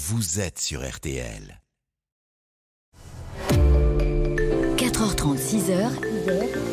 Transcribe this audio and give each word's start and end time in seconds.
vous 0.00 0.38
êtes 0.38 0.60
sur 0.60 0.88
RTL. 0.88 1.60
4h30, 4.76 5.36
6h. 5.36 6.67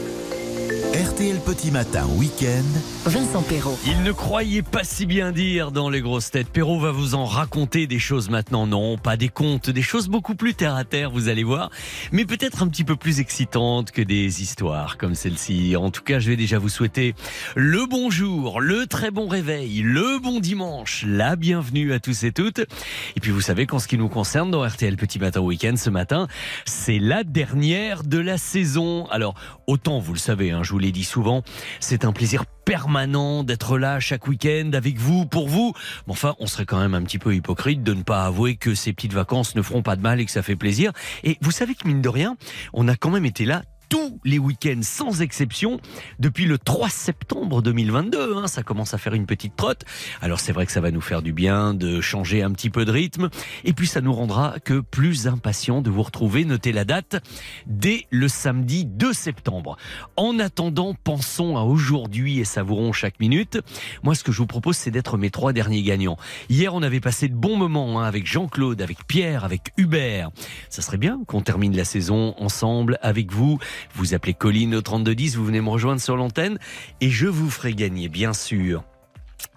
RTL 0.95 1.41
Petit 1.41 1.71
Matin 1.71 2.07
Week-end. 2.15 2.63
Vincent 3.05 3.41
Perrault. 3.41 3.77
Il 3.85 4.03
ne 4.03 4.13
croyait 4.13 4.61
pas 4.61 4.85
si 4.85 5.05
bien 5.05 5.33
dire 5.33 5.73
dans 5.73 5.89
les 5.89 5.99
grosses 5.99 6.31
têtes. 6.31 6.47
Perrault 6.47 6.79
va 6.79 6.91
vous 6.91 7.15
en 7.15 7.25
raconter 7.25 7.85
des 7.85 7.99
choses 7.99 8.29
maintenant. 8.29 8.65
Non, 8.65 8.97
pas 8.97 9.17
des 9.17 9.27
contes, 9.27 9.69
des 9.69 9.81
choses 9.81 10.07
beaucoup 10.07 10.35
plus 10.35 10.53
terre 10.53 10.75
à 10.75 10.85
terre, 10.85 11.11
vous 11.11 11.27
allez 11.27 11.43
voir. 11.43 11.69
Mais 12.13 12.23
peut-être 12.23 12.63
un 12.63 12.69
petit 12.69 12.85
peu 12.85 12.95
plus 12.95 13.19
excitantes 13.19 13.91
que 13.91 14.01
des 14.01 14.41
histoires 14.41 14.97
comme 14.97 15.15
celle-ci. 15.15 15.75
En 15.75 15.91
tout 15.91 16.01
cas, 16.01 16.19
je 16.19 16.29
vais 16.29 16.37
déjà 16.37 16.59
vous 16.59 16.69
souhaiter 16.69 17.13
le 17.57 17.85
bonjour, 17.85 18.61
le 18.61 18.87
très 18.87 19.11
bon 19.11 19.27
réveil, 19.27 19.81
le 19.81 20.19
bon 20.19 20.39
dimanche, 20.39 21.03
la 21.05 21.35
bienvenue 21.35 21.91
à 21.91 21.99
tous 21.99 22.23
et 22.23 22.31
toutes. 22.31 22.59
Et 22.59 23.19
puis 23.19 23.31
vous 23.31 23.41
savez 23.41 23.65
qu'en 23.65 23.79
ce 23.79 23.89
qui 23.89 23.97
nous 23.97 24.07
concerne 24.07 24.49
dans 24.49 24.65
RTL 24.65 24.95
Petit 24.95 25.19
Matin 25.19 25.41
Week-end 25.41 25.75
ce 25.75 25.89
matin, 25.89 26.29
c'est 26.63 26.99
la 26.99 27.25
dernière 27.25 28.03
de 28.03 28.19
la 28.19 28.37
saison. 28.37 29.07
Alors, 29.07 29.35
autant 29.67 29.99
vous 29.99 30.13
le 30.13 30.19
savez, 30.19 30.51
hein, 30.51 30.63
je 30.63 30.71
vous 30.71 30.84
dit 30.91 31.03
souvent, 31.03 31.43
c'est 31.79 32.05
un 32.05 32.11
plaisir 32.11 32.45
permanent 32.45 33.43
d'être 33.43 33.77
là 33.77 33.99
chaque 33.99 34.27
week-end 34.27 34.71
avec 34.73 34.97
vous, 34.97 35.25
pour 35.25 35.47
vous. 35.47 35.73
Mais 36.07 36.13
enfin, 36.13 36.35
on 36.39 36.47
serait 36.47 36.65
quand 36.65 36.79
même 36.79 36.95
un 36.95 37.03
petit 37.03 37.19
peu 37.19 37.35
hypocrite 37.35 37.83
de 37.83 37.93
ne 37.93 38.03
pas 38.03 38.25
avouer 38.25 38.55
que 38.55 38.73
ces 38.73 38.91
petites 38.91 39.13
vacances 39.13 39.55
ne 39.55 39.61
feront 39.61 39.83
pas 39.83 39.95
de 39.95 40.01
mal 40.01 40.19
et 40.19 40.25
que 40.25 40.31
ça 40.31 40.41
fait 40.41 40.55
plaisir. 40.55 40.91
Et 41.23 41.37
vous 41.41 41.51
savez 41.51 41.75
que 41.75 41.87
mine 41.87 42.01
de 42.01 42.09
rien, 42.09 42.35
on 42.73 42.87
a 42.87 42.95
quand 42.95 43.11
même 43.11 43.25
été 43.25 43.45
là 43.45 43.61
tous 43.89 44.19
les 44.23 44.39
week-ends 44.39 44.81
sans 44.81 45.21
exception 45.21 45.79
depuis 46.19 46.45
le 46.45 46.57
3 46.57 46.89
septembre 46.89 47.61
2022. 47.61 48.37
Hein, 48.37 48.47
ça 48.47 48.63
commence 48.63 48.93
à 48.93 48.97
faire 48.97 49.13
une 49.13 49.25
petite 49.25 49.55
trotte. 49.55 49.83
Alors 50.21 50.39
c'est 50.39 50.51
vrai 50.51 50.65
que 50.65 50.71
ça 50.71 50.81
va 50.81 50.91
nous 50.91 51.01
faire 51.01 51.21
du 51.21 51.33
bien 51.33 51.73
de 51.73 52.01
changer 52.01 52.43
un 52.43 52.51
petit 52.51 52.69
peu 52.69 52.85
de 52.85 52.91
rythme. 52.91 53.29
Et 53.63 53.73
puis 53.73 53.87
ça 53.87 54.01
nous 54.01 54.13
rendra 54.13 54.55
que 54.63 54.79
plus 54.79 55.27
impatients 55.27 55.81
de 55.81 55.89
vous 55.89 56.03
retrouver. 56.03 56.45
Notez 56.45 56.71
la 56.71 56.85
date 56.85 57.23
dès 57.67 58.05
le 58.09 58.27
samedi 58.27 58.85
2 58.85 59.13
septembre. 59.13 59.77
En 60.15 60.39
attendant, 60.39 60.93
pensons 60.93 61.57
à 61.57 61.61
aujourd'hui 61.61 62.39
et 62.39 62.45
savourons 62.45 62.93
chaque 62.93 63.19
minute. 63.19 63.59
Moi 64.03 64.15
ce 64.15 64.23
que 64.23 64.31
je 64.31 64.37
vous 64.37 64.47
propose 64.47 64.77
c'est 64.77 64.91
d'être 64.91 65.17
mes 65.17 65.29
trois 65.29 65.53
derniers 65.53 65.83
gagnants. 65.83 66.17
Hier 66.49 66.73
on 66.73 66.81
avait 66.81 66.99
passé 66.99 67.27
de 67.27 67.35
bons 67.35 67.55
moments 67.55 67.99
hein, 67.99 68.05
avec 68.05 68.25
Jean-Claude, 68.25 68.81
avec 68.81 69.05
Pierre, 69.07 69.43
avec 69.43 69.71
Hubert. 69.77 70.31
Ça 70.69 70.81
serait 70.81 70.97
bien 70.97 71.19
qu'on 71.27 71.41
termine 71.41 71.75
la 71.75 71.85
saison 71.85 72.35
ensemble 72.37 72.97
avec 73.01 73.31
vous. 73.31 73.59
Vous 73.95 74.13
appelez 74.13 74.33
Colline 74.33 74.75
au 74.75 74.81
3210, 74.81 75.35
vous 75.35 75.45
venez 75.45 75.61
me 75.61 75.69
rejoindre 75.69 76.01
sur 76.01 76.17
l'antenne 76.17 76.59
et 77.01 77.09
je 77.09 77.27
vous 77.27 77.49
ferai 77.49 77.73
gagner, 77.73 78.09
bien 78.09 78.33
sûr, 78.33 78.83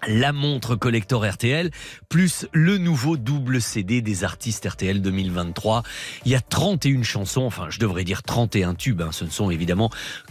la 0.07 0.33
montre 0.33 0.75
collector 0.75 1.25
RTL, 1.25 1.71
plus 2.07 2.47
le 2.53 2.77
nouveau 2.77 3.17
double 3.17 3.61
CD 3.61 4.01
des 4.01 4.23
artistes 4.23 4.65
RTL 4.65 5.01
2023. 5.01 5.83
Il 6.25 6.31
y 6.31 6.35
a 6.35 6.41
31 6.41 7.03
chansons, 7.03 7.43
enfin 7.43 7.67
je 7.69 7.79
devrais 7.79 8.03
dire 8.03 8.23
31 8.23 8.75
tubes, 8.75 9.01
hein. 9.01 9.09
ce 9.11 9.25
ne 9.25 9.29
sont 9.29 9.51
évidemment 9.51 9.89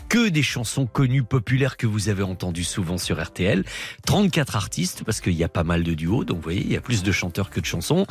que 0.09 0.29
des 0.29 0.43
chansons 0.43 0.87
connues, 0.87 1.23
populaires 1.23 1.77
que 1.77 1.87
vous 1.87 2.09
avez 2.09 2.23
entendues 2.23 2.65
souvent 2.65 2.99
sur 2.99 3.23
RTL. 3.23 3.65
34 4.07 4.57
artistes, 4.57 5.05
parce 5.05 5.21
qu'il 5.21 5.35
y 5.35 5.45
a 5.45 5.49
pas 5.49 5.65
mal 5.65 5.83
de 5.83 5.95
duos, 5.95 6.25
donc 6.25 6.37
vous 6.37 6.43
voyez, 6.43 6.63
il 6.63 6.73
y 6.73 6.77
a 6.77 6.81
plus 6.81 7.03
de 7.03 7.13
chanteurs 7.13 7.51
que 7.51 7.61
de 7.61 7.67
chansons. 7.67 8.07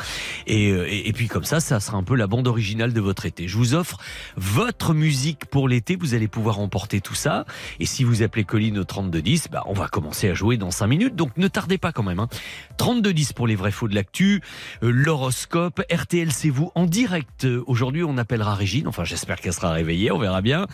Et, 0.45 0.71
euh, 0.71 0.87
et 0.89 1.11
puis 1.13 1.27
comme 1.27 1.43
ça, 1.43 1.59
ça 1.59 1.79
sera 1.79 1.97
un 1.97 2.03
peu 2.03 2.15
la 2.15 2.27
bande 2.27 2.47
originale 2.47 2.93
de 2.93 3.01
votre 3.01 3.25
été. 3.25 3.47
Je 3.47 3.57
vous 3.57 3.73
offre 3.73 3.97
votre 4.35 4.93
musique 4.93 5.45
pour 5.45 5.67
l'été, 5.67 5.95
vous 5.95 6.13
allez 6.13 6.27
pouvoir 6.27 6.59
emporter 6.59 7.01
tout 7.01 7.15
ça. 7.15 7.45
Et 7.79 7.85
si 7.85 8.03
vous 8.03 8.21
appelez 8.21 8.43
Colline 8.43 8.77
au 8.77 8.83
3210, 8.83 9.47
bah, 9.51 9.63
on 9.67 9.73
va 9.73 9.87
commencer 9.87 10.29
à 10.29 10.33
jouer 10.33 10.57
dans 10.57 10.71
5 10.71 10.87
minutes, 10.87 11.15
donc 11.15 11.36
ne 11.37 11.47
tardez 11.47 11.77
pas 11.77 11.91
quand 11.91 12.03
même. 12.03 12.19
Hein. 12.19 12.29
3210 12.77 13.33
pour 13.33 13.47
les 13.47 13.55
vrais 13.55 13.71
faux 13.71 13.87
de 13.87 13.95
l'actu, 13.95 14.41
euh, 14.83 14.91
l'horoscope, 14.91 15.81
RTL 15.91 16.31
c'est 16.31 16.49
vous 16.49 16.71
en 16.75 16.85
direct. 16.85 17.45
Euh, 17.45 17.63
Aujourd'hui 17.67 18.03
on 18.03 18.17
appellera 18.17 18.55
Régine, 18.55 18.87
enfin 18.87 19.03
j'espère 19.03 19.39
qu'elle 19.41 19.53
sera 19.53 19.71
réveillée, 19.71 20.11
on 20.11 20.17
verra 20.17 20.41
bien. 20.41 20.67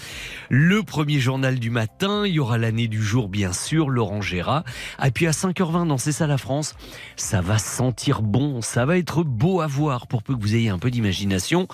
Le 0.49 0.83
premier 0.83 1.19
journal 1.19 1.59
du 1.59 1.69
matin, 1.69 2.23
il 2.25 2.33
y 2.33 2.39
aura 2.39 2.57
l'année 2.57 2.87
du 2.87 3.01
jour 3.01 3.29
bien 3.29 3.53
sûr, 3.53 3.89
Laurent 3.89 4.21
Gérard. 4.21 4.63
Et 5.03 5.11
puis 5.11 5.27
à 5.27 5.31
5h20 5.31 5.87
dans 5.87 5.97
C'est 5.97 6.11
ça 6.11 6.27
la 6.27 6.37
France, 6.37 6.75
ça 7.15 7.41
va 7.41 7.57
sentir 7.57 8.21
bon, 8.21 8.61
ça 8.61 8.85
va 8.85 8.97
être 8.97 9.23
beau 9.23 9.61
à 9.61 9.67
voir 9.67 10.07
pour 10.07 10.23
peu 10.23 10.35
que 10.35 10.41
vous 10.41 10.55
ayez 10.55 10.69
un 10.69 10.79
peu 10.79 10.91
d'imagination. 10.91 11.67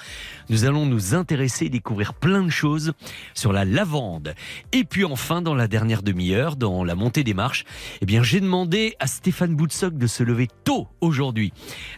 Nous 0.50 0.66
allons 0.66 0.86
nous 0.86 1.16
intéresser 1.16 1.66
et 1.66 1.70
découvrir 1.70 2.14
plein 2.14 2.44
de 2.44 2.50
choses 2.50 2.94
sur 3.34 3.54
la 3.54 3.66
lavande. 3.66 4.34
Et 4.72 4.84
puis 4.84 5.06
enfin 5.06 5.42
dans 5.42 5.56
la 5.56 5.68
dernière 5.68 6.04
demi-heure, 6.04 6.56
dans 6.56 6.84
la 6.84 6.96
montée 6.96 7.24
des 7.24 7.34
marches, 7.34 7.66
eh 8.02 8.06
bien 8.06 8.24
j'ai 8.24 8.40
demandé 8.40 8.69
à 9.00 9.08
Stéphane 9.08 9.56
Boutsock 9.56 9.98
de 9.98 10.06
se 10.06 10.22
lever 10.24 10.48
tôt 10.64 10.88
aujourd'hui. 11.02 11.54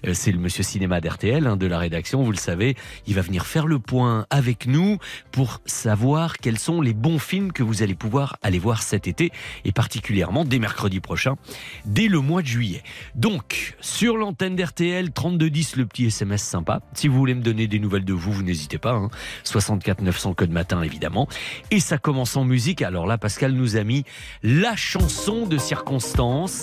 Euh, 0.08 0.14
C'est 0.14 0.32
le 0.32 0.40
monsieur 0.40 0.64
cinéma 0.64 1.02
d'RTL, 1.02 1.46
hein, 1.46 1.58
de 1.58 1.68
la 1.68 1.78
rédaction, 1.78 2.24
vous 2.24 2.32
le 2.32 2.38
savez. 2.38 2.76
Il 3.08 3.16
va 3.16 3.22
venir 3.22 3.46
faire 3.46 3.68
le 3.68 3.80
point 3.80 4.26
avec 4.30 4.68
nous 4.68 4.98
pour 5.32 5.62
savoir 5.66 6.38
quels 6.38 6.58
sont 6.58 6.80
les 6.80 6.94
bons 6.94 7.20
films 7.20 7.52
que 7.52 7.64
vous 7.64 7.84
allez 7.84 7.96
pouvoir 7.96 8.38
aller 8.42 8.60
voir 8.60 8.84
cet 8.84 9.08
été 9.08 9.32
et 9.66 9.72
particulièrement 9.74 10.46
dès 10.46 10.60
mercredi 10.60 11.02
prochain, 11.02 11.36
dès 11.86 12.08
le 12.08 12.20
mois 12.20 12.42
de 12.42 12.48
juillet. 12.48 12.84
Donc, 13.16 13.76
sur 13.82 14.16
l'antenne 14.16 14.56
d'RTL, 14.56 15.12
3210, 15.12 15.76
le 15.76 15.86
petit 15.86 16.06
SMS 16.06 16.42
sympa. 16.42 16.82
Si 16.94 17.08
vous 17.08 17.18
voulez 17.18 17.36
me 17.36 17.42
donner 17.42 17.68
des 17.68 17.80
nouvelles 17.80 18.06
de 18.06 18.14
vous, 18.14 18.32
vous 18.32 18.44
n'hésitez 18.44 18.78
pas. 18.78 18.94
Hein. 18.94 19.10
64 19.44 20.02
900 20.02 20.34
code 20.36 20.52
matin, 20.52 20.82
évidemment. 20.84 21.28
Et 21.70 21.80
ça 21.82 21.98
commence 21.98 22.38
en 22.38 22.46
musique. 22.46 22.82
Alors 22.82 23.08
là, 23.08 23.18
Pascal 23.18 23.52
nous 23.52 23.76
a 23.76 23.84
mis 23.84 24.06
la 24.42 24.76
chanson 24.78 25.46
de 25.46 25.58
circonstance. 25.58 26.61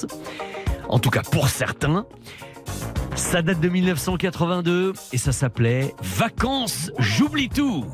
En 0.89 0.99
tout 0.99 1.11
cas, 1.11 1.23
pour 1.23 1.49
certains. 1.49 2.07
Ça 3.15 3.43
date 3.43 3.61
de 3.61 3.69
1982 3.69 4.93
et 5.13 5.19
ça 5.19 5.33
s'appelait 5.33 5.95
Vacances, 6.03 6.93
j'oublie 6.99 7.49
tout. 7.49 7.85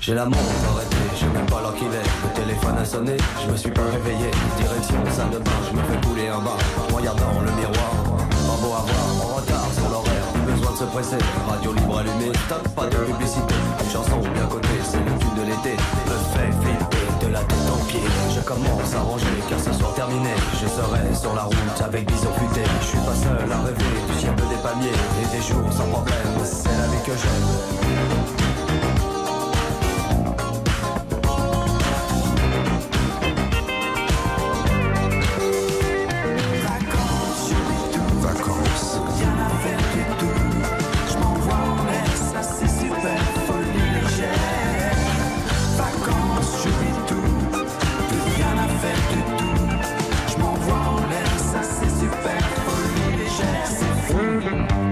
J'ai 0.00 0.14
la 0.14 0.24
montre 0.24 0.40
arrêtée, 0.74 0.96
je 1.16 1.26
même 1.26 1.46
pas 1.46 1.62
l'heure 1.62 1.76
qu'il 1.76 1.86
est. 1.86 2.02
Le 2.24 2.34
téléphone 2.34 2.76
a 2.76 2.84
sonné, 2.84 3.16
je 3.40 3.52
me 3.52 3.56
suis 3.56 3.70
pas 3.70 3.84
réveillé. 3.84 4.32
Direction 4.58 4.96
salle 5.12 5.30
de 5.30 5.38
bain, 5.38 5.50
je 5.70 5.76
me 5.76 5.82
fais 5.84 6.08
couler 6.08 6.26
un 6.26 6.40
bain. 6.40 6.56
Je 6.88 6.94
regarde 6.96 7.20
dans 7.20 7.40
le 7.40 7.52
miroir, 7.52 7.92
pas 8.18 8.60
beau 8.60 8.72
à 8.74 8.80
voir, 8.80 9.30
en 9.30 9.36
retard 9.36 9.72
sur 9.72 9.88
l'horaire. 9.88 10.11
Radio 11.48 11.72
libre 11.74 11.98
allumée, 11.98 12.32
stop, 12.46 12.66
pas 12.74 12.86
de 12.86 12.96
publicité. 12.96 13.54
Chanson 13.92 14.18
bien 14.34 14.46
cotée, 14.46 14.68
c'est 14.82 14.98
le 14.98 15.16
tube 15.16 15.34
de 15.36 15.42
l'été. 15.42 15.76
Le 16.06 16.18
fait 16.34 16.50
flipper 16.60 17.26
de 17.26 17.32
la 17.32 17.38
tête 17.38 17.58
aux 17.72 17.84
pieds. 17.84 18.00
Je 18.34 18.40
commence 18.40 18.92
à 18.92 19.00
ranger 19.00 19.26
car 19.48 19.60
ce 19.60 19.72
soir 19.72 19.94
terminé. 19.94 20.30
Je 20.60 20.66
serai 20.66 21.14
sur 21.14 21.34
la 21.34 21.42
route 21.44 21.80
avec 21.84 22.06
bison 22.06 22.32
futé. 22.34 22.62
Je 22.80 22.86
suis 22.86 22.98
pas 22.98 23.14
seul 23.14 23.52
à 23.52 23.58
rêver 23.58 23.84
du 24.10 24.18
ciel 24.18 24.34
des 24.34 24.56
palmiers 24.56 24.90
et 25.22 25.36
des 25.36 25.42
jours 25.42 25.72
sans 25.72 25.86
problème. 25.86 26.16
C'est 26.42 26.68
la 26.68 26.88
vie 26.88 27.02
que 27.06 27.12
j'aime. 27.12 28.21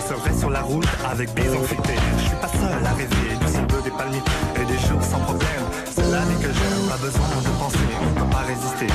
Je 0.00 0.14
serai 0.14 0.38
sur 0.38 0.50
la 0.50 0.62
route 0.62 0.86
avec 1.10 1.32
bison 1.34 1.62
fité. 1.62 1.94
Je 2.18 2.22
suis 2.24 2.36
pas 2.36 2.48
seul 2.48 2.86
à 2.86 2.92
rêver 2.94 3.36
du 3.40 3.52
ciel 3.52 3.66
bleu 3.66 3.82
des 3.82 3.90
palmiers 3.90 4.22
et 4.56 4.64
des 4.64 4.78
jours 4.78 5.02
sans 5.02 5.20
problème. 5.20 5.64
C'est 5.90 6.10
la 6.10 6.20
vie 6.20 6.36
que 6.40 6.52
j'aime, 6.52 6.88
pas 6.88 6.96
besoin 6.96 7.28
de 7.42 7.58
penser, 7.58 7.78
on 8.00 8.20
peut 8.20 8.30
pas 8.30 8.44
résister. 8.46 8.86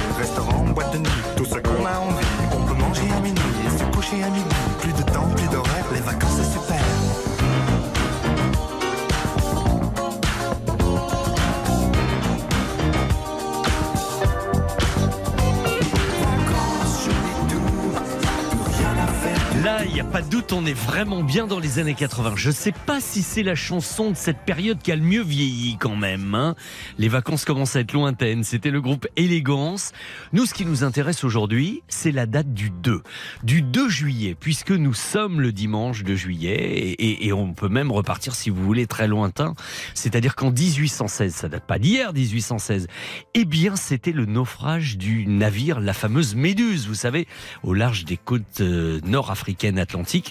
Doute, 20.36 20.52
on 20.52 20.66
est 20.66 20.74
vraiment 20.74 21.24
bien 21.24 21.48
dans 21.48 21.60
les 21.60 21.80
années 21.80 21.94
80. 21.94 22.34
Je 22.36 22.52
sais 22.52 22.74
pas 22.74 23.00
si 23.00 23.22
c'est 23.22 23.42
la 23.42 23.56
chanson 23.56 24.12
de 24.12 24.18
cette 24.18 24.40
période 24.40 24.80
qui 24.82 24.92
a 24.92 24.98
le 24.98 25.02
mieux 25.02 25.24
vieilli 25.24 25.78
quand 25.80 25.96
même. 25.96 26.36
hein. 26.36 26.56
Les 26.98 27.08
vacances 27.08 27.46
commencent 27.46 27.78
à 27.78 27.80
être 27.80 27.94
lointaines. 27.94 28.44
C'était 28.44 28.70
le 28.70 28.82
groupe 28.82 29.08
Élégance. 29.16 29.94
Nous, 30.34 30.46
ce 30.46 30.54
qui 30.54 30.66
nous 30.66 30.84
intéresse 30.84 31.24
aujourd'hui, 31.24 31.84
c'est 31.88 32.12
la 32.12 32.26
date 32.26 32.54
du 32.54 32.70
2. 32.70 33.02
Du 33.44 33.62
2 33.62 33.88
juillet, 33.88 34.36
puisque 34.38 34.72
nous 34.72 34.94
sommes 34.94 35.40
le 35.40 35.54
dimanche 35.54 36.04
de 36.04 36.16
juillet. 36.16 36.56
Et, 36.58 37.28
et- 37.28 37.32
on 37.32 37.54
peut 37.54 37.70
même 37.70 37.92
repartir, 37.92 38.36
si 38.36 38.50
vous 38.50 38.62
voulez, 38.64 38.88
très 38.88 39.08
lointain. 39.08 39.54
C'est-à-dire 39.94 40.36
qu'en 40.36 40.52
1816, 40.52 41.34
ça 41.34 41.48
date 41.48 41.66
pas 41.66 41.80
d'hier, 41.80 42.12
1816, 42.12 42.88
eh 43.36 43.46
bien, 43.46 43.78
c'était 43.78 44.12
le 44.12 44.26
naufrage 44.26 44.98
du 44.98 45.28
navire, 45.28 45.80
la 45.80 45.94
fameuse 45.94 46.36
Méduse, 46.36 46.88
vous 46.88 46.94
savez, 46.96 47.26
au 47.64 47.74
large 47.74 48.04
des 48.04 48.18
côtes 48.18 48.60
euh, 48.60 49.00
nord-africaines 49.06 49.80
atlantiques, 49.80 50.25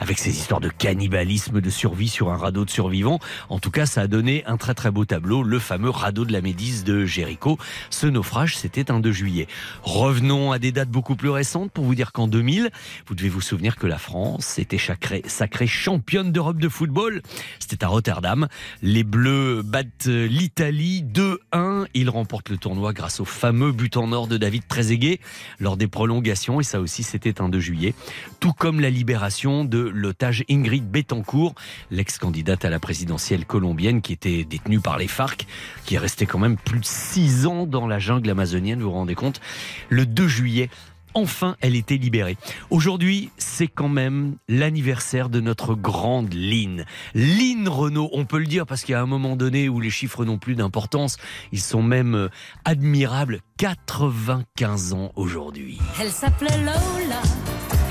avec 0.00 0.18
ces 0.18 0.30
histoires 0.30 0.60
de 0.60 0.68
cannibalisme, 0.68 1.60
de 1.60 1.70
survie 1.70 2.08
sur 2.08 2.30
un 2.30 2.36
radeau 2.36 2.64
de 2.64 2.70
survivants. 2.70 3.18
En 3.48 3.58
tout 3.58 3.70
cas, 3.70 3.86
ça 3.86 4.02
a 4.02 4.06
donné 4.06 4.44
un 4.46 4.56
très 4.56 4.74
très 4.74 4.90
beau 4.90 5.04
tableau, 5.04 5.42
le 5.42 5.58
fameux 5.58 5.90
radeau 5.90 6.24
de 6.24 6.32
la 6.32 6.40
Médise 6.40 6.84
de 6.84 7.04
Jéricho. 7.04 7.58
Ce 7.90 8.06
naufrage, 8.06 8.56
c'était 8.56 8.90
un 8.90 9.00
2 9.00 9.12
juillet. 9.12 9.46
Revenons 9.82 10.52
à 10.52 10.58
des 10.58 10.72
dates 10.72 10.90
beaucoup 10.90 11.16
plus 11.16 11.30
récentes 11.30 11.70
pour 11.72 11.84
vous 11.84 11.94
dire 11.94 12.12
qu'en 12.12 12.28
2000, 12.28 12.70
vous 13.06 13.14
devez 13.14 13.28
vous 13.28 13.40
souvenir 13.40 13.76
que 13.76 13.86
la 13.86 13.98
France 13.98 14.58
était 14.58 14.78
sacrée, 14.78 15.66
championne 15.66 16.32
d'Europe 16.32 16.58
de 16.58 16.68
football. 16.68 17.22
C'était 17.58 17.84
à 17.84 17.88
Rotterdam. 17.88 18.48
Les 18.82 19.04
Bleus 19.04 19.62
battent 19.62 20.06
l'Italie 20.06 21.04
2-1. 21.04 21.86
Ils 21.94 22.10
remportent 22.10 22.50
le 22.50 22.56
tournoi 22.56 22.92
grâce 22.92 23.20
au 23.20 23.24
fameux 23.24 23.72
but 23.72 23.96
en 23.96 24.12
or 24.12 24.26
de 24.26 24.36
David 24.36 24.66
Trezeguet 24.68 25.20
lors 25.58 25.76
des 25.76 25.88
prolongations. 25.88 26.60
Et 26.60 26.64
ça 26.64 26.80
aussi, 26.80 27.02
c'était 27.02 27.40
un 27.40 27.48
2 27.48 27.60
juillet. 27.60 27.94
Tout 28.40 28.52
comme 28.52 28.80
la 28.80 28.90
libération 28.90 29.33
de 29.42 29.78
l'otage 29.78 30.44
Ingrid 30.48 30.88
Betancourt, 30.88 31.54
l'ex-candidate 31.90 32.64
à 32.64 32.70
la 32.70 32.78
présidentielle 32.78 33.46
colombienne 33.46 34.00
qui 34.00 34.12
était 34.12 34.44
détenue 34.44 34.78
par 34.78 34.96
les 34.96 35.08
FARC, 35.08 35.46
qui 35.84 35.96
est 35.96 35.98
restée 35.98 36.24
quand 36.24 36.38
même 36.38 36.56
plus 36.56 36.78
de 36.78 36.84
6 36.84 37.46
ans 37.46 37.66
dans 37.66 37.88
la 37.88 37.98
jungle 37.98 38.30
amazonienne, 38.30 38.78
vous 38.78 38.86
vous 38.86 38.92
rendez 38.92 39.16
compte 39.16 39.40
Le 39.88 40.06
2 40.06 40.28
juillet, 40.28 40.70
Enfin, 41.14 41.54
elle 41.60 41.76
était 41.76 41.96
libérée. 41.96 42.36
Aujourd'hui, 42.70 43.30
c'est 43.38 43.68
quand 43.68 43.88
même 43.88 44.34
l'anniversaire 44.48 45.28
de 45.28 45.40
notre 45.40 45.76
grande 45.76 46.34
Lynn. 46.34 46.84
Lynn 47.14 47.68
Renault, 47.68 48.10
on 48.12 48.24
peut 48.24 48.38
le 48.38 48.46
dire 48.46 48.66
parce 48.66 48.82
qu'il 48.82 48.94
y 48.94 48.96
a 48.96 49.00
un 49.00 49.06
moment 49.06 49.36
donné 49.36 49.68
où 49.68 49.78
les 49.78 49.90
chiffres 49.90 50.24
n'ont 50.24 50.38
plus 50.38 50.56
d'importance. 50.56 51.16
Ils 51.52 51.60
sont 51.60 51.84
même 51.84 52.16
euh, 52.16 52.28
admirables. 52.64 53.40
95 53.58 54.92
ans 54.92 55.12
aujourd'hui. 55.14 55.78
Elle 56.00 56.10
s'appelait 56.10 56.58
Lola, 56.58 57.22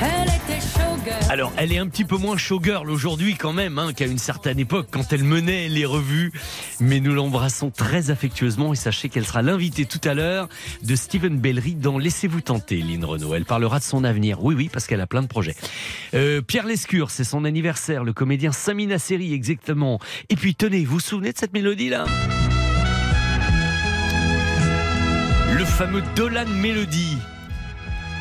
elle 0.01 0.27
était. 0.27 0.82
Alors, 1.29 1.51
elle 1.57 1.71
est 1.71 1.77
un 1.77 1.87
petit 1.87 2.05
peu 2.05 2.17
moins 2.17 2.37
showgirl 2.37 2.89
aujourd'hui 2.89 3.35
quand 3.35 3.53
même 3.53 3.79
hein, 3.79 3.93
qu'à 3.93 4.05
une 4.05 4.17
certaine 4.17 4.59
époque 4.59 4.87
quand 4.91 5.11
elle 5.11 5.23
menait 5.23 5.67
les 5.67 5.85
revues. 5.85 6.31
Mais 6.79 6.99
nous 6.99 7.13
l'embrassons 7.13 7.71
très 7.71 8.09
affectueusement 8.09 8.73
et 8.73 8.75
sachez 8.75 9.09
qu'elle 9.09 9.25
sera 9.25 9.41
l'invitée 9.41 9.85
tout 9.85 10.01
à 10.07 10.13
l'heure 10.13 10.49
de 10.83 10.95
Stephen 10.95 11.39
Bellery 11.39 11.75
dans 11.75 11.97
Laissez-vous 11.97 12.41
tenter, 12.41 12.77
Lynn 12.77 13.03
Renault. 13.03 13.33
Elle 13.33 13.45
parlera 13.45 13.79
de 13.79 13.83
son 13.83 14.03
avenir. 14.03 14.43
Oui, 14.43 14.55
oui, 14.55 14.69
parce 14.71 14.87
qu'elle 14.87 15.01
a 15.01 15.07
plein 15.07 15.21
de 15.21 15.27
projets. 15.27 15.55
Euh, 16.13 16.41
Pierre 16.41 16.65
Lescure, 16.65 17.11
c'est 17.11 17.23
son 17.23 17.45
anniversaire. 17.45 18.03
Le 18.03 18.13
comédien 18.13 18.51
Samina 18.51 18.99
Seri, 18.99 19.33
exactement. 19.33 19.99
Et 20.29 20.35
puis, 20.35 20.55
tenez, 20.55 20.85
vous 20.85 20.93
vous 20.93 20.99
souvenez 20.99 21.33
de 21.33 21.37
cette 21.37 21.53
mélodie-là? 21.53 22.05
Le 25.55 25.65
fameux 25.65 26.03
Dolan 26.15 26.47
Melody 26.47 27.17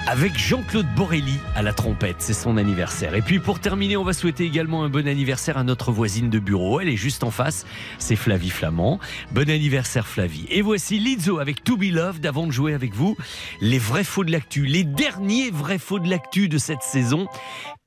avec 0.06 0.36
Jean-Claude 0.36 0.86
Borelli 0.94 1.38
à 1.54 1.62
la 1.62 1.72
trompette. 1.72 2.16
C'est 2.18 2.34
son 2.34 2.56
anniversaire. 2.56 3.14
Et 3.14 3.22
puis 3.22 3.38
pour 3.38 3.60
terminer, 3.60 3.96
on 3.96 4.04
va 4.04 4.12
souhaiter 4.12 4.44
également 4.44 4.84
un 4.84 4.88
bon 4.88 5.06
anniversaire 5.06 5.56
à 5.56 5.64
notre 5.64 5.92
voisine 5.92 6.30
de 6.30 6.38
bureau. 6.38 6.80
Elle 6.80 6.88
est 6.88 6.96
juste 6.96 7.24
en 7.24 7.30
face. 7.30 7.66
C'est 7.98 8.16
Flavie 8.16 8.50
Flamand. 8.50 8.98
Bon 9.32 9.48
anniversaire 9.48 10.06
Flavie. 10.06 10.46
Et 10.50 10.62
voici 10.62 10.98
Lizzo 10.98 11.38
avec 11.38 11.62
To 11.64 11.76
Be 11.76 11.90
Loved 11.92 12.26
avant 12.26 12.46
de 12.46 12.52
jouer 12.52 12.74
avec 12.74 12.94
vous. 12.94 13.16
Les 13.60 13.78
vrais 13.78 14.04
faux 14.04 14.24
de 14.24 14.32
l'actu. 14.32 14.66
Les 14.66 14.84
derniers 14.84 15.50
vrais 15.50 15.78
faux 15.78 15.98
de 15.98 16.08
l'actu 16.08 16.48
de 16.48 16.58
cette 16.58 16.82
saison. 16.82 17.26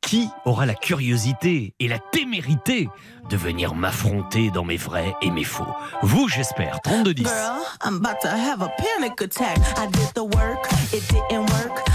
Qui 0.02 0.30
aura 0.46 0.68
la 0.68 0.76
curiosité 0.76 1.74
et 1.80 1.88
la 1.88 1.98
témérité 1.98 2.88
de 3.28 3.38
venir 3.38 3.74
m'affronter 3.74 4.52
dans 4.52 4.64
mes 4.64 4.78
vrais 4.78 5.16
et 5.24 5.32
mes 5.32 5.44
faux? 5.44 5.66
Vous, 6.04 6.28
j'espère. 6.28 6.78
32-10. 6.86 7.24
Girl, 7.24 7.64
I'm 7.84 7.96
about 7.96 8.20
to 8.22 8.28
have 8.28 8.62
a 8.62 8.70
panic 8.78 9.20
attack. 9.22 9.58
I 9.78 9.88
did 9.88 10.14
the 10.14 10.24
work, 10.24 10.68
it 10.94 11.02
didn't 11.10 11.50
work. 11.50 11.95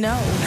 know. 0.00 0.39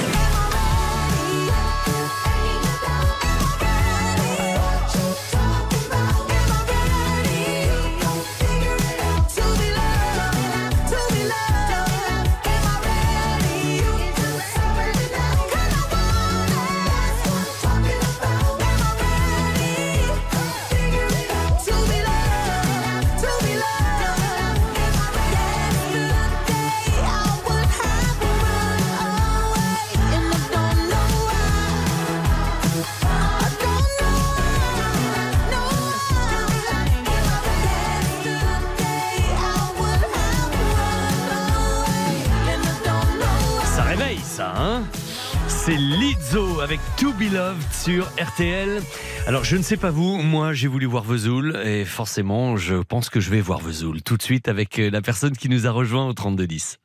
Avec 46.61 46.79
To 46.97 47.11
Be 47.13 47.31
Loved 47.31 47.61
sur 47.71 48.05
RTL. 48.21 48.81
Alors 49.27 49.43
je 49.43 49.55
ne 49.55 49.61
sais 49.61 49.77
pas 49.77 49.89
vous, 49.89 50.17
moi 50.17 50.53
j'ai 50.53 50.67
voulu 50.67 50.85
voir 50.85 51.03
Vesoul 51.03 51.59
et 51.65 51.85
forcément 51.85 52.55
je 52.55 52.75
pense 52.75 53.09
que 53.09 53.19
je 53.19 53.29
vais 53.29 53.41
voir 53.41 53.59
Vesoul 53.59 54.01
tout 54.01 54.17
de 54.17 54.21
suite 54.21 54.47
avec 54.47 54.79
euh, 54.79 54.89
la 54.89 55.01
personne 55.01 55.35
qui 55.35 55.49
nous 55.49 55.67
a 55.67 55.71
rejoint 55.71 56.07
au 56.07 56.13
3210. 56.13 56.79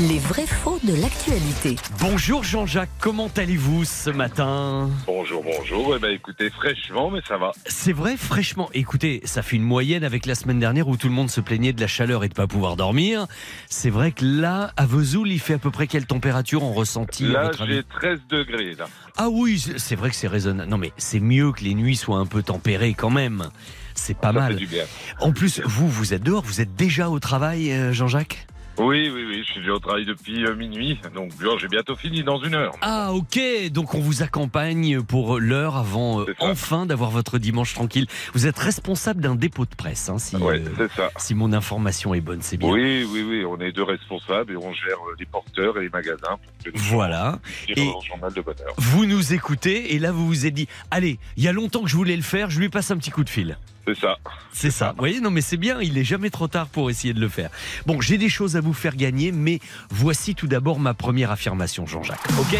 Les 0.00 0.18
vrais 0.18 0.46
faux 0.46 0.78
de 0.82 0.94
l'actualité. 1.00 1.76
Bonjour 2.00 2.42
Jean-Jacques, 2.42 2.88
comment 2.98 3.28
allez-vous 3.36 3.84
ce 3.84 4.08
matin 4.10 4.88
Bonjour, 5.06 5.44
bonjour. 5.44 5.94
Eh 5.94 5.98
ben, 6.00 6.10
écoutez, 6.10 6.50
fraîchement, 6.50 7.10
mais 7.10 7.20
ça 7.28 7.36
va. 7.36 7.52
C'est 7.66 7.92
vrai, 7.92 8.16
fraîchement. 8.16 8.70
Écoutez, 8.72 9.20
ça 9.24 9.42
fait 9.42 9.56
une 9.56 9.62
moyenne 9.62 10.02
avec 10.02 10.24
la 10.26 10.34
semaine 10.34 10.58
dernière 10.58 10.88
où 10.88 10.96
tout 10.96 11.08
le 11.08 11.12
monde 11.12 11.30
se 11.30 11.40
plaignait 11.42 11.72
de 11.74 11.80
la 11.80 11.86
chaleur 11.86 12.24
et 12.24 12.28
de 12.28 12.34
pas 12.34 12.46
pouvoir 12.46 12.76
dormir. 12.76 13.26
C'est 13.68 13.90
vrai 13.90 14.12
que 14.12 14.24
là, 14.24 14.72
à 14.76 14.86
Vesoul, 14.86 15.30
il 15.30 15.38
fait 15.40 15.54
à 15.54 15.58
peu 15.58 15.70
près 15.70 15.86
quelle 15.86 16.06
température 16.06 16.64
en 16.64 16.72
ressenti 16.72 17.26
à 17.36 17.44
Là, 17.44 17.50
j'ai 17.66 17.82
13 17.84 18.20
degrés, 18.30 18.74
là. 18.74 18.86
Ah 19.18 19.28
oui, 19.30 19.62
c'est 19.76 19.94
vrai 19.96 20.08
que 20.08 20.16
c'est 20.16 20.26
raisonnable. 20.28 20.70
Non 20.70 20.78
mais 20.78 20.92
c'est 20.96 21.20
mieux 21.20 21.52
que 21.52 21.62
les 21.62 21.74
nuits 21.74 21.96
soient 21.96 22.16
un 22.18 22.26
peu 22.26 22.42
tempérées 22.42 22.94
quand 22.94 23.10
même. 23.10 23.48
C'est 23.94 24.16
pas 24.16 24.28
Ça 24.28 24.32
mal. 24.32 24.52
fait 24.54 24.58
du 24.58 24.66
bien. 24.66 24.84
En 25.20 25.32
plus, 25.32 25.60
vous, 25.66 25.86
vous 25.86 26.14
êtes 26.14 26.22
dehors, 26.22 26.42
vous 26.42 26.62
êtes 26.62 26.74
déjà 26.74 27.10
au 27.10 27.18
travail, 27.20 27.70
euh, 27.72 27.92
Jean-Jacques 27.92 28.46
Oui, 28.78 29.10
oui, 29.14 29.24
oui, 29.28 29.42
je 29.46 29.52
suis 29.52 29.60
déjà 29.60 29.74
au 29.74 29.78
travail 29.78 30.06
depuis 30.06 30.44
euh, 30.46 30.54
minuit, 30.54 30.98
donc 31.14 31.30
j'ai 31.60 31.68
bientôt 31.68 31.94
fini 31.94 32.22
dans 32.22 32.42
une 32.42 32.54
heure. 32.54 32.72
Ah 32.80 33.12
ok, 33.12 33.38
donc 33.70 33.94
on 33.94 34.00
vous 34.00 34.22
accompagne 34.22 35.02
pour 35.02 35.38
l'heure 35.38 35.76
avant 35.76 36.20
euh, 36.22 36.34
enfin 36.40 36.86
d'avoir 36.86 37.10
votre 37.10 37.38
dimanche 37.38 37.74
tranquille. 37.74 38.06
Vous 38.32 38.46
êtes 38.46 38.58
responsable 38.58 39.20
d'un 39.20 39.34
dépôt 39.34 39.64
de 39.66 39.74
presse, 39.74 40.08
hein, 40.08 40.18
si, 40.18 40.36
Ouais, 40.36 40.58
euh, 40.60 40.70
c'est 40.78 40.92
ça. 40.92 41.10
si 41.18 41.34
mon 41.34 41.52
information 41.52 42.14
est 42.14 42.22
bonne, 42.22 42.40
c'est 42.40 42.56
bien. 42.56 42.70
Oui, 42.70 43.04
oui, 43.04 43.22
oui, 43.28 43.44
on 43.44 43.60
est 43.60 43.72
deux 43.72 43.82
responsables 43.82 44.52
et 44.52 44.56
on 44.56 44.72
gère 44.72 44.96
les 45.18 45.26
porteurs 45.26 45.76
et 45.78 45.82
les 45.82 45.90
magasins. 45.90 46.38
Voilà. 46.74 47.38
Et- 47.68 47.90
journal 48.06 48.32
de 48.32 48.40
bonheur. 48.40 48.72
Vous 48.78 49.04
nous 49.04 49.34
écoutez 49.34 49.94
et 49.94 49.98
là 49.98 50.12
vous 50.12 50.26
vous 50.26 50.46
êtes 50.46 50.54
dit, 50.54 50.68
allez, 50.90 51.18
il 51.36 51.44
y 51.44 51.48
a 51.48 51.52
longtemps 51.52 51.82
que 51.82 51.88
je 51.90 51.96
voulais 51.96 52.16
le 52.16 52.22
faire, 52.22 52.48
je 52.50 52.58
lui 52.58 52.70
passe 52.70 52.90
un 52.90 52.96
petit 52.96 53.10
coup 53.10 53.24
de 53.24 53.30
fil. 53.30 53.58
C'est 53.86 53.98
ça. 53.98 54.16
C'est 54.52 54.70
ça. 54.70 54.90
Vous 54.92 54.98
voyez, 54.98 55.20
non 55.20 55.30
mais 55.30 55.40
c'est 55.40 55.56
bien, 55.56 55.80
il 55.80 55.94
n'est 55.94 56.04
jamais 56.04 56.30
trop 56.30 56.48
tard 56.48 56.68
pour 56.68 56.90
essayer 56.90 57.14
de 57.14 57.20
le 57.20 57.28
faire. 57.28 57.50
Bon, 57.86 58.00
j'ai 58.00 58.18
des 58.18 58.28
choses 58.28 58.56
à 58.56 58.60
vous 58.60 58.72
faire 58.74 58.96
gagner, 58.96 59.32
mais 59.32 59.60
voici 59.90 60.34
tout 60.34 60.46
d'abord 60.46 60.78
ma 60.78 60.94
première 60.94 61.30
affirmation, 61.30 61.86
Jean-Jacques. 61.86 62.20
Ok 62.38 62.58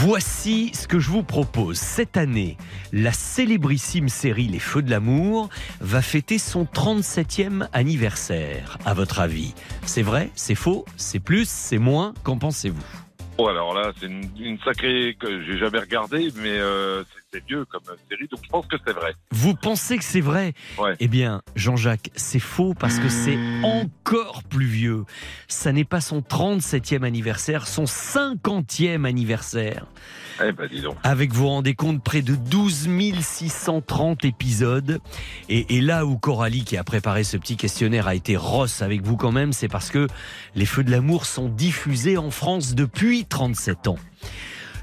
Voici 0.00 0.70
ce 0.74 0.86
que 0.86 1.00
je 1.00 1.10
vous 1.10 1.24
propose. 1.24 1.76
Cette 1.76 2.16
année, 2.16 2.56
la 2.92 3.10
célébrissime 3.10 4.08
série 4.08 4.46
Les 4.46 4.60
Feux 4.60 4.82
de 4.82 4.90
l'amour 4.90 5.48
va 5.80 6.02
fêter 6.02 6.38
son 6.38 6.64
37e 6.64 7.66
anniversaire. 7.72 8.78
À 8.84 8.94
votre 8.94 9.18
avis, 9.18 9.54
c'est 9.84 10.02
vrai 10.02 10.30
C'est 10.36 10.54
faux 10.54 10.84
C'est 10.96 11.18
plus 11.18 11.48
C'est 11.48 11.78
moins? 11.78 12.14
Qu'en 12.22 12.38
pensez-vous? 12.38 12.84
Bon, 13.38 13.46
alors 13.46 13.74
là, 13.74 13.92
c'est 13.98 14.06
une, 14.06 14.28
une 14.38 14.58
sacrée 14.60 15.16
que 15.18 15.42
j'ai 15.44 15.58
jamais 15.58 15.78
regardée, 15.78 16.28
mais 16.36 16.58
euh, 16.58 17.02
c'est- 17.32 17.44
vieux 17.46 17.64
comme 17.66 17.82
série, 18.10 18.28
donc 18.30 18.40
je 18.42 18.48
pense 18.48 18.66
que 18.66 18.76
c'est 18.86 18.92
vrai. 18.92 19.14
Vous 19.30 19.54
pensez 19.54 19.98
que 19.98 20.04
c'est 20.04 20.20
vrai 20.20 20.54
Ouais. 20.78 20.94
Eh 21.00 21.08
bien, 21.08 21.42
Jean-Jacques, 21.56 22.10
c'est 22.16 22.38
faux 22.38 22.74
parce 22.74 22.98
que 22.98 23.08
c'est 23.08 23.38
encore 23.62 24.42
plus 24.44 24.66
vieux. 24.66 25.04
Ça 25.46 25.72
n'est 25.72 25.84
pas 25.84 26.00
son 26.00 26.20
37e 26.22 27.04
anniversaire, 27.04 27.66
son 27.66 27.84
50e 27.86 29.04
anniversaire. 29.04 29.86
Eh 30.44 30.52
ben, 30.52 30.68
dis 30.68 30.80
donc. 30.82 30.96
Avec, 31.02 31.32
vous 31.32 31.42
vous 31.42 31.48
rendez 31.48 31.74
compte, 31.74 32.02
près 32.02 32.22
de 32.22 32.34
12 32.34 32.88
630 33.20 34.24
épisodes. 34.24 35.00
Et, 35.48 35.76
et 35.76 35.80
là 35.80 36.06
où 36.06 36.16
Coralie, 36.16 36.64
qui 36.64 36.76
a 36.76 36.84
préparé 36.84 37.24
ce 37.24 37.36
petit 37.36 37.56
questionnaire, 37.56 38.06
a 38.08 38.14
été 38.14 38.36
rosse 38.36 38.82
avec 38.82 39.02
vous 39.02 39.16
quand 39.16 39.32
même, 39.32 39.52
c'est 39.52 39.68
parce 39.68 39.90
que 39.90 40.06
les 40.54 40.66
Feux 40.66 40.84
de 40.84 40.90
l'amour 40.90 41.26
sont 41.26 41.48
diffusés 41.48 42.16
en 42.18 42.30
France 42.30 42.74
depuis 42.74 43.24
37 43.24 43.88
ans. 43.88 43.98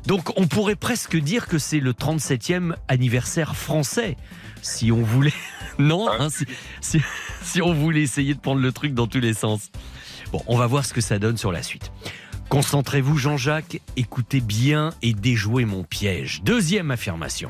Donc 0.06 0.38
on 0.38 0.48
pourrait 0.48 0.76
presque 0.76 1.16
dire 1.18 1.48
que 1.48 1.58
c'est 1.58 1.80
le 1.80 1.94
37e 1.94 2.76
anniversaire 2.88 3.56
français, 3.56 4.18
si 4.62 4.92
on 4.92 5.02
voulait. 5.02 5.34
Non, 5.78 6.10
hein, 6.10 6.30
si, 6.30 6.46
si- 6.80 7.02
si 7.44 7.62
on 7.62 7.74
voulait 7.74 8.02
essayer 8.02 8.34
de 8.34 8.40
prendre 8.40 8.62
le 8.62 8.72
truc 8.72 8.94
dans 8.94 9.08
tous 9.08 9.20
les 9.20 9.34
sens. 9.34 9.72
Bon, 10.32 10.42
on 10.48 10.56
va 10.58 10.68
voir 10.68 10.86
ce 10.86 10.94
que 10.94 11.02
ça 11.02 11.20
donne 11.20 11.36
sur 11.38 11.52
la 11.52 11.62
suite. 11.64 11.92
Concentrez-vous 12.48 13.18
Jean-Jacques, 13.18 13.82
écoutez 13.98 14.40
bien 14.40 14.92
et 15.02 15.14
déjouez 15.14 15.66
mon 15.66 15.84
piège. 15.84 16.42
Deuxième 16.46 16.92
affirmation. 16.92 17.50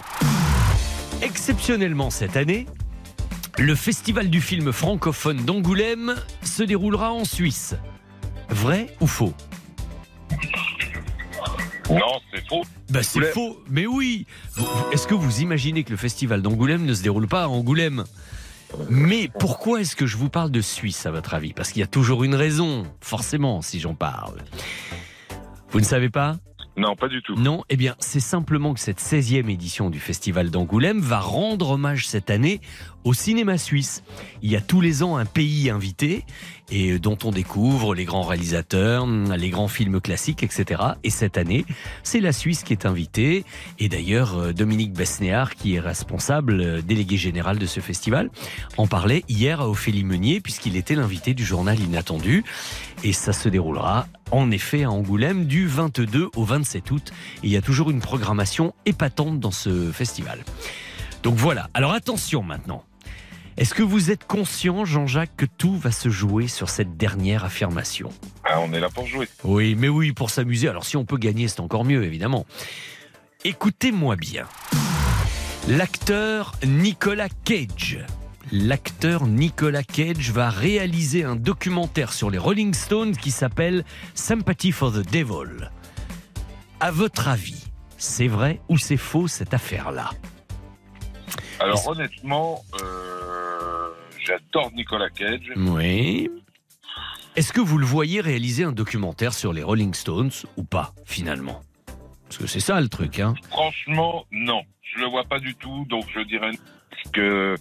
Exceptionnellement 1.22 2.10
cette 2.10 2.36
année, 2.36 2.66
le 3.60 3.76
festival 3.76 4.30
du 4.30 4.42
film 4.42 4.72
francophone 4.72 5.46
d'Angoulême 5.46 6.16
se 6.42 6.64
déroulera 6.64 7.12
en 7.12 7.26
Suisse. 7.26 7.76
Vrai 8.50 8.88
ou 9.02 9.08
faux? 9.08 9.34
Non, 11.90 12.20
c'est 12.34 12.48
faux. 12.48 12.64
Bah 12.90 13.04
c'est 13.04 13.22
faux, 13.32 13.62
mais 13.70 13.86
oui. 13.86 14.26
Est-ce 14.92 15.08
que 15.08 15.14
vous 15.14 15.42
imaginez 15.42 15.84
que 15.84 15.92
le 15.92 15.98
festival 15.98 16.42
d'Angoulême 16.42 16.86
ne 16.86 16.94
se 16.94 17.04
déroule 17.04 17.28
pas 17.28 17.44
à 17.44 17.48
Angoulême? 17.48 18.06
Mais 18.90 19.30
pourquoi 19.40 19.82
est-ce 19.82 19.96
que 19.96 20.06
je 20.06 20.18
vous 20.18 20.30
parle 20.30 20.52
de 20.52 20.62
Suisse 20.62 21.06
à 21.06 21.12
votre 21.12 21.34
avis? 21.34 21.54
Parce 21.54 21.72
qu'il 21.72 21.80
y 21.80 21.84
a 21.84 21.88
toujours 21.88 22.24
une 22.24 22.36
raison, 22.36 22.86
forcément, 23.02 23.62
si 23.62 23.80
j'en 23.80 23.94
parle. 23.94 24.42
Vous 25.70 25.80
ne 25.80 25.86
savez 25.86 26.10
pas? 26.10 26.38
Non, 26.78 26.96
pas 26.96 27.08
du 27.08 27.22
tout. 27.22 27.36
Non, 27.36 27.64
eh 27.70 27.78
bien, 27.78 27.96
c'est 28.00 28.20
simplement 28.20 28.74
que 28.74 28.80
cette 28.80 29.00
16e 29.00 29.50
édition 29.50 29.90
du 29.90 30.00
Festival 30.00 30.50
d'Angoulême 30.50 31.00
va 31.00 31.20
rendre 31.20 31.72
hommage 31.72 32.08
cette 32.08 32.30
année 32.30 32.60
au 33.06 33.14
cinéma 33.14 33.58
suisse. 33.58 34.04
Il 34.42 34.52
y 34.52 34.56
a 34.58 34.62
tous 34.62 34.82
les 34.82 35.04
ans 35.04 35.16
un 35.16 35.26
pays 35.26 35.70
invité 35.70 36.26
et 36.72 36.98
dont 36.98 37.18
on 37.24 37.32
découvre 37.32 37.94
les 37.94 38.04
grands 38.04 38.24
réalisateurs, 38.24 39.06
les 39.06 39.50
grands 39.50 39.68
films 39.68 40.02
classiques, 40.02 40.44
etc. 40.44 40.82
Et 41.04 41.12
cette 41.12 41.38
année, 41.38 41.66
c'est 42.04 42.20
la 42.20 42.34
Suisse 42.34 42.64
qui 42.64 42.74
est 42.74 42.86
invitée. 42.86 43.46
Et 43.78 43.88
d'ailleurs, 43.88 44.36
euh, 44.36 44.54
Dominique 44.54 44.94
Besnéard, 44.94 45.56
qui 45.56 45.76
est 45.76 45.80
responsable, 45.80 46.60
euh, 46.60 46.82
délégué 46.82 47.18
général 47.18 47.60
de 47.60 47.66
ce 47.68 47.80
festival, 47.80 48.32
en 48.78 48.88
parlait 48.88 49.24
hier 49.30 49.62
à 49.62 49.70
Ophélie 49.70 50.04
Meunier, 50.04 50.42
puisqu'il 50.42 50.76
était 50.76 50.96
l'invité 50.96 51.36
du 51.36 51.46
journal 51.46 51.80
Inattendu. 51.80 52.44
Et 53.04 53.14
ça 53.14 53.34
se 53.34 53.48
déroulera 53.48 54.08
en 54.32 54.52
effet 54.52 54.84
à 54.84 54.92
Angoulême 54.92 55.46
du 55.46 55.68
22 55.68 56.30
au 56.36 56.44
27 56.44 56.92
août. 56.92 57.14
Et 57.44 57.48
il 57.48 57.52
y 57.52 57.58
a 57.58 57.62
toujours 57.62 57.92
une 57.92 58.02
programmation 58.02 58.74
épatante 58.86 59.40
dans 59.40 59.52
ce 59.52 59.92
festival. 59.92 60.44
Donc 61.24 61.36
voilà. 61.36 61.70
Alors 61.74 61.94
attention 61.94 62.44
maintenant. 62.44 62.84
Est-ce 63.58 63.74
que 63.74 63.84
vous 63.84 64.12
êtes 64.12 64.28
conscient, 64.28 64.84
Jean-Jacques, 64.84 65.38
que 65.38 65.46
tout 65.46 65.78
va 65.78 65.92
se 65.92 66.10
jouer 66.10 66.48
sur 66.48 66.70
cette 66.70 66.98
dernière 66.98 67.46
affirmation? 67.46 68.10
Ah, 68.44 68.60
on 68.60 68.74
est 68.74 68.82
là 68.82 68.90
pour 68.90 69.08
jouer. 69.08 69.30
Oui, 69.46 69.76
mais 69.76 69.88
oui, 69.88 70.12
pour 70.12 70.30
s'amuser. 70.30 70.68
Alors 70.68 70.86
si 70.86 70.98
on 70.98 71.06
peut 71.06 71.18
gagner, 71.18 71.48
c'est 71.48 71.62
encore 71.62 71.86
mieux, 71.86 72.04
évidemment. 72.04 72.46
Écoutez-moi 73.46 74.18
bien. 74.18 74.46
L'acteur 75.70 76.54
Nicolas 76.66 77.30
Cage. 77.46 78.06
L'acteur 78.52 79.26
Nicolas 79.26 79.84
Cage 79.84 80.32
va 80.32 80.52
réaliser 80.52 81.24
un 81.24 81.36
documentaire 81.36 82.14
sur 82.14 82.30
les 82.30 82.38
Rolling 82.38 82.76
Stones 82.76 83.18
qui 83.18 83.32
s'appelle 83.32 83.84
Sympathy 84.14 84.72
for 84.72 84.92
the 84.92 85.04
Devil. 85.12 85.72
À 86.80 86.92
votre 86.92 87.28
avis, 87.28 87.66
c'est 87.98 88.28
vrai 88.28 88.62
ou 88.70 88.78
c'est 88.78 88.98
faux 88.98 89.28
cette 89.28 89.56
affaire-là? 89.56 90.12
Alors 91.60 91.88
honnêtement, 91.88 92.62
euh, 92.84 93.90
j'adore 94.24 94.72
Nicolas 94.74 95.10
Cage. 95.10 95.52
Oui. 95.56 96.30
Est-ce 97.36 97.52
que 97.52 97.62
vous 97.62 97.80
le 97.80 97.86
voyez 97.86 98.22
réaliser 98.22 98.64
un 98.64 98.72
documentaire 98.72 99.34
sur 99.34 99.54
les 99.54 99.64
Rolling 99.64 99.94
Stones 99.96 100.32
ou 100.56 100.64
pas, 100.64 100.94
finalement? 101.06 101.62
Parce 102.26 102.38
que 102.38 102.48
c'est 102.48 102.60
ça 102.60 102.80
le 102.80 102.90
truc, 102.90 103.20
hein 103.20 103.34
Franchement, 103.50 104.26
non. 104.32 104.62
Je 104.84 105.00
le 105.00 105.08
vois 105.08 105.24
pas 105.24 105.40
du 105.40 105.56
tout, 105.56 105.86
donc 105.90 106.06
je 106.14 106.22
dirais 106.22 106.52
que... 107.12 107.56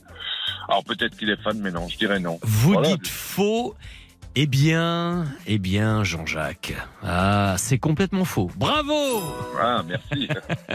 Alors 0.69 0.85
peut-être 0.85 1.17
qu'il 1.17 1.31
est 1.31 1.41
fan, 1.43 1.59
mais 1.61 1.71
non, 1.71 1.89
je 1.89 1.97
dirais 1.99 2.21
non. 2.21 2.39
Vous 2.43 2.73
Voilà. 2.73 2.89
dites 2.89 3.09
faux. 3.09 3.75
Eh 4.37 4.47
bien, 4.49 5.27
eh 5.47 5.59
bien, 5.59 6.03
Jean-Jacques. 6.03 6.75
Ah, 7.05 7.55
c'est 7.57 7.79
complètement 7.79 8.25
faux. 8.25 8.51
Bravo 8.57 9.23
Ah, 9.63 9.85
merci. 9.87 10.29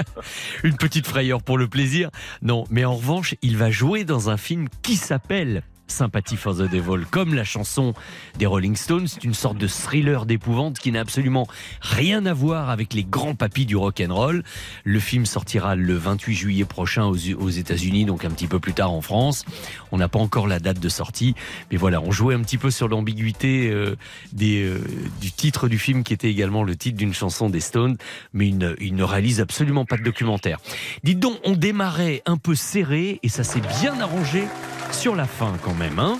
Une 0.64 0.78
petite 0.78 1.06
frayeur 1.06 1.44
pour 1.44 1.58
le 1.58 1.68
plaisir. 1.68 2.10
Non, 2.42 2.64
mais 2.70 2.86
en 2.86 2.96
revanche, 2.96 3.36
il 3.42 3.58
va 3.58 3.70
jouer 3.70 4.06
dans 4.06 4.30
un 4.30 4.38
film 4.38 4.70
qui 4.82 4.96
s'appelle 4.96 5.64
Sympathy 5.92 6.36
for 6.36 6.56
the 6.56 6.70
Devil, 6.70 7.06
comme 7.10 7.34
la 7.34 7.44
chanson 7.44 7.94
des 8.38 8.46
Rolling 8.46 8.76
Stones. 8.76 9.08
C'est 9.08 9.24
une 9.24 9.34
sorte 9.34 9.58
de 9.58 9.68
thriller 9.68 10.26
d'épouvante 10.26 10.80
qui 10.80 10.92
n'a 10.92 11.02
absolument 11.02 11.48
rien 11.82 12.26
à 12.26 12.34
voir 12.34 12.70
avec 12.70 12.94
les 12.94 13.04
grands 13.04 13.36
papis 13.36 13.66
du 13.66 13.76
rock 13.76 14.02
and 14.06 14.14
roll. 14.14 14.44
Le 14.84 15.00
film 15.00 15.26
sortira 15.26 15.76
le 15.76 15.96
28 15.96 16.36
juillet 16.36 16.66
prochain 16.66 17.06
aux, 17.06 17.16
États-Unis, 17.50 18.06
donc 18.06 18.26
un 18.26 18.30
petit 18.30 18.48
peu 18.48 18.60
plus 18.60 18.74
tard 18.74 18.92
en 18.92 19.02
France. 19.02 19.46
On 19.92 19.98
n'a 19.98 20.08
pas 20.08 20.20
encore 20.20 20.48
la 20.48 20.60
date 20.60 20.80
de 20.80 20.90
sortie, 20.90 21.36
mais 21.72 21.78
voilà, 21.78 22.02
on 22.02 22.12
jouait 22.12 22.36
un 22.36 22.42
petit 22.42 22.58
peu 22.58 22.72
sur 22.72 22.88
l'ambiguïté 22.88 23.70
euh, 23.70 23.96
euh, 24.42 24.80
du 25.22 25.32
titre 25.32 25.68
du 25.68 25.80
film 25.80 26.04
qui 26.04 26.14
était 26.14 26.30
également 26.30 26.64
le 26.64 26.76
titre 26.76 26.98
d'une 26.98 27.14
chanson 27.14 27.50
des 27.50 27.60
Stones, 27.60 27.98
mais 28.34 28.48
il 28.48 28.58
ne, 28.58 28.76
il 28.80 28.96
ne 28.96 29.04
réalise 29.04 29.42
absolument 29.42 29.86
pas 29.86 29.98
de 29.98 30.04
documentaire. 30.04 30.60
Dites 31.04 31.20
donc, 31.20 31.38
on 31.44 31.54
démarrait 31.54 32.22
un 32.26 32.38
peu 32.38 32.56
serré 32.56 33.20
et 33.24 33.30
ça 33.30 33.44
s'est 33.44 33.62
bien 33.82 34.00
arrangé 34.00 34.44
sur 34.92 35.16
la 35.16 35.26
fin 35.26 35.56
quand 35.64 35.74
même, 35.74 35.79
hein 35.82 36.20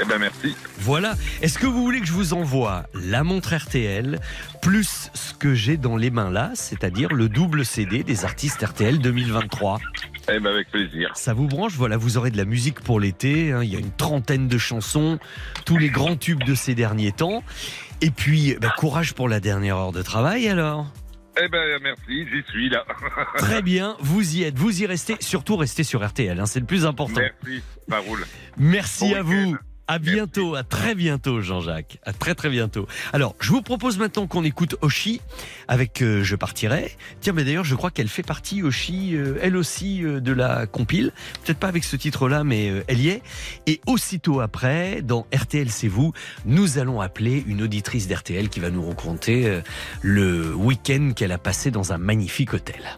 Eh 0.00 0.04
ben 0.04 0.18
merci. 0.18 0.54
Voilà. 0.78 1.14
Est-ce 1.42 1.58
que 1.58 1.66
vous 1.66 1.82
voulez 1.82 2.00
que 2.00 2.06
je 2.06 2.12
vous 2.12 2.32
envoie 2.34 2.84
la 2.94 3.24
montre 3.24 3.54
RTL 3.54 4.18
plus 4.62 5.10
ce 5.14 5.32
que 5.34 5.54
j'ai 5.54 5.76
dans 5.76 5.96
les 5.96 6.10
mains 6.10 6.30
là, 6.30 6.50
c'est-à-dire 6.54 7.12
le 7.12 7.28
double 7.28 7.64
CD 7.64 8.02
des 8.02 8.24
artistes 8.24 8.62
RTL 8.64 8.98
2023 8.98 9.78
Eh 10.32 10.38
ben 10.40 10.50
avec 10.50 10.70
plaisir. 10.70 11.10
Ça 11.14 11.32
vous 11.34 11.46
branche? 11.48 11.72
Voilà, 11.76 11.96
vous 11.96 12.16
aurez 12.18 12.30
de 12.30 12.36
la 12.36 12.44
musique 12.44 12.80
pour 12.80 13.00
l'été. 13.00 13.52
hein. 13.52 13.62
Il 13.62 13.70
y 13.72 13.76
a 13.76 13.78
une 13.78 13.92
trentaine 13.92 14.48
de 14.48 14.58
chansons, 14.58 15.18
tous 15.64 15.78
les 15.78 15.88
grands 15.88 16.16
tubes 16.16 16.44
de 16.44 16.54
ces 16.54 16.74
derniers 16.74 17.12
temps. 17.12 17.42
Et 18.02 18.10
puis, 18.10 18.56
bah, 18.60 18.72
courage 18.76 19.12
pour 19.14 19.28
la 19.28 19.40
dernière 19.40 19.76
heure 19.76 19.92
de 19.92 20.02
travail 20.02 20.48
alors. 20.48 20.86
Eh 21.42 21.48
ben 21.48 21.78
merci, 21.82 22.26
j'y 22.28 22.42
suis 22.50 22.68
là. 22.68 22.84
Très 23.36 23.62
bien, 23.62 23.96
vous 24.00 24.36
y 24.36 24.42
êtes, 24.42 24.58
vous 24.58 24.82
y 24.82 24.86
restez. 24.86 25.16
Surtout 25.20 25.56
restez 25.56 25.84
sur 25.84 26.06
RTL, 26.06 26.38
hein, 26.38 26.46
c'est 26.46 26.60
le 26.60 26.66
plus 26.66 26.86
important. 26.86 27.20
Merci, 27.20 27.62
ça 27.88 27.98
roule. 27.98 28.24
Merci 28.56 29.10
Bon 29.10 29.16
à 29.16 29.22
vous. 29.22 29.56
À 29.90 29.98
bientôt, 29.98 30.54
à 30.54 30.62
très 30.62 30.94
bientôt, 30.94 31.40
Jean-Jacques. 31.40 31.98
À 32.04 32.12
très 32.12 32.36
très 32.36 32.48
bientôt. 32.48 32.86
Alors, 33.12 33.34
je 33.40 33.50
vous 33.50 33.60
propose 33.60 33.98
maintenant 33.98 34.28
qu'on 34.28 34.44
écoute 34.44 34.76
Oshi 34.82 35.20
avec 35.66 36.00
euh, 36.00 36.22
Je 36.22 36.36
partirai. 36.36 36.96
Tiens, 37.20 37.32
mais 37.32 37.42
d'ailleurs, 37.42 37.64
je 37.64 37.74
crois 37.74 37.90
qu'elle 37.90 38.06
fait 38.06 38.22
partie, 38.22 38.62
Oshi, 38.62 39.16
euh, 39.16 39.40
elle 39.42 39.56
aussi, 39.56 40.04
euh, 40.04 40.20
de 40.20 40.30
la 40.30 40.68
compile. 40.68 41.10
Peut-être 41.42 41.58
pas 41.58 41.66
avec 41.66 41.82
ce 41.82 41.96
titre-là, 41.96 42.44
mais 42.44 42.72
elle 42.86 43.00
y 43.00 43.08
est. 43.08 43.20
Et 43.66 43.80
aussitôt 43.88 44.38
après, 44.38 45.02
dans 45.02 45.26
RTL, 45.34 45.70
c'est 45.70 45.88
vous, 45.88 46.12
nous 46.44 46.78
allons 46.78 47.00
appeler 47.00 47.42
une 47.48 47.60
auditrice 47.60 48.06
d'RTL 48.06 48.48
qui 48.48 48.60
va 48.60 48.70
nous 48.70 48.86
raconter 48.86 49.60
le 50.02 50.54
week-end 50.54 51.14
qu'elle 51.16 51.32
a 51.32 51.38
passé 51.38 51.72
dans 51.72 51.92
un 51.92 51.98
magnifique 51.98 52.54
hôtel. 52.54 52.96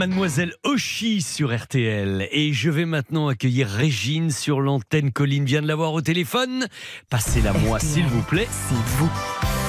Mademoiselle 0.00 0.54
Oshi 0.64 1.20
sur 1.20 1.54
RTL. 1.54 2.26
Et 2.32 2.54
je 2.54 2.70
vais 2.70 2.86
maintenant 2.86 3.28
accueillir 3.28 3.68
Régine 3.68 4.30
sur 4.30 4.62
l'antenne. 4.62 5.12
Colline 5.12 5.44
vient 5.44 5.60
de 5.60 5.68
l'avoir 5.68 5.92
au 5.92 6.00
téléphone. 6.00 6.68
Passez-la 7.10 7.52
moi, 7.52 7.78
s'il 7.80 8.06
vous 8.06 8.22
plaît. 8.22 8.48
C'est 8.48 8.96
vous. 8.96 9.10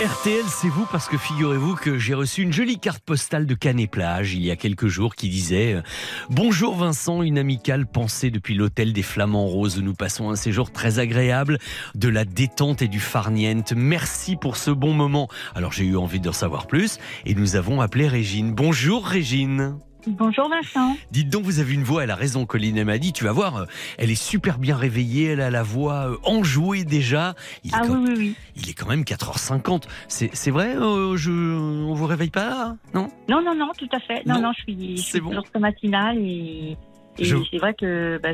RTL, 0.02 0.46
c'est 0.48 0.70
vous 0.70 0.88
parce 0.90 1.10
que 1.10 1.18
figurez-vous 1.18 1.76
que 1.76 2.00
j'ai 2.00 2.14
reçu 2.14 2.44
une 2.44 2.54
jolie 2.54 2.80
carte 2.80 3.04
postale 3.04 3.46
de 3.46 3.54
Canet-Plage 3.56 4.34
il 4.34 4.42
y 4.42 4.52
a 4.52 4.56
quelques 4.56 4.88
jours 4.88 5.16
qui 5.16 5.28
disait 5.28 5.74
euh, 5.74 5.82
Bonjour 6.30 6.78
Vincent, 6.78 7.24
une 7.24 7.38
amicale 7.38 7.86
pensée 7.86 8.32
depuis 8.32 8.56
l'hôtel 8.56 8.94
des 8.94 9.04
Flamands 9.04 9.48
Roses. 9.48 9.82
Nous 9.82 9.96
passons 9.96 10.30
un 10.30 10.38
séjour 10.38 10.72
très 10.72 11.00
agréable, 11.00 11.60
de 11.94 12.08
la 12.08 12.24
détente 12.24 12.82
et 12.82 12.88
du 12.88 13.02
farniente. 13.02 13.74
Merci 13.76 14.38
pour 14.38 14.56
ce 14.56 14.72
bon 14.72 14.94
moment. 14.94 15.28
Alors 15.56 15.74
j'ai 15.74 15.84
eu 15.84 15.98
envie 15.98 16.22
de 16.22 16.32
savoir 16.32 16.68
plus 16.68 17.00
et 17.26 17.36
nous 17.36 17.58
avons 17.58 17.82
appelé 17.82 18.08
Régine. 18.08 18.54
Bonjour 18.54 19.06
Régine. 19.06 19.76
Bonjour 20.08 20.50
Vincent. 20.50 20.96
Dites 21.12 21.30
donc, 21.30 21.44
vous 21.44 21.60
avez 21.60 21.74
une 21.74 21.84
voix, 21.84 22.04
elle 22.04 22.10
a 22.12 22.16
raison, 22.16 22.46
Colline. 22.48 22.76
Elle 22.78 22.86
m'a 22.86 22.98
dit, 22.98 23.14
tu 23.14 23.24
vas 23.24 23.32
voir, 23.32 23.56
euh, 23.58 23.66
elle 24.00 24.10
est 24.10 24.16
super 24.22 24.58
bien 24.58 24.76
réveillée, 24.76 25.26
elle 25.28 25.42
a 25.42 25.52
la 25.52 25.62
voix 25.62 26.10
euh, 26.12 26.18
enjouée 26.24 26.84
déjà. 26.84 27.36
Il 27.64 27.70
est 27.72 27.76
Ah 27.78 27.82
quand- 27.86 27.94
oui, 27.98 28.06
oui, 28.08 28.14
oui. 28.18 28.36
il 28.56 28.70
est 28.70 28.74
quand 28.74 28.88
même 28.88 29.04
4h50. 29.04 29.84
C'est 30.08 30.52
vrai, 30.52 30.76
euh, 30.76 31.16
je, 31.18 31.32
on 31.32 31.94
vous 31.94 32.06
réveille 32.08 32.32
pas 32.32 32.46
là 32.50 32.76
Non? 32.96 33.10
Non, 33.30 33.44
non, 33.44 33.54
non, 33.56 33.70
tout 33.78 33.88
à 33.92 34.00
fait. 34.00 34.26
Non, 34.26 34.36
Non, 34.36 34.42
non, 34.42 34.52
je 34.58 34.62
suis, 34.64 34.98
je 34.98 35.02
c'est 35.04 35.10
suis 35.12 35.20
bon. 35.22 35.30
toujours 35.30 35.46
matinale 35.60 36.18
et, 36.18 36.78
et 37.18 37.26
Je- 37.26 37.38
c'est 37.52 37.58
vrai 37.58 37.74
que 37.74 38.20
bah, 38.24 38.30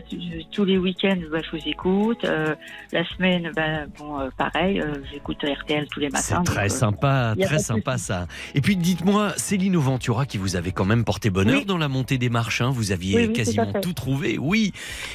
tous 0.51 0.65
les 0.65 0.77
week-ends, 0.77 1.17
bah, 1.31 1.39
je 1.43 1.57
vous 1.57 1.63
écoute. 1.67 2.23
Euh, 2.25 2.55
la 2.91 3.03
semaine, 3.09 3.51
bah, 3.55 3.85
bon, 3.97 4.19
euh, 4.19 4.29
pareil, 4.37 4.79
euh, 4.79 4.93
j'écoute 5.11 5.37
RTL 5.43 5.87
tous 5.91 5.99
les 5.99 6.09
matins. 6.09 6.41
C'est 6.45 6.51
très 6.51 6.65
euh, 6.65 6.69
sympa, 6.69 7.35
très 7.39 7.57
de 7.57 7.61
sympa 7.61 7.97
ça. 7.97 8.27
Et 8.55 8.61
puis 8.61 8.75
dites-moi, 8.75 9.33
Céline 9.37 9.75
Ventura 9.77 10.25
qui 10.25 10.37
vous 10.37 10.55
avait 10.55 10.71
quand 10.71 10.85
même 10.85 11.03
porté 11.03 11.29
bonheur 11.29 11.59
Oui. 11.59 11.65
dans 11.65 11.77
la 11.77 11.87
montée 11.87 12.17
des 12.17 12.29
marches, 12.29 12.61
hein, 12.61 12.69
vous 12.71 12.91
aviez 12.91 13.15
Oui, 13.15 13.21
oui, 13.23 13.27
tout 13.27 13.33
quasiment 13.33 13.73
tout 13.73 13.93
trouvé, 13.93 14.37
oui. 14.37 14.71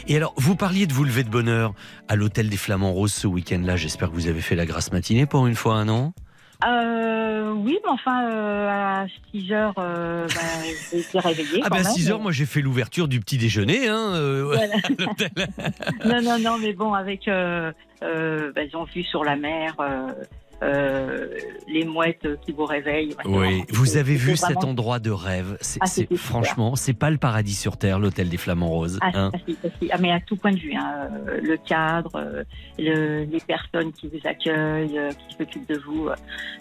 Et 0.08 0.16
alors, 0.16 0.34
vous 0.36 0.56
parliez 0.56 0.86
de 0.86 0.92
vous 0.92 1.04
lever 1.04 1.24
de 1.24 1.30
bonheur 1.30 1.72
à 2.08 2.16
l'hôtel 2.16 2.48
des 2.50 2.56
Flamands 2.56 2.92
Roses 2.92 3.12
ce 3.14 3.26
week-end-là. 3.26 3.76
J'espère 3.76 4.10
que 4.10 4.14
vous 4.14 4.28
avez 4.28 4.40
fait 4.40 4.56
la 4.56 4.66
grasse 4.66 4.92
matinée 4.92 5.26
pour 5.26 5.46
une 5.46 5.54
fois, 5.54 5.84
non? 5.84 6.12
Euh, 6.68 7.52
oui, 7.52 7.78
mais 7.84 7.90
enfin, 7.90 8.28
euh, 8.30 8.68
à 8.68 9.06
6 9.32 9.52
heures, 9.52 9.74
euh, 9.78 10.26
bah, 10.28 10.40
j'ai 10.90 11.00
été 11.00 11.18
réveillée. 11.18 11.60
Ah 11.64 11.70
ben 11.70 11.76
à 11.76 11.82
même. 11.82 11.92
6 11.92 12.10
heures, 12.10 12.20
moi 12.20 12.32
j'ai 12.32 12.46
fait 12.46 12.60
l'ouverture 12.60 13.08
du 13.08 13.20
petit 13.20 13.38
déjeuner. 13.38 13.88
Hein, 13.88 14.14
euh, 14.14 14.44
Voilà. 14.44 14.74
à 16.00 16.08
non, 16.08 16.22
non, 16.22 16.38
non, 16.38 16.58
mais 16.58 16.72
bon, 16.72 16.94
avec, 16.94 17.28
euh, 17.28 17.72
euh, 18.02 18.52
bah, 18.54 18.62
ils 18.62 18.76
ont 18.76 18.84
vu 18.84 19.02
sur 19.02 19.24
la 19.24 19.36
mer 19.36 19.74
euh, 20.62 21.26
les 21.68 21.84
mouettes 21.84 22.40
qui 22.44 22.52
vous 22.52 22.64
réveillent. 22.64 23.14
Oui, 23.24 23.64
vous 23.70 23.96
avez 23.96 24.14
vu 24.14 24.36
cet 24.36 24.64
endroit 24.64 24.98
de 25.00 25.10
rêve? 25.10 25.56
C'est, 25.60 25.80
Ah, 25.82 25.86
c'est- 25.86 26.14
franchement, 26.16 26.76
c'est 26.76 26.92
pas 26.94 27.10
le 27.10 27.18
paradis 27.18 27.54
sur 27.54 27.76
terre, 27.76 27.98
l'hôtel 27.98 28.28
des 28.28 28.36
Flamands 28.36 28.68
Roses. 28.68 28.98
Ah, 29.02 29.10
hein. 29.14 29.30
ah, 29.34 29.38
si, 29.46 29.56
ah, 29.64 29.68
si. 29.80 29.88
Ah, 29.92 29.98
mais 29.98 30.12
à 30.12 30.20
tout 30.20 30.36
point 30.36 30.52
de 30.52 30.58
vue, 30.58 30.74
hein, 30.74 31.08
euh, 31.28 31.40
le 31.42 31.56
cadre, 31.56 32.12
euh, 32.16 32.44
le- 32.78 33.24
les 33.24 33.40
personnes 33.40 33.92
qui 33.92 34.08
vous 34.08 34.20
accueillent, 34.28 34.98
qui 35.28 35.36
s'occupent 35.36 35.68
de 35.68 35.78
vous, 35.86 36.08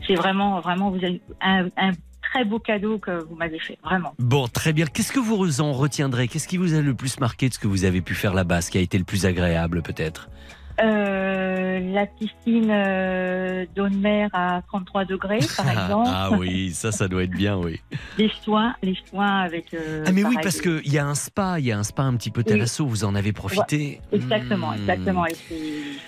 c'est 0.08 0.16
vraiment, 0.16 0.60
vraiment, 0.62 0.90
vous 0.90 0.98
avez 1.04 1.22
un, 1.42 1.68
un 1.78 1.92
très 2.22 2.46
beau 2.46 2.60
cadeau 2.60 2.98
que 2.98 3.24
vous 3.26 3.36
m'avez 3.36 3.60
fait, 3.60 3.78
vraiment. 3.84 4.14
Bon, 4.18 4.48
très 4.48 4.74
bien. 4.74 4.86
Qu'est-ce 4.86 5.12
que 5.12 5.20
vous 5.20 5.62
en 5.62 5.74
retiendrez? 5.74 6.28
Qu'est-ce 6.28 6.48
qui 6.48 6.58
vous 6.58 6.74
a 6.74 6.82
le 6.82 6.94
plus 6.94 7.20
marqué 7.20 7.50
de 7.50 7.54
ce 7.54 7.60
que 7.60 7.68
vous 7.68 7.84
avez 7.86 8.02
pu 8.02 8.14
faire 8.16 8.34
là-bas? 8.34 8.62
Ce 8.62 8.72
qui 8.72 8.78
a 8.78 8.82
été 8.82 8.98
le 8.98 9.04
plus 9.04 9.26
agréable, 9.26 9.82
peut-être? 9.82 10.30
Euh, 10.80 11.80
la 11.94 12.06
piscine 12.06 12.70
euh, 12.70 13.66
d'eau 13.76 13.90
de 13.90 13.96
mer 13.96 14.30
à 14.34 14.62
33 14.68 15.06
degrés, 15.06 15.40
par 15.58 15.70
exemple. 15.72 16.10
Ah 16.12 16.30
oui, 16.38 16.72
ça, 16.72 16.92
ça 16.92 17.08
doit 17.08 17.24
être 17.24 17.32
bien, 17.32 17.58
oui. 17.58 17.80
Les 18.18 18.32
soins, 18.44 18.76
les 18.84 18.98
soins 19.10 19.40
avec. 19.42 19.74
euh, 19.74 20.04
Ah 20.08 20.12
mais 20.12 20.24
oui, 20.24 20.36
parce 20.42 20.62
qu'il 20.62 20.92
y 20.92 20.98
a 20.98 21.06
un 21.06 21.16
spa, 21.16 21.60
il 21.60 21.66
y 21.66 21.72
a 21.72 21.78
un 21.78 21.84
spa 21.84 22.04
un 22.04 22.16
petit 22.16 22.32
peu 22.32 22.44
Thalasso, 22.44 22.86
vous 22.86 23.04
en 23.04 23.16
avez 23.16 23.34
profité. 23.34 24.00
Exactement, 24.12 24.72
Hmm. 24.72 24.76
exactement. 24.82 25.26
Et 25.26 25.36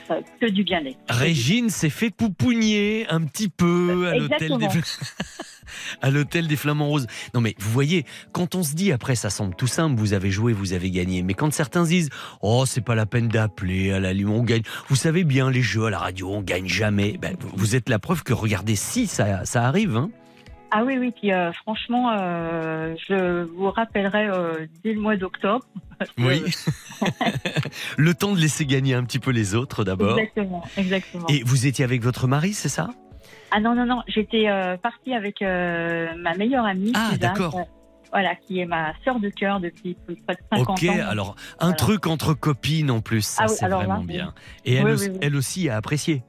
c'est 0.08 0.24
que 0.40 0.50
du 0.52 0.64
bien-être. 0.64 0.98
Régine 1.10 1.70
s'est 1.70 1.90
fait 1.90 2.10
poupougner 2.12 3.06
un 3.10 3.22
petit 3.22 3.50
peu 3.50 4.08
à 4.12 4.16
l'hôtel 4.16 4.58
des... 4.58 4.66
Exactement. 4.66 4.80
à 6.02 6.10
l'hôtel 6.12 6.48
des 6.48 6.56
Flamands 6.56 6.88
Roses. 6.88 7.08
Non 7.34 7.42
mais 7.42 7.56
vous 7.58 7.72
voyez, 7.72 8.06
quand 8.32 8.56
on 8.56 8.64
se 8.64 8.76
dit 8.76 8.92
après 8.92 9.16
ça 9.16 9.30
semble 9.30 9.56
tout 9.56 9.68
simple, 9.68 9.96
vous 10.00 10.14
avez 10.14 10.30
joué, 10.30 10.54
vous 10.54 10.74
avez 10.74 10.92
gagné. 10.92 11.24
Mais 11.24 11.34
quand 11.34 11.52
certains 11.54 11.84
disent 11.84 12.10
"Oh, 12.42 12.66
c'est 12.66 12.82
pas 12.82 12.96
la 12.96 13.06
peine 13.06 13.28
d'appeler 13.28 13.92
à 13.92 14.00
la 14.00 14.14
limite, 14.14 14.34
on 14.36 14.44
gagne." 14.54 14.64
Vous 14.88 14.96
savez 14.96 15.24
bien 15.24 15.50
les 15.50 15.62
jeux 15.62 15.86
à 15.86 15.90
la 15.90 16.00
radio, 16.00 16.30
on 16.32 16.42
gagne 16.42 16.68
jamais. 16.68 17.18
Ben, 17.22 17.36
vous- 17.40 17.76
êtes 17.76 17.90
la 17.90 18.00
preuve 18.00 18.24
que 18.24 18.34
regardez 18.34 18.76
si 18.76 19.08
ça 19.08 19.46
ça 19.46 19.64
arrive 19.66 19.96
hein. 19.98 20.10
Ah 20.76 20.84
oui, 20.84 20.98
oui, 20.98 21.12
puis 21.12 21.32
euh, 21.32 21.52
franchement, 21.54 22.12
euh, 22.20 22.96
je 23.08 23.44
vous 23.44 23.70
rappellerai 23.70 24.28
euh, 24.28 24.66
dès 24.84 24.94
le 24.94 25.00
mois 25.00 25.16
d'octobre. 25.16 25.64
Oui. 26.18 26.44
Le 27.98 28.14
temps 28.16 28.34
de 28.34 28.40
laisser 28.40 28.66
gagner 28.66 28.96
un 28.96 29.04
petit 29.04 29.20
peu 29.20 29.30
les 29.30 29.54
autres 29.54 29.84
d'abord. 29.84 30.18
Exactement, 30.18 30.64
exactement. 30.76 31.28
Et 31.30 31.44
vous 31.44 31.68
étiez 31.68 31.86
avec 31.86 32.02
votre 32.02 32.28
mari, 32.28 32.54
c'est 32.54 32.70
ça? 32.70 32.90
Ah 33.52 33.60
non, 33.60 33.76
non, 33.76 33.86
non, 33.86 34.02
j'étais 34.08 34.48
partie 34.82 35.14
avec 35.14 35.42
ma 35.42 36.36
meilleure 36.38 36.66
amie. 36.66 36.92
Ah, 36.96 37.18
d'accord. 37.20 37.68
Voilà, 38.14 38.36
qui 38.36 38.60
est 38.60 38.66
ma 38.66 38.94
sœur 39.04 39.20
de 39.20 39.28
cœur 39.30 39.60
depuis 39.60 39.96
plus 40.06 40.16
près 40.18 40.36
de 40.36 40.40
50 40.58 40.70
Ok, 40.84 40.90
ans. 40.90 41.10
alors 41.10 41.36
un 41.60 41.66
Voilà. 41.66 41.76
truc 41.76 42.08
entre 42.08 42.34
copines 42.36 42.92
en 42.92 43.02
plus, 43.02 43.24
ça 43.26 43.44
Ah 43.44 43.48
oui, 43.50 43.56
c'est 43.60 43.68
là, 43.68 43.76
vraiment 43.78 44.00
bien. 44.04 44.34
Et 44.66 44.76
elle, 44.76 44.86
Oui, 44.86 44.92
aussi, 44.92 45.08
oui, 45.10 45.14
oui. 45.16 45.20
elle 45.24 45.36
aussi 45.36 45.68
a 45.70 45.76
apprécié. 45.78 46.22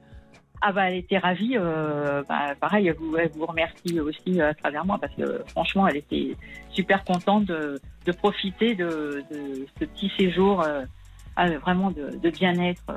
Ah 0.61 0.71
bah 0.71 0.89
elle 0.89 0.97
était 0.97 1.19
ravie. 1.19 1.57
euh, 1.57 2.23
bah, 2.27 2.55
pareil, 2.59 2.87
elle 2.87 2.95
vous, 2.95 3.15
elle 3.17 3.29
vous 3.35 3.45
remercie 3.45 3.99
aussi 3.99 4.41
euh, 4.41 4.49
à 4.49 4.53
travers 4.55 4.83
moi 4.83 4.97
parce 4.99 5.13
que 5.13 5.21
euh, 5.21 5.43
franchement, 5.49 5.87
elle 5.87 5.97
était 5.97 6.35
super 6.71 7.03
contente 7.03 7.45
de, 7.45 7.79
de 8.05 8.11
profiter 8.11 8.73
de, 8.73 9.23
de 9.31 9.67
ce 9.79 9.85
petit 9.85 10.11
séjour 10.17 10.61
euh, 10.61 10.83
ah, 11.35 11.49
vraiment 11.59 11.91
de, 11.91 12.17
de 12.17 12.29
bien-être, 12.31 12.81
euh, 12.89 12.93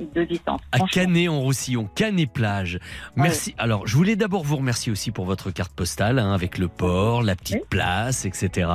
de 0.00 0.24
détente. 0.24 0.60
À. 0.72 0.78
Canet 0.90 1.28
en 1.28 1.40
Roussillon, 1.40 1.88
Canet 1.94 2.30
plage. 2.30 2.78
Merci. 3.16 3.54
Alors, 3.58 3.86
je 3.86 3.96
voulais 3.96 4.16
d'abord 4.16 4.44
vous 4.44 4.56
remercier 4.56 4.92
aussi 4.92 5.10
pour 5.10 5.24
votre 5.24 5.50
carte 5.50 5.72
postale 5.72 6.18
hein, 6.18 6.32
avec 6.32 6.58
le 6.58 6.68
port, 6.68 7.22
la 7.22 7.36
petite 7.36 7.66
place, 7.68 8.24
etc. 8.24 8.68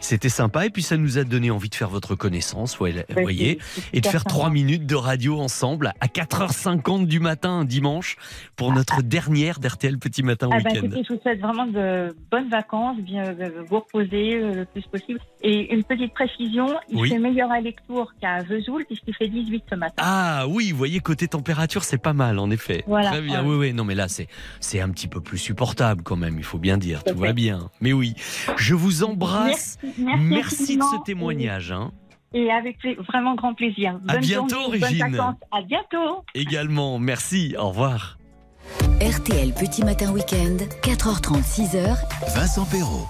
C'était 0.00 0.28
sympa 0.28 0.66
et 0.66 0.70
puis 0.70 0.82
ça 0.82 0.96
nous 0.96 1.18
a 1.18 1.24
donné 1.24 1.50
envie 1.50 1.68
de 1.68 1.74
faire 1.74 1.88
votre 1.88 2.14
connaissance, 2.14 2.76
vous 2.78 2.86
voyez, 3.22 3.58
et 3.92 4.00
de 4.00 4.06
faire 4.06 4.24
trois 4.24 4.50
minutes 4.50 4.86
de 4.86 4.94
radio 4.94 5.40
ensemble 5.40 5.92
à 6.00 6.06
4h50 6.06 7.06
du 7.06 7.20
matin 7.20 7.50
un 7.50 7.64
dimanche 7.64 8.16
pour 8.56 8.72
notre 8.72 9.02
dernière 9.16 9.58
d'RTL 9.58 9.98
Petit 9.98 10.22
Matin 10.22 10.48
Ah 10.52 10.58
bah, 10.60 10.70
Week-end. 10.72 10.88
je 11.08 11.14
vous 11.14 11.20
souhaite 11.20 11.40
vraiment 11.40 11.66
de 11.66 12.14
bonnes 12.30 12.48
vacances, 12.48 12.98
bien 12.98 13.24
euh, 13.24 13.62
vous 13.68 13.76
reposer 13.80 14.36
euh, 14.36 14.54
le 14.54 14.64
plus 14.64 14.82
possible. 14.82 15.20
Et 15.42 15.72
une 15.74 15.84
petite 15.84 16.12
précision, 16.14 16.66
il 16.88 17.06
fait 17.08 17.18
meilleur 17.18 17.50
à 17.50 17.60
Lectour 17.60 18.12
qu'à 18.20 18.42
Vesoul 18.42 18.84
puisqu'il 18.86 19.14
fait 19.14 19.28
18 19.28 19.64
ce 19.70 19.74
matin. 19.74 19.94
Ah 19.98 20.45
oui, 20.48 20.70
vous 20.72 20.78
voyez, 20.78 21.00
côté 21.00 21.28
température, 21.28 21.84
c'est 21.84 21.98
pas 21.98 22.12
mal, 22.12 22.38
en 22.38 22.50
effet. 22.50 22.84
Voilà, 22.86 23.10
Très 23.10 23.20
bien, 23.22 23.42
ouais. 23.42 23.50
oui, 23.50 23.56
oui. 23.56 23.72
Non, 23.72 23.84
mais 23.84 23.94
là, 23.94 24.08
c'est, 24.08 24.28
c'est 24.60 24.80
un 24.80 24.90
petit 24.90 25.08
peu 25.08 25.20
plus 25.20 25.38
supportable 25.38 26.02
quand 26.02 26.16
même, 26.16 26.36
il 26.38 26.44
faut 26.44 26.58
bien 26.58 26.78
dire. 26.78 27.02
Tout 27.04 27.16
va 27.16 27.32
bien. 27.32 27.70
Mais 27.80 27.92
oui, 27.92 28.14
je 28.56 28.74
vous 28.74 29.04
embrasse. 29.04 29.78
Merci, 29.98 30.22
merci 30.22 30.76
de 30.76 30.82
ce 30.82 31.02
témoignage. 31.04 31.72
hein. 31.72 31.92
Et 32.34 32.50
avec 32.50 32.76
vraiment 33.08 33.34
grand 33.34 33.54
plaisir. 33.54 33.98
À 34.08 34.14
Bonne 34.14 34.20
bientôt, 34.22 34.60
journée, 34.62 34.78
Régine. 34.84 35.02
À 35.52 35.62
bientôt. 35.62 36.24
Également, 36.34 36.98
merci. 36.98 37.54
Au 37.58 37.68
revoir. 37.68 38.18
RTL 39.00 39.52
Petit 39.54 39.84
Matin 39.84 40.10
Week-end, 40.12 40.56
4h30, 40.82 41.42
6h. 41.44 41.96
Vincent 42.34 42.64
Perrault. 42.66 43.06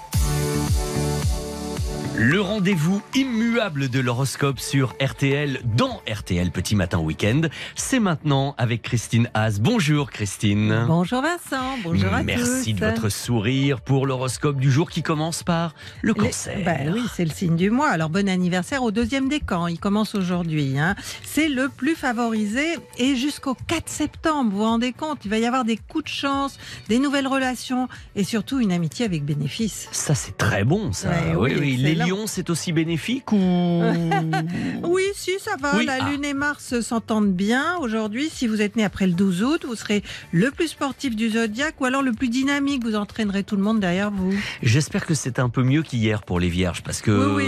Le 2.18 2.40
rendez-vous 2.40 3.02
immuable 3.14 3.90
de 3.90 4.00
l'horoscope 4.00 4.59
sur 4.59 4.94
RTL, 5.02 5.61
dans 5.76 6.00
RTL 6.11 6.50
Petit 6.50 6.74
Matin 6.74 6.98
Week-end, 6.98 7.42
c'est 7.74 8.00
maintenant 8.00 8.55
avec 8.57 8.81
Christine 8.81 9.29
Haas. 9.35 9.59
Bonjour 9.61 10.11
Christine. 10.11 10.85
Bonjour 10.87 11.20
Vincent, 11.20 11.76
bonjour 11.83 12.11
à 12.14 12.20
tous. 12.20 12.24
Merci 12.24 12.72
de 12.72 12.81
votre 12.87 13.11
sourire 13.11 13.83
pour 13.83 14.07
l'horoscope 14.07 14.59
du 14.59 14.70
jour 14.70 14.88
qui 14.88 15.02
commence 15.02 15.42
par 15.42 15.74
le 16.00 16.14
cancer. 16.14 16.59
bah 16.64 16.90
oui, 16.90 17.02
c'est 17.14 17.26
le 17.26 17.31
signe 17.33 17.55
du 17.55 17.68
mois. 17.70 17.90
Alors 17.90 18.09
bon 18.09 18.26
anniversaire 18.31 18.83
au 18.83 18.90
deuxième 18.92 19.29
décan. 19.29 19.66
Il 19.66 19.79
commence 19.79 20.14
aujourd'hui. 20.14 20.79
hein. 20.79 20.94
C'est 21.22 21.48
le 21.48 21.68
plus 21.68 21.96
favorisé 21.96 22.64
et 22.96 23.14
jusqu'au 23.16 23.55
4 23.66 23.90
septembre. 23.90 24.50
Vous 24.52 24.59
vous 24.59 24.64
rendez 24.64 24.92
compte 24.92 25.18
Il 25.26 25.31
va 25.31 25.38
y 25.38 25.44
avoir 25.44 25.64
des 25.66 25.76
coups 25.76 26.05
de 26.05 26.09
chance, 26.09 26.59
des 26.88 26.98
nouvelles 26.98 27.29
relations 27.29 27.88
et 28.14 28.24
surtout 28.24 28.59
une 28.59 28.72
amitié 28.72 29.05
avec 29.05 29.22
bénéfice. 29.22 29.88
Ça, 29.92 30.14
c'est 30.14 30.38
très 30.38 30.64
bon, 30.64 30.92
ça. 30.92 31.11
Ouais, 31.11 31.35
oui, 31.37 31.55
oui, 31.59 31.81
oui. 31.85 32.06
Lions, 32.07 32.27
c'est 32.27 32.51
aussi 32.51 32.73
bénéfique 32.73 33.33
ou. 33.33 33.37
Oui, 34.85 35.03
si, 35.14 35.33
ça 35.40 35.53
va. 35.61 35.77
Oui, 35.77 35.87
La 35.87 35.99
ah. 36.01 36.11
Lune 36.11 36.25
et 36.25 36.35
Mars 36.35 36.81
s'entendent 36.81 37.33
bien 37.33 37.77
aujourd'hui. 37.81 38.31
Si 38.33 38.47
vous 38.47 38.62
êtes 38.62 38.77
né 38.77 38.85
après 38.85 39.07
le 39.07 39.12
12 39.12 39.42
août, 39.42 39.64
vous 39.66 39.75
serez 39.75 40.03
le 40.33 40.51
plus 40.51 40.69
sportif 40.69 41.16
du 41.16 41.31
zodiaque 41.31 41.81
ou 41.81 41.85
alors 41.85 42.03
le 42.03 42.12
plus 42.12 42.29
dynamique. 42.29 42.85
Vous 42.85 42.97
entraînerez 42.97 43.42
tout 43.42 43.57
le 43.57 43.62
monde 43.62 43.81
derrière 43.81 44.11
vous. 44.11 44.35
J'espère 44.62 45.07
que 45.07 45.14
c'est 45.14 45.38
un 45.38 45.49
peu 45.49 45.62
mieux 45.62 45.83
qu'hier 45.83 46.23
pour 46.23 46.40
les 46.40 46.49
vierges 46.49 46.83
parce 46.83 47.01
que. 47.01 47.35
Oui, 47.37 47.45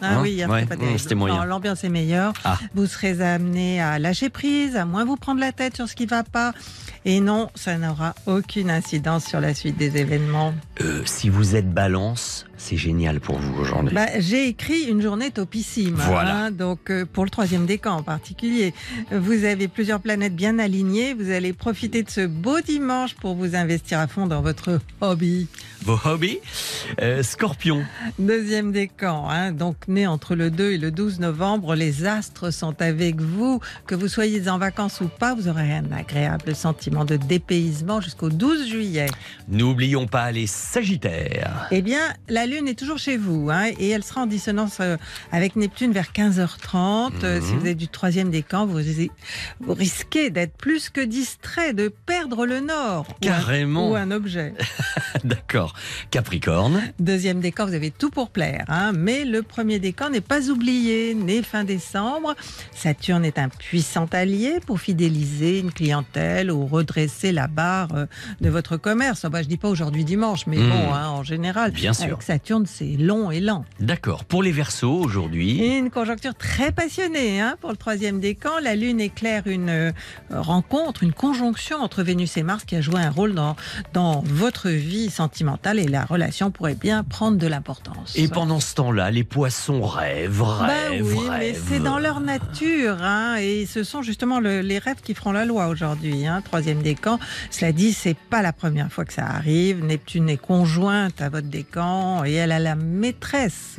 Ah 0.00 0.16
Hein 0.16 0.18
oui, 0.22 0.44
Ouais, 0.44 0.66
c'était 0.98 1.14
pas. 1.14 1.26
Non, 1.26 1.44
L'ambiance 1.44 1.84
est 1.84 1.88
meilleure. 1.88 2.32
Ah. 2.44 2.58
Vous 2.74 2.86
serez 2.86 3.20
amené 3.22 3.80
à 3.80 3.98
lâcher 3.98 4.28
prise, 4.28 4.76
à 4.76 4.84
moins 4.84 5.04
vous 5.04 5.16
prendre 5.16 5.40
la 5.40 5.52
tête 5.52 5.76
sur 5.76 5.88
ce 5.88 5.94
qui 5.94 6.06
va 6.06 6.24
pas. 6.24 6.52
Et 7.04 7.20
non, 7.20 7.50
ça 7.54 7.76
n'aura 7.76 8.14
aucune 8.26 8.70
incidence 8.70 9.26
sur 9.26 9.40
la 9.40 9.54
suite 9.54 9.76
des 9.76 9.98
événements. 9.98 10.54
Euh, 10.80 11.02
si 11.04 11.28
vous 11.28 11.54
êtes 11.54 11.70
balance, 11.70 12.46
c'est 12.64 12.76
génial 12.78 13.20
pour 13.20 13.38
vous 13.38 13.60
aujourd'hui 13.60 13.94
Bah, 13.94 14.06
J'ai 14.18 14.48
écrit 14.48 14.84
une 14.84 15.02
journée 15.02 15.30
topissime. 15.30 15.94
Voilà. 15.96 16.36
hein, 16.44 16.50
donc, 16.50 16.90
euh, 16.90 17.04
pour 17.04 17.24
le 17.24 17.30
troisième 17.30 17.66
décan 17.66 17.96
en 17.98 18.02
particulier. 18.02 18.72
Vous 19.12 19.44
avez 19.44 19.68
plusieurs 19.68 20.00
planètes 20.00 20.34
bien 20.34 20.58
alignées. 20.58 21.12
Vous 21.12 21.30
allez 21.30 21.52
profiter 21.52 22.02
de 22.02 22.08
ce 22.10 22.26
beau 22.26 22.60
dimanche 22.60 23.14
pour 23.14 23.34
vous 23.34 23.54
investir 23.54 23.98
à 23.98 24.06
fond 24.06 24.26
dans 24.26 24.40
votre 24.40 24.80
hobby. 25.02 25.46
Vos 25.82 25.98
hobbies 26.06 26.38
Euh, 27.02 27.22
Scorpion. 27.22 27.84
Deuxième 28.18 28.72
décan, 28.72 29.28
hein, 29.28 29.52
donc 29.52 29.76
né 29.86 30.06
entre 30.06 30.34
le 30.34 30.50
2 30.50 30.72
et 30.72 30.78
le 30.78 30.90
12 30.90 31.20
novembre, 31.20 31.74
les 31.74 32.06
astres 32.06 32.50
sont 32.50 32.80
avec 32.80 33.20
vous. 33.20 33.60
Que 33.86 33.94
vous 33.94 34.08
soyez 34.08 34.48
en 34.48 34.56
vacances 34.58 35.00
ou 35.02 35.08
pas, 35.08 35.34
vous 35.34 35.48
aurez 35.48 35.72
un 35.74 35.92
agréable 35.92 36.54
sentiment 36.54 37.04
de 37.04 37.16
dépaysement 37.16 38.00
jusqu'au 38.00 38.30
12 38.30 38.68
juillet. 38.68 39.06
N'oublions 39.48 40.06
pas 40.06 40.32
les 40.32 40.46
Sagittaires. 40.46 41.66
Eh 41.70 41.82
bien, 41.82 42.00
la 42.28 42.46
Lune 42.46 42.53
est 42.66 42.78
toujours 42.78 42.98
chez 42.98 43.16
vous 43.16 43.50
hein, 43.50 43.66
et 43.78 43.90
elle 43.90 44.02
sera 44.04 44.22
en 44.22 44.26
dissonance 44.26 44.78
euh, 44.80 44.96
avec 45.32 45.56
Neptune 45.56 45.92
vers 45.92 46.12
15h30. 46.12 47.12
Euh, 47.24 47.40
Si 47.40 47.52
Mhm. 47.52 47.58
vous 47.60 47.66
êtes 47.66 47.76
du 47.76 47.88
troisième 47.88 48.30
décan, 48.30 48.66
vous, 48.66 48.78
vous 49.60 49.74
risquez 49.74 50.30
d'être 50.30 50.56
plus 50.56 50.88
que 50.90 51.00
distrait, 51.00 51.72
de 51.72 51.88
perdre 52.06 52.46
le 52.46 52.60
nord. 52.60 53.06
ou 53.10 53.26
un- 53.26 53.28
Carrément. 53.28 53.90
Ou 53.90 53.96
un 53.96 54.10
objet. 54.10 54.54
D'accord. 55.24 55.74
Capricorne. 56.10 56.82
Deuxième 56.98 57.40
décan, 57.40 57.66
vous 57.66 57.74
avez 57.74 57.90
tout 57.90 58.10
pour 58.10 58.30
plaire. 58.30 58.64
hein, 58.68 58.92
mais 58.94 59.24
le 59.24 59.42
premier 59.42 59.78
décan 59.78 60.10
n'est 60.10 60.20
pas 60.20 60.48
oublié. 60.50 61.14
Né 61.14 61.42
fin 61.42 61.64
décembre, 61.64 62.34
Saturne 62.74 63.24
est 63.24 63.38
un 63.38 63.48
puissant 63.48 64.06
allié 64.12 64.58
pour 64.66 64.80
fidéliser 64.80 65.58
une 65.60 65.72
clientèle 65.72 66.50
ou 66.50 66.66
redresser 66.66 67.32
la 67.32 67.46
barre 67.46 67.94
euh, 67.94 68.06
de 68.40 68.48
votre 68.48 68.76
commerce. 68.76 69.26
Bah, 69.26 69.42
je 69.42 69.48
dis 69.48 69.56
pas 69.56 69.68
aujourd'hui 69.68 70.04
dimanche, 70.04 70.46
mais 70.46 70.56
Hmm. 70.58 70.70
bon, 70.70 70.92
hein, 70.94 71.08
en 71.08 71.22
général. 71.22 71.70
Bien 71.72 71.92
sûr. 71.92 72.04
Avec 72.04 72.22
Saturne, 72.44 72.66
c'est 72.66 72.96
long 72.98 73.30
et 73.30 73.40
lent. 73.40 73.64
D'accord. 73.80 74.26
Pour 74.26 74.42
les 74.42 74.52
Verseaux 74.52 74.92
aujourd'hui. 75.00 75.78
Une 75.78 75.88
conjoncture 75.88 76.34
très 76.34 76.72
passionnée 76.72 77.40
hein, 77.40 77.56
pour 77.58 77.70
le 77.70 77.76
troisième 77.78 78.20
décan. 78.20 78.50
La 78.62 78.76
Lune 78.76 79.00
éclaire 79.00 79.44
une 79.46 79.70
euh, 79.70 79.92
rencontre, 80.30 81.02
une 81.04 81.14
conjonction 81.14 81.78
entre 81.78 82.02
Vénus 82.02 82.36
et 82.36 82.42
Mars 82.42 82.64
qui 82.66 82.76
a 82.76 82.82
joué 82.82 83.00
un 83.00 83.08
rôle 83.08 83.32
dans, 83.32 83.56
dans 83.94 84.22
votre 84.26 84.68
vie 84.68 85.08
sentimentale 85.08 85.78
et 85.78 85.86
la 85.88 86.04
relation 86.04 86.50
pourrait 86.50 86.74
bien 86.74 87.02
prendre 87.02 87.38
de 87.38 87.46
l'importance. 87.46 88.12
Et 88.14 88.28
pendant 88.28 88.60
ce 88.60 88.74
temps-là, 88.74 89.10
les 89.10 89.24
poissons 89.24 89.80
rêvent, 89.80 90.40
Bah 90.42 90.66
rêvent, 90.90 91.16
oui, 91.16 91.24
mais 91.38 91.54
c'est 91.54 91.78
dans 91.80 91.98
leur 91.98 92.20
nature, 92.20 92.98
hein, 93.00 93.36
et 93.40 93.64
ce 93.64 93.84
sont 93.84 94.02
justement 94.02 94.38
le- 94.38 94.60
les 94.60 94.78
rêves 94.78 95.00
qui 95.02 95.14
feront 95.14 95.32
la 95.32 95.46
loi 95.46 95.68
aujourd'hui. 95.68 96.26
Hein, 96.26 96.42
troisième 96.44 96.82
décan, 96.82 97.18
cela 97.50 97.72
dit, 97.72 97.94
c'est 97.94 98.18
pas 98.18 98.42
la 98.42 98.52
première 98.52 98.92
fois 98.92 99.06
que 99.06 99.14
ça 99.14 99.24
arrive. 99.24 99.82
Neptune 99.82 100.28
est 100.28 100.36
conjointe 100.36 101.22
à 101.22 101.30
votre 101.30 101.48
décan 101.48 102.22
et 102.24 102.33
elle 102.34 102.52
a 102.52 102.58
la 102.58 102.74
maîtresse 102.74 103.78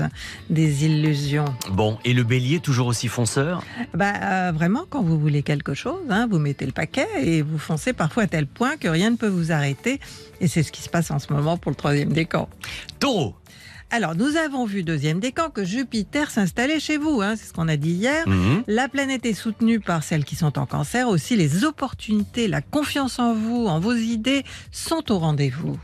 des 0.50 0.86
illusions. 0.86 1.46
Bon, 1.72 1.98
et 2.06 2.14
le 2.14 2.24
bélier 2.24 2.60
toujours 2.60 2.88
aussi 2.88 3.08
fonceur? 3.08 3.64
Bah 3.94 4.14
euh, 4.22 4.52
vraiment, 4.54 4.86
quand 4.90 5.02
vous 5.02 5.20
voulez 5.20 5.44
quelque 5.44 5.74
chose, 5.74 6.02
hein, 6.10 6.28
vous 6.30 6.40
mettez 6.40 6.66
le 6.66 6.72
paquet 6.72 7.08
et 7.22 7.42
vous 7.42 7.58
foncez 7.58 7.94
parfois 7.94 8.24
à 8.24 8.28
tel 8.28 8.48
point 8.48 8.78
que 8.78 8.88
rien 8.88 9.12
ne 9.12 9.16
peut 9.16 9.28
vous 9.28 9.52
arrêter. 9.52 10.00
Et 10.42 10.48
c'est 10.48 10.64
ce 10.64 10.72
qui 10.72 10.82
se 10.82 10.90
passe 10.90 11.12
en 11.12 11.20
ce 11.20 11.32
moment 11.32 11.58
pour 11.58 11.72
le 11.72 11.76
troisième 11.76 12.12
décan. 12.12 12.50
Taureau 13.00 13.36
Alors, 13.92 14.16
nous 14.16 14.36
avons 14.36 14.66
vu, 14.66 14.84
deuxième 14.84 15.20
décan, 15.20 15.50
que 15.50 15.64
Jupiter 15.64 16.30
s'installait 16.32 16.80
chez 16.80 16.98
vous. 16.98 17.22
hein, 17.22 17.36
c'est 17.38 17.46
ce 17.46 17.54
qu'on 17.54 17.68
a 17.68 17.78
dit 17.78 17.92
hier. 17.92 18.28
Mhm. 18.28 18.64
La 18.68 18.90
planète 18.90 19.26
est 19.26 19.34
soutenue 19.34 19.80
par 19.80 20.04
celles 20.04 20.26
qui 20.26 20.36
sont 20.36 20.58
en 20.60 20.66
cancer. 20.66 21.08
Aussi, 21.08 21.38
les 21.38 21.64
opportunités, 21.64 22.48
la 22.48 22.62
confiance 22.62 23.20
en 23.20 23.34
vous, 23.34 23.68
en 23.68 23.80
vos 23.80 23.94
idées, 23.94 24.44
sont 24.72 25.12
au 25.12 25.20
rendez-vous. 25.20 25.78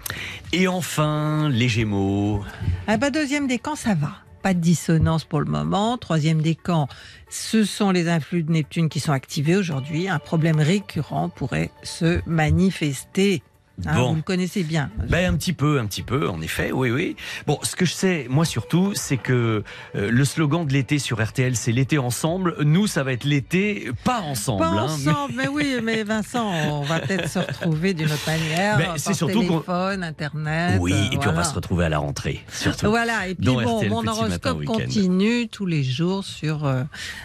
Et 0.52 0.68
enfin, 0.68 1.48
les 1.50 1.70
gémeaux. 1.70 2.44
Ah 2.88 2.98
bah, 2.98 3.12
deuxième 3.12 3.48
décan, 3.48 3.76
ça 3.76 3.94
va. 3.94 4.12
Pas 4.42 4.56
de 4.56 4.60
dissonance 4.60 5.24
pour 5.24 5.40
le 5.40 5.46
moment. 5.46 5.98
Troisième 6.00 6.42
décan, 6.42 6.88
ce 7.30 7.64
sont 7.64 7.92
les 7.92 8.10
influx 8.10 8.42
de 8.42 8.52
Neptune 8.52 8.90
qui 8.90 9.00
sont 9.00 9.12
activés 9.12 9.56
aujourd'hui. 9.56 10.10
Un 10.10 10.18
problème 10.18 10.60
récurrent 10.60 11.30
pourrait 11.30 11.70
se 11.84 12.20
manifester. 12.26 13.44
Hein, 13.86 13.96
Bon. 13.96 14.10
Vous 14.10 14.16
le 14.16 14.22
connaissez 14.22 14.64
bien. 14.64 14.90
Ben 15.10 15.34
un 15.34 15.38
petit 15.38 15.54
peu, 15.54 15.80
un 15.80 15.86
petit 15.86 16.04
peu, 16.04 16.30
en 16.30 16.42
effet, 16.42 16.72
oui, 16.72 16.92
oui. 16.92 17.16
Bon, 17.48 17.60
ce 17.64 17.76
que 17.76 17.86
je 17.86 17.94
sais, 17.94 18.28
moi 18.30 18.46
surtout, 18.46 18.94
c'est 18.96 19.18
que 19.18 19.64
euh, 19.96 20.12
le 20.12 20.26
slogan 20.26 20.66
de 20.66 20.74
l'été 20.74 21.00
sur 21.00 21.24
RTL, 21.24 21.56
c'est 21.56 21.72
l'été 21.72 21.98
ensemble. 21.98 22.56
Nous, 22.62 22.88
ça 22.88 23.04
va 23.04 23.14
être 23.14 23.24
l'été 23.24 23.92
pas 24.04 24.22
ensemble. 24.22 24.62
Pas 24.62 24.68
hein. 24.70 24.84
ensemble, 24.86 25.34
mais 25.36 25.48
oui, 25.48 25.76
mais 25.84 26.04
Vincent, 26.12 26.52
on 26.52 26.82
va 26.82 27.00
peut-être 27.00 27.30
se 27.30 27.40
retrouver 27.40 27.94
d'une 27.94 28.12
autre 28.12 28.28
manière. 28.28 28.78
Ben, 28.78 28.94
c'est 28.98 29.14
surtout 29.14 29.42
téléphone, 29.42 30.04
internet. 30.04 30.80
Oui, 30.80 30.94
euh, 30.94 31.12
et 31.12 31.18
puis 31.18 31.30
on 31.30 31.34
va 31.34 31.44
se 31.44 31.54
retrouver 31.54 31.86
à 31.86 31.90
la 31.90 32.00
rentrée, 32.00 32.44
surtout. 32.52 32.90
Voilà, 32.90 33.28
et 33.28 33.36
puis 33.36 33.46
Dans 33.46 33.62
bon, 33.62 33.78
RTL 33.78 33.90
mon 33.90 34.08
horoscope 34.08 34.66
continue 34.66 35.48
tous 35.48 35.66
les 35.66 35.84
jours 35.84 36.24
sur, 36.24 36.66
euh, 36.66 36.84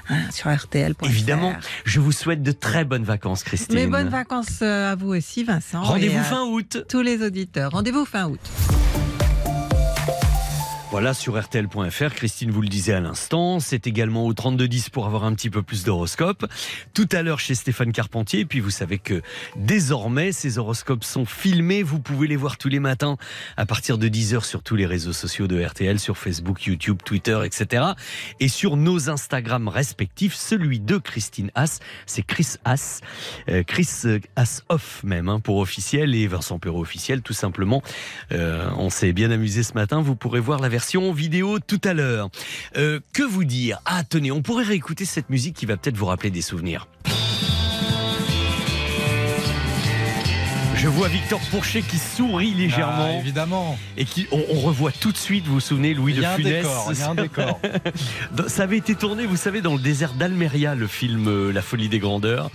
hein, 0.09 0.21
sur 0.31 0.55
RTL. 0.55 0.95
Évidemment, 1.05 1.55
je 1.85 2.01
vous 2.01 2.13
souhaite 2.13 2.43
de 2.43 2.53
très 2.53 2.85
bonnes 2.85 3.05
vacances, 3.05 3.43
Christine. 3.43 3.75
Mais 3.75 3.87
bonnes 3.87 4.09
vacances 4.09 4.61
euh, 4.63 4.93
à 4.93 4.95
vous 4.95 5.15
aussi, 5.15 5.45
Vincent. 5.45 5.83
Rendez-vous 5.83 6.23
fin 6.23 6.46
Tous 6.89 7.01
les 7.01 7.23
auditeurs. 7.23 7.73
Rendez-vous 7.73 8.05
fin 8.05 8.29
août. 8.29 8.41
Voilà 10.97 11.13
sur 11.13 11.39
RTL.fr, 11.39 12.15
Christine 12.15 12.51
vous 12.51 12.63
le 12.63 12.69
disait 12.69 12.95
à 12.95 13.01
l'instant, 13.01 13.61
c'est 13.61 13.87
également 13.87 14.25
au 14.25 14.33
3210 14.33 14.89
pour 14.89 15.05
avoir 15.05 15.25
un 15.25 15.35
petit 15.35 15.51
peu 15.51 15.63
plus 15.63 15.85
d'horoscopes. 15.85 16.47
Tout 16.95 17.07
à 17.13 17.21
l'heure 17.21 17.39
chez 17.39 17.55
Stéphane 17.55 17.93
Carpentier, 17.93 18.41
et 18.41 18.45
puis 18.47 18.61
vous 18.61 18.71
savez 18.71 18.97
que 18.97 19.21
désormais 19.57 20.33
ces 20.33 20.57
horoscopes 20.57 21.05
sont 21.05 21.27
filmés, 21.27 21.83
vous 21.83 22.01
pouvez 22.01 22.27
les 22.27 22.37
voir 22.37 22.57
tous 22.57 22.71
les 22.71 22.81
matins 22.81 23.19
à 23.59 23.67
partir 23.67 23.99
de 23.99 24.09
10h 24.09 24.43
sur 24.43 24.63
tous 24.63 24.75
les 24.75 24.87
réseaux 24.87 25.13
sociaux 25.13 25.47
de 25.47 25.63
RTL, 25.63 26.01
sur 26.01 26.17
Facebook, 26.17 26.65
YouTube, 26.65 26.97
Twitter, 27.05 27.41
etc. 27.45 27.85
Et 28.41 28.49
sur 28.49 28.79
nos 28.79 29.11
Instagram 29.11 29.69
respectifs, 29.69 30.35
celui 30.35 30.81
de 30.81 30.97
Christine 30.97 31.51
Haas, 31.55 31.81
c'est 32.07 32.23
Chris 32.23 32.55
Haas, 32.65 33.03
euh, 33.51 33.63
Chris 33.65 33.91
euh, 34.07 34.19
Haas 34.35 34.63
off 34.71 35.03
même 35.05 35.29
hein, 35.29 35.41
pour 35.41 35.59
officiel 35.59 36.15
et 36.15 36.27
Vincent 36.27 36.59
Perrault 36.59 36.81
officiel 36.81 37.21
tout 37.21 37.35
simplement. 37.35 37.83
Euh, 38.33 38.71
on 38.79 38.89
s'est 38.89 39.13
bien 39.13 39.31
amusé 39.31 39.63
ce 39.63 39.75
matin, 39.75 40.01
vous 40.01 40.17
pourrez 40.17 40.41
voir 40.41 40.59
la 40.59 40.71
version 40.71 40.86
vidéo 41.13 41.59
tout 41.59 41.81
à 41.85 41.95
l'heure. 41.95 42.31
Euh, 42.77 43.01
que 43.13 43.23
vous 43.23 43.45
dire? 43.45 43.81
Ah 43.85 44.05
tenez, 44.05 44.31
on 44.31 44.43
pourrait 44.43 44.65
réécouter 44.65 45.05
cette 45.05 45.31
musique 45.31 45.57
qui 45.57 45.67
va 45.67 45.77
peut-être 45.77 45.97
vous 45.97 46.07
rappeler 46.07 46.31
des 46.31 46.43
souvenirs. 46.43 46.87
Je 50.87 50.91
vois 50.93 51.09
Victor 51.09 51.41
Pourchet 51.51 51.83
qui 51.83 51.99
sourit 51.99 52.55
légèrement. 52.55 53.09
Ah, 53.17 53.19
évidemment. 53.19 53.77
Et 53.97 54.05
qui, 54.05 54.29
on, 54.31 54.41
on 54.53 54.61
revoit 54.61 54.93
tout 54.93 55.11
de 55.11 55.17
suite, 55.17 55.45
vous 55.45 55.55
vous 55.55 55.61
souvenez, 55.61 55.95
Louis 55.95 56.15
de 56.15 56.23
Funès. 56.23 56.65
il 56.93 56.97
y 56.97 57.03
a 57.03 57.11
un 57.11 57.17
décor. 57.17 57.59
Ça 58.47 58.63
avait 58.63 58.77
été 58.77 58.95
tourné, 58.95 59.27
vous 59.27 59.35
savez, 59.35 59.63
dans 59.63 59.75
le 59.75 59.81
désert 59.81 60.13
d'Almeria, 60.13 60.77
le 60.77 60.87
film 60.87 61.27
euh, 61.27 61.53
La 61.53 61.61
folie 61.61 61.89
des 61.89 61.99
grandeurs. 61.99 62.53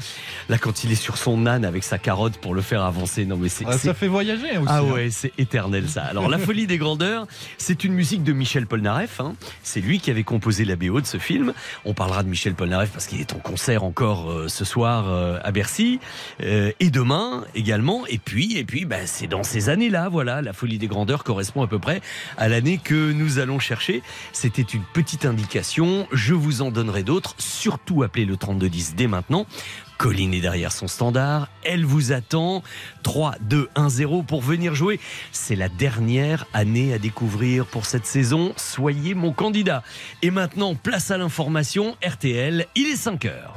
Là, 0.48 0.58
quand 0.58 0.86
il 0.86 0.94
est 0.94 0.96
sur 0.96 1.18
son 1.18 1.46
âne 1.46 1.66
avec 1.66 1.84
sa 1.84 1.98
carotte 1.98 2.38
pour 2.38 2.56
le 2.56 2.62
faire 2.62 2.84
avancer. 2.84 3.26
Non, 3.26 3.36
mais 3.36 3.50
c'est. 3.50 3.66
Ah, 3.68 3.78
ça 3.78 3.94
fait 3.94 4.08
voyager 4.08 4.58
aussi. 4.58 4.68
Ah 4.70 4.78
hein. 4.78 4.84
ouais, 4.84 5.10
c'est 5.12 5.34
éternel 5.38 5.90
ça. 5.90 6.04
Alors 6.04 6.30
La 6.30 6.38
folie 6.38 6.68
des 6.68 6.78
grandeurs, 6.78 7.28
c'est 7.58 7.84
une 7.84 7.92
musique 7.92 8.24
de 8.24 8.32
Michel 8.32 8.66
Polnareff. 8.66 9.20
hein. 9.20 9.36
C'est 9.62 9.82
lui 9.82 10.00
qui 10.00 10.10
avait 10.10 10.24
composé 10.24 10.64
la 10.64 10.78
BO 10.78 11.02
de 11.02 11.06
ce 11.06 11.18
film. 11.18 11.52
On 11.84 11.94
parlera 11.94 12.24
de 12.24 12.30
Michel 12.30 12.54
Polnareff 12.54 12.92
parce 12.92 13.08
qu'il 13.08 13.20
est 13.20 13.34
en 13.34 13.40
concert 13.40 13.84
encore 13.84 14.32
euh, 14.32 14.48
ce 14.48 14.64
soir 14.64 15.10
euh, 15.10 15.38
à 15.44 15.52
Bercy 15.52 16.00
Euh, 16.42 16.72
et 16.80 16.92
demain 16.92 17.44
également. 17.56 18.06
Et 18.08 18.21
puis, 18.24 18.58
et 18.58 18.64
puis, 18.64 18.86
bah, 18.86 19.06
c'est 19.06 19.28
dans 19.28 19.44
ces 19.44 19.70
années-là, 19.70 20.10
voilà, 20.10 20.42
La 20.42 20.54
folie 20.54 20.78
des 20.78 20.88
grandeurs 20.88 21.24
correspond 21.24 21.62
à 21.64 21.68
peu 21.68 21.80
près 21.80 22.02
à 22.38 22.48
l'année 22.48 22.80
que 22.84 23.12
nous 23.12 23.40
allons 23.40 23.60
chercher. 23.60 24.02
C'était 24.34 24.62
une 24.62 24.84
petite 24.94 25.26
indication. 25.26 26.08
Je 26.12 26.34
vous 26.34 26.62
en 26.62 26.72
donnerai 26.72 27.04
d'autres. 27.04 27.36
Surtout 27.38 28.04
appelez 28.04 28.26
le 28.26 28.38
3210 28.38 28.96
dès 28.96 29.08
maintenant. 29.08 29.46
Colline 29.98 30.34
est 30.34 30.42
derrière 30.42 30.72
son 30.72 30.88
standard. 30.88 31.48
Elle 31.64 31.86
vous 31.86 32.12
attend. 32.12 32.64
3, 33.04 33.36
2, 33.42 33.70
1, 33.76 33.90
0 33.90 34.24
pour 34.24 34.42
venir 34.42 34.74
jouer. 34.74 35.00
C'est 35.32 35.56
la 35.56 35.70
dernière 35.70 36.48
année 36.54 36.92
à 36.94 36.98
découvrir 36.98 37.68
pour 37.68 37.86
cette 37.86 38.08
saison. 38.08 38.54
Soyez 38.58 39.14
mon 39.14 39.32
candidat. 39.32 39.84
Et 40.24 40.32
maintenant, 40.32 40.74
place 40.74 41.12
à 41.12 41.18
l'information. 41.18 41.96
RTL, 42.04 42.66
il 42.76 42.88
est 42.88 42.96
5 42.96 43.26
heures. 43.26 43.54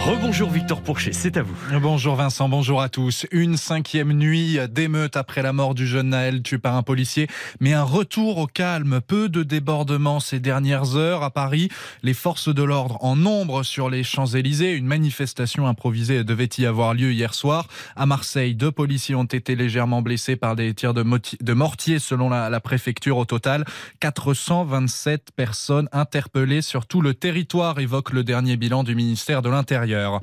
Rebonjour 0.00 0.48
Victor 0.48 0.80
Pourchet, 0.80 1.12
c'est 1.12 1.36
à 1.36 1.42
vous. 1.42 1.54
Bonjour 1.78 2.16
Vincent, 2.16 2.48
bonjour 2.48 2.80
à 2.80 2.88
tous. 2.88 3.26
Une 3.32 3.58
cinquième 3.58 4.14
nuit 4.14 4.58
d'émeute 4.70 5.14
après 5.14 5.42
la 5.42 5.52
mort 5.52 5.74
du 5.74 5.86
jeune 5.86 6.08
Naël 6.08 6.42
tué 6.42 6.56
par 6.56 6.74
un 6.74 6.82
policier, 6.82 7.28
mais 7.60 7.74
un 7.74 7.82
retour 7.82 8.38
au 8.38 8.46
calme. 8.46 9.02
Peu 9.06 9.28
de 9.28 9.42
débordements 9.42 10.18
ces 10.18 10.40
dernières 10.40 10.96
heures 10.96 11.22
à 11.22 11.30
Paris. 11.30 11.68
Les 12.02 12.14
forces 12.14 12.52
de 12.52 12.62
l'ordre 12.62 12.96
en 13.04 13.14
nombre 13.14 13.62
sur 13.62 13.90
les 13.90 14.02
Champs-Élysées. 14.02 14.72
Une 14.72 14.86
manifestation 14.86 15.66
improvisée 15.66 16.24
devait 16.24 16.48
y 16.56 16.64
avoir 16.64 16.94
lieu 16.94 17.12
hier 17.12 17.34
soir. 17.34 17.68
À 17.94 18.06
Marseille, 18.06 18.54
deux 18.54 18.72
policiers 18.72 19.14
ont 19.14 19.24
été 19.24 19.54
légèrement 19.54 20.00
blessés 20.00 20.36
par 20.36 20.56
des 20.56 20.72
tirs 20.72 20.94
de, 20.94 21.52
mortier 21.52 21.98
selon 21.98 22.30
la, 22.30 22.48
la 22.48 22.60
préfecture. 22.60 23.18
Au 23.18 23.26
total, 23.26 23.66
427 24.00 25.28
personnes 25.36 25.90
interpellées 25.92 26.62
sur 26.62 26.86
tout 26.86 27.02
le 27.02 27.12
territoire, 27.12 27.78
évoque 27.80 28.12
le 28.12 28.24
dernier 28.24 28.56
bilan 28.56 28.82
du 28.82 28.94
ministère 28.94 29.42
de 29.42 29.50
l'Intérieur 29.50 29.89
extérieure. 29.90 30.20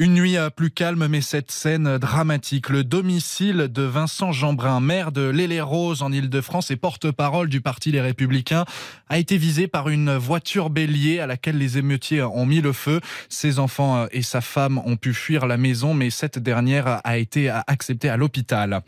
Une 0.00 0.14
nuit 0.14 0.36
euh, 0.36 0.48
plus 0.48 0.70
calme, 0.70 1.08
mais 1.08 1.20
cette 1.20 1.50
scène 1.50 1.98
dramatique. 1.98 2.68
Le 2.68 2.84
domicile 2.84 3.66
de 3.68 3.82
Vincent 3.82 4.30
Jeanbrun, 4.30 4.78
maire 4.78 5.10
de 5.10 5.28
l'Île-et-Rose 5.28 6.02
en 6.02 6.12
Ile-de-France 6.12 6.70
et 6.70 6.76
porte-parole 6.76 7.48
du 7.48 7.60
Parti 7.60 7.90
Les 7.90 8.00
Républicains, 8.00 8.64
a 9.08 9.18
été 9.18 9.36
visé 9.36 9.66
par 9.66 9.88
une 9.88 10.14
voiture 10.16 10.70
bélier 10.70 11.18
à 11.18 11.26
laquelle 11.26 11.58
les 11.58 11.78
émeutiers 11.78 12.22
ont 12.22 12.46
mis 12.46 12.60
le 12.60 12.72
feu. 12.72 13.00
Ses 13.28 13.58
enfants 13.58 14.04
euh, 14.04 14.06
et 14.12 14.22
sa 14.22 14.40
femme 14.40 14.80
ont 14.84 14.94
pu 14.94 15.12
fuir 15.12 15.48
la 15.48 15.56
maison, 15.56 15.94
mais 15.94 16.10
cette 16.10 16.38
dernière 16.38 17.00
a 17.02 17.18
été 17.18 17.50
acceptée 17.66 18.08
à 18.08 18.16
l'hôpital. 18.16 18.82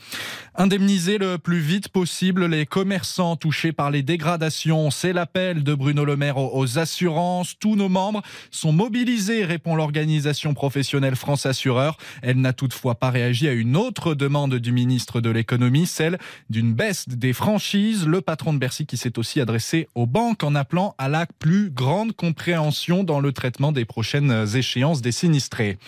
Indemniser 0.55 1.19
le 1.19 1.39
plus 1.39 1.59
vite 1.59 1.89
possible 1.89 2.47
les 2.47 2.67
commerçants 2.67 3.35
touchés 3.35 3.73
par 3.73 3.91
les 3.91 4.05
dégradations, 4.05 4.93
c'est 4.93 5.13
l'appel 5.13 5.65
de 5.65 5.75
Bruno 5.75 6.05
Le 6.05 6.15
Maire 6.15 6.37
aux 6.37 6.79
assurances. 6.79 7.59
Tous 7.59 7.75
nos 7.75 7.89
membres 7.89 8.23
sont 8.53 8.71
mobilisés, 8.71 9.45
répond 9.45 9.75
l'organisation 9.75 10.55
professionnelle 10.55 11.00
France 11.17 11.47
Assureur. 11.47 11.97
Elle 12.23 12.41
n'a 12.41 12.53
toutefois 12.53 12.95
pas 12.95 13.11
réagi 13.11 13.49
à 13.49 13.53
une 13.53 13.77
autre 13.77 14.15
demande 14.15 14.55
du 14.57 14.73
ministre 14.73 15.21
de 15.21 15.31
l'économie, 15.31 15.87
celle 15.87 16.19
d'une 16.49 16.73
baisse 16.73 17.09
des 17.09 17.33
franchises. 17.33 18.07
Le 18.07 18.21
patron 18.21 18.53
de 18.53 18.59
Bercy 18.59 18.87
qui 18.87 18.97
s'est 18.97 19.19
aussi 19.19 19.41
adressé 19.41 19.89
aux 19.95 20.07
banques 20.07 20.43
en 20.43 20.55
appelant 20.55 20.95
à 20.99 21.09
la 21.09 21.27
plus 21.27 21.71
grande 21.71 22.13
compréhension 22.15 23.05
dans 23.05 23.21
le 23.21 23.33
traitement 23.33 23.73
des 23.73 23.85
prochaines 23.85 24.47
échéances 24.55 25.03
des 25.03 25.13
sinistrés. 25.13 25.79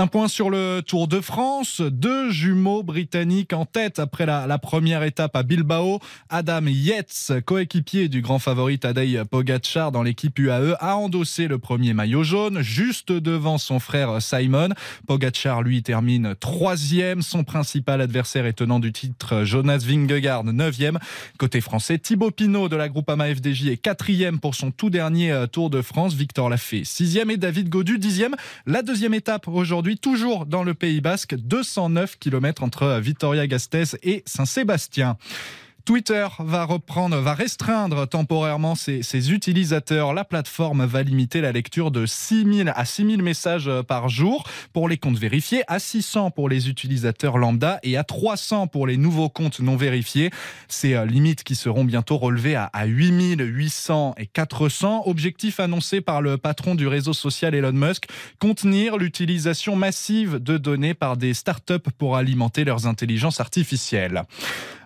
Un 0.00 0.06
point 0.06 0.28
sur 0.28 0.48
le 0.48 0.80
Tour 0.80 1.08
de 1.08 1.20
France. 1.20 1.82
Deux 1.82 2.30
jumeaux 2.30 2.82
britanniques 2.82 3.52
en 3.52 3.66
tête 3.66 3.98
après 3.98 4.24
la, 4.24 4.56
première 4.56 5.02
étape 5.02 5.36
à 5.36 5.42
Bilbao. 5.42 6.00
Adam 6.30 6.62
Yates, 6.68 7.32
coéquipier 7.44 8.08
du 8.08 8.22
grand 8.22 8.38
favori 8.38 8.78
Tadej 8.78 9.24
Pogacar 9.24 9.92
dans 9.92 10.02
l'équipe 10.02 10.38
UAE, 10.38 10.74
a 10.80 10.96
endossé 10.96 11.48
le 11.48 11.58
premier 11.58 11.92
maillot 11.92 12.22
jaune 12.22 12.62
juste 12.62 13.12
devant 13.12 13.58
son 13.58 13.78
frère 13.78 14.22
Simon. 14.22 14.70
Pogacar, 15.06 15.60
lui, 15.60 15.82
termine 15.82 16.34
troisième. 16.34 17.20
Son 17.20 17.44
principal 17.44 18.00
adversaire 18.00 18.46
est 18.46 18.54
tenant 18.54 18.80
du 18.80 18.94
titre 18.94 19.44
Jonas 19.44 19.84
Vingegaard, 19.86 20.44
neuvième. 20.44 20.98
Côté 21.36 21.60
français, 21.60 21.98
Thibaut 21.98 22.30
Pinot 22.30 22.70
de 22.70 22.76
la 22.76 22.88
Groupama 22.88 23.34
FDJ 23.34 23.66
est 23.66 23.76
quatrième 23.76 24.40
pour 24.40 24.54
son 24.54 24.70
tout 24.70 24.88
dernier 24.88 25.30
euh, 25.30 25.46
Tour 25.46 25.68
de 25.68 25.82
France. 25.82 26.14
Victor 26.14 26.48
Lafay, 26.48 26.84
sixième 26.84 27.30
et 27.30 27.36
David 27.36 27.68
Godu, 27.68 27.98
dixième. 27.98 28.34
La 28.64 28.80
deuxième 28.80 29.12
étape 29.12 29.46
aujourd'hui, 29.46 29.89
toujours 29.96 30.46
dans 30.46 30.64
le 30.64 30.74
Pays 30.74 31.00
Basque, 31.00 31.34
209 31.34 32.18
km 32.18 32.62
entre 32.62 32.98
Vitoria-Gasteiz 33.00 33.96
et 34.02 34.22
Saint-Sébastien. 34.26 35.16
Twitter 35.90 36.28
va 36.38 36.66
reprendre, 36.66 37.16
va 37.16 37.34
restreindre 37.34 38.06
temporairement 38.06 38.76
ses, 38.76 39.32
utilisateurs. 39.32 40.14
La 40.14 40.24
plateforme 40.24 40.84
va 40.84 41.02
limiter 41.02 41.40
la 41.40 41.50
lecture 41.50 41.90
de 41.90 42.06
6000 42.06 42.72
à 42.76 42.84
6000 42.84 43.20
messages 43.24 43.68
par 43.88 44.08
jour 44.08 44.44
pour 44.72 44.88
les 44.88 44.98
comptes 44.98 45.18
vérifiés, 45.18 45.64
à 45.66 45.80
600 45.80 46.30
pour 46.30 46.48
les 46.48 46.68
utilisateurs 46.68 47.38
lambda 47.38 47.80
et 47.82 47.96
à 47.96 48.04
300 48.04 48.68
pour 48.68 48.86
les 48.86 48.96
nouveaux 48.96 49.28
comptes 49.28 49.58
non 49.58 49.74
vérifiés. 49.74 50.30
Ces 50.68 50.94
euh, 50.94 51.04
limites 51.04 51.42
qui 51.42 51.56
seront 51.56 51.82
bientôt 51.82 52.18
relevées 52.18 52.54
à, 52.54 52.66
à 52.66 52.84
8800 52.84 54.14
et 54.16 54.26
400. 54.26 55.02
Objectif 55.06 55.58
annoncé 55.58 56.00
par 56.00 56.22
le 56.22 56.38
patron 56.38 56.76
du 56.76 56.86
réseau 56.86 57.14
social 57.14 57.52
Elon 57.52 57.72
Musk, 57.72 58.04
contenir 58.38 58.96
l'utilisation 58.96 59.74
massive 59.74 60.36
de 60.36 60.56
données 60.56 60.94
par 60.94 61.16
des 61.16 61.34
startups 61.34 61.90
pour 61.98 62.16
alimenter 62.16 62.62
leurs 62.62 62.86
intelligences 62.86 63.40
artificielles. 63.40 64.22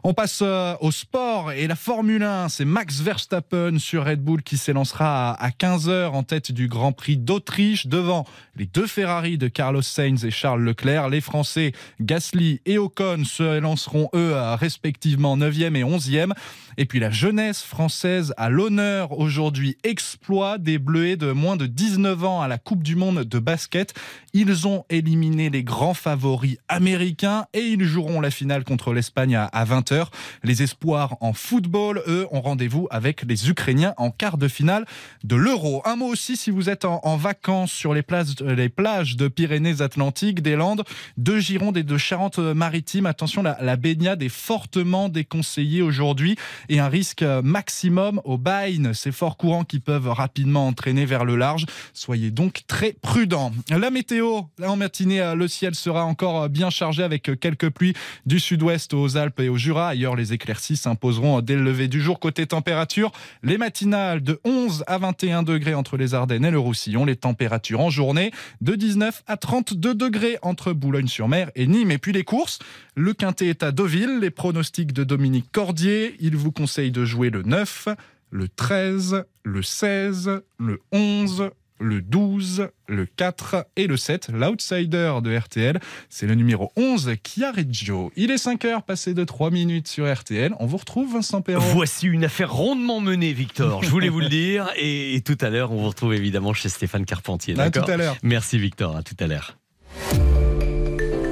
On 0.07 0.13
passe 0.13 0.41
euh, 0.43 0.75
au 0.83 0.91
sport 0.91 1.53
et 1.53 1.67
la 1.67 1.77
Formule 1.77 2.23
1. 2.23 2.51
C'est 2.51 2.67
Max 2.67 3.01
Verstappen 3.01 3.79
sur 3.79 4.05
Red 4.05 4.21
Bull 4.21 4.43
qui 4.43 4.59
s'élancera 4.59 5.33
à 5.33 5.49
15h 5.49 6.09
en 6.09 6.23
tête 6.23 6.53
du 6.53 6.69
Grand 6.69 6.93
Prix 6.93 7.17
d'Autriche 7.17 7.87
devant 7.87 8.27
les 8.55 8.67
deux 8.67 8.87
Ferrari 8.87 9.39
de 9.39 9.49
Carlos 9.49 9.81
Sainz 9.81 10.27
et 10.27 10.31
Charles 10.31 10.63
Leclerc. 10.63 11.09
Les 11.09 11.23
Français 11.23 11.73
Gasly 12.03 12.61
et 12.67 12.77
Ocon 12.77 13.25
se 13.25 13.59
lanceront 13.61 14.11
eux 14.15 14.35
respectivement 14.61 15.39
9e 15.39 15.75
et 15.75 15.85
11e. 15.85 16.35
Et 16.77 16.85
puis 16.85 16.99
la 16.99 17.11
jeunesse 17.11 17.63
française 17.63 18.35
à 18.37 18.51
l'honneur 18.51 19.19
aujourd'hui. 19.19 19.79
Exploit 19.85 20.59
des 20.59 20.79
Bleuets 20.79 21.17
de 21.17 21.33
moins 21.33 21.57
de 21.57 21.65
19 21.65 22.25
ans 22.25 22.43
à 22.43 22.49
la 22.49 22.59
Coupe 22.59 22.83
du 22.83 22.95
Monde 22.95 23.21
de 23.21 23.39
basket. 23.39 23.95
Ils 24.35 24.67
ont 24.67 24.85
éliminé 24.91 25.49
les 25.49 25.63
grands 25.63 25.95
favoris 25.95 26.59
américains 26.69 27.47
et 27.55 27.61
ils 27.61 27.85
joueront 27.85 28.21
la 28.21 28.31
finale 28.31 28.65
contre 28.65 28.93
l'Espagne 28.93 29.37
à 29.37 29.65
20h. 29.65 29.94
Les 30.43 30.63
espoirs 30.63 31.17
en 31.21 31.33
football, 31.33 32.03
eux, 32.07 32.27
ont 32.31 32.41
rendez-vous 32.41 32.89
avec 32.91 33.23
les 33.23 33.49
Ukrainiens 33.49 33.95
en 33.97 34.11
quart 34.11 34.39
de 34.39 34.49
finale 34.49 34.87
de 35.23 35.37
l'Euro. 35.37 35.83
Un 35.85 35.97
mot 35.97 36.07
aussi 36.07 36.37
si 36.37 36.51
vous 36.51 36.69
êtes 36.69 36.85
en, 36.85 37.17
vacances 37.17 37.73
sur 37.73 37.95
les 37.95 38.03
plages, 38.03 38.35
les 38.41 38.69
plages 38.69 39.17
de 39.17 39.29
Pyrénées-Atlantiques, 39.29 40.43
des 40.43 40.57
Landes, 40.57 40.85
de 41.17 41.39
Gironde 41.39 41.77
et 41.77 41.83
de 41.83 41.97
Charente-Maritime. 41.97 43.07
Attention, 43.07 43.43
la, 43.43 43.77
baignade 43.77 44.23
est 44.23 44.29
fortement 44.29 45.09
déconseillée 45.09 45.83
aujourd'hui 45.83 46.37
et 46.69 46.81
un 46.81 46.89
risque 46.89 47.23
maximum 47.23 48.21
au 48.25 48.39
bain. 48.39 48.55
Ces 48.95 49.13
forts 49.13 49.37
courants 49.37 49.65
qui 49.65 49.81
peuvent 49.81 50.09
rapidement 50.09 50.67
entraîner 50.69 51.05
vers 51.05 51.25
le 51.25 51.37
large. 51.37 51.67
Soyez 51.93 52.31
donc 52.31 52.63
très 52.67 52.93
prudents. 52.93 53.53
La 53.69 53.91
météo, 53.91 54.43
en 54.65 54.77
matinée, 54.77 55.35
le 55.37 55.49
ciel 55.49 55.75
sera 55.75 56.05
encore 56.05 56.49
bien 56.49 56.71
chargé 56.71 57.03
avec 57.03 57.31
quelques 57.41 57.71
pluies 57.71 57.95
du 58.27 58.41
sud-ouest 58.41 58.95
aux 58.95 59.17
Alpes 59.17 59.41
et 59.41 59.49
au 59.49 59.57
Jura 59.57 59.84
Ailleurs, 59.89 60.17
les 60.17 60.33
éclaircies 60.33 60.77
s'imposeront 60.77 61.41
dès 61.41 61.57
le 61.57 61.63
lever 61.63 61.89
du 61.89 62.01
jour. 62.01 62.21
Côté 62.21 62.47
température, 62.47 63.13
les 63.43 63.59
matinales 63.59 64.23
de 64.23 64.41
11 64.45 64.85
à 64.87 64.99
21 64.99 65.43
degrés 65.43 65.75
entre 65.75 65.97
les 65.97 66.15
Ardennes 66.15 66.45
et 66.45 66.51
le 66.51 66.59
Roussillon. 66.59 67.05
Les 67.05 67.17
températures 67.17 67.81
en 67.81 67.91
journée 67.91 68.33
de 68.61 68.75
19 68.75 69.23
à 69.27 69.37
32 69.37 69.95
degrés 69.95 70.39
entre 70.43 70.73
Boulogne-sur-Mer 70.73 71.51
et 71.55 71.67
Nîmes. 71.67 71.91
Et 71.91 71.99
puis 71.99 72.13
les 72.13 72.25
courses, 72.25 72.59
le 72.95 73.13
Quintet 73.13 73.47
est 73.47 73.63
à 73.63 73.73
Deauville. 73.73 74.19
Les 74.21 74.31
pronostics 74.31 74.93
de 74.93 75.05
Dominique 75.05 75.51
Cordier. 75.53 76.17
Il 76.21 76.37
vous 76.37 76.53
conseille 76.53 76.91
de 76.91 77.05
jouer 77.05 77.31
le 77.31 77.43
9, 77.43 77.89
le 78.31 78.49
13, 78.49 79.25
le 79.45 79.63
16, 79.63 80.43
le 80.59 80.81
11, 80.93 81.51
le 81.81 82.01
12, 82.01 82.69
le 82.89 83.07
4 83.07 83.67
et 83.77 83.87
le 83.87 83.97
7. 83.97 84.29
L'outsider 84.33 85.15
de 85.23 85.37
RTL, 85.37 85.81
c'est 86.09 86.27
le 86.27 86.35
numéro 86.35 86.73
11, 86.77 87.13
Chiareggio. 87.23 88.13
Il 88.17 88.31
est 88.31 88.39
5 88.39 88.65
heures, 88.65 88.83
passé 88.83 89.15
de 89.15 89.25
3 89.25 89.51
minutes 89.51 89.89
sur 89.89 90.13
RTL. 90.13 90.55
On 90.61 90.67
vous 90.67 90.77
retrouve, 90.77 91.15
Vincent 91.15 91.43
Perron. 91.43 91.65
Voici 91.73 92.07
une 92.07 92.25
affaire 92.25 92.53
rondement 92.53 93.01
menée, 93.01 93.33
Victor. 93.33 93.83
Je 93.83 93.91
voulais 93.91 94.09
vous 94.09 94.21
le 94.21 94.29
dire. 94.29 94.71
Et, 94.77 95.15
et, 95.15 95.21
tout 95.21 95.39
à 95.41 95.51
l'heure, 95.51 95.73
on 95.73 95.77
vous 95.77 95.89
retrouve 95.89 96.15
évidemment 96.15 96.53
chez 96.53 96.69
Stéphane 96.69 97.05
Carpentier. 97.05 97.59
À 97.59 97.71
tout 97.71 97.81
à 97.81 97.97
l'heure. 97.97 98.17
Merci, 98.23 98.59
Victor. 98.59 98.97
À 98.97 99.03
tout 99.03 99.17
à 99.19 99.27
l'heure. 99.27 99.57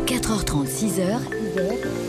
4h30, 0.06 0.66
6h. 0.66 2.01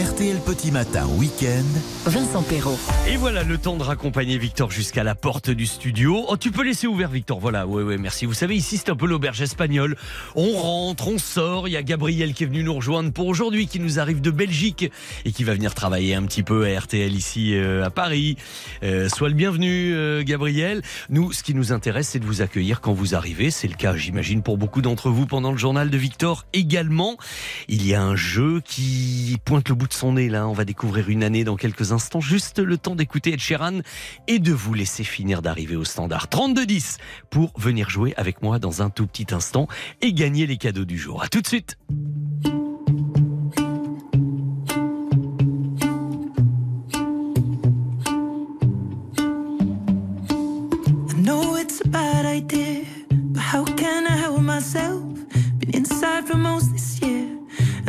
RTL 0.00 0.38
Petit 0.46 0.70
Matin 0.70 1.06
Week-end. 1.18 1.66
Vincent 2.06 2.42
Perrault. 2.42 2.78
Et 3.06 3.18
voilà 3.18 3.42
le 3.42 3.58
temps 3.58 3.76
de 3.76 3.82
raccompagner 3.82 4.38
Victor 4.38 4.70
jusqu'à 4.70 5.04
la 5.04 5.14
porte 5.14 5.50
du 5.50 5.66
studio. 5.66 6.24
Oh, 6.26 6.38
tu 6.38 6.50
peux 6.50 6.64
laisser 6.64 6.86
ouvert, 6.86 7.10
Victor. 7.10 7.38
Voilà, 7.38 7.66
ouais, 7.66 7.82
ouais, 7.82 7.98
merci. 7.98 8.24
Vous 8.24 8.32
savez, 8.32 8.56
ici, 8.56 8.78
c'est 8.78 8.88
un 8.88 8.96
peu 8.96 9.06
l'auberge 9.06 9.42
espagnole. 9.42 9.96
On 10.36 10.52
rentre, 10.56 11.08
on 11.08 11.18
sort. 11.18 11.68
Il 11.68 11.72
y 11.72 11.76
a 11.76 11.82
Gabriel 11.82 12.32
qui 12.32 12.44
est 12.44 12.46
venu 12.46 12.62
nous 12.62 12.72
rejoindre 12.72 13.12
pour 13.12 13.26
aujourd'hui, 13.26 13.66
qui 13.66 13.78
nous 13.78 13.98
arrive 13.98 14.22
de 14.22 14.30
Belgique 14.30 14.90
et 15.26 15.32
qui 15.32 15.44
va 15.44 15.52
venir 15.52 15.74
travailler 15.74 16.14
un 16.14 16.22
petit 16.22 16.44
peu 16.44 16.64
à 16.64 16.80
RTL 16.80 17.14
ici 17.14 17.54
euh, 17.54 17.84
à 17.84 17.90
Paris. 17.90 18.38
Euh, 18.82 19.10
sois 19.10 19.28
le 19.28 19.34
bienvenu, 19.34 19.92
euh, 19.92 20.22
Gabriel. 20.22 20.80
Nous, 21.10 21.32
ce 21.32 21.42
qui 21.42 21.52
nous 21.52 21.72
intéresse, 21.72 22.08
c'est 22.08 22.20
de 22.20 22.26
vous 22.26 22.40
accueillir 22.40 22.80
quand 22.80 22.94
vous 22.94 23.14
arrivez. 23.14 23.50
C'est 23.50 23.68
le 23.68 23.74
cas, 23.74 23.94
j'imagine, 23.96 24.42
pour 24.42 24.56
beaucoup 24.56 24.80
d'entre 24.80 25.10
vous 25.10 25.26
pendant 25.26 25.52
le 25.52 25.58
journal 25.58 25.90
de 25.90 25.98
Victor 25.98 26.46
également. 26.54 27.18
Il 27.68 27.86
y 27.86 27.94
a 27.94 28.02
un 28.02 28.16
jeu 28.16 28.62
qui 28.64 29.36
pointe 29.44 29.68
le 29.68 29.74
bout 29.74 29.89
son 29.92 30.14
nez 30.14 30.28
là. 30.28 30.46
On 30.48 30.52
va 30.52 30.64
découvrir 30.64 31.08
une 31.08 31.22
année 31.22 31.44
dans 31.44 31.56
quelques 31.56 31.92
instants. 31.92 32.20
Juste 32.20 32.58
le 32.58 32.78
temps 32.78 32.94
d'écouter 32.94 33.32
Ed 33.32 33.40
Sheeran 33.40 33.80
et 34.26 34.38
de 34.38 34.52
vous 34.52 34.74
laisser 34.74 35.04
finir 35.04 35.42
d'arriver 35.42 35.76
au 35.76 35.84
standard 35.84 36.26
32-10 36.26 36.98
pour 37.30 37.52
venir 37.58 37.90
jouer 37.90 38.14
avec 38.16 38.42
moi 38.42 38.58
dans 38.58 38.82
un 38.82 38.90
tout 38.90 39.06
petit 39.06 39.34
instant 39.34 39.68
et 40.00 40.12
gagner 40.12 40.46
les 40.46 40.56
cadeaux 40.56 40.84
du 40.84 40.98
jour. 40.98 41.22
À 41.22 41.28
tout 41.28 41.40
de 41.40 41.46
suite. 41.46 41.76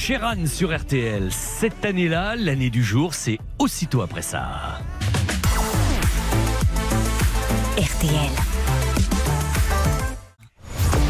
Sheeran 0.00 0.46
sur 0.46 0.74
RTL. 0.74 1.30
Cette 1.30 1.84
année-là, 1.84 2.34
l'année 2.34 2.70
du 2.70 2.82
jour, 2.82 3.12
c'est 3.12 3.38
aussitôt 3.58 4.00
après 4.00 4.22
ça. 4.22 4.80
RTL. 7.76 8.30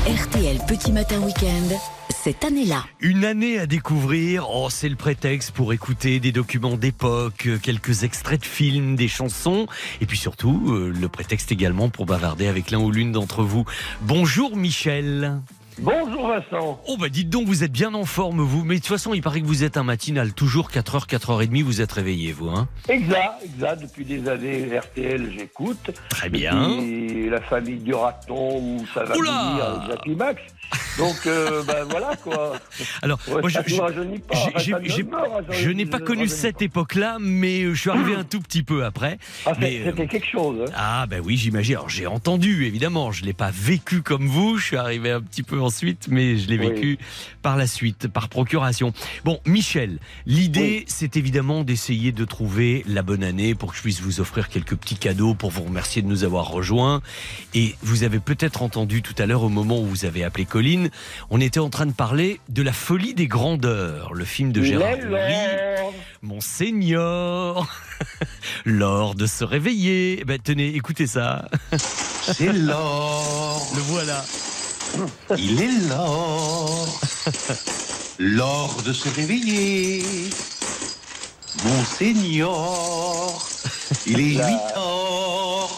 RTL 0.09 0.59
Petit 0.67 0.91
Matin 0.91 1.21
Week-end, 1.21 1.79
cette 2.11 2.45
année-là. 2.45 2.83
Une 2.99 3.25
année 3.25 3.61
à 3.61 3.67
découvrir, 3.67 4.51
oh, 4.51 4.67
c'est 4.71 4.89
le 4.89 4.97
prétexte 4.97 5.53
pour 5.53 5.73
écouter 5.73 6.19
des 6.19 6.33
documents 6.33 6.77
d'époque, 6.77 7.49
quelques 7.63 8.03
extraits 8.03 8.41
de 8.41 8.47
films, 8.47 8.97
des 8.97 9.07
chansons, 9.07 9.69
et 10.01 10.07
puis 10.07 10.19
surtout, 10.19 10.73
euh, 10.73 10.93
le 10.93 11.09
prétexte 11.09 11.53
également 11.53 11.91
pour 11.91 12.07
bavarder 12.07 12.49
avec 12.49 12.73
l'un 12.73 12.81
ou 12.81 12.91
l'une 12.91 13.13
d'entre 13.13 13.45
vous. 13.45 13.65
Bonjour 14.01 14.57
Michel. 14.57 15.41
Bonjour 15.83 16.29
Vincent. 16.29 16.79
Oh 16.89 16.97
bah 16.99 17.09
dites 17.09 17.31
donc, 17.31 17.47
vous 17.47 17.65
êtes 17.65 17.73
bien 17.73 17.95
en 17.95 18.05
forme 18.05 18.43
vous, 18.43 18.65
mais 18.65 18.75
de 18.75 18.81
toute 18.81 18.89
façon 18.89 19.15
il 19.15 19.23
paraît 19.23 19.41
que 19.41 19.47
vous 19.47 19.65
êtes 19.65 19.79
un 19.79 19.83
matinal, 19.83 20.35
toujours 20.35 20.69
4h, 20.71 21.09
4h30, 21.09 21.63
vous 21.63 21.81
êtes 21.81 21.93
réveillé 21.93 22.33
vous. 22.33 22.51
Hein 22.51 22.69
Exact, 22.89 23.43
exact. 23.43 23.83
Depuis 23.83 24.05
des 24.05 24.29
années, 24.29 24.79
RTL, 24.79 25.33
j'écoute. 25.39 25.91
Très 26.11 26.29
bien. 26.29 26.71
Et 26.81 27.31
la 27.31 27.41
famille 27.41 27.79
du 27.79 27.95
raton 27.95 28.59
où 28.59 28.85
ça 28.93 29.05
va 29.05 29.17
Oula 29.17 29.89
venir, 30.05 30.17
Max. 30.19 30.43
Donc, 31.01 31.27
euh, 31.27 31.63
ben 31.65 31.85
voilà 31.89 32.15
quoi. 32.23 32.53
Alors, 33.03 33.19
Ouais, 33.29 33.41
moi, 33.41 33.49
je, 33.49 33.59
ne 33.59 34.05
ne 34.05 35.53
je 35.53 35.71
n'ai 35.71 35.87
pas 35.87 35.99
connu 36.01 36.29
cette 36.29 36.63
époque-là, 36.63 37.17
mais 37.21 37.63
euh, 37.63 37.75
je 37.75 37.81
suis 37.81 37.91
arrivé 37.91 38.15
un 38.15 38.25
tout 38.25 38.41
petit 38.41 38.63
peu 38.63 38.85
après. 38.85 39.19
Ah, 39.47 39.53
euh, 39.63 39.83
C'était 39.87 40.07
quelque 40.07 40.27
chose. 40.27 40.59
hein. 40.69 40.73
Ah 40.77 41.07
ben 41.09 41.21
oui, 41.25 41.37
j'imagine. 41.37 41.77
Alors 41.77 41.89
j'ai 41.89 42.07
entendu, 42.07 42.67
évidemment, 42.67 43.13
je 43.13 43.25
l'ai 43.25 43.33
pas 43.33 43.51
vécu 43.53 44.03
comme 44.03 44.27
vous. 44.27 44.59
Je 44.59 44.65
suis 44.67 44.77
arrivé 44.77 45.11
un 45.11 45.21
petit 45.21 45.43
peu 45.43 45.61
ensuite, 45.61 46.09
mais 46.09 46.37
je 46.37 46.49
l'ai 46.49 46.59
Oui. 46.59 46.69
vécu 46.69 46.99
par 47.43 47.57
la 47.57 47.67
suite, 47.67 48.09
par 48.09 48.29
procuration. 48.29 48.93
Bon, 49.25 49.41
Michel, 49.47 49.99
l'idée, 50.27 50.85
c'est 50.87 51.17
évidemment 51.17 51.65
d'essayer 51.65 52.13
de 52.13 52.25
trouver 52.25 52.85
la 52.87 53.03
bonne 53.03 53.25
année 53.25 53.55
pour 53.55 53.71
que 53.71 53.77
je 53.77 53.83
puisse 53.83 54.01
vous 54.01 54.21
offrir 54.21 54.49
quelques 54.49 54.77
petits 54.77 54.97
cadeaux 54.97 55.35
pour 55.35 55.51
vous 55.51 55.63
remercier 55.63 56.03
de 56.03 56.07
nous 56.09 56.25
avoir 56.25 56.49
rejoints. 56.49 57.01
Et 57.55 57.75
vous 57.83 58.03
avez 58.03 58.19
peut-être 58.19 58.63
entendu 58.63 59.03
tout 59.03 59.15
à 59.19 59.27
l'heure, 59.27 59.43
au 59.43 59.49
moment 59.49 59.81
où 59.81 59.85
vous 59.87 60.05
avez 60.05 60.25
appelé 60.25 60.45
Colline, 60.45 60.90
on 61.31 61.41
était 61.41 61.61
en 61.61 61.71
train 61.71 61.87
de 61.87 61.93
parler 61.93 62.41
de 62.49 62.63
la 62.63 62.73
folie 62.73 63.15
des 63.15 63.27
grandeurs, 63.27 64.15
le 64.15 64.25
film 64.25 64.53
de 64.53 64.63
Gérard 64.63 64.99
Louis. 65.03 65.93
Monseigneur, 66.23 67.67
l'heure 68.65 69.15
de 69.17 69.27
se 69.27 69.45
réveiller. 69.45 70.19
Eh 70.21 70.25
Ben, 70.25 70.39
tenez, 70.39 70.75
écoutez 70.75 71.07
ça. 71.07 71.49
C'est 72.23 72.53
l'or. 72.53 73.67
Le 73.75 73.81
voilà. 73.83 74.25
Il 75.39 75.61
est 75.63 75.89
l'or. 75.89 77.01
L'or 78.19 78.83
de 78.85 78.93
se 78.93 79.09
réveiller. 79.09 80.03
Monseigneur. 81.65 83.39
Il 84.07 84.21
est 84.21 84.35
La- 84.39 84.49
8 84.49 84.55
heures. 84.77 85.71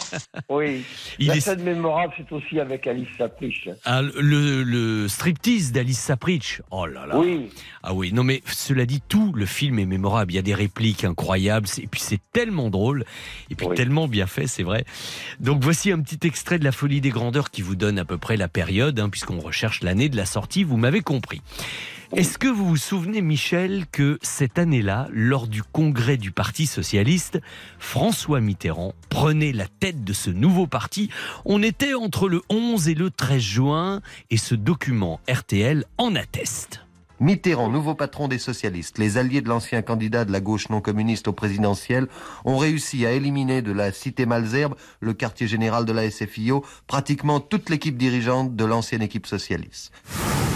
Oui. 0.49 0.83
Il 1.17 1.27
la 1.27 1.37
est- 1.37 1.39
scène 1.41 1.63
mémorable, 1.63 2.13
c'est 2.17 2.31
aussi 2.31 2.59
avec 2.59 2.85
Alice 2.85 3.07
Sapriche. 3.17 3.67
Ah, 3.85 4.01
le, 4.01 4.61
le 4.63 5.07
striptease 5.07 5.71
d'Alice 5.71 5.99
Sapritch. 5.99 6.61
Oh 6.69 6.85
là 6.85 7.07
là. 7.07 7.17
Oui. 7.17 7.49
Ah 7.81 7.93
oui, 7.93 8.13
non 8.13 8.23
mais 8.23 8.41
cela 8.45 8.85
dit, 8.85 9.01
tout 9.07 9.33
le 9.33 9.45
film 9.47 9.79
est 9.79 9.85
mémorable. 9.85 10.31
Il 10.31 10.35
y 10.35 10.39
a 10.39 10.43
des 10.43 10.53
répliques 10.53 11.03
incroyables. 11.03 11.67
Et 11.81 11.87
puis 11.87 11.99
c'est 12.01 12.19
tellement 12.31 12.69
drôle. 12.69 13.05
Et 13.49 13.55
puis 13.55 13.65
Oui. 13.65 13.75
tellement 13.75 14.07
bien 14.07 14.27
fait, 14.27 14.45
c'est 14.47 14.63
vrai. 14.63 14.85
Donc 15.39 15.63
voici 15.63 15.91
un 15.91 15.99
petit 16.01 16.25
extrait 16.27 16.59
de 16.59 16.63
La 16.63 16.71
Folie 16.71 17.01
des 17.01 17.09
Grandeurs 17.09 17.49
qui 17.49 17.61
vous 17.63 17.75
donne 17.75 17.97
à 17.97 18.05
peu 18.05 18.17
près 18.19 18.37
la 18.37 18.47
période, 18.47 18.99
hein, 18.99 19.09
puisqu'on 19.09 19.39
recherche 19.39 19.81
l'année 19.81 20.09
de 20.09 20.17
la 20.17 20.25
sortie. 20.25 20.63
Vous 20.63 20.77
m'avez 20.77 21.01
compris. 21.01 21.41
Est-ce 22.15 22.37
que 22.37 22.47
vous 22.47 22.67
vous 22.67 22.77
souvenez, 22.77 23.23
Michel, 23.23 23.85
que 23.91 24.19
cette 24.21 24.59
année-là, 24.59 25.07
lors 25.11 25.47
du 25.47 25.63
congrès 25.63 26.15
du 26.15 26.29
Parti 26.31 26.67
socialiste, 26.67 27.41
François 27.79 28.39
Mitterrand 28.39 28.93
prenait 29.09 29.51
la 29.51 29.65
tête 29.65 30.03
de 30.03 30.13
ce 30.13 30.29
nouveau 30.29 30.67
parti? 30.67 31.09
On 31.43 31.63
était 31.63 31.95
entre 31.95 32.29
le 32.29 32.43
11 32.49 32.87
et 32.89 32.93
le 32.93 33.09
13 33.09 33.41
juin, 33.41 34.01
et 34.29 34.37
ce 34.37 34.53
document 34.53 35.21
RTL 35.27 35.85
en 35.97 36.13
atteste. 36.15 36.82
Mitterrand, 37.23 37.69
nouveau 37.69 37.95
patron 37.95 38.27
des 38.27 38.37
socialistes, 38.37 38.97
les 38.97 39.17
alliés 39.17 39.39
de 39.39 39.47
l'ancien 39.47 39.81
candidat 39.81 40.25
de 40.25 40.33
la 40.33 40.41
gauche 40.41 40.67
non 40.69 40.81
communiste 40.81 41.29
au 41.29 41.31
présidentiel, 41.31 42.07
ont 42.43 42.57
réussi 42.57 43.05
à 43.05 43.13
éliminer 43.13 43.61
de 43.61 43.71
la 43.71 43.93
cité 43.93 44.25
Malzerbe, 44.25 44.75
le 44.99 45.13
quartier 45.13 45.47
général 45.47 45.85
de 45.85 45.93
la 45.93 46.11
SFIO, 46.11 46.65
pratiquement 46.85 47.39
toute 47.39 47.69
l'équipe 47.69 47.95
dirigeante 47.95 48.57
de 48.57 48.65
l'ancienne 48.65 49.01
équipe 49.01 49.25
socialiste. 49.25 49.93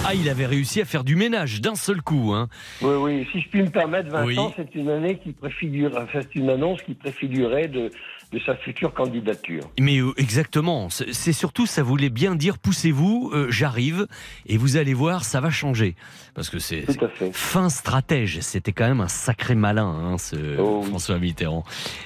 Ah, 0.06 0.14
il 0.14 0.28
avait 0.30 0.46
réussi 0.46 0.82
à 0.82 0.86
faire 0.86 1.06
du 1.06 1.16
ménage 1.16 1.62
d'un 1.62 1.76
seul 1.76 2.02
coup. 2.02 2.34
Hein. 2.34 2.50
Oui, 2.82 2.96
oui. 3.00 3.28
Si 3.32 3.40
je 3.40 3.48
puis 3.48 3.62
me 3.62 3.70
permettre, 3.70 4.10
Vincent, 4.10 4.48
Oui. 4.48 4.54
c'est 4.58 4.76
une 4.76 4.90
année 4.90 5.20
qui 5.20 5.32
préfigure, 5.32 5.92
enfin, 5.96 6.20
c'est 6.22 6.36
une 6.36 6.50
annonce 6.50 6.82
qui 6.82 6.96
préfigurait 6.96 7.70
de, 7.70 7.92
de 8.32 8.40
sa 8.40 8.56
future 8.56 8.94
candidature. 8.94 9.64
Mais 9.80 10.00
euh, 10.00 10.12
exactement, 10.18 10.90
c'est 10.90 11.34
surtout, 11.34 11.66
ça 11.66 11.84
voulait 11.84 12.10
bien 12.10 12.36
dire 12.36 12.58
poussez-vous, 12.58 13.32
euh, 13.34 13.48
j'arrive, 13.50 14.08
et 14.46 14.58
vous 14.58 14.76
allez 14.78 14.94
voir, 14.94 15.24
ça 15.24 15.40
va 15.40 15.50
changer. 15.50 15.96
Parce 16.34 16.50
que 16.50 16.60
c'est 16.60 16.86
fin 17.32 17.70
stratège, 17.70 18.42
c'était 18.42 18.74
quand 18.74 18.88
même 18.88 19.02
un 19.02 19.08
sacré 19.08 19.56
malin, 19.56 19.88
hein, 19.88 20.18
ce 20.18 20.58
Oh 20.60 20.84
François 20.84 21.20
Mitterrand. 21.20 21.64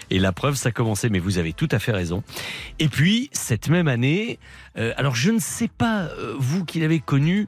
Et 0.09 0.19
la 0.19 0.31
preuve, 0.31 0.55
ça 0.55 0.71
commençait, 0.71 1.09
mais 1.09 1.19
vous 1.19 1.37
avez 1.37 1.53
tout 1.53 1.69
à 1.71 1.79
fait 1.79 1.91
raison. 1.91 2.23
Et 2.79 2.87
puis, 2.87 3.29
cette 3.33 3.69
même 3.69 3.87
année, 3.87 4.39
euh, 4.77 4.93
alors 4.97 5.15
je 5.15 5.31
ne 5.31 5.39
sais 5.39 5.67
pas, 5.67 6.03
euh, 6.03 6.35
vous 6.37 6.65
qui 6.65 6.79
l'avez 6.79 6.99
connu, 6.99 7.47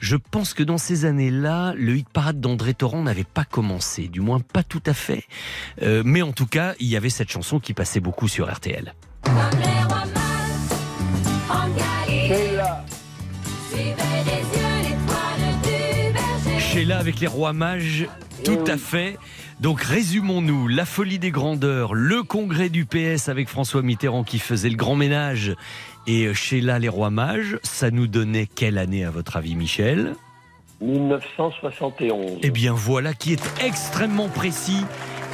je 0.00 0.16
pense 0.16 0.54
que 0.54 0.62
dans 0.62 0.78
ces 0.78 1.04
années-là, 1.04 1.74
le 1.76 1.96
hit 1.96 2.08
parade 2.08 2.40
d'André 2.40 2.74
Torrent 2.74 3.02
n'avait 3.02 3.24
pas 3.24 3.44
commencé, 3.44 4.08
du 4.08 4.20
moins 4.20 4.40
pas 4.40 4.62
tout 4.62 4.82
à 4.86 4.94
fait. 4.94 5.24
Euh, 5.82 6.02
mais 6.04 6.22
en 6.22 6.32
tout 6.32 6.46
cas, 6.46 6.74
il 6.80 6.88
y 6.88 6.96
avait 6.96 7.10
cette 7.10 7.30
chanson 7.30 7.60
qui 7.60 7.74
passait 7.74 8.00
beaucoup 8.00 8.28
sur 8.28 8.52
RTL. 8.52 8.94
Sheila 16.74 16.98
avec 16.98 17.20
les 17.20 17.28
rois 17.28 17.52
mages, 17.52 18.08
tout 18.42 18.64
à 18.66 18.76
fait. 18.76 19.16
Donc 19.60 19.80
résumons-nous, 19.80 20.66
la 20.66 20.84
folie 20.84 21.20
des 21.20 21.30
grandeurs, 21.30 21.94
le 21.94 22.24
congrès 22.24 22.68
du 22.68 22.84
PS 22.84 23.28
avec 23.28 23.48
François 23.48 23.80
Mitterrand 23.80 24.24
qui 24.24 24.40
faisait 24.40 24.70
le 24.70 24.76
grand 24.76 24.96
ménage. 24.96 25.54
Et 26.08 26.24
euh, 26.24 26.34
Sheila 26.34 26.80
les 26.80 26.88
rois 26.88 27.10
mages, 27.10 27.60
ça 27.62 27.92
nous 27.92 28.08
donnait 28.08 28.46
quelle 28.52 28.78
année 28.78 29.04
à 29.04 29.12
votre 29.12 29.36
avis 29.36 29.54
Michel? 29.54 30.14
1971. 30.80 32.40
Eh 32.42 32.50
bien 32.50 32.72
voilà 32.72 33.14
qui 33.14 33.34
est 33.34 33.64
extrêmement 33.64 34.28
précis 34.28 34.84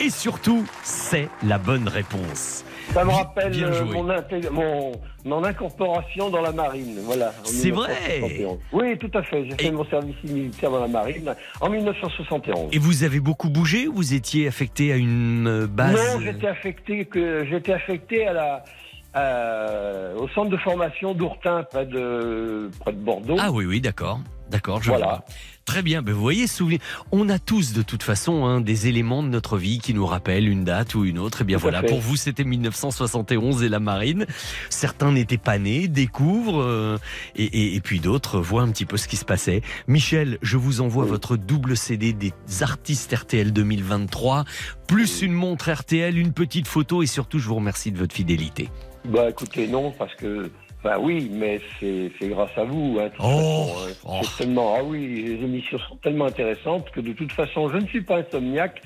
et 0.01 0.11
surtout 0.11 0.65
c'est 0.83 1.29
la 1.47 1.59
bonne 1.59 1.89
réponse. 1.89 2.65
Ça 2.93 3.05
me 3.05 3.11
rappelle 3.11 3.53
bien 3.53 3.69
euh, 3.69 3.73
joué. 3.73 3.95
mon, 3.95 4.09
intég- 4.09 4.51
mon, 4.51 4.93
mon 5.25 5.45
incorporation 5.45 6.29
dans 6.29 6.41
la 6.41 6.51
marine. 6.51 6.99
Voilà. 7.05 7.33
C'est 7.45 7.71
vrai 7.71 7.95
1971. 8.21 8.59
Oui, 8.73 8.99
tout 8.99 9.11
à 9.17 9.23
fait. 9.23 9.45
J'ai 9.49 9.57
fait 9.57 9.71
mon 9.71 9.85
service 9.85 10.17
militaire 10.25 10.73
dans 10.73 10.81
la 10.81 10.89
marine 10.89 11.33
en 11.61 11.71
1971. 11.71 12.71
Et 12.73 12.79
vous 12.79 13.05
avez 13.05 13.21
beaucoup 13.21 13.49
bougé 13.49 13.87
ou 13.87 13.95
vous 13.95 14.15
étiez 14.15 14.49
affecté 14.49 14.93
à 14.93 14.97
une 14.97 15.47
euh, 15.47 15.67
base 15.69 15.93
Non, 15.95 16.21
j'étais 16.21 16.49
affecté 16.49 17.05
que 17.05 17.45
j'étais 17.49 17.73
affecté 17.75 18.27
à 18.27 18.33
la 18.33 18.65
à- 19.13 20.15
au 20.17 20.29
centre 20.29 20.51
de 20.51 20.57
formation 20.57 21.15
d'Ourtin 21.15 21.65
près 21.65 21.87
de 21.87 22.71
près 22.81 22.93
de 22.93 22.99
Bordeaux. 22.99 23.37
Ah 23.39 23.51
oui, 23.53 23.67
oui, 23.67 23.81
d'accord. 23.81 24.21
D'accord, 24.51 24.83
je 24.83 24.91
Voilà. 24.91 25.07
vois. 25.07 25.25
Très 25.67 25.83
bien. 25.83 26.03
Ben, 26.03 26.13
vous 26.13 26.21
voyez, 26.21 26.49
souvenez- 26.49 26.81
on 27.13 27.29
a 27.29 27.39
tous 27.39 27.73
de 27.73 27.83
toute 27.83 28.03
façon 28.03 28.45
hein, 28.45 28.61
des 28.61 28.89
éléments 28.89 29.23
de 29.23 29.29
notre 29.29 29.57
vie 29.57 29.79
qui 29.79 29.95
nous 29.95 30.05
rappellent 30.07 30.49
une 30.49 30.65
date 30.65 30.95
ou 30.97 31.05
une 31.05 31.19
autre. 31.19 31.43
Et 31.43 31.45
bien 31.45 31.59
Tout 31.59 31.61
à 31.69 31.71
voilà, 31.71 31.81
fait. 31.83 31.87
pour 31.89 32.01
vous, 32.01 32.17
c'était 32.17 32.43
1971 32.43 33.63
et 33.63 33.69
la 33.69 33.79
marine. 33.79 34.27
Certains 34.69 35.13
n'étaient 35.13 35.39
pas 35.39 35.59
nés, 35.59 35.87
découvrent, 35.87 36.61
euh, 36.63 36.99
et, 37.37 37.45
et- 37.45 37.75
et 37.77 37.81
puis 37.81 38.01
d'autres 38.01 38.41
voient 38.41 38.63
un 38.63 38.71
petit 38.71 38.87
peu 38.87 38.97
ce 38.97 39.07
qui 39.07 39.17
se 39.17 39.25
passait. 39.25 39.63
Michel, 39.87 40.39
je 40.43 40.57
vous 40.57 40.81
envoie 40.81 41.05
votre 41.05 41.37
double 41.37 41.77
CD 41.77 42.13
des 42.13 42.33
artistes 42.63 43.13
RTL 43.15 43.53
2023, 43.53 44.45
plus 44.89 45.23
une 45.23 45.33
montre 45.33 45.71
RTL, 45.71 46.19
une 46.19 46.33
petite 46.33 46.67
photo, 46.67 47.03
et 47.03 47.07
surtout, 47.07 47.39
je 47.39 47.47
vous 47.47 47.55
remercie 47.57 47.93
de 47.93 47.99
votre 47.99 48.15
fidélité. 48.15 48.69
Bah 49.05 49.31
écoutez, 49.31 49.69
non, 49.69 49.93
parce 49.93 50.15
que. 50.17 50.51
Enfin 50.83 50.97
oui, 50.99 51.29
mais 51.31 51.61
c'est 51.79 52.11
c'est 52.19 52.29
grâce 52.29 52.57
à 52.57 52.65
vous. 52.65 52.99
Hein, 53.01 53.11
toute 53.15 53.25
Oh, 53.25 53.75
façon. 53.75 54.23
C'est 54.23 54.45
tellement. 54.45 54.75
Ah 54.79 54.83
oui, 54.83 55.25
les 55.25 55.45
émissions 55.45 55.79
sont 55.79 55.97
tellement 55.97 56.25
intéressantes 56.27 56.91
que 56.91 57.01
de 57.01 57.13
toute 57.13 57.33
façon, 57.33 57.69
je 57.69 57.77
ne 57.77 57.87
suis 57.87 58.01
pas 58.03 58.17
insomniaque, 58.19 58.81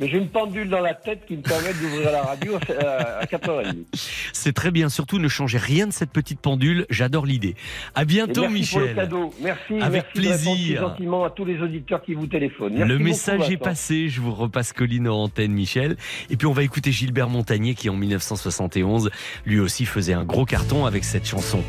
mais 0.00 0.08
j'ai 0.08 0.18
une 0.18 0.28
pendule 0.28 0.68
dans 0.68 0.80
la 0.80 0.94
tête 0.94 1.24
qui 1.26 1.36
me 1.36 1.42
permet 1.42 1.72
d'ouvrir 1.74 2.10
la 2.12 2.22
radio 2.22 2.56
à, 2.80 3.20
à 3.20 3.24
4h30. 3.26 3.84
C'est 4.32 4.52
très 4.52 4.70
bien. 4.70 4.88
Surtout, 4.88 5.18
ne 5.18 5.28
changez 5.28 5.58
rien 5.58 5.86
de 5.86 5.92
cette 5.92 6.10
petite 6.10 6.40
pendule. 6.40 6.86
J'adore 6.90 7.26
l'idée. 7.26 7.54
À 7.94 8.04
bientôt, 8.04 8.44
Et 8.44 8.48
merci 8.48 8.70
pour 8.70 8.80
le 8.80 8.84
Michel. 8.86 8.96
cadeau. 8.96 9.34
Merci, 9.42 9.74
Avec 9.80 10.04
merci 10.04 10.06
de 10.14 10.20
plaisir. 10.20 10.80
gentiment 10.82 11.24
à 11.24 11.30
tous 11.30 11.44
les 11.44 11.60
auditeurs 11.60 12.02
qui 12.02 12.14
vous 12.14 12.26
téléphonent. 12.26 12.74
Merci 12.74 12.88
Le 12.88 12.94
beaucoup, 12.98 13.08
message 13.08 13.40
est 13.40 13.56
Vincent. 13.56 13.58
passé, 13.64 14.08
je 14.08 14.20
vous 14.20 14.34
repasse 14.34 14.72
Colline 14.72 15.08
en 15.08 15.24
antenne, 15.24 15.52
Michel. 15.52 15.96
Et 16.30 16.36
puis 16.36 16.46
on 16.46 16.52
va 16.52 16.62
écouter 16.62 16.92
Gilbert 16.92 17.28
Montagnier 17.28 17.74
qui 17.74 17.88
en 17.90 17.94
1971, 17.96 19.10
lui 19.46 19.60
aussi 19.60 19.84
faisait 19.84 20.12
un 20.14 20.24
gros 20.24 20.44
carton 20.44 20.86
avec 20.86 21.04
cette 21.04 21.26
chanson. 21.26 21.62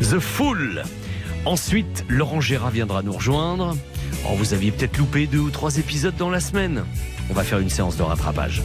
The 0.00 0.18
Fool. 0.18 0.82
Ensuite, 1.44 2.04
Laurent 2.08 2.40
Gérard 2.40 2.70
viendra 2.70 3.02
nous 3.02 3.12
rejoindre. 3.12 3.76
Oh, 4.28 4.34
vous 4.34 4.52
aviez 4.54 4.72
peut-être 4.72 4.98
loupé 4.98 5.26
deux 5.26 5.38
ou 5.38 5.50
trois 5.50 5.78
épisodes 5.78 6.16
dans 6.16 6.30
la 6.30 6.40
semaine. 6.40 6.84
On 7.30 7.34
va 7.34 7.42
faire 7.42 7.58
une 7.58 7.70
séance 7.70 7.96
de 7.96 8.02
rattrapage. 8.02 8.62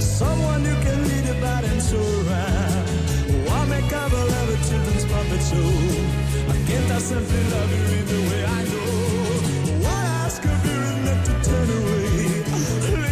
Someone 0.00 0.64
you 0.64 0.76
can 0.84 1.02
lead 1.08 1.26
about 1.36 1.64
and 1.64 1.82
show 1.82 1.98
around. 1.98 2.86
Why 3.46 3.64
make 3.66 3.92
up 3.92 4.12
a 4.12 4.16
love 4.16 4.48
a 4.54 4.56
children's 4.68 5.04
puppet 5.06 5.42
show? 5.50 5.72
I 6.54 6.56
can't 6.68 6.90
I 6.92 6.98
simply 6.98 7.42
love 7.54 7.70
you 7.76 7.84
in 7.98 8.06
the 8.06 8.20
way 8.30 8.44
I 8.44 8.60
know. 8.70 9.88
I 9.88 10.02
ask 10.24 10.44
of 10.44 10.64
you 10.66 10.78
is 10.90 10.98
not 11.06 11.20
to 11.26 11.34
turn 11.48 11.68
away. 11.78 12.44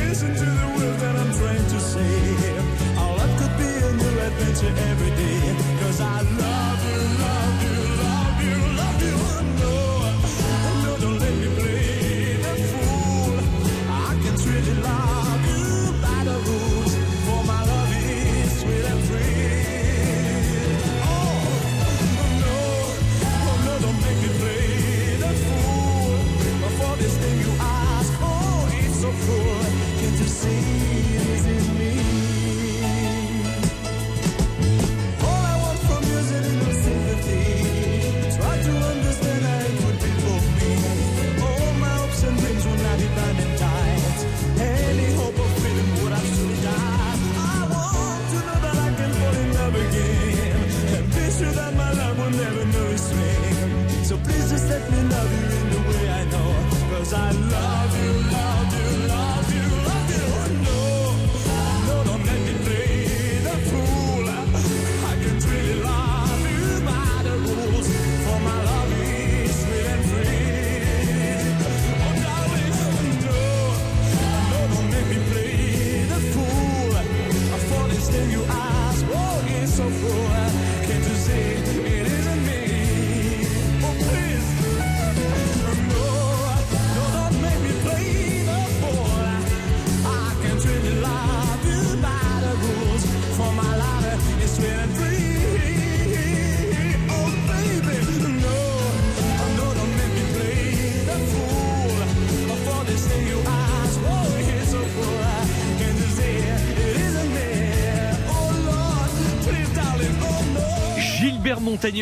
Listen 0.06 0.34
to 0.34 0.46
the 0.60 0.68
words 0.76 1.02
that 1.02 1.16
I'm 1.16 1.32
trying 1.40 1.66
to 1.74 1.80
say. 1.80 2.14
Our 2.98 3.16
love 3.18 3.34
could 3.40 3.54
be 3.58 3.70
a 3.88 3.92
new 4.00 4.14
adventure 4.26 4.74
every 4.90 5.12
day. 5.22 5.40
Cause 5.80 6.00
I 6.00 6.22
love 6.22 6.81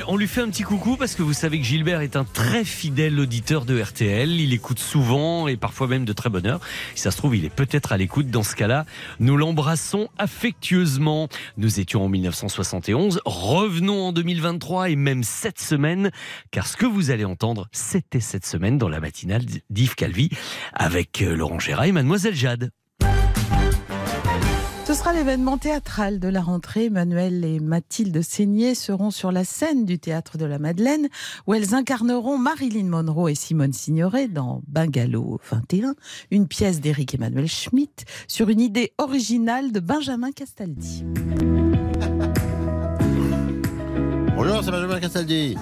On 0.07 0.19
lui 0.19 0.29
fait 0.29 0.43
un 0.43 0.51
petit 0.51 0.63
coucou 0.63 0.97
parce 0.97 1.15
que 1.15 1.23
vous 1.23 1.33
savez 1.33 1.59
que 1.59 1.65
Gilbert 1.65 2.03
est 2.03 2.15
un 2.15 2.25
très 2.25 2.67
fidèle 2.67 3.19
auditeur 3.19 3.65
de 3.65 3.81
RTL. 3.81 4.29
Il 4.29 4.53
écoute 4.53 4.79
souvent 4.79 5.49
et 5.49 5.57
parfois 5.57 5.87
même 5.87 6.05
de 6.05 6.13
très 6.13 6.29
bonne 6.29 6.47
heure. 6.47 6.61
Si 6.95 7.01
ça 7.01 7.11
se 7.11 7.17
trouve, 7.17 7.35
il 7.35 7.47
est 7.47 7.55
peut-être 7.55 7.91
à 7.91 7.97
l'écoute. 7.97 8.29
Dans 8.29 8.43
ce 8.43 8.55
cas-là, 8.57 8.85
nous 9.21 9.39
l'embrassons 9.39 10.11
affectueusement. 10.19 11.29
Nous 11.57 11.81
étions 11.81 12.05
en 12.05 12.09
1971, 12.11 13.23
revenons 13.25 14.09
en 14.09 14.13
2023 14.13 14.91
et 14.91 14.97
même 14.97 15.23
cette 15.23 15.61
semaine, 15.61 16.11
car 16.51 16.67
ce 16.67 16.77
que 16.77 16.85
vous 16.87 17.11
allez 17.11 17.25
entendre, 17.25 17.67
c'était 17.73 18.21
cette 18.21 18.45
semaine 18.45 18.77
dans 18.77 18.91
la 18.91 19.01
matinale 19.01 19.47
d'Yves 19.71 19.95
Calvi 19.95 20.29
avec 20.75 21.23
euh, 21.23 21.35
Laurent 21.35 21.59
Gérard 21.59 21.87
et 21.87 21.93
Mademoiselle 21.93 22.35
Jade. 22.35 22.71
Ce 25.01 25.05
sera 25.05 25.15
l'événement 25.15 25.57
théâtral 25.57 26.21
de 26.21 26.29
la 26.29 26.43
rentrée. 26.43 26.85
Emmanuel 26.85 27.43
et 27.43 27.59
Mathilde 27.59 28.21
Seigné 28.21 28.75
seront 28.75 29.11
sur 29.11 29.33
la 29.33 29.45
scène 29.45 29.87
du 29.87 29.99
théâtre 29.99 30.37
de 30.37 30.45
la 30.45 30.59
Madeleine, 30.59 31.09
où 31.47 31.55
elles 31.55 31.75
incarneront 31.75 32.37
Marilyn 32.37 32.85
Monroe 32.85 33.31
et 33.31 33.35
Simone 33.35 33.73
Signoret 33.73 34.29
dans 34.29 34.61
Bungalow 34.69 35.41
21, 35.51 35.95
une 36.31 36.47
pièce 36.47 36.83
d'Éric 36.83 37.15
Emmanuel 37.15 37.49
Schmitt 37.49 38.05
sur 38.29 38.51
une 38.51 38.61
idée 38.61 38.93
originale 38.99 39.73
de 39.73 39.81
Benjamin 39.81 40.33
Castaldi. 40.33 41.03
Bonjour, 44.37 44.63
c'est 44.63 44.71
Benjamin 44.71 45.01
Castaldi. 45.01 45.57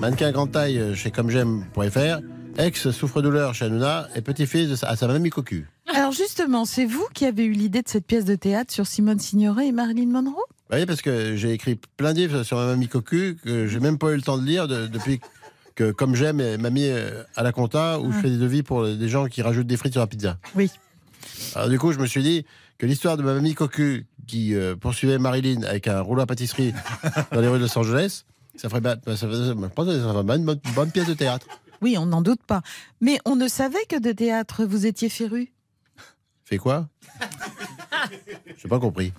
Mannequin 0.00 0.30
grande 0.30 0.52
taille 0.52 0.78
euh, 0.78 0.94
chez 0.94 1.10
commejaime.fr, 1.10 2.20
ex 2.58 2.90
souffre-douleur 2.90 3.54
chez 3.54 3.64
Hanouna 3.66 4.08
et 4.14 4.20
petit-fils 4.20 4.68
de 4.68 4.76
sa- 4.76 4.88
à 4.88 4.96
sa 4.96 5.06
mamie 5.06 5.30
cocu. 5.30 5.66
Alors 5.92 6.12
justement, 6.12 6.64
c'est 6.64 6.84
vous 6.86 7.06
qui 7.14 7.24
avez 7.24 7.44
eu 7.44 7.52
l'idée 7.52 7.82
de 7.82 7.88
cette 7.88 8.06
pièce 8.06 8.24
de 8.24 8.34
théâtre 8.34 8.72
sur 8.72 8.86
Simone 8.86 9.18
Signoret 9.18 9.68
et 9.68 9.72
Marilyn 9.72 10.06
Monroe? 10.06 10.42
Oui, 10.72 10.86
parce 10.86 11.02
que 11.02 11.36
j'ai 11.36 11.52
écrit 11.52 11.78
plein 11.96 12.12
de 12.12 12.18
livres 12.18 12.42
sur 12.42 12.56
ma 12.56 12.66
mamie 12.66 12.88
cocu 12.88 13.36
que 13.44 13.66
j'ai 13.66 13.80
même 13.80 13.98
pas 13.98 14.12
eu 14.12 14.16
le 14.16 14.22
temps 14.22 14.38
de 14.38 14.44
lire 14.44 14.66
de- 14.68 14.86
depuis 14.86 15.20
que, 15.74 15.90
comme 15.90 16.14
j'aime, 16.14 16.56
m'a 16.58 16.70
mis 16.70 16.86
euh, 16.88 17.22
à 17.36 17.42
la 17.42 17.52
compta 17.52 17.98
où 18.00 18.12
je 18.12 18.18
Ah. 18.18 18.22
fais 18.22 18.30
des 18.30 18.38
devis 18.38 18.62
pour 18.62 18.86
des 18.86 19.08
gens 19.08 19.26
qui 19.26 19.42
rajoutent 19.42 19.66
des 19.66 19.76
frites 19.76 19.92
sur 19.92 20.00
la 20.00 20.06
pizza. 20.06 20.38
Oui. 20.54 20.70
Alors 21.54 21.68
du 21.68 21.78
coup, 21.78 21.92
je 21.92 21.98
me 21.98 22.06
suis 22.06 22.22
dit 22.22 22.44
que 22.78 22.86
l'histoire 22.86 23.16
de 23.16 23.22
ma 23.22 23.34
mamie 23.34 23.54
cocu 23.54 24.06
qui 24.26 24.54
euh, 24.54 24.74
poursuivait 24.76 25.18
Marilyn 25.18 25.62
avec 25.64 25.86
un 25.88 26.00
rouleau 26.00 26.22
à 26.22 26.26
pâtisserie 26.26 26.72
dans 27.32 27.40
les 27.40 27.48
rues 27.48 27.58
de 27.58 27.64
Los 27.64 27.78
Angeles, 27.78 28.24
ça 28.56 28.68
ferait, 28.68 28.80
bien- 28.80 28.96
ça 29.06 29.16
ferait- 29.16 29.48
ça 29.48 30.34
une 30.36 30.44
bonne, 30.44 30.60
bonne 30.74 30.90
pièce 30.90 31.08
de 31.08 31.14
théâtre. 31.14 31.46
Oui, 31.82 31.96
on 31.98 32.06
n'en 32.06 32.22
doute 32.22 32.42
pas. 32.46 32.62
Mais 33.00 33.18
on 33.24 33.36
ne 33.36 33.48
savait 33.48 33.84
que 33.88 33.98
de 33.98 34.12
théâtre 34.12 34.64
vous 34.64 34.86
étiez 34.86 35.08
féru, 35.08 35.52
Fait 36.44 36.58
quoi? 36.58 36.88
J'ai 38.58 38.68
pas 38.68 38.78
compris. 38.78 39.12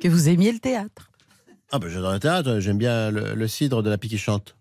que 0.00 0.08
vous 0.08 0.28
aimiez 0.28 0.52
le 0.52 0.58
théâtre. 0.58 1.10
Ah 1.72 1.78
ben 1.78 1.88
j'adore 1.88 2.12
le 2.12 2.20
théâtre, 2.20 2.60
j'aime 2.60 2.78
bien 2.78 3.10
le, 3.10 3.34
le 3.34 3.48
cidre 3.48 3.82
de 3.82 3.90
la 3.90 3.98
pique 3.98 4.10
qui 4.12 4.18
chante. 4.18 4.54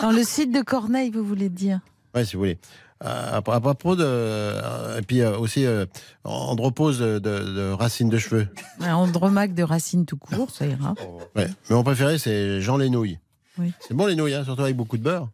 Dans 0.00 0.10
le 0.10 0.24
site 0.24 0.52
de 0.52 0.62
Corneille, 0.62 1.10
vous 1.10 1.24
voulez 1.24 1.48
dire 1.48 1.80
Ouais, 2.14 2.24
si 2.24 2.34
vous 2.34 2.40
voulez. 2.40 2.58
Euh, 3.04 3.06
à, 3.06 3.36
à 3.36 3.60
propos 3.60 3.94
de. 3.94 4.02
euh, 4.04 4.98
et 4.98 5.02
puis 5.02 5.20
euh, 5.20 5.38
aussi, 5.38 5.64
euh, 5.64 5.86
andropause 6.24 6.98
de, 6.98 7.18
de, 7.20 7.38
de 7.52 7.70
racines 7.70 8.08
de 8.08 8.18
cheveux. 8.18 8.48
Ouais, 8.80 8.90
Andromaque 8.90 9.54
de 9.54 9.62
racine 9.62 10.04
tout 10.06 10.16
court, 10.16 10.50
ça 10.50 10.66
ira. 10.66 10.94
Ouais. 11.36 11.46
Mais 11.68 11.74
mon 11.76 11.84
préféré, 11.84 12.18
c'est 12.18 12.60
Jean 12.60 12.76
les 12.76 12.90
nouilles. 12.90 13.18
Oui. 13.58 13.72
C'est 13.80 13.94
bon 13.94 14.06
les 14.06 14.16
nouilles, 14.16 14.34
hein, 14.34 14.42
surtout 14.44 14.62
avec 14.62 14.76
beaucoup 14.76 14.96
de 14.96 15.02
beurre. 15.02 15.28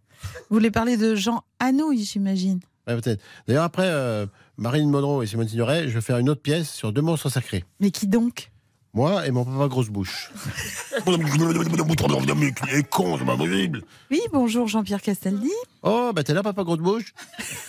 Vous 0.50 0.56
voulez 0.56 0.70
parler 0.70 0.96
de 0.96 1.14
Jean 1.14 1.42
Anouilh, 1.60 2.04
j'imagine. 2.04 2.60
Ouais, 2.86 2.94
peut-être. 3.00 3.22
D'ailleurs, 3.48 3.64
après 3.64 3.86
euh, 3.86 4.26
Marilyn 4.58 4.88
Monroe 4.88 5.22
et 5.22 5.26
Simone 5.26 5.48
Signoret, 5.48 5.88
je 5.88 5.94
vais 5.94 6.00
faire 6.00 6.18
une 6.18 6.28
autre 6.28 6.42
pièce 6.42 6.70
sur 6.70 6.92
deux 6.92 7.02
monstres 7.02 7.30
sacrés. 7.30 7.64
Mais 7.80 7.90
qui 7.90 8.06
donc? 8.06 8.50
Moi 8.92 9.26
et 9.26 9.32
mon 9.32 9.44
papa 9.44 9.66
grosse 9.66 9.88
bouche. 9.88 10.30
Il 11.06 11.14
est 12.74 12.88
con, 12.88 13.16
c'est 13.18 13.24
pas 13.24 13.36
possible. 13.36 13.82
Oui, 14.10 14.20
bonjour 14.32 14.68
Jean-Pierre 14.68 15.02
Castaldi. 15.02 15.50
Oh, 15.82 16.12
bah 16.14 16.22
t'es 16.22 16.32
là, 16.32 16.44
papa 16.44 16.62
grosse 16.62 16.78
bouche? 16.78 17.12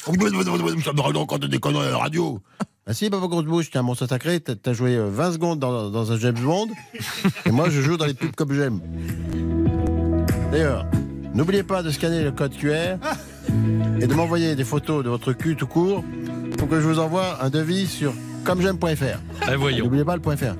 Ça 0.05 0.11
me 0.11 1.01
rend 1.01 1.15
encore 1.15 1.39
de 1.39 1.47
déconner 1.47 1.79
à 1.79 1.89
la 1.89 1.97
radio. 2.05 2.39
Ah 2.85 2.93
si, 2.93 3.09
papa 3.09 3.25
grosse 3.25 3.45
bouche, 3.45 3.71
t'es 3.71 3.79
un 3.79 3.81
monstre 3.81 4.05
sacré, 4.07 4.39
t'as 4.39 4.53
t'as 4.55 4.73
joué 4.73 4.95
euh, 4.95 5.09
20 5.09 5.31
secondes 5.33 5.59
dans, 5.59 5.89
dans 5.89 6.11
un 6.11 6.17
James 6.19 6.37
Bond, 6.37 6.67
et 7.45 7.49
moi 7.51 7.69
je 7.71 7.81
joue 7.81 7.97
dans 7.97 8.05
les 8.05 8.13
pubs 8.13 8.35
comme 8.35 8.53
j'aime. 8.53 8.79
D'ailleurs, 10.51 10.85
n'oubliez 11.35 11.63
pas 11.63 11.83
de 11.83 11.91
scanner 11.91 12.23
le 12.23 12.31
code 12.31 12.55
QR 12.55 12.97
et 14.01 14.07
de 14.07 14.13
m'envoyer 14.13 14.55
des 14.55 14.63
photos 14.63 15.03
de 15.03 15.09
votre 15.09 15.33
cul 15.33 15.55
tout 15.55 15.67
court 15.67 16.03
pour 16.57 16.67
que 16.67 16.79
je 16.79 16.87
vous 16.87 16.99
envoie 16.99 17.43
un 17.43 17.49
devis 17.49 17.85
sur 17.85 18.13
commej'aime.fr. 18.43 19.19
Ah, 19.41 19.55
voyons. 19.57 19.85
N'oubliez 19.85 20.05
pas 20.05 20.15
le 20.15 20.21
point 20.21 20.37
.fr. 20.37 20.55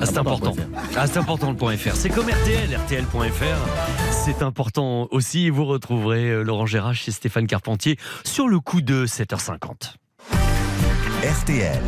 Ah, 0.00 0.06
c'est 0.06 0.18
important. 0.18 0.54
Ah, 0.96 1.06
c'est 1.06 1.18
important 1.18 1.50
le 1.50 1.56
point 1.56 1.76
.fr. 1.76 1.94
C'est 1.94 2.08
comme 2.08 2.28
RTL, 2.28 2.76
RTL.fr. 2.76 4.12
C'est 4.12 4.42
important 4.42 5.08
aussi. 5.10 5.50
Vous 5.50 5.64
retrouverez 5.64 6.30
euh, 6.30 6.42
Laurent 6.42 6.66
Gérard 6.66 6.94
chez 6.94 7.12
Stéphane 7.12 7.46
Carpentier 7.46 7.98
sur 8.24 8.48
le 8.48 8.60
coup 8.60 8.80
de 8.80 9.06
7h50. 9.06 9.94
RTL. 11.22 11.82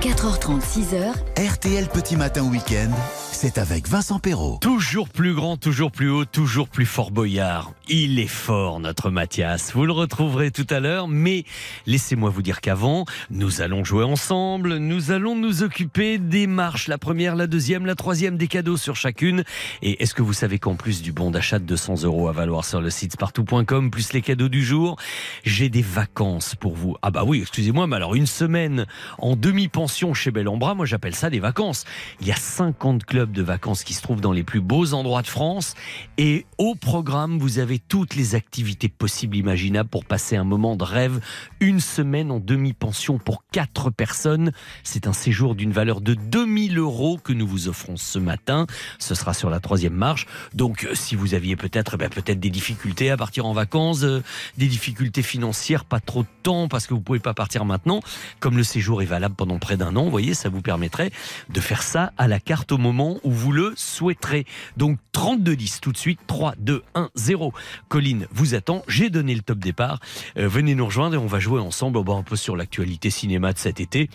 4h30, 0.00 0.60
6h, 0.60 1.52
RTL 1.52 1.88
Petit 1.88 2.16
Matin 2.16 2.42
Week-end. 2.42 2.90
C'est 3.32 3.58
avec 3.58 3.88
Vincent 3.88 4.18
Perrault. 4.18 4.58
Toujours 4.60 5.08
plus 5.08 5.34
grand, 5.34 5.56
toujours 5.56 5.90
plus 5.90 6.10
haut, 6.10 6.24
toujours 6.24 6.68
plus 6.68 6.86
fort 6.86 7.10
boyard. 7.10 7.72
Il 7.88 8.18
est 8.18 8.26
fort, 8.26 8.80
notre 8.80 9.10
Mathias. 9.10 9.72
Vous 9.74 9.84
le 9.84 9.92
retrouverez 9.92 10.50
tout 10.50 10.66
à 10.70 10.80
l'heure, 10.80 11.06
mais 11.06 11.44
laissez-moi 11.86 12.30
vous 12.30 12.42
dire 12.42 12.60
qu'avant, 12.60 13.04
nous 13.30 13.60
allons 13.60 13.84
jouer 13.84 14.04
ensemble. 14.04 14.76
Nous 14.76 15.10
allons 15.10 15.36
nous 15.36 15.62
occuper 15.62 16.18
des 16.18 16.46
marches. 16.46 16.88
La 16.88 16.98
première, 16.98 17.36
la 17.36 17.46
deuxième, 17.46 17.84
la 17.84 17.94
troisième, 17.94 18.36
des 18.36 18.48
cadeaux 18.48 18.76
sur 18.76 18.96
chacune. 18.96 19.44
Et 19.82 20.02
est-ce 20.02 20.14
que 20.14 20.22
vous 20.22 20.32
savez 20.32 20.58
qu'en 20.58 20.74
plus 20.74 21.02
du 21.02 21.12
bon 21.12 21.30
d'achat 21.30 21.58
de 21.58 21.64
200 21.64 22.04
euros 22.04 22.28
à 22.28 22.32
valoir 22.32 22.64
sur 22.64 22.80
le 22.80 22.90
site 22.90 23.12
spartou.com, 23.12 23.90
plus 23.90 24.12
les 24.12 24.22
cadeaux 24.22 24.48
du 24.48 24.64
jour, 24.64 24.96
j'ai 25.44 25.68
des 25.68 25.82
vacances 25.82 26.54
pour 26.54 26.74
vous. 26.74 26.96
Ah 27.02 27.10
bah 27.10 27.24
oui, 27.26 27.40
excusez-moi, 27.42 27.86
mais 27.86 27.96
alors 27.96 28.14
une 28.14 28.26
semaine 28.26 28.86
en 29.18 29.36
demi-pension 29.36 29.85
chez 29.86 30.30
Bellambra, 30.30 30.74
moi 30.74 30.86
j'appelle 30.86 31.14
ça 31.14 31.30
des 31.30 31.40
vacances. 31.40 31.84
Il 32.20 32.26
y 32.26 32.32
a 32.32 32.36
50 32.36 33.04
clubs 33.04 33.32
de 33.32 33.42
vacances 33.42 33.84
qui 33.84 33.94
se 33.94 34.02
trouvent 34.02 34.20
dans 34.20 34.32
les 34.32 34.42
plus 34.42 34.60
beaux 34.60 34.94
endroits 34.94 35.22
de 35.22 35.26
France. 35.26 35.74
Et 36.18 36.44
au 36.58 36.74
programme, 36.74 37.38
vous 37.38 37.58
avez 37.58 37.78
toutes 37.78 38.14
les 38.14 38.34
activités 38.34 38.88
possibles, 38.88 39.36
imaginables 39.36 39.88
pour 39.88 40.04
passer 40.04 40.36
un 40.36 40.44
moment 40.44 40.76
de 40.76 40.84
rêve. 40.84 41.20
Une 41.60 41.80
semaine 41.80 42.30
en 42.30 42.40
demi-pension 42.40 43.18
pour 43.18 43.44
quatre 43.52 43.90
personnes. 43.90 44.52
C'est 44.82 45.06
un 45.06 45.12
séjour 45.12 45.54
d'une 45.54 45.72
valeur 45.72 46.00
de 46.00 46.14
2000 46.14 46.78
euros 46.78 47.18
que 47.22 47.32
nous 47.32 47.46
vous 47.46 47.68
offrons 47.68 47.96
ce 47.96 48.18
matin. 48.18 48.66
Ce 48.98 49.14
sera 49.14 49.34
sur 49.34 49.50
la 49.50 49.60
troisième 49.60 49.94
marche. 49.94 50.26
Donc, 50.54 50.84
euh, 50.84 50.94
si 50.94 51.14
vous 51.14 51.34
aviez 51.34 51.56
peut-être, 51.56 51.94
eh 51.94 51.96
ben, 51.96 52.10
peut-être 52.10 52.40
des 52.40 52.50
difficultés 52.50 53.10
à 53.10 53.16
partir 53.16 53.46
en 53.46 53.52
vacances, 53.52 54.02
euh, 54.02 54.22
des 54.58 54.66
difficultés 54.66 55.22
financières, 55.22 55.84
pas 55.84 56.00
trop 56.00 56.22
de 56.22 56.28
temps 56.42 56.68
parce 56.68 56.86
que 56.86 56.94
vous 56.94 57.00
pouvez 57.00 57.20
pas 57.20 57.34
partir 57.34 57.64
maintenant. 57.64 58.00
Comme 58.40 58.56
le 58.56 58.64
séjour 58.64 59.02
est 59.02 59.06
valable 59.06 59.34
pendant 59.34 59.58
près 59.58 59.75
d'un 59.76 59.96
an, 59.96 60.04
vous 60.04 60.10
voyez, 60.10 60.34
ça 60.34 60.48
vous 60.48 60.62
permettrait 60.62 61.10
de 61.48 61.60
faire 61.60 61.82
ça 61.82 62.12
à 62.18 62.28
la 62.28 62.40
carte 62.40 62.72
au 62.72 62.78
moment 62.78 63.18
où 63.24 63.30
vous 63.30 63.52
le 63.52 63.74
souhaiterez. 63.76 64.46
Donc 64.76 64.98
3210 65.12 65.80
tout 65.80 65.92
de 65.92 65.98
suite, 65.98 66.20
3, 66.26 66.54
2, 66.58 66.82
1, 66.94 67.10
0. 67.14 67.52
Colline 67.88 68.26
vous 68.30 68.54
attend, 68.54 68.82
j'ai 68.88 69.10
donné 69.10 69.34
le 69.34 69.42
top 69.42 69.58
départ. 69.58 70.00
Euh, 70.38 70.48
venez 70.48 70.74
nous 70.74 70.86
rejoindre 70.86 71.14
et 71.14 71.18
on 71.18 71.26
va 71.26 71.40
jouer 71.40 71.60
ensemble 71.60 71.98
un 72.14 72.22
peu 72.22 72.36
sur 72.36 72.56
l'actualité 72.56 73.10
cinéma 73.10 73.52
de 73.52 73.58
cet 73.58 73.80
été 73.80 74.08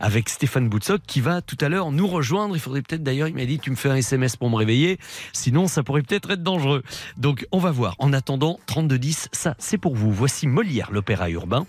avec 0.00 0.28
Stéphane 0.28 0.68
Boutsock 0.68 1.00
qui 1.06 1.20
va 1.20 1.40
tout 1.40 1.56
à 1.60 1.68
l'heure 1.68 1.92
nous 1.92 2.06
rejoindre. 2.06 2.56
Il 2.56 2.60
faudrait 2.60 2.82
peut-être 2.82 3.02
d'ailleurs, 3.02 3.28
il 3.28 3.34
m'a 3.34 3.44
dit 3.44 3.58
tu 3.58 3.70
me 3.70 3.76
fais 3.76 3.88
un 3.88 3.96
SMS 3.96 4.36
pour 4.36 4.50
me 4.50 4.56
réveiller, 4.56 4.98
sinon 5.32 5.66
ça 5.66 5.82
pourrait 5.82 6.02
peut-être 6.02 6.30
être 6.30 6.42
dangereux. 6.42 6.82
Donc 7.16 7.46
on 7.52 7.58
va 7.58 7.70
voir. 7.70 7.94
En 7.98 8.12
attendant, 8.12 8.58
3210, 8.66 9.28
ça 9.32 9.54
c'est 9.58 9.78
pour 9.78 9.94
vous. 9.94 10.12
Voici 10.12 10.46
Molière, 10.46 10.90
l'opéra 10.90 11.30
urbain. 11.30 11.66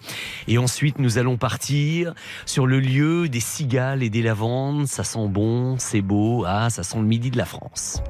Et 0.47 0.57
ensuite 0.57 0.99
nous 0.99 1.17
allons 1.17 1.37
partir 1.37 2.13
sur 2.45 2.67
le 2.67 2.79
lieu 2.79 3.29
des 3.29 3.38
cigales 3.39 4.03
et 4.03 4.09
des 4.09 4.21
lavandes. 4.21 4.87
Ça 4.87 5.03
sent 5.03 5.27
bon, 5.27 5.77
c'est 5.77 6.01
beau, 6.01 6.45
ah 6.47 6.69
ça 6.69 6.83
sent 6.83 6.97
le 6.97 7.05
midi 7.05 7.31
de 7.31 7.37
la 7.37 7.45
France. 7.45 8.01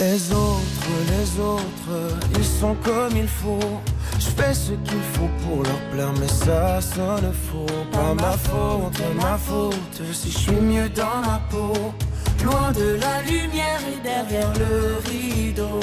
Les 0.00 0.32
autres, 0.32 0.88
les 1.10 1.40
autres, 1.40 2.18
ils 2.36 2.44
sont 2.44 2.74
comme 2.82 3.16
il 3.16 3.28
faut. 3.28 3.80
Je 4.18 4.26
fais 4.26 4.52
ce 4.52 4.72
qu'il 4.72 5.02
faut 5.12 5.30
pour 5.44 5.62
leur 5.62 5.80
plaire, 5.92 6.12
mais 6.18 6.26
ça 6.26 6.80
sonne 6.80 7.32
faux. 7.32 7.66
Pas 7.92 8.14
ma 8.14 8.32
faute, 8.32 9.00
ma 9.16 9.38
faute, 9.38 10.02
si 10.12 10.30
je 10.32 10.38
suis 10.38 10.60
mieux 10.60 10.88
dans 10.88 11.20
ma 11.24 11.40
peau. 11.50 11.94
Loin 12.44 12.72
de 12.72 12.98
la 13.00 13.22
lumière 13.22 13.80
et 13.92 14.02
derrière 14.02 14.52
le 14.54 14.96
rideau. 15.08 15.80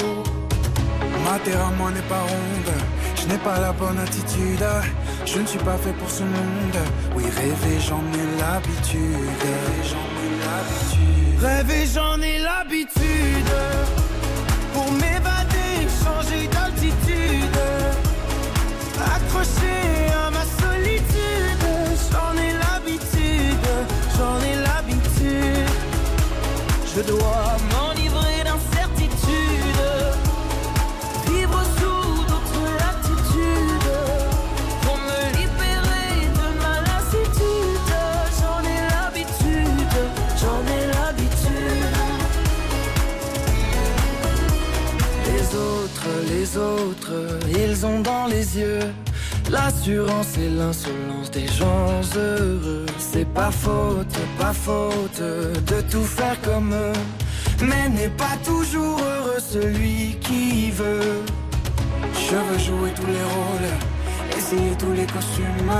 Ma 1.24 1.38
terre 1.38 1.66
à 1.66 1.70
moi 1.70 1.90
n'est 1.90 2.08
pas 2.08 2.22
ronde, 2.22 2.74
je 3.16 3.26
n'ai 3.28 3.38
pas 3.38 3.60
la 3.60 3.72
bonne 3.72 3.98
attitude, 3.98 4.64
je 5.24 5.38
ne 5.38 5.46
suis 5.46 5.58
pas 5.58 5.76
fait 5.76 5.92
pour 5.92 6.10
ce 6.10 6.22
monde. 6.22 6.78
Oui, 7.14 7.24
rêver, 7.24 7.78
j'en 7.86 8.02
ai 8.20 8.26
l'habitude. 8.40 9.00
Rêver, 9.44 9.82
j'en 9.90 10.08
ai 10.22 10.30
l'habitude. 10.44 11.40
Rêver, 11.40 11.86
j'en 11.94 12.20
ai 12.20 12.38
l'habitude. 12.38 13.52
Pour 14.72 14.90
m'évader, 14.92 15.74
changer 16.02 16.48
d'altitude. 16.48 17.60
Accroché 19.14 19.78
à 20.24 20.30
ma 20.30 20.44
solitude, 20.62 21.64
j'en 22.10 22.32
ai 22.46 22.52
l'habitude, 22.62 23.68
j'en 24.16 24.36
ai 24.48 24.54
l'habitude. 24.66 25.70
Je 26.94 27.02
dois 27.02 27.56
dans 47.80 48.26
les 48.26 48.58
yeux. 48.58 48.80
L'assurance 49.50 50.36
et 50.36 50.50
l'insolence 50.50 51.30
des 51.30 51.46
gens 51.46 52.00
heureux. 52.14 52.84
C'est 52.98 53.28
pas 53.32 53.50
faute, 53.50 54.16
pas 54.38 54.52
faute 54.52 55.20
de 55.20 55.80
tout 55.90 56.04
faire 56.04 56.38
comme 56.42 56.74
eux. 56.74 56.92
Mais 57.62 57.88
n'est 57.88 58.14
pas 58.16 58.36
toujours 58.44 59.00
heureux 59.00 59.40
celui 59.40 60.18
qui 60.20 60.70
veut. 60.70 61.22
Je 62.12 62.36
veux 62.36 62.58
jouer 62.58 62.90
tous 62.94 63.06
les 63.06 63.24
rôles, 63.34 63.70
essayer 64.36 64.72
tous 64.78 64.92
les 64.92 65.06
costumes, 65.06 65.74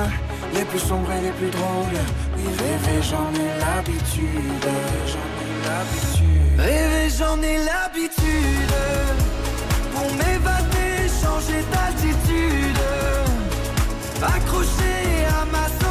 les 0.55 0.65
plus 0.65 0.79
sombres 0.79 1.13
et 1.13 1.23
les 1.23 1.33
plus 1.33 1.51
drôles. 1.51 2.01
Oui, 2.37 2.45
rêver, 2.59 3.01
j'en 3.11 3.31
ai 3.35 3.51
l'habitude, 3.61 4.67
j'en 5.13 5.31
ai 5.45 5.53
l'habitude. 5.67 6.59
Rêver, 6.59 7.09
j'en 7.19 7.41
ai 7.43 7.59
l'habitude. 7.59 8.75
Pour 9.95 10.11
changer 11.41 11.63
d'altitude. 11.73 12.79
Accroché 14.23 15.25
à 15.29 15.45
ma 15.47 15.67
solitude, 15.69 15.90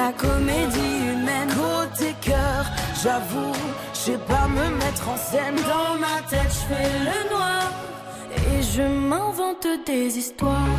la 0.00 0.12
comédie 0.12 0.96
humaine. 1.12 1.50
Côté 1.64 2.08
cœur, 2.30 2.62
j'avoue, 3.02 3.56
je 4.02 4.12
pas 4.30 4.46
me 4.58 4.66
mettre 4.82 5.04
en 5.14 5.18
scène. 5.28 5.58
Dans 5.72 5.94
ma 6.04 6.16
tête, 6.30 6.52
je 6.58 6.64
fais 6.70 6.90
le 7.08 7.18
noir 7.32 7.64
et 8.50 8.60
je 8.74 8.84
m'invente 9.08 9.66
des 9.90 10.08
histoires 10.22 10.76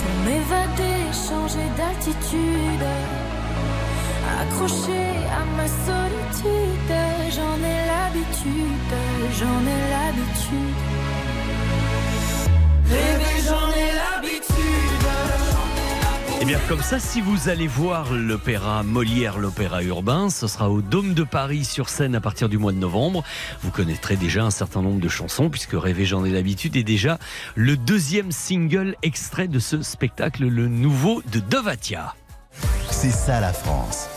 pour 0.00 0.16
m'évader, 0.26 1.00
changer 1.28 1.68
d'attitude. 1.78 2.86
Accroché 4.40 5.02
à 5.40 5.42
ma 5.58 5.68
solitude, 5.86 6.94
j'en 7.36 7.56
ai 7.72 7.80
l'habitude, 7.90 8.94
j'en 9.38 9.60
ai 9.74 9.80
l'habitude. 9.94 10.80
J'en 13.48 13.68
ai 13.82 13.90
l'habitude. 13.98 14.19
Eh 16.42 16.46
bien, 16.46 16.58
comme 16.68 16.80
ça, 16.80 16.98
si 16.98 17.20
vous 17.20 17.50
allez 17.50 17.66
voir 17.66 18.14
l'opéra 18.14 18.82
Molière, 18.82 19.38
l'opéra 19.38 19.82
urbain, 19.82 20.30
ce 20.30 20.46
sera 20.46 20.70
au 20.70 20.80
Dôme 20.80 21.12
de 21.12 21.22
Paris 21.22 21.66
sur 21.66 21.90
scène 21.90 22.14
à 22.14 22.20
partir 22.22 22.48
du 22.48 22.56
mois 22.56 22.72
de 22.72 22.78
novembre. 22.78 23.22
Vous 23.62 23.70
connaîtrez 23.70 24.16
déjà 24.16 24.42
un 24.42 24.50
certain 24.50 24.80
nombre 24.80 25.00
de 25.00 25.08
chansons, 25.08 25.50
puisque 25.50 25.74
Rêver, 25.74 26.06
j'en 26.06 26.24
ai 26.24 26.30
l'habitude 26.30 26.76
est 26.76 26.82
déjà 26.82 27.18
le 27.56 27.76
deuxième 27.76 28.32
single 28.32 28.96
extrait 29.02 29.48
de 29.48 29.58
ce 29.58 29.82
spectacle, 29.82 30.46
le 30.46 30.66
nouveau 30.66 31.22
de 31.30 31.40
Dovatia. 31.40 32.14
C'est 32.90 33.12
ça 33.12 33.40
la 33.40 33.52
France. 33.52 34.08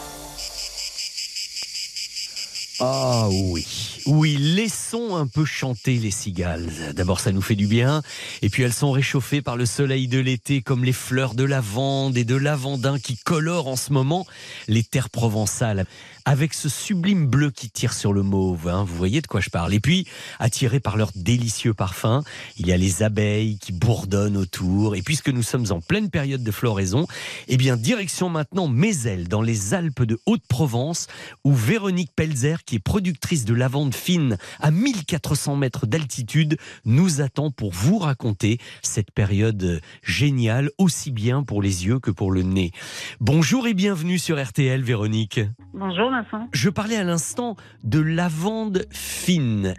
Ah 2.80 3.28
oui. 3.30 4.01
Oui, 4.05 4.35
laissons 4.37 5.15
un 5.15 5.27
peu 5.27 5.45
chanter 5.45 5.97
les 5.97 6.11
cigales. 6.11 6.69
D'abord, 6.93 7.21
ça 7.21 7.31
nous 7.31 7.41
fait 7.41 7.55
du 7.55 7.67
bien. 7.67 8.01
Et 8.41 8.49
puis, 8.49 8.63
elles 8.63 8.73
sont 8.73 8.91
réchauffées 8.91 9.41
par 9.41 9.55
le 9.55 9.65
soleil 9.65 10.07
de 10.07 10.19
l'été, 10.19 10.61
comme 10.61 10.83
les 10.83 10.93
fleurs 10.93 11.35
de 11.35 11.43
lavande 11.43 12.17
et 12.17 12.25
de 12.25 12.35
lavandin 12.35 12.99
qui 12.99 13.17
colorent 13.17 13.67
en 13.67 13.77
ce 13.77 13.93
moment 13.93 14.25
les 14.67 14.83
terres 14.83 15.09
provençales. 15.09 15.85
Avec 16.25 16.53
ce 16.53 16.69
sublime 16.69 17.27
bleu 17.27 17.51
qui 17.51 17.69
tire 17.69 17.91
sur 17.91 18.13
le 18.13 18.23
mauve, 18.23 18.69
hein, 18.69 18.85
vous 18.85 18.95
voyez 18.95 19.21
de 19.21 19.27
quoi 19.27 19.41
je 19.41 19.49
parle. 19.49 19.73
Et 19.73 19.81
puis, 19.81 20.07
attirés 20.39 20.79
par 20.79 20.95
leur 20.95 21.11
délicieux 21.15 21.73
parfum, 21.73 22.23
il 22.57 22.67
y 22.67 22.71
a 22.71 22.77
les 22.77 23.03
abeilles 23.03 23.57
qui 23.57 23.73
bourdonnent 23.73 24.37
autour. 24.37 24.95
Et 24.95 25.01
puisque 25.01 25.29
nous 25.29 25.43
sommes 25.43 25.65
en 25.71 25.81
pleine 25.81 26.09
période 26.09 26.43
de 26.43 26.51
floraison, 26.51 27.07
eh 27.49 27.57
bien, 27.57 27.75
direction 27.75 28.29
maintenant 28.29 28.67
Mézel, 28.67 29.27
dans 29.27 29.41
les 29.41 29.73
Alpes 29.73 30.03
de 30.03 30.17
Haute-Provence, 30.25 31.07
où 31.43 31.53
Véronique 31.53 32.11
Pelzer, 32.15 32.63
qui 32.65 32.75
est 32.75 32.79
productrice 32.79 33.43
de 33.43 33.53
lavande 33.53 33.92
fine 33.93 34.37
à 34.59 34.71
1400 34.71 35.55
mètres 35.55 35.85
d'altitude, 35.85 36.57
nous 36.85 37.21
attend 37.21 37.51
pour 37.51 37.71
vous 37.71 37.97
raconter 37.97 38.57
cette 38.81 39.11
période 39.11 39.81
géniale, 40.03 40.69
aussi 40.77 41.11
bien 41.11 41.43
pour 41.43 41.61
les 41.61 41.85
yeux 41.85 41.99
que 41.99 42.11
pour 42.11 42.31
le 42.31 42.41
nez. 42.41 42.71
Bonjour 43.19 43.67
et 43.67 43.73
bienvenue 43.73 44.19
sur 44.19 44.41
RTL, 44.41 44.81
Véronique. 44.81 45.39
Bonjour 45.73 46.09
Vincent. 46.09 46.47
Je 46.53 46.69
parlais 46.69 46.97
à 46.97 47.03
l'instant 47.03 47.55
de 47.83 47.99
lavande 47.99 48.85
fine. 48.91 49.73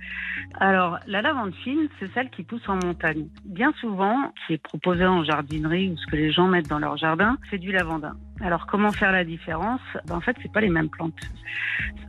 Alors, 0.60 0.98
la 1.06 1.20
lavande 1.20 1.52
fine, 1.64 1.88
c'est 1.98 2.12
celle 2.14 2.30
qui 2.30 2.44
pousse 2.44 2.62
en 2.68 2.76
montagne. 2.76 3.26
Bien 3.44 3.72
souvent, 3.80 4.32
qui 4.46 4.54
est 4.54 4.62
proposée 4.62 5.04
en 5.04 5.24
jardinerie 5.24 5.90
ou 5.90 5.96
ce 5.96 6.06
que 6.06 6.16
les 6.16 6.32
gens 6.32 6.46
mettent 6.46 6.68
dans 6.68 6.78
leur 6.78 6.96
jardin, 6.96 7.36
c'est 7.50 7.58
du 7.58 7.72
lavandin. 7.72 8.16
Alors, 8.41 8.66
comment 8.66 8.91
faire 8.91 9.12
la 9.12 9.24
différence? 9.24 9.80
Ben, 10.07 10.16
En 10.16 10.20
fait, 10.20 10.37
c'est 10.43 10.53
pas 10.53 10.61
les 10.61 10.68
mêmes 10.68 10.89
plantes. 10.89 11.14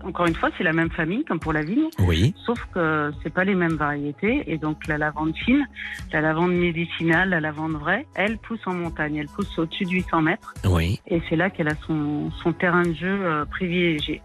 Encore 0.04 0.26
une 0.26 0.36
fois, 0.36 0.50
c'est 0.58 0.64
la 0.64 0.74
même 0.74 0.90
famille, 0.90 1.24
comme 1.24 1.40
pour 1.40 1.54
la 1.54 1.62
vigne. 1.62 1.90
Oui. 2.00 2.34
Sauf 2.46 2.60
que 2.74 3.12
c'est 3.24 3.34
pas 3.34 3.44
les 3.44 3.56
mêmes 3.56 3.76
variétés. 3.76 4.44
Et 4.48 4.58
donc, 4.58 4.88
la 4.88 4.98
lavande 4.98 5.36
fine, 5.36 5.66
la 6.12 6.22
lavande 6.22 6.54
médicinale, 6.54 7.30
la 7.30 7.40
lavande 7.40 7.74
vraie, 7.74 8.06
elle 8.16 8.38
pousse 8.38 8.60
en 8.66 8.74
montagne. 8.74 9.18
Elle 9.18 9.28
pousse 9.28 9.58
au-dessus 9.58 9.86
de 9.86 9.92
800 9.92 10.22
mètres. 10.22 10.54
Oui. 10.66 11.00
Et 11.08 11.22
c'est 11.30 11.36
là 11.36 11.50
qu'elle 11.50 11.68
a 11.68 11.76
son, 11.88 12.32
son 12.44 12.54
terrain 12.54 12.84
de 12.84 12.94
jeu 12.94 13.20
euh, 13.26 13.46
privilégié. 13.46 14.22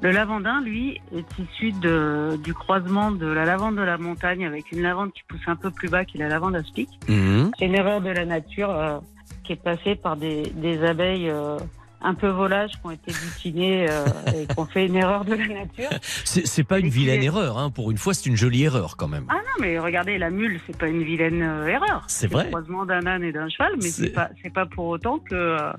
Le 0.00 0.12
lavandin, 0.12 0.60
lui, 0.60 1.00
est 1.12 1.38
issu 1.38 1.72
de, 1.72 2.38
du 2.44 2.54
croisement 2.54 3.10
de 3.10 3.26
la 3.26 3.44
lavande 3.44 3.76
de 3.76 3.82
la 3.82 3.98
montagne 3.98 4.46
avec 4.46 4.70
une 4.70 4.80
lavande 4.82 5.12
qui 5.12 5.22
pousse 5.28 5.40
un 5.46 5.56
peu 5.56 5.70
plus 5.70 5.88
bas, 5.90 6.04
qui 6.04 6.18
est 6.18 6.20
la 6.20 6.28
lavande 6.28 6.54
aspic. 6.54 6.88
Mhm. 7.08 7.50
C'est 7.58 7.66
une 7.66 7.74
erreur 7.74 8.00
de 8.00 8.10
la 8.10 8.24
nature 8.24 8.70
euh, 8.70 8.98
qui 9.44 9.52
est 9.52 9.62
passée 9.62 9.94
par 9.94 10.16
des, 10.16 10.42
des 10.54 10.82
abeilles 10.84 11.30
euh, 11.30 11.58
un 12.00 12.14
peu 12.14 12.28
volages 12.28 12.70
qui 12.72 12.80
ont 12.84 12.90
été 12.90 13.12
butinées 13.12 13.86
euh, 13.90 14.04
et 14.34 14.46
qui 14.46 14.58
ont 14.58 14.66
fait 14.66 14.86
une 14.86 14.94
erreur 14.96 15.24
de 15.24 15.34
la 15.34 15.46
nature. 15.48 15.88
C'est 16.02 16.64
pas 16.64 16.78
une 16.78 16.88
vilaine 16.88 17.22
erreur, 17.22 17.58
hein. 17.58 17.70
pour 17.70 17.90
une 17.90 17.98
fois, 17.98 18.14
c'est 18.14 18.28
une 18.30 18.36
jolie 18.36 18.62
erreur 18.64 18.96
quand 18.96 19.08
même. 19.08 19.24
Ah 19.28 19.34
non, 19.34 19.60
mais 19.60 19.78
regardez, 19.78 20.16
la 20.18 20.30
mule, 20.30 20.60
c'est 20.66 20.76
pas 20.78 20.88
une 20.88 21.02
vilaine 21.02 21.42
euh, 21.42 21.66
erreur. 21.66 22.04
C'est 22.06 22.28
vrai. 22.30 22.44
le 22.44 22.50
croisement 22.50 22.86
d'un 22.86 23.04
âne 23.06 23.24
et 23.24 23.32
d'un 23.32 23.48
cheval, 23.48 23.72
mais 23.76 23.88
C'est- 23.88 24.10
pas, 24.10 24.30
pas 24.54 24.66
pour 24.66 24.86
autant 24.86 25.18
que 25.18 25.34
euh, 25.34 25.72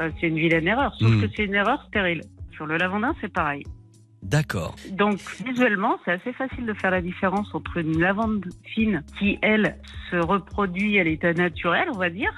euh, 0.00 0.10
c'est 0.20 0.28
une 0.28 0.36
vilaine 0.38 0.66
erreur. 0.66 0.94
Sauf 0.98 1.10
Hmm. 1.10 1.20
que 1.22 1.26
c'est 1.36 1.44
une 1.44 1.54
erreur 1.54 1.84
stérile. 1.88 2.22
Sur 2.54 2.64
le 2.66 2.78
lavandin, 2.78 3.14
c'est 3.20 3.30
pareil. 3.32 3.64
D'accord. 4.22 4.74
Donc 4.92 5.20
visuellement, 5.46 5.98
c'est 6.04 6.12
assez 6.12 6.32
facile 6.32 6.64
de 6.66 6.72
faire 6.72 6.90
la 6.90 7.02
différence 7.02 7.54
entre 7.54 7.76
une 7.76 8.00
lavande 8.00 8.46
fine 8.64 9.04
qui, 9.18 9.38
elle, 9.42 9.76
se 10.10 10.16
reproduit 10.16 10.98
à 10.98 11.04
l'état 11.04 11.32
naturel, 11.34 11.88
on 11.94 11.98
va 11.98 12.08
dire. 12.10 12.32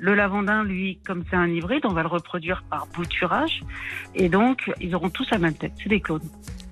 Le 0.00 0.14
lavandin, 0.14 0.62
lui, 0.64 0.98
comme 1.06 1.24
c'est 1.28 1.36
un 1.36 1.48
hybride, 1.48 1.84
on 1.84 1.92
va 1.92 2.02
le 2.02 2.08
reproduire 2.08 2.62
par 2.70 2.86
bouturage. 2.94 3.62
Et 4.14 4.28
donc, 4.28 4.70
ils 4.80 4.94
auront 4.94 5.10
tous 5.10 5.28
la 5.30 5.38
même 5.38 5.54
tête. 5.54 5.72
C'est 5.82 5.88
des 5.88 6.00
clones. 6.00 6.20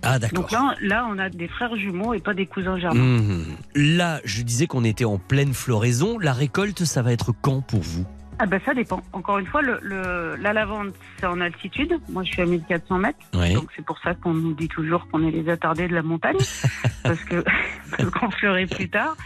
Ah 0.02 0.18
d'accord. 0.18 0.42
Donc 0.42 0.52
là, 0.52 0.74
là, 0.80 1.06
on 1.10 1.18
a 1.18 1.28
des 1.28 1.48
frères 1.48 1.74
jumeaux 1.76 2.14
et 2.14 2.20
pas 2.20 2.34
des 2.34 2.46
cousins 2.46 2.78
germains. 2.78 3.00
Mhm. 3.20 3.44
Là, 3.74 4.20
je 4.24 4.42
disais 4.42 4.66
qu'on 4.66 4.84
était 4.84 5.04
en 5.04 5.18
pleine 5.18 5.52
floraison. 5.54 6.18
La 6.18 6.32
récolte, 6.32 6.84
ça 6.84 7.02
va 7.02 7.12
être 7.12 7.32
quand 7.42 7.60
pour 7.62 7.80
vous? 7.80 8.04
Ah 8.38 8.44
ben 8.44 8.60
ça 8.66 8.74
dépend. 8.74 9.02
Encore 9.14 9.38
une 9.38 9.46
fois, 9.46 9.62
le, 9.62 9.78
le- 9.82 10.36
la 10.36 10.52
lavande, 10.52 10.92
c'est 11.18 11.24
en 11.26 11.40
altitude. 11.40 11.98
Moi, 12.10 12.22
je 12.22 12.32
suis 12.32 12.42
à 12.42 12.46
1400 12.46 12.98
mètres. 12.98 13.18
Oui. 13.34 13.54
Donc 13.54 13.70
c'est 13.74 13.84
pour 13.84 13.98
ça 14.00 14.12
qu'on 14.14 14.34
nous 14.34 14.52
dit 14.52 14.68
toujours 14.68 15.08
qu'on 15.08 15.26
est 15.26 15.30
les 15.30 15.48
attardés 15.48 15.88
de 15.88 15.94
la 15.94 16.02
montagne. 16.02 16.36
parce 17.02 17.24
que 17.24 17.42
qu'on 18.18 18.30
fleurit 18.30 18.66
plus 18.66 18.90
tard. 18.90 19.16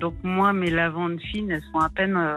Donc 0.00 0.14
moi, 0.22 0.52
mes 0.52 0.70
lavandes 0.70 1.20
fines, 1.20 1.50
elles 1.50 1.64
sont 1.72 1.80
à 1.80 1.88
peine... 1.88 2.16
euh, 2.16 2.36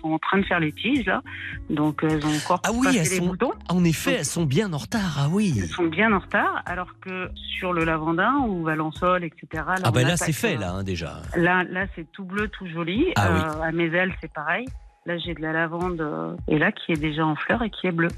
sont 0.00 0.08
en 0.12 0.18
train 0.18 0.38
de 0.38 0.44
faire 0.44 0.60
les 0.60 0.72
tiges, 0.72 1.06
là. 1.06 1.22
Donc 1.70 2.00
elles 2.02 2.24
ont 2.26 2.34
encore 2.36 2.60
Ah 2.64 2.70
oui, 2.72 2.86
elles 2.90 2.94
les 3.00 3.04
sont. 3.04 3.26
boutons. 3.26 3.52
En 3.68 3.84
effet, 3.84 4.14
elles 4.18 4.24
sont 4.24 4.44
bien 4.44 4.72
en 4.72 4.78
retard. 4.78 5.16
Ah 5.18 5.28
oui. 5.30 5.54
Elles 5.58 5.68
sont 5.68 5.86
bien 5.86 6.12
en 6.12 6.18
retard, 6.18 6.62
alors 6.66 6.90
que 7.00 7.30
sur 7.58 7.72
le 7.72 7.84
lavandin 7.84 8.34
ou 8.46 8.62
Valençol, 8.62 9.24
etc. 9.24 9.46
Là, 9.54 9.74
Ah 9.84 9.90
ben 9.90 10.06
là, 10.06 10.16
c'est 10.16 10.32
fait 10.32 10.56
euh, 10.56 10.60
là 10.60 10.72
hein, 10.72 10.82
déjà. 10.84 11.22
Là, 11.36 11.64
là 11.64 11.86
c'est 11.94 12.10
tout 12.12 12.24
bleu, 12.24 12.48
tout 12.48 12.66
joli. 12.68 13.06
Ah 13.16 13.28
oui. 13.32 13.40
Euh, 13.40 13.62
à 13.62 13.72
mes 13.72 13.86
ailes, 13.86 14.14
c'est 14.20 14.32
pareil. 14.32 14.66
Là, 15.06 15.18
j'ai 15.18 15.34
de 15.34 15.40
la 15.40 15.52
lavande, 15.52 16.00
euh, 16.00 16.34
et 16.48 16.58
là, 16.58 16.72
qui 16.72 16.90
est 16.90 16.96
déjà 17.00 17.24
en 17.24 17.36
fleur 17.36 17.62
et 17.62 17.70
qui 17.70 17.86
est 17.86 17.92
bleue. 17.92 18.08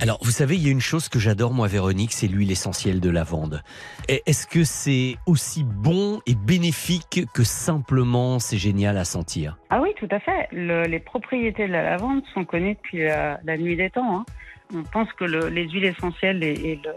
Alors, 0.00 0.18
vous 0.22 0.30
savez, 0.30 0.54
il 0.54 0.64
y 0.64 0.68
a 0.68 0.70
une 0.70 0.80
chose 0.80 1.08
que 1.08 1.18
j'adore, 1.18 1.52
moi, 1.52 1.66
Véronique, 1.66 2.12
c'est 2.12 2.28
l'huile 2.28 2.52
essentielle 2.52 3.00
de 3.00 3.10
lavande. 3.10 3.60
Est-ce 4.08 4.46
que 4.46 4.62
c'est 4.62 5.16
aussi 5.26 5.64
bon 5.64 6.20
et 6.26 6.36
bénéfique 6.36 7.26
que 7.34 7.42
simplement 7.42 8.38
c'est 8.38 8.56
génial 8.56 8.96
à 8.98 9.04
sentir? 9.04 9.56
Ah 9.70 9.80
oui, 9.80 9.88
tout 9.98 10.06
à 10.12 10.20
fait. 10.20 10.46
Le- 10.52 10.84
les 10.86 11.00
propriétés 11.00 11.66
de 11.66 11.72
la 11.72 11.82
lavande 11.82 12.22
sont 12.32 12.44
connues 12.44 12.74
depuis 12.76 13.02
la, 13.02 13.40
la 13.42 13.56
nuit 13.58 13.74
des 13.76 13.90
temps. 13.90 14.18
hein. 14.20 14.24
On 14.72 14.84
pense 14.84 15.12
que 15.14 15.24
le- 15.24 15.48
les 15.48 15.68
huiles 15.68 15.86
essentielles 15.86 16.44
et, 16.44 16.52
et 16.52 16.80
le, 16.84 16.92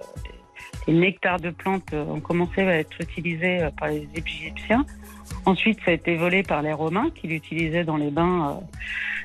les 0.87 0.93
nectars 0.93 1.39
de 1.39 1.49
plantes 1.49 1.93
euh, 1.93 2.03
ont 2.03 2.19
commencé 2.19 2.61
à 2.61 2.77
être 2.77 3.01
utilisés 3.01 3.63
euh, 3.63 3.69
par 3.71 3.87
les 3.87 4.07
Égyptiens 4.15 4.85
Ensuite, 5.45 5.79
ça 5.85 5.91
a 5.91 5.93
été 5.93 6.15
volé 6.17 6.43
par 6.43 6.61
les 6.61 6.73
Romains 6.73 7.09
qui 7.15 7.27
l'utilisaient 7.27 7.83
dans 7.83 7.97
les 7.97 8.11
bains. 8.11 8.49
Euh, 8.49 8.53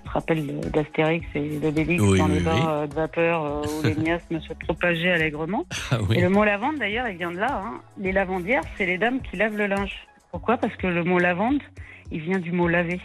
je 0.05 0.09
me 0.09 0.13
rappelle 0.15 0.47
de- 0.47 0.69
d'Astérix 0.71 1.27
et 1.35 1.59
d'Obélix 1.59 2.03
Oui, 2.03 2.19
dans 2.19 2.27
oui, 2.27 2.35
les 2.35 2.41
bains 2.41 2.55
oui. 2.57 2.63
euh, 2.69 2.87
de 2.87 2.95
vapeur 2.95 3.45
euh, 3.45 3.63
où 3.63 3.83
les 3.87 3.95
miasmes 4.03 4.41
se 4.41 4.53
propageaient 4.55 5.13
allègrement. 5.13 5.65
Ah. 5.91 5.99
Et 6.15 6.21
le 6.21 6.29
mot 6.31 6.45
lavande, 6.45 6.77
d'ailleurs, 6.79 7.09
il 7.09 7.17
vient 7.19 7.31
de 7.33 7.39
là. 7.39 7.63
hein. 7.65 7.81
Les 7.99 8.13
lavandières, 8.13 8.63
c'est 8.79 8.87
les 8.87 8.99
dames 8.99 9.21
qui 9.21 9.37
lavent 9.37 9.57
le 9.57 9.67
linge. 9.67 9.93
Pourquoi? 10.31 10.57
Parce 10.57 10.75
que 10.77 10.87
le 10.87 11.05
mot 11.05 11.19
lavande, 11.19 11.61
il 12.11 12.21
vient 12.21 12.39
du 12.39 12.53
mot 12.53 12.69
laver. 12.69 13.01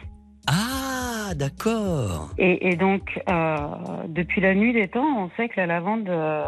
Ah, 0.47 0.53
d'accord. 1.35 2.29
Et, 2.37 2.69
et 2.69 2.75
donc, 2.75 3.21
euh, 3.29 3.57
depuis 4.07 4.41
la 4.41 4.53
nuit 4.55 4.73
des 4.73 4.87
temps, 4.87 5.05
on 5.25 5.29
sait 5.37 5.49
que 5.49 5.59
la 5.59 5.65
lavande 5.67 6.09
euh, 6.09 6.43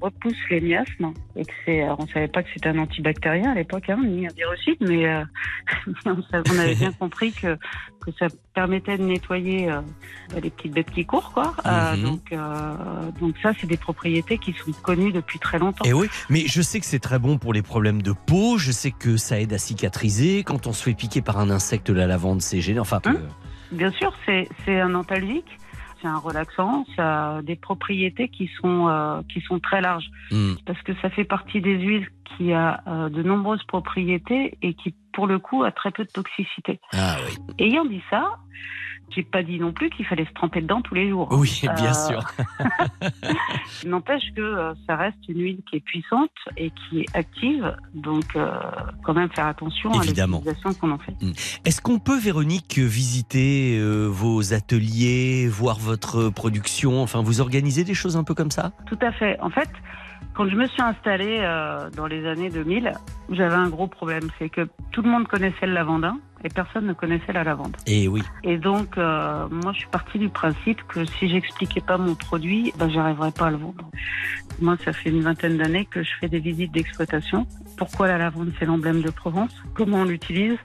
repousse 0.00 0.36
les 0.50 0.60
miasmes 0.60 1.12
et 1.36 1.44
que 1.44 1.52
c'est. 1.64 1.82
alors, 1.82 1.98
On 2.00 2.06
savait 2.06 2.28
pas 2.28 2.42
que 2.42 2.48
c'était 2.54 2.68
un 2.68 2.78
antibactérien 2.78 3.52
à 3.52 3.54
l'époque, 3.54 3.88
hein, 3.90 3.98
ni 4.04 4.26
un 4.26 4.30
viruside, 4.36 4.76
mais 4.80 5.06
euh, 5.06 5.24
on, 6.06 6.58
avait 6.58 6.74
bien 6.74 6.92
compris 6.92 7.32
que, 7.32 7.56
que 8.04 8.10
ça 8.18 8.26
permettait 8.54 8.98
de 8.98 9.04
nettoyer 9.04 9.70
euh, 9.70 9.80
les 10.42 10.50
petites 10.50 10.72
bêtes 10.72 10.90
qui 10.90 11.04
courent, 11.06 11.32
quoi. 11.32 11.54
Euh, 11.66 11.96
Mhm. 11.96 12.02
donc, 12.02 12.32
euh, 12.32 12.74
donc 13.20 13.34
ça, 13.42 13.52
c'est 13.60 13.66
des 13.66 13.76
propriétés 13.76 14.38
qui 14.38 14.52
sont 14.52 14.72
connues 14.82 15.12
depuis 15.12 15.38
très 15.38 15.58
longtemps. 15.58 15.84
Et 15.84 15.90
Eh 15.90 15.92
oui, 15.92 16.08
mais 16.30 16.44
je 16.46 16.62
sais 16.62 16.80
que 16.80 16.86
c'est 16.86 16.98
très 16.98 17.18
bon 17.18 17.38
pour 17.38 17.52
les 17.52 17.62
problèmes 17.62 18.02
de 18.02 18.12
peau, 18.12 18.58
je 18.58 18.72
sais 18.72 18.90
que 18.90 19.16
ça 19.16 19.40
aide 19.40 19.52
à 19.52 19.58
cicatriser. 19.58 20.42
Quand 20.42 20.66
on 20.66 20.72
se 20.72 20.82
fait 20.82 20.94
piquer 20.94 21.20
par 21.22 21.38
un 21.38 21.50
insecte, 21.50 21.90
la 21.90 22.06
lavande, 22.06 22.40
c'est 22.42 22.60
gênant. 22.60 22.82
Enfin, 22.82 23.00
euh, 23.06 23.12
Bien 23.72 23.90
sûr, 23.92 24.12
c'est 24.26 24.80
un 24.80 24.94
antalgique, 24.94 25.58
c'est 26.00 26.08
un 26.08 26.18
relaxant, 26.18 26.84
ça 26.96 27.36
a 27.36 27.42
des 27.42 27.56
propriétés 27.56 28.28
qui 28.28 28.50
sont 28.60 28.88
euh, 28.88 29.22
qui 29.32 29.40
sont 29.40 29.60
très 29.60 29.80
larges 29.80 30.10
hmm. 30.30 30.54
parce 30.66 30.80
que 30.82 30.92
ça 31.00 31.10
fait 31.10 31.24
partie 31.24 31.60
des 31.60 31.78
huiles 31.78 32.08
qui 32.36 32.52
a 32.52 32.82
euh, 32.86 33.08
de 33.08 33.22
nombreuses 33.22 33.62
propriétés 33.64 34.58
et 34.62 34.74
qui 34.74 34.94
pour 35.12 35.26
le 35.26 35.38
coup 35.38 35.64
a 35.64 35.70
très 35.70 35.90
peu 35.90 36.04
de 36.04 36.10
toxicité. 36.10 36.80
Ah 36.92 37.16
oui. 37.26 37.66
Ayant 37.66 37.84
dit 37.84 38.02
ça, 38.10 38.36
j'ai 39.14 39.22
pas 39.22 39.42
dit 39.42 39.58
non 39.58 39.72
plus 39.72 39.90
qu'il 39.90 40.06
fallait 40.06 40.24
se 40.26 40.32
tremper 40.32 40.60
dedans 40.60 40.80
tous 40.82 40.94
les 40.94 41.08
jours. 41.08 41.28
Oui, 41.32 41.60
bien 41.76 41.92
Euh, 41.92 42.08
sûr. 42.08 42.20
N'empêche 43.86 44.22
que 44.36 44.40
euh, 44.40 44.74
ça 44.86 44.96
reste 44.96 45.18
une 45.28 45.40
huile 45.40 45.60
qui 45.68 45.76
est 45.76 45.80
puissante 45.80 46.30
et 46.56 46.70
qui 46.70 47.00
est 47.00 47.16
active, 47.16 47.76
donc 47.94 48.24
euh, 48.36 48.50
quand 49.04 49.14
même 49.14 49.30
faire 49.30 49.46
attention 49.46 49.90
Évidemment. 50.02 50.38
à 50.38 50.40
l'utilisation 50.40 50.74
qu'on 50.80 50.92
en 50.92 50.98
fait. 50.98 51.12
Hmm. 51.20 51.32
Est-ce 51.64 51.80
qu'on 51.80 51.98
peut, 51.98 52.18
Véronique, 52.18 52.78
visiter 52.78 53.78
euh, 53.78 54.06
vos 54.06 54.54
ateliers, 54.54 55.48
voir 55.48 55.78
votre 55.78 56.28
production? 56.30 57.02
Enfin, 57.02 57.22
vous 57.22 57.40
organisez 57.40 57.84
des 57.84 57.94
choses 57.94 58.16
un 58.16 58.24
peu 58.24 58.34
comme 58.34 58.50
ça? 58.50 58.72
Tout 58.86 58.98
à 59.02 59.12
fait. 59.12 59.38
En 59.40 59.50
fait, 59.50 59.68
quand 60.34 60.48
je 60.48 60.56
me 60.56 60.66
suis 60.66 60.82
installée 60.82 61.38
euh, 61.40 61.90
dans 61.90 62.06
les 62.06 62.26
années 62.26 62.50
2000, 62.50 62.92
j'avais 63.30 63.54
un 63.54 63.68
gros 63.68 63.86
problème, 63.86 64.28
c'est 64.38 64.48
que 64.48 64.68
tout 64.90 65.02
le 65.02 65.10
monde 65.10 65.26
connaissait 65.28 65.66
le 65.66 65.74
lavandin 65.74 66.18
et 66.44 66.48
personne 66.48 66.86
ne 66.86 66.92
connaissait 66.92 67.32
la 67.32 67.44
lavande. 67.44 67.76
Et 67.86 68.08
oui. 68.08 68.22
Et 68.42 68.56
donc, 68.56 68.98
euh, 68.98 69.46
moi, 69.50 69.72
je 69.72 69.80
suis 69.80 69.88
partie 69.88 70.18
du 70.18 70.28
principe 70.28 70.82
que 70.88 71.04
si 71.04 71.28
j'expliquais 71.28 71.80
pas 71.80 71.98
mon 71.98 72.14
produit, 72.14 72.72
ben, 72.78 72.90
j'arriverais 72.90 73.32
pas 73.32 73.46
à 73.46 73.50
le 73.50 73.58
vendre. 73.58 73.90
Moi, 74.60 74.76
ça 74.84 74.92
fait 74.92 75.10
une 75.10 75.20
vingtaine 75.20 75.58
d'années 75.58 75.86
que 75.86 76.02
je 76.02 76.10
fais 76.20 76.28
des 76.28 76.40
visites 76.40 76.72
d'exploitation. 76.72 77.46
Pourquoi 77.76 78.08
la 78.08 78.18
lavande, 78.18 78.52
c'est 78.58 78.64
l'emblème 78.64 79.02
de 79.02 79.10
Provence? 79.10 79.54
Comment 79.74 79.98
on 79.98 80.04
l'utilise? 80.04 80.58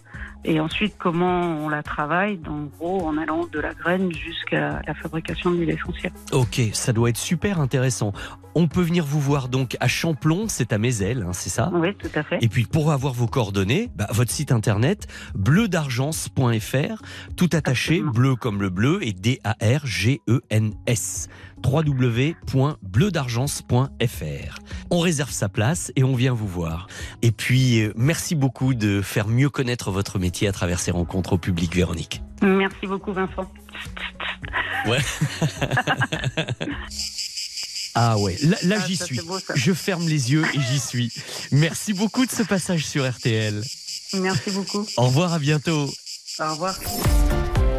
Et 0.45 0.59
ensuite, 0.59 0.95
comment 0.97 1.41
on 1.41 1.69
la 1.69 1.83
travaille 1.83 2.39
En 2.47 2.63
gros, 2.63 3.05
en 3.05 3.17
allant 3.17 3.45
de 3.45 3.59
la 3.59 3.73
graine 3.73 4.11
jusqu'à 4.13 4.81
la 4.85 4.93
fabrication 4.93 5.51
de 5.51 5.57
l'huile 5.57 5.71
essentielle. 5.71 6.13
Ok, 6.31 6.61
ça 6.73 6.93
doit 6.93 7.09
être 7.09 7.17
super 7.17 7.59
intéressant. 7.59 8.13
On 8.55 8.67
peut 8.67 8.81
venir 8.81 9.05
vous 9.05 9.19
voir 9.19 9.49
donc 9.49 9.77
à 9.79 9.87
Champlon, 9.87 10.47
c'est 10.47 10.73
à 10.73 10.79
Mézel, 10.79 11.21
hein, 11.21 11.33
c'est 11.33 11.49
ça 11.51 11.69
Oui, 11.73 11.93
tout 11.95 12.09
à 12.15 12.23
fait. 12.23 12.39
Et 12.41 12.47
puis 12.47 12.65
pour 12.65 12.91
avoir 12.91 13.13
vos 13.13 13.27
coordonnées, 13.27 13.91
bah, 13.95 14.07
votre 14.09 14.31
site 14.31 14.51
internet 14.51 15.05
bleudargence.fr, 15.35 17.03
tout 17.35 17.49
attaché, 17.53 18.01
bleu 18.01 18.35
comme 18.35 18.59
le 18.61 18.69
bleu 18.69 18.99
et 19.03 19.13
D-A-R-G-E-N-S. 19.13 19.67
www.bleudargence.fr. 21.65 24.59
On 24.89 24.99
réserve 24.99 25.31
sa 25.31 25.49
place 25.49 25.91
et 25.95 26.03
on 26.03 26.15
vient 26.15 26.33
vous 26.33 26.47
voir. 26.47 26.87
Et 27.21 27.31
puis 27.31 27.81
euh, 27.81 27.93
merci 27.95 28.35
beaucoup 28.35 28.73
de 28.73 29.01
faire 29.01 29.27
mieux 29.27 29.49
connaître 29.49 29.91
votre 29.91 30.19
métier 30.19 30.47
à 30.47 30.51
travers 30.51 30.79
ces 30.79 30.91
rencontres 30.91 31.33
au 31.33 31.37
public, 31.37 31.75
Véronique. 31.75 32.21
Merci 32.41 32.87
beaucoup, 32.87 33.13
Vincent. 33.13 33.47
Ouais. 34.87 34.99
Ah 37.99 38.15
ouais, 38.19 38.37
là, 38.43 38.55
là, 38.61 38.75
Ah, 38.79 38.85
j'y 38.87 38.95
suis. 38.95 39.19
beau. 39.21 39.39
Je 39.55 39.73
ferme 39.73 40.07
les 40.07 40.31
yeux 40.31 40.45
et 40.53 40.59
j'y 40.61 40.77
suis. 40.77 41.11
Merci 41.51 41.93
beaucoup 41.93 42.27
de 42.27 42.31
ce 42.31 42.43
passage 42.43 42.85
sur 42.85 43.09
RTL. 43.09 43.63
Merci 44.13 44.51
beaucoup. 44.51 44.85
Au 44.97 45.05
revoir, 45.07 45.33
à 45.33 45.39
bientôt. 45.39 45.89
Au 46.39 46.51
revoir. 46.51 46.75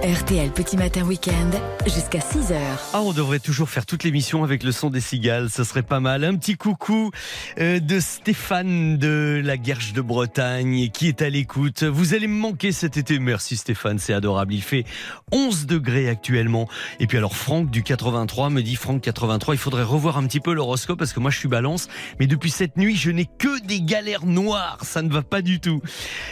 RTL 0.09 0.51
Petit 0.53 0.79
Matin 0.79 1.03
Week-end 1.03 1.51
jusqu'à 1.85 2.21
6h. 2.21 2.55
Ah, 2.95 3.03
on 3.03 3.13
devrait 3.13 3.41
toujours 3.41 3.69
faire 3.69 3.85
toute 3.85 4.05
l'émission 4.05 4.43
avec 4.43 4.63
le 4.63 4.73
son 4.73 4.89
des 4.89 5.03
cigales, 5.03 5.51
ce 5.51 5.65
serait 5.65 5.83
pas 5.83 6.01
mal. 6.01 6.25
Un 6.25 6.35
petit 6.37 6.57
coucou 6.57 7.11
euh, 7.59 7.79
de 7.79 8.01
Stéphane 8.01 8.97
de 8.97 9.43
la 9.45 9.59
Guerche 9.59 9.93
de 9.93 10.01
Bretagne 10.01 10.89
qui 10.89 11.09
est 11.09 11.21
à 11.21 11.29
l'écoute. 11.29 11.83
Vous 11.83 12.15
allez 12.15 12.27
me 12.27 12.39
manquer 12.39 12.73
cet 12.73 12.97
été. 12.97 13.19
Merci 13.19 13.59
Stéphane, 13.59 13.99
c'est 13.99 14.15
adorable. 14.15 14.55
Il 14.55 14.63
fait 14.63 14.85
11 15.31 15.67
degrés 15.67 16.09
actuellement. 16.09 16.71
Et 17.01 17.07
puis 17.07 17.19
alors 17.19 17.37
Franck 17.37 17.69
du 17.69 17.83
83 17.83 18.49
me 18.49 18.63
dit 18.63 18.77
Franck 18.77 19.03
83, 19.03 19.57
il 19.57 19.59
faudrait 19.59 19.83
revoir 19.83 20.17
un 20.17 20.27
petit 20.27 20.41
peu 20.41 20.55
l'horoscope 20.55 20.99
parce 20.99 21.13
que 21.13 21.21
moi 21.21 21.31
je 21.31 21.39
suis 21.39 21.49
balance, 21.49 21.89
mais 22.19 22.27
depuis 22.27 22.51
cette 22.51 22.79
nuit 22.79 22.97
je 22.97 23.11
n'ai 23.11 23.27
que 23.27 23.61
des 23.67 23.83
galères 23.83 24.25
noires, 24.25 24.79
ça 24.85 25.03
ne 25.03 25.13
va 25.13 25.21
pas 25.21 25.43
du 25.43 25.61
tout. 25.61 25.83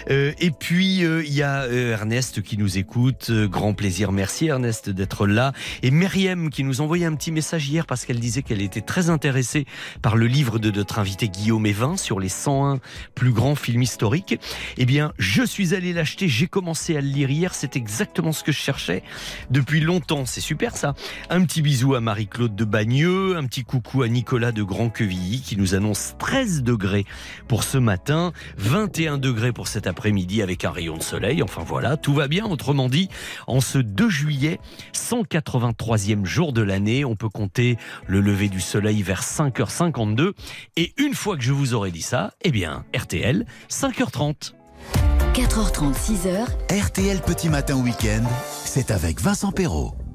Euh, 0.08 0.32
et 0.40 0.50
puis 0.50 1.04
euh, 1.04 1.22
il 1.26 1.34
y 1.34 1.42
a 1.42 1.66
Ernest 1.66 2.40
qui 2.40 2.56
nous 2.56 2.78
écoute, 2.78 3.26
Euh, 3.28 3.48
grand 3.66 3.74
plaisir, 3.74 4.12
merci 4.12 4.46
Ernest 4.46 4.90
d'être 4.90 5.26
là. 5.26 5.52
Et 5.82 5.90
Myriam 5.90 6.50
qui 6.50 6.62
nous 6.62 6.80
envoyait 6.82 7.04
un 7.04 7.16
petit 7.16 7.32
message 7.32 7.68
hier 7.68 7.84
parce 7.84 8.04
qu'elle 8.04 8.20
disait 8.20 8.42
qu'elle 8.42 8.62
était 8.62 8.80
très 8.80 9.10
intéressée 9.10 9.66
par 10.02 10.14
le 10.14 10.28
livre 10.28 10.60
de 10.60 10.70
notre 10.70 11.00
invité 11.00 11.28
Guillaume 11.28 11.66
Evin 11.66 11.96
sur 11.96 12.20
les 12.20 12.28
101 12.28 12.78
plus 13.16 13.32
grands 13.32 13.56
films 13.56 13.82
historiques. 13.82 14.38
Eh 14.76 14.86
bien, 14.86 15.12
je 15.18 15.42
suis 15.42 15.74
allé 15.74 15.92
l'acheter, 15.92 16.28
j'ai 16.28 16.46
commencé 16.46 16.96
à 16.96 17.00
le 17.00 17.08
lire 17.08 17.28
hier, 17.28 17.54
c'est 17.54 17.74
exactement 17.74 18.30
ce 18.30 18.44
que 18.44 18.52
je 18.52 18.58
cherchais 18.58 19.02
depuis 19.50 19.80
longtemps, 19.80 20.26
c'est 20.26 20.40
super 20.40 20.76
ça. 20.76 20.94
Un 21.28 21.44
petit 21.44 21.60
bisou 21.60 21.96
à 21.96 22.00
Marie-Claude 22.00 22.54
de 22.54 22.64
Bagneux, 22.64 23.36
un 23.36 23.46
petit 23.46 23.64
coucou 23.64 24.02
à 24.02 24.08
Nicolas 24.08 24.52
de 24.52 24.62
Grand-Quevilly 24.62 25.40
qui 25.40 25.56
nous 25.56 25.74
annonce 25.74 26.14
13 26.20 26.62
degrés 26.62 27.04
pour 27.48 27.64
ce 27.64 27.78
matin, 27.78 28.32
21 28.58 29.18
degrés 29.18 29.52
pour 29.52 29.66
cet 29.66 29.88
après-midi 29.88 30.40
avec 30.40 30.64
un 30.64 30.70
rayon 30.70 30.96
de 30.96 31.02
soleil. 31.02 31.42
Enfin 31.42 31.64
voilà, 31.66 31.96
tout 31.96 32.14
va 32.14 32.28
bien. 32.28 32.46
Autrement 32.46 32.88
dit, 32.88 33.08
ce 33.60 33.78
2 33.78 34.08
juillet, 34.08 34.60
183e 34.94 36.24
jour 36.24 36.52
de 36.52 36.62
l'année, 36.62 37.04
on 37.04 37.16
peut 37.16 37.28
compter 37.28 37.76
le 38.06 38.20
lever 38.20 38.48
du 38.48 38.60
soleil 38.60 39.02
vers 39.02 39.22
5h52. 39.22 40.32
Et 40.76 40.92
une 40.98 41.14
fois 41.14 41.36
que 41.36 41.42
je 41.42 41.52
vous 41.52 41.74
aurai 41.74 41.90
dit 41.90 42.02
ça, 42.02 42.32
eh 42.42 42.50
bien, 42.50 42.84
RTL, 42.94 43.46
5h30. 43.70 44.52
4h30, 45.34 45.94
6h. 45.94 46.84
RTL 46.86 47.20
Petit 47.20 47.48
Matin 47.48 47.76
Week-end, 47.76 48.24
c'est 48.64 48.90
avec 48.90 49.20
Vincent 49.20 49.52
Perrault. 49.52 50.05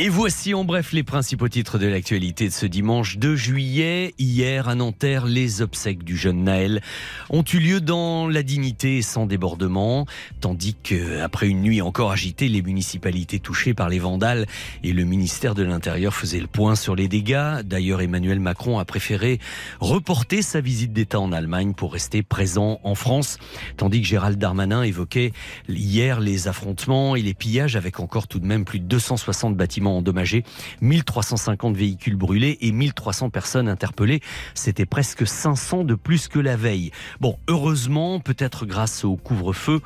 Et 0.00 0.10
voici 0.10 0.54
en 0.54 0.64
bref 0.64 0.92
les 0.92 1.02
principaux 1.02 1.48
titres 1.48 1.76
de 1.76 1.88
l'actualité 1.88 2.46
de 2.46 2.52
ce 2.52 2.66
dimanche 2.66 3.18
2 3.18 3.34
juillet. 3.34 4.14
Hier 4.20 4.68
à 4.68 4.76
Nanterre, 4.76 5.26
les 5.26 5.60
obsèques 5.60 6.04
du 6.04 6.16
jeune 6.16 6.44
Naël 6.44 6.82
ont 7.30 7.42
eu 7.42 7.58
lieu 7.58 7.80
dans 7.80 8.28
la 8.28 8.44
dignité 8.44 8.98
et 8.98 9.02
sans 9.02 9.26
débordement, 9.26 10.06
tandis 10.40 10.76
que 10.80 11.20
après 11.20 11.48
une 11.48 11.62
nuit 11.62 11.82
encore 11.82 12.12
agitée, 12.12 12.48
les 12.48 12.62
municipalités 12.62 13.40
touchées 13.40 13.74
par 13.74 13.88
les 13.88 13.98
vandales 13.98 14.46
et 14.84 14.92
le 14.92 15.02
ministère 15.02 15.56
de 15.56 15.64
l'Intérieur 15.64 16.14
faisaient 16.14 16.38
le 16.38 16.46
point 16.46 16.76
sur 16.76 16.94
les 16.94 17.08
dégâts. 17.08 17.62
D'ailleurs, 17.64 18.00
Emmanuel 18.00 18.38
Macron 18.38 18.78
a 18.78 18.84
préféré 18.84 19.40
reporter 19.80 20.42
sa 20.42 20.60
visite 20.60 20.92
d'État 20.92 21.18
en 21.18 21.32
Allemagne 21.32 21.74
pour 21.74 21.92
rester 21.92 22.22
présent 22.22 22.78
en 22.84 22.94
France, 22.94 23.38
tandis 23.76 24.02
que 24.02 24.06
Gérald 24.06 24.38
Darmanin 24.38 24.84
évoquait 24.84 25.32
hier 25.68 26.20
les 26.20 26.46
affrontements 26.46 27.16
et 27.16 27.22
les 27.22 27.34
pillages 27.34 27.74
avec 27.74 27.98
encore 27.98 28.28
tout 28.28 28.38
de 28.38 28.46
même 28.46 28.64
plus 28.64 28.78
de 28.78 28.84
260 28.84 29.56
bâtiments 29.56 29.87
endommagés, 29.96 30.44
1350 30.80 31.76
véhicules 31.76 32.16
brûlés 32.16 32.58
et 32.60 32.72
1300 32.72 33.30
personnes 33.30 33.68
interpellées. 33.68 34.20
C'était 34.54 34.86
presque 34.86 35.26
500 35.26 35.84
de 35.84 35.94
plus 35.94 36.28
que 36.28 36.38
la 36.38 36.56
veille. 36.56 36.90
Bon, 37.20 37.38
heureusement, 37.48 38.20
peut-être 38.20 38.66
grâce 38.66 39.04
au 39.04 39.16
couvre-feu 39.16 39.80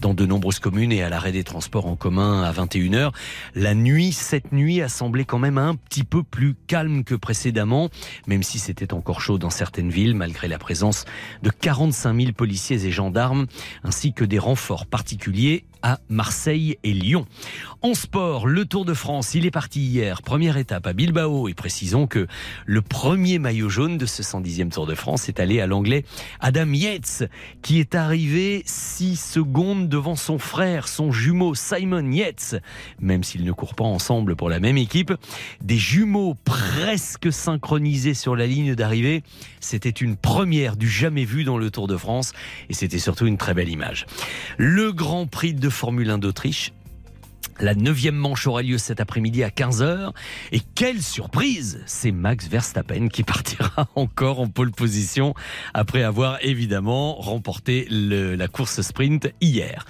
dans 0.00 0.14
de 0.14 0.26
nombreuses 0.26 0.58
communes 0.58 0.92
et 0.92 1.02
à 1.02 1.08
l'arrêt 1.08 1.32
des 1.32 1.44
transports 1.44 1.86
en 1.86 1.96
commun 1.96 2.42
à 2.42 2.52
21h, 2.52 3.12
la 3.54 3.74
nuit, 3.74 4.12
cette 4.12 4.52
nuit 4.52 4.82
a 4.82 4.88
semblé 4.88 5.24
quand 5.24 5.38
même 5.38 5.58
un 5.58 5.74
petit 5.74 6.04
peu 6.04 6.22
plus 6.22 6.54
calme 6.66 7.04
que 7.04 7.14
précédemment, 7.14 7.88
même 8.26 8.42
si 8.42 8.58
c'était 8.58 8.92
encore 8.92 9.20
chaud 9.20 9.38
dans 9.38 9.50
certaines 9.50 9.90
villes, 9.90 10.14
malgré 10.14 10.48
la 10.48 10.58
présence 10.58 11.04
de 11.42 11.50
45 11.50 12.20
000 12.20 12.32
policiers 12.32 12.84
et 12.84 12.90
gendarmes, 12.90 13.46
ainsi 13.84 14.12
que 14.12 14.24
des 14.24 14.38
renforts 14.38 14.86
particuliers 14.86 15.64
à 15.82 16.00
Marseille 16.08 16.78
et 16.82 16.92
Lyon. 16.92 17.26
En 17.82 17.94
sport, 17.94 18.46
le 18.46 18.64
Tour 18.64 18.84
de 18.84 18.94
France, 18.94 19.34
il 19.34 19.46
est 19.46 19.50
parti 19.50 19.80
hier, 19.80 20.22
première 20.22 20.56
étape 20.56 20.86
à 20.86 20.92
Bilbao, 20.92 21.48
et 21.48 21.54
précisons 21.54 22.06
que 22.06 22.26
le 22.64 22.82
premier 22.82 23.38
maillot 23.38 23.68
jaune 23.68 23.98
de 23.98 24.06
ce 24.06 24.22
110e 24.22 24.70
Tour 24.70 24.86
de 24.86 24.94
France 24.94 25.28
est 25.28 25.40
allé 25.40 25.60
à 25.60 25.66
l'anglais 25.66 26.04
Adam 26.40 26.72
Yates, 26.72 27.24
qui 27.62 27.78
est 27.80 27.94
arrivé 27.94 28.62
6 28.66 29.16
secondes 29.16 29.88
devant 29.88 30.16
son 30.16 30.38
frère, 30.38 30.88
son 30.88 31.12
jumeau 31.12 31.54
Simon 31.54 32.10
Yates, 32.10 32.56
même 33.00 33.22
s'ils 33.22 33.44
ne 33.44 33.52
courent 33.52 33.74
pas 33.74 33.84
ensemble 33.84 34.36
pour 34.36 34.48
la 34.48 34.60
même 34.60 34.78
équipe. 34.78 35.12
Des 35.62 35.78
jumeaux 35.78 36.34
presque 36.44 37.32
synchronisés 37.32 38.14
sur 38.14 38.36
la 38.36 38.46
ligne 38.46 38.74
d'arrivée, 38.74 39.22
c'était 39.60 39.90
une 39.90 40.16
première 40.16 40.76
du 40.76 40.88
jamais 40.88 41.24
vu 41.24 41.44
dans 41.44 41.58
le 41.58 41.70
Tour 41.70 41.86
de 41.86 41.96
France, 41.96 42.32
et 42.68 42.74
c'était 42.74 42.98
surtout 42.98 43.26
une 43.26 43.38
très 43.38 43.54
belle 43.54 43.68
image. 43.68 44.06
Le 44.56 44.92
Grand 44.92 45.26
Prix 45.26 45.54
de 45.54 45.65
Formule 45.70 46.10
1 46.10 46.18
d'Autriche 46.18 46.72
la 47.60 47.74
neuvième 47.74 48.16
manche 48.16 48.46
aura 48.46 48.62
lieu 48.62 48.78
cet 48.78 49.00
après-midi 49.00 49.42
à 49.42 49.48
15h. 49.48 50.12
Et 50.52 50.60
quelle 50.74 51.02
surprise 51.02 51.80
C'est 51.86 52.12
Max 52.12 52.48
Verstappen 52.48 53.08
qui 53.08 53.22
partira 53.22 53.88
encore 53.94 54.40
en 54.40 54.48
pole 54.48 54.70
position 54.70 55.34
après 55.72 56.02
avoir 56.02 56.38
évidemment 56.42 57.14
remporté 57.14 57.86
la 57.90 58.48
course 58.48 58.82
sprint 58.82 59.32
hier. 59.40 59.86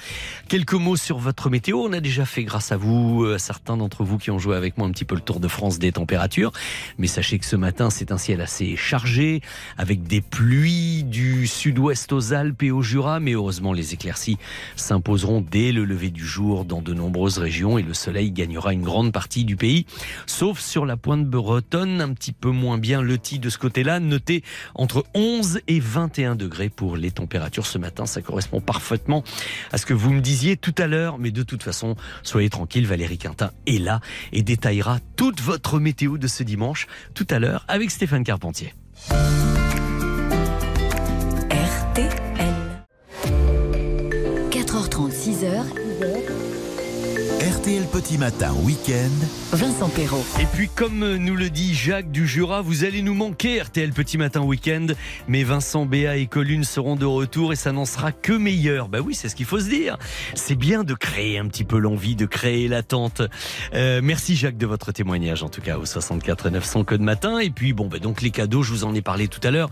Quelques 0.48 0.74
mots 0.74 0.96
sur 0.96 1.18
votre 1.18 1.50
météo. 1.50 1.78
On 1.78 1.92
a 1.92 2.00
déjà 2.00 2.24
fait 2.24 2.44
grâce 2.44 2.70
à 2.70 2.76
vous, 2.76 3.24
euh, 3.24 3.38
certains 3.38 3.76
d'entre 3.76 4.04
vous 4.04 4.18
qui 4.18 4.30
ont 4.30 4.38
joué 4.38 4.56
avec 4.56 4.78
moi 4.78 4.86
un 4.86 4.92
petit 4.92 5.04
peu 5.04 5.14
le 5.14 5.20
Tour 5.20 5.40
de 5.40 5.48
France 5.48 5.78
des 5.78 5.92
températures. 5.92 6.52
Mais 6.98 7.08
sachez 7.08 7.38
que 7.38 7.46
ce 7.46 7.56
matin, 7.56 7.90
c'est 7.90 8.12
un 8.12 8.18
ciel 8.18 8.40
assez 8.40 8.76
chargé 8.76 9.40
avec 9.76 10.04
des 10.04 10.20
pluies 10.20 11.02
du 11.02 11.46
sud-ouest 11.46 12.12
aux 12.12 12.32
Alpes 12.32 12.62
et 12.62 12.70
au 12.70 12.82
Jura. 12.82 13.18
Mais 13.18 13.32
heureusement, 13.32 13.72
les 13.72 13.92
éclaircies 13.94 14.38
s'imposeront 14.76 15.40
dès 15.40 15.72
le 15.72 15.84
lever 15.84 16.10
du 16.10 16.24
jour 16.24 16.64
dans 16.64 16.80
de 16.80 16.94
nombreuses 16.94 17.38
régions 17.38 17.55
et 17.56 17.82
le 17.82 17.94
soleil 17.94 18.32
gagnera 18.32 18.74
une 18.74 18.82
grande 18.82 19.12
partie 19.12 19.44
du 19.44 19.56
pays, 19.56 19.86
sauf 20.26 20.60
sur 20.60 20.84
la 20.84 20.98
pointe 20.98 21.24
bretonne, 21.24 22.02
un 22.02 22.12
petit 22.12 22.32
peu 22.32 22.50
moins 22.50 22.76
bien 22.76 23.00
loti 23.00 23.38
de 23.38 23.48
ce 23.48 23.56
côté-là. 23.56 23.98
Notez 23.98 24.42
entre 24.74 25.06
11 25.14 25.60
et 25.66 25.80
21 25.80 26.36
degrés 26.36 26.68
pour 26.68 26.96
les 26.96 27.10
températures 27.10 27.66
ce 27.66 27.78
matin. 27.78 28.04
Ça 28.04 28.20
correspond 28.20 28.60
parfaitement 28.60 29.24
à 29.72 29.78
ce 29.78 29.86
que 29.86 29.94
vous 29.94 30.12
me 30.12 30.20
disiez 30.20 30.58
tout 30.58 30.74
à 30.76 30.86
l'heure, 30.86 31.18
mais 31.18 31.30
de 31.30 31.42
toute 31.42 31.62
façon, 31.62 31.96
soyez 32.22 32.50
tranquille, 32.50 32.86
Valérie 32.86 33.18
Quintin 33.18 33.50
est 33.66 33.78
là 33.78 34.00
et 34.32 34.42
détaillera 34.42 34.98
toute 35.16 35.40
votre 35.40 35.78
météo 35.80 36.18
de 36.18 36.26
ce 36.26 36.42
dimanche 36.42 36.86
tout 37.14 37.26
à 37.30 37.38
l'heure 37.38 37.64
avec 37.68 37.90
Stéphane 37.90 38.24
Carpentier. 38.24 38.74
RTL 47.66 47.86
Petit 47.86 48.16
Matin 48.16 48.54
Week-end. 48.62 49.26
Vincent 49.50 49.88
Perrault. 49.88 50.24
Et 50.40 50.44
puis, 50.54 50.68
comme 50.68 51.16
nous 51.16 51.34
le 51.34 51.50
dit 51.50 51.74
Jacques 51.74 52.12
du 52.12 52.24
Jura, 52.24 52.62
vous 52.62 52.84
allez 52.84 53.02
nous 53.02 53.14
manquer, 53.14 53.60
RTL 53.60 53.90
Petit 53.90 54.18
Matin 54.18 54.42
Week-end. 54.42 54.86
Mais 55.26 55.42
Vincent, 55.42 55.84
Béa 55.84 56.16
et 56.16 56.28
Colune 56.28 56.62
seront 56.62 56.94
de 56.94 57.06
retour 57.06 57.52
et 57.52 57.56
ça 57.56 57.72
n'en 57.72 57.84
sera 57.84 58.12
que 58.12 58.32
meilleur. 58.32 58.88
Bah 58.88 59.00
oui, 59.00 59.16
c'est 59.16 59.28
ce 59.28 59.34
qu'il 59.34 59.46
faut 59.46 59.58
se 59.58 59.68
dire. 59.68 59.98
C'est 60.34 60.54
bien 60.54 60.84
de 60.84 60.94
créer 60.94 61.38
un 61.40 61.48
petit 61.48 61.64
peu 61.64 61.78
l'envie, 61.78 62.14
de 62.14 62.26
créer 62.26 62.68
l'attente. 62.68 63.22
Euh, 63.74 64.00
merci 64.00 64.36
Jacques 64.36 64.58
de 64.58 64.66
votre 64.66 64.92
témoignage, 64.92 65.42
en 65.42 65.48
tout 65.48 65.60
cas, 65.60 65.76
au 65.76 65.86
64 65.86 66.50
900 66.50 66.84
code 66.84 67.00
matin. 67.00 67.40
Et 67.40 67.50
puis, 67.50 67.72
bon, 67.72 67.88
bah 67.88 67.98
donc 67.98 68.22
les 68.22 68.30
cadeaux, 68.30 68.62
je 68.62 68.70
vous 68.70 68.84
en 68.84 68.94
ai 68.94 69.02
parlé 69.02 69.26
tout 69.26 69.40
à 69.42 69.50
l'heure. 69.50 69.70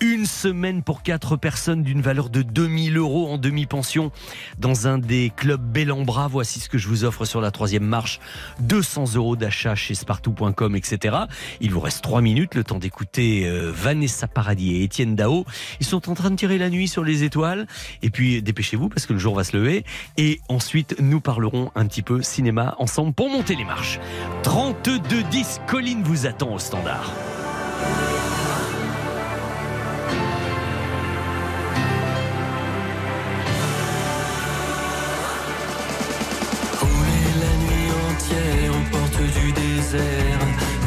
Une 0.00 0.26
semaine 0.26 0.84
pour 0.84 1.02
quatre 1.02 1.34
personnes 1.34 1.82
d'une 1.82 2.02
valeur 2.02 2.30
de 2.30 2.42
2000 2.42 2.96
euros 2.98 3.26
en 3.28 3.36
demi-pension 3.36 4.12
dans 4.60 4.86
un 4.86 4.98
des 4.98 5.32
clubs 5.34 5.60
bel 5.60 5.90
en 5.90 6.02
bras. 6.02 6.28
Voici 6.28 6.60
ce 6.60 6.68
que 6.68 6.78
je 6.78 6.86
vous 6.86 7.02
offre 7.02 7.24
sur 7.32 7.40
la 7.40 7.50
troisième 7.50 7.84
marche. 7.84 8.20
200 8.60 9.14
euros 9.14 9.36
d'achat 9.36 9.74
chez 9.74 9.94
spartou.com, 9.94 10.76
etc. 10.76 11.16
Il 11.60 11.70
vous 11.70 11.80
reste 11.80 12.04
trois 12.04 12.20
minutes, 12.20 12.54
le 12.54 12.62
temps 12.62 12.78
d'écouter 12.78 13.46
euh, 13.46 13.72
Vanessa 13.74 14.28
Paradis 14.28 14.76
et 14.76 14.82
Étienne 14.84 15.16
Dao. 15.16 15.46
Ils 15.80 15.86
sont 15.86 16.10
en 16.10 16.14
train 16.14 16.30
de 16.30 16.36
tirer 16.36 16.58
la 16.58 16.68
nuit 16.68 16.88
sur 16.88 17.04
les 17.04 17.24
étoiles. 17.24 17.66
Et 18.02 18.10
puis, 18.10 18.42
dépêchez-vous 18.42 18.90
parce 18.90 19.06
que 19.06 19.14
le 19.14 19.18
jour 19.18 19.34
va 19.34 19.44
se 19.44 19.56
lever. 19.56 19.84
Et 20.18 20.40
ensuite, 20.50 20.96
nous 21.00 21.22
parlerons 21.22 21.70
un 21.74 21.86
petit 21.86 22.02
peu 22.02 22.20
cinéma 22.20 22.74
ensemble 22.78 23.14
pour 23.14 23.30
monter 23.30 23.56
les 23.56 23.64
marches. 23.64 23.98
32-10, 24.42 25.64
Colline 25.66 26.02
vous 26.02 26.26
attend 26.26 26.52
au 26.52 26.58
standard. 26.58 27.10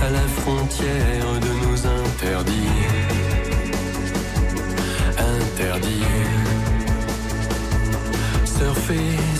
À 0.01 0.09
la 0.09 0.27
frontière 0.39 1.27
de 1.41 1.51
nos 1.63 1.79
interdits. 1.85 2.53
Interdits. 5.17 6.05
Surfer 8.45 9.34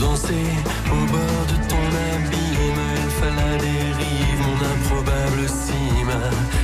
Danser 0.00 0.34
au 0.90 1.06
bord 1.10 1.46
de 1.48 1.56
ton 1.68 1.86
abîme, 2.12 2.84
il 2.96 3.10
fallait 3.18 3.36
la 3.36 3.56
dérive, 3.56 4.40
mon 4.42 4.58
improbable 4.74 5.48
cime. 5.48 6.20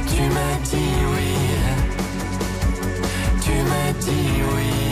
Tu 0.07 0.23
m'as 0.35 0.57
dit 0.63 0.97
oui, 1.15 1.33
tu 3.41 3.53
m'as 3.53 3.93
dit 4.01 4.43
oui. 4.55 4.92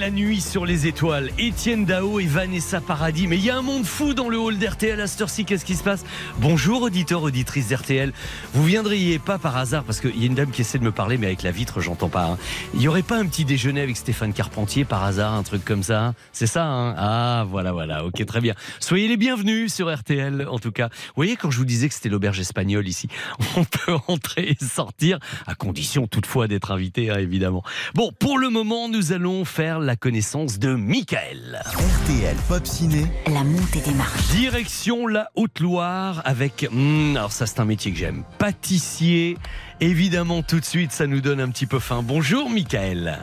La 0.00 0.10
nuit 0.10 0.40
sur 0.40 0.64
les 0.64 0.86
étoiles. 0.86 1.30
Étienne 1.38 1.84
Dao 1.84 2.20
et 2.20 2.24
Vanessa 2.24 2.80
Paradis. 2.80 3.26
Mais 3.26 3.36
il 3.36 3.44
y 3.44 3.50
a 3.50 3.56
un 3.58 3.62
monde 3.62 3.84
fou 3.84 4.14
dans 4.14 4.30
le 4.30 4.38
hall 4.38 4.56
d'RTL 4.56 4.98
à 4.98 5.06
cette. 5.06 5.20
Qu'est-ce 5.44 5.66
qui 5.66 5.76
se 5.76 5.82
passe? 5.82 6.06
Bonjour, 6.38 6.80
auditeurs, 6.80 7.22
auditrices 7.22 7.68
d'RTL. 7.68 8.14
Vous 8.54 8.64
viendriez 8.64 9.18
pas 9.18 9.36
par 9.36 9.58
hasard, 9.58 9.84
parce 9.84 10.00
qu'il 10.00 10.18
y 10.18 10.22
a 10.22 10.26
une 10.26 10.34
dame 10.34 10.50
qui 10.50 10.62
essaie 10.62 10.78
de 10.78 10.84
me 10.84 10.90
parler, 10.92 11.18
mais 11.18 11.26
avec 11.26 11.42
la 11.42 11.50
vitre, 11.50 11.82
j'entends 11.82 12.08
pas. 12.08 12.24
hein. 12.24 12.38
Il 12.72 12.80
y 12.80 12.88
aurait 12.88 13.02
pas 13.02 13.18
un 13.18 13.26
petit 13.26 13.44
déjeuner 13.44 13.82
avec 13.82 13.98
Stéphane 13.98 14.32
Carpentier 14.32 14.86
par 14.86 15.04
hasard, 15.04 15.34
un 15.34 15.42
truc 15.42 15.62
comme 15.62 15.82
ça? 15.82 16.14
C'est 16.32 16.46
ça, 16.46 16.64
hein? 16.64 16.94
Ah, 16.96 17.44
voilà, 17.46 17.72
voilà. 17.72 18.06
Ok, 18.06 18.24
très 18.24 18.40
bien. 18.40 18.54
Soyez 18.78 19.06
les 19.06 19.18
bienvenus 19.18 19.74
sur 19.74 19.94
RTL, 19.94 20.46
en 20.48 20.58
tout 20.58 20.72
cas. 20.72 20.88
Vous 20.88 21.16
voyez, 21.16 21.36
quand 21.36 21.50
je 21.50 21.58
vous 21.58 21.66
disais 21.66 21.88
que 21.90 21.94
c'était 21.94 22.08
l'auberge 22.08 22.40
espagnole 22.40 22.88
ici, 22.88 23.08
on 23.56 23.64
peut 23.64 23.96
entrer 24.08 24.56
et 24.58 24.64
sortir, 24.64 25.18
à 25.46 25.54
condition 25.54 26.06
toutefois 26.06 26.48
d'être 26.48 26.70
invité, 26.70 27.10
hein, 27.10 27.18
évidemment. 27.18 27.62
Bon, 27.94 28.10
pour 28.18 28.38
le 28.38 28.48
moment, 28.48 28.88
nous 28.88 29.12
allons 29.12 29.44
faire 29.44 29.78
la 29.78 29.89
connaissance 29.96 30.58
de 30.58 30.74
Michael. 30.74 31.62
RTL 31.64 32.36
Pop 32.48 32.66
Ciné. 32.66 33.06
La 33.26 33.44
montée 33.44 33.80
des 33.80 33.94
marches. 33.94 34.28
Direction 34.28 35.06
la 35.06 35.30
Haute-Loire 35.34 36.22
avec, 36.24 36.66
hmm, 36.70 37.16
alors 37.16 37.32
ça 37.32 37.46
c'est 37.46 37.60
un 37.60 37.64
métier 37.64 37.92
que 37.92 37.98
j'aime, 37.98 38.24
pâtissier. 38.38 39.36
Évidemment, 39.80 40.42
tout 40.42 40.60
de 40.60 40.64
suite, 40.64 40.92
ça 40.92 41.06
nous 41.06 41.20
donne 41.20 41.40
un 41.40 41.48
petit 41.48 41.66
peu 41.66 41.78
faim. 41.78 42.02
Bonjour 42.04 42.50
Michael. 42.50 43.18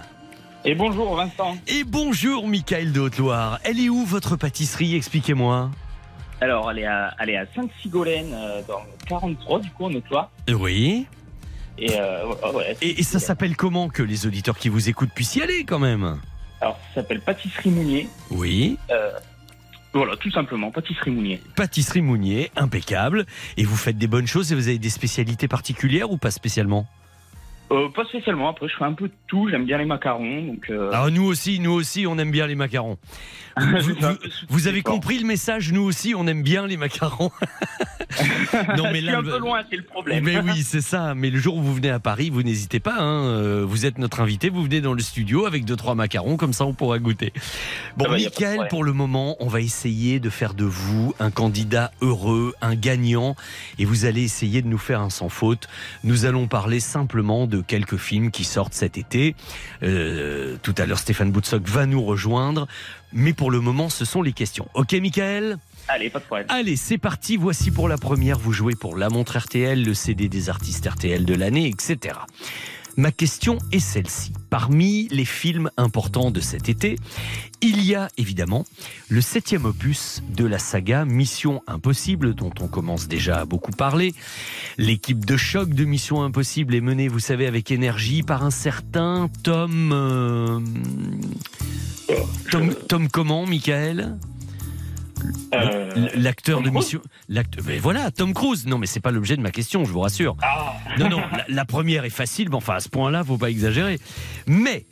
Et 0.65 0.75
bonjour 0.75 1.15
Vincent. 1.15 1.57
Et 1.67 1.83
bonjour 1.83 2.47
Michael 2.47 2.91
de 2.91 2.99
Haute-Loire. 2.99 3.59
Elle 3.63 3.79
est 3.79 3.89
où 3.89 4.03
votre 4.05 4.35
pâtisserie? 4.35 4.95
Expliquez-moi. 4.95 5.71
Alors, 6.41 6.69
elle 6.71 6.79
est 6.79 6.85
à, 6.85 7.13
elle 7.19 7.29
est 7.31 7.37
à 7.37 7.45
Sainte-Sigolène, 7.55 8.33
euh, 8.33 8.61
dans 8.67 8.79
le 8.79 9.07
43, 9.07 9.59
du 9.59 9.69
coup, 9.71 9.85
en 9.85 9.93
Haute-Loire. 9.93 10.29
Oui. 10.49 11.07
Et, 11.79 11.99
euh, 11.99 12.27
ouais, 12.27 12.55
ouais, 12.55 12.77
Et, 12.81 12.99
et 12.99 13.03
ça 13.03 13.19
s'appelle 13.19 13.55
comment 13.55 13.89
que 13.89 14.03
les 14.03 14.25
auditeurs 14.25 14.57
qui 14.57 14.69
vous 14.69 14.89
écoutent 14.89 15.11
puissent 15.13 15.35
y 15.35 15.41
aller 15.41 15.63
quand 15.63 15.79
même? 15.79 16.19
Alors, 16.61 16.79
ça 16.89 17.01
s'appelle 17.01 17.21
Pâtisserie 17.21 17.69
Mounier. 17.69 18.09
Oui. 18.31 18.77
Euh, 18.89 19.11
voilà, 19.93 20.15
tout 20.17 20.31
simplement, 20.31 20.71
Pâtisserie 20.71 21.11
Mounier. 21.11 21.41
Pâtisserie 21.55 22.01
Mounier, 22.01 22.51
impeccable. 22.55 23.25
Et 23.57 23.63
vous 23.63 23.75
faites 23.75 23.97
des 23.97 24.07
bonnes 24.07 24.27
choses 24.27 24.51
et 24.51 24.55
vous 24.55 24.67
avez 24.67 24.79
des 24.79 24.89
spécialités 24.89 25.47
particulières 25.47 26.11
ou 26.11 26.17
pas 26.17 26.31
spécialement? 26.31 26.87
Euh, 27.71 27.89
pas 27.89 28.05
spécialement, 28.05 28.49
après, 28.49 28.67
je 28.69 28.75
fais 28.77 28.85
un 28.85 28.93
peu 28.93 29.07
de 29.09 29.13
tout. 29.27 29.49
J'aime 29.49 29.65
bien 29.65 29.77
les 29.77 29.85
macarons, 29.85 30.43
donc... 30.45 30.69
euh, 30.69 30.89
Alors 30.91 31.11
nous 31.11 31.25
aussi, 31.25 31.59
nous 31.59 31.71
aussi, 31.71 32.07
on 32.07 32.17
aime 32.17 32.31
bien 32.31 32.47
les 32.47 32.55
macarons. 32.55 32.97
Vous, 33.59 33.95
vous- 33.99 34.17
vous 34.49 34.67
avez 34.67 34.83
compris 34.83 35.17
le 35.17 35.25
message 35.25 35.71
Nous 35.73 35.81
aussi, 35.81 36.13
on 36.15 36.27
aime 36.27 36.43
bien 36.43 36.67
les 36.67 36.77
macarons. 36.77 37.31
non, 38.77 38.83
mais 38.91 38.99
je 39.01 39.05
suis 39.05 39.05
là, 39.07 39.17
un 39.17 39.23
peu 39.23 39.39
loin, 39.39 39.61
c'est 39.69 39.75
le 39.77 39.83
problème. 39.83 40.23
Mais 40.23 40.39
oui, 40.39 40.61
c'est 40.63 40.81
ça. 40.81 41.13
Mais 41.15 41.29
le 41.31 41.39
jour 41.39 41.57
où 41.57 41.61
vous 41.63 41.73
venez 41.73 41.89
à 41.89 41.99
Paris, 41.99 42.29
vous 42.29 42.43
n'hésitez 42.43 42.79
pas. 42.79 42.95
hein. 42.99 43.23
Euh, 43.25 43.65
Vous 43.67 43.85
êtes 43.87 43.97
notre 43.97 44.21
invité. 44.21 44.49
Vous 44.49 44.63
venez 44.63 44.79
dans 44.79 44.93
le 44.93 45.01
studio 45.01 45.45
avec 45.47 45.65
deux 45.65 45.75
trois 45.75 45.95
macarons, 45.95 46.37
comme 46.37 46.53
ça 46.53 46.65
on 46.65 46.73
pourra 46.73 46.99
goûter. 46.99 47.33
Bon, 47.97 48.05
Ah 48.07 48.11
bah, 48.15 48.17
problème. 48.31 48.67
pour 48.69 48.83
le 48.83 48.93
moment, 48.93 49.35
on 49.39 49.47
va 49.47 49.59
essayer 49.59 50.19
de 50.19 50.29
faire 50.29 50.53
de 50.53 50.63
vous 50.65 51.15
un 51.19 51.31
candidat 51.31 51.91
heureux, 52.01 52.53
un 52.61 52.75
gagnant, 52.75 53.35
et 53.79 53.85
vous 53.85 54.05
allez 54.05 54.21
essayer 54.23 54.61
de 54.61 54.67
nous 54.67 54.77
faire 54.77 55.01
un 55.01 55.09
sans 55.09 55.29
faute. 55.29 55.67
Nous 56.03 56.25
allons 56.25 56.47
parler 56.47 56.79
simplement 56.79 57.47
de 57.47 57.56
quelques 57.61 57.97
films 57.97 58.31
qui 58.31 58.43
sortent 58.43 58.73
cet 58.73 58.97
été. 58.97 59.35
Euh, 59.83 60.57
tout 60.61 60.75
à 60.77 60.85
l'heure, 60.85 60.99
Stéphane 60.99 61.31
Boutsock 61.31 61.67
va 61.67 61.85
nous 61.85 62.03
rejoindre. 62.03 62.67
Mais 63.13 63.33
pour 63.33 63.51
le 63.51 63.59
moment, 63.59 63.89
ce 63.89 64.05
sont 64.05 64.21
les 64.21 64.33
questions. 64.33 64.67
Ok, 64.73 64.93
Michael 64.93 65.57
Allez, 65.89 66.09
pas 66.09 66.19
de 66.19 66.25
problème. 66.25 66.47
Allez, 66.49 66.75
c'est 66.75 66.97
parti. 66.97 67.37
Voici 67.37 67.71
pour 67.71 67.87
la 67.87 67.97
première. 67.97 68.37
Vous 68.37 68.51
jouez 68.51 68.75
pour 68.75 68.97
la 68.97 69.09
montre 69.09 69.37
RTL, 69.37 69.83
le 69.83 69.93
CD 69.93 70.27
des 70.27 70.49
artistes 70.49 70.85
RTL 70.85 71.23
de 71.23 71.33
l'année, 71.33 71.67
etc. 71.67 72.15
Ma 72.97 73.11
question 73.11 73.59
est 73.71 73.79
celle-ci. 73.79 74.33
Parmi 74.49 75.07
les 75.09 75.23
films 75.23 75.69
importants 75.77 76.31
de 76.31 76.39
cet 76.39 76.67
été, 76.67 76.97
il 77.61 77.83
y 77.83 77.93
a 77.93 78.07
évidemment 78.17 78.65
le 79.07 79.21
septième 79.21 79.65
opus 79.65 80.23
de 80.35 80.45
la 80.45 80.57
saga 80.57 81.05
Mission 81.05 81.61
Impossible, 81.67 82.33
dont 82.33 82.51
on 82.59 82.67
commence 82.67 83.07
déjà 83.07 83.41
à 83.41 83.45
beaucoup 83.45 83.71
parler. 83.71 84.15
L'équipe 84.79 85.25
de 85.25 85.37
choc 85.37 85.69
de 85.69 85.85
Mission 85.85 86.23
Impossible 86.23 86.73
est 86.73 86.81
menée, 86.81 87.07
vous 87.07 87.19
savez, 87.19 87.45
avec 87.45 87.69
énergie 87.69 88.23
par 88.23 88.43
un 88.43 88.51
certain 88.51 89.29
Tom... 89.43 89.91
euh, 89.93 90.59
Tom, 92.49 92.73
Tom 92.87 93.09
comment, 93.09 93.45
Michael? 93.45 94.17
Euh, 95.53 96.09
L'acteur 96.15 96.61
de 96.61 96.69
mission. 96.69 97.01
Mais 97.65 97.77
voilà, 97.79 98.11
Tom 98.11 98.33
Cruise. 98.33 98.65
Non, 98.67 98.77
mais 98.77 98.87
c'est 98.87 98.99
pas 98.99 99.11
l'objet 99.11 99.35
de 99.37 99.41
ma 99.41 99.51
question, 99.51 99.85
je 99.85 99.91
vous 99.91 99.99
rassure. 100.01 100.35
Ah. 100.41 100.73
Non, 100.99 101.09
non, 101.09 101.21
la, 101.31 101.45
la 101.47 101.65
première 101.65 102.05
est 102.05 102.09
facile, 102.09 102.49
mais 102.49 102.55
enfin, 102.55 102.75
à 102.75 102.79
ce 102.79 102.89
point-là, 102.89 103.23
faut 103.23 103.37
pas 103.37 103.49
exagérer. 103.49 103.99
Mais 104.45 104.85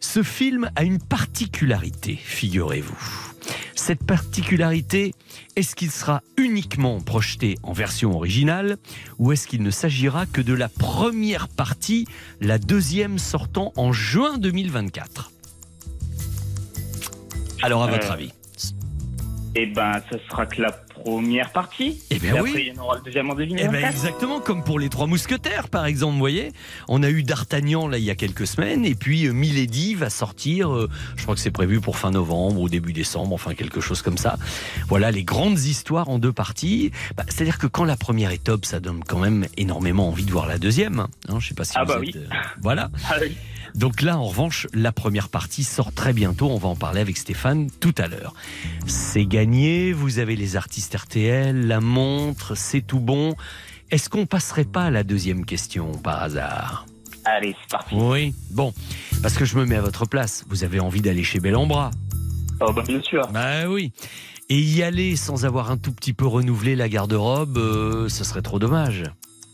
ce 0.00 0.22
film 0.22 0.70
a 0.76 0.84
une 0.84 0.98
particularité, 0.98 2.16
figurez-vous. 2.16 3.32
Cette 3.74 4.02
particularité, 4.04 5.14
est-ce 5.54 5.76
qu'il 5.76 5.90
sera 5.90 6.22
uniquement 6.36 7.00
projeté 7.00 7.56
en 7.62 7.72
version 7.72 8.14
originale 8.16 8.76
ou 9.18 9.30
est-ce 9.32 9.46
qu'il 9.46 9.62
ne 9.62 9.70
s'agira 9.70 10.26
que 10.26 10.40
de 10.40 10.54
la 10.54 10.68
première 10.68 11.46
partie, 11.48 12.06
la 12.40 12.58
deuxième 12.58 13.18
sortant 13.18 13.72
en 13.76 13.92
juin 13.92 14.38
2024 14.38 15.30
Alors, 17.62 17.84
à 17.84 17.86
votre 17.86 18.10
Euh, 18.10 18.14
avis? 18.14 18.32
Eh 19.58 19.66
ben, 19.66 19.92
ça 20.10 20.18
sera 20.28 20.44
que 20.44 20.60
la 20.60 20.70
première 20.72 21.50
partie. 21.50 22.02
Eh 22.10 22.18
ben 22.18 22.36
Et 22.36 22.40
oui. 22.40 22.50
Après, 22.50 22.62
il 22.66 22.74
y 22.74 22.78
en 22.78 22.82
aura 22.82 22.96
le 22.96 23.02
deuxième 23.02 23.30
en 23.30 23.34
Eh 23.34 23.46
ben 23.46 23.48
2024. 23.48 23.90
exactement 23.90 24.40
comme 24.40 24.62
pour 24.64 24.78
les 24.78 24.88
trois 24.90 25.06
mousquetaires 25.06 25.68
par 25.68 25.86
exemple, 25.86 26.12
vous 26.14 26.18
voyez. 26.18 26.52
On 26.88 27.02
a 27.02 27.08
eu 27.10 27.22
D'Artagnan 27.22 27.88
là 27.88 27.96
il 27.98 28.04
y 28.04 28.10
a 28.10 28.14
quelques 28.14 28.46
semaines 28.46 28.84
et 28.84 28.94
puis 28.94 29.26
euh, 29.26 29.32
Milady 29.32 29.94
va 29.94 30.10
sortir, 30.10 30.72
euh, 30.74 30.90
je 31.16 31.22
crois 31.22 31.34
que 31.34 31.40
c'est 31.40 31.50
prévu 31.50 31.80
pour 31.80 31.96
fin 31.96 32.10
novembre 32.10 32.60
ou 32.60 32.68
début 32.68 32.92
décembre, 32.92 33.32
enfin 33.34 33.54
quelque 33.54 33.80
chose 33.80 34.02
comme 34.02 34.18
ça. 34.18 34.36
Voilà 34.88 35.10
les 35.10 35.24
grandes 35.24 35.58
histoires 35.60 36.08
en 36.10 36.18
deux 36.18 36.32
parties. 36.32 36.90
Bah, 37.16 37.24
C'est-à-dire 37.28 37.58
que 37.58 37.66
quand 37.66 37.84
la 37.84 37.96
première 37.96 38.30
est 38.32 38.42
top, 38.42 38.64
ça 38.66 38.80
donne 38.80 39.02
quand 39.06 39.18
même 39.20 39.46
énormément 39.56 40.08
envie 40.08 40.24
de 40.24 40.32
voir 40.32 40.46
la 40.46 40.58
deuxième. 40.58 41.06
Hein, 41.28 41.38
je 41.40 41.48
sais 41.48 41.54
pas 41.54 41.64
si 41.64 41.72
Ah 41.76 41.84
vous 41.84 41.88
bah 41.92 41.94
êtes, 41.96 42.00
oui. 42.00 42.12
euh, 42.16 42.34
voilà. 42.60 42.90
Ah 43.08 43.14
oui. 43.22 43.36
Donc 43.76 44.00
là, 44.00 44.18
en 44.18 44.24
revanche, 44.24 44.66
la 44.72 44.90
première 44.90 45.28
partie 45.28 45.62
sort 45.62 45.92
très 45.92 46.14
bientôt. 46.14 46.48
On 46.48 46.56
va 46.56 46.68
en 46.68 46.76
parler 46.76 47.00
avec 47.00 47.18
Stéphane 47.18 47.68
tout 47.78 47.94
à 47.98 48.08
l'heure. 48.08 48.34
C'est 48.86 49.26
gagné. 49.26 49.92
Vous 49.92 50.18
avez 50.18 50.34
les 50.34 50.56
artistes 50.56 50.96
RTL, 50.96 51.66
la 51.66 51.80
montre, 51.80 52.56
c'est 52.56 52.80
tout 52.80 53.00
bon. 53.00 53.34
Est-ce 53.90 54.08
qu'on 54.08 54.24
passerait 54.24 54.64
pas 54.64 54.84
à 54.84 54.90
la 54.90 55.04
deuxième 55.04 55.44
question 55.44 55.92
par 55.92 56.22
hasard? 56.22 56.86
Allez, 57.26 57.54
c'est 57.60 57.70
parti. 57.70 57.94
Oui. 57.94 58.34
Bon, 58.50 58.72
parce 59.22 59.36
que 59.36 59.44
je 59.44 59.56
me 59.58 59.66
mets 59.66 59.76
à 59.76 59.82
votre 59.82 60.06
place. 60.06 60.44
Vous 60.48 60.64
avez 60.64 60.80
envie 60.80 61.02
d'aller 61.02 61.22
chez 61.22 61.38
Bellambra 61.38 61.90
Oh, 62.60 62.72
bah, 62.72 62.82
bien 62.86 63.02
sûr. 63.02 63.26
Bah 63.32 63.68
oui. 63.68 63.92
Et 64.48 64.58
y 64.58 64.82
aller 64.82 65.16
sans 65.16 65.44
avoir 65.44 65.70
un 65.70 65.76
tout 65.76 65.92
petit 65.92 66.14
peu 66.14 66.26
renouvelé 66.26 66.76
la 66.76 66.88
garde-robe, 66.88 67.58
euh, 67.58 68.08
ce 68.08 68.24
serait 68.24 68.42
trop 68.42 68.58
dommage. 68.58 69.04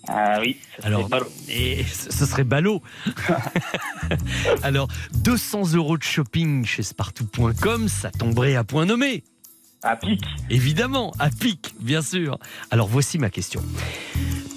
Ah 0.09 0.39
oui, 0.41 0.57
ça 0.81 0.87
Alors, 0.89 1.01
serait 1.01 1.11
ballot. 1.11 1.31
et 1.49 1.85
ce 1.85 2.11
ce 2.13 2.27
serait 2.27 2.45
ballot. 2.45 2.83
Alors, 4.63 4.89
200 5.15 5.75
euros 5.75 5.97
de 5.97 6.03
shopping 6.03 6.65
chez 6.65 6.83
spartou.com, 6.83 7.89
ça 7.89 8.11
tomberait 8.11 8.57
à 8.57 8.65
point 8.65 8.85
nommé. 8.87 9.23
À 9.83 9.97
pic. 9.97 10.23
Évidemment, 10.51 11.13
à 11.19 11.31
pic, 11.31 11.75
bien 11.81 12.03
sûr. 12.03 12.39
Alors, 12.71 12.89
voici 12.89 13.19
ma 13.19 13.31
question. 13.31 13.63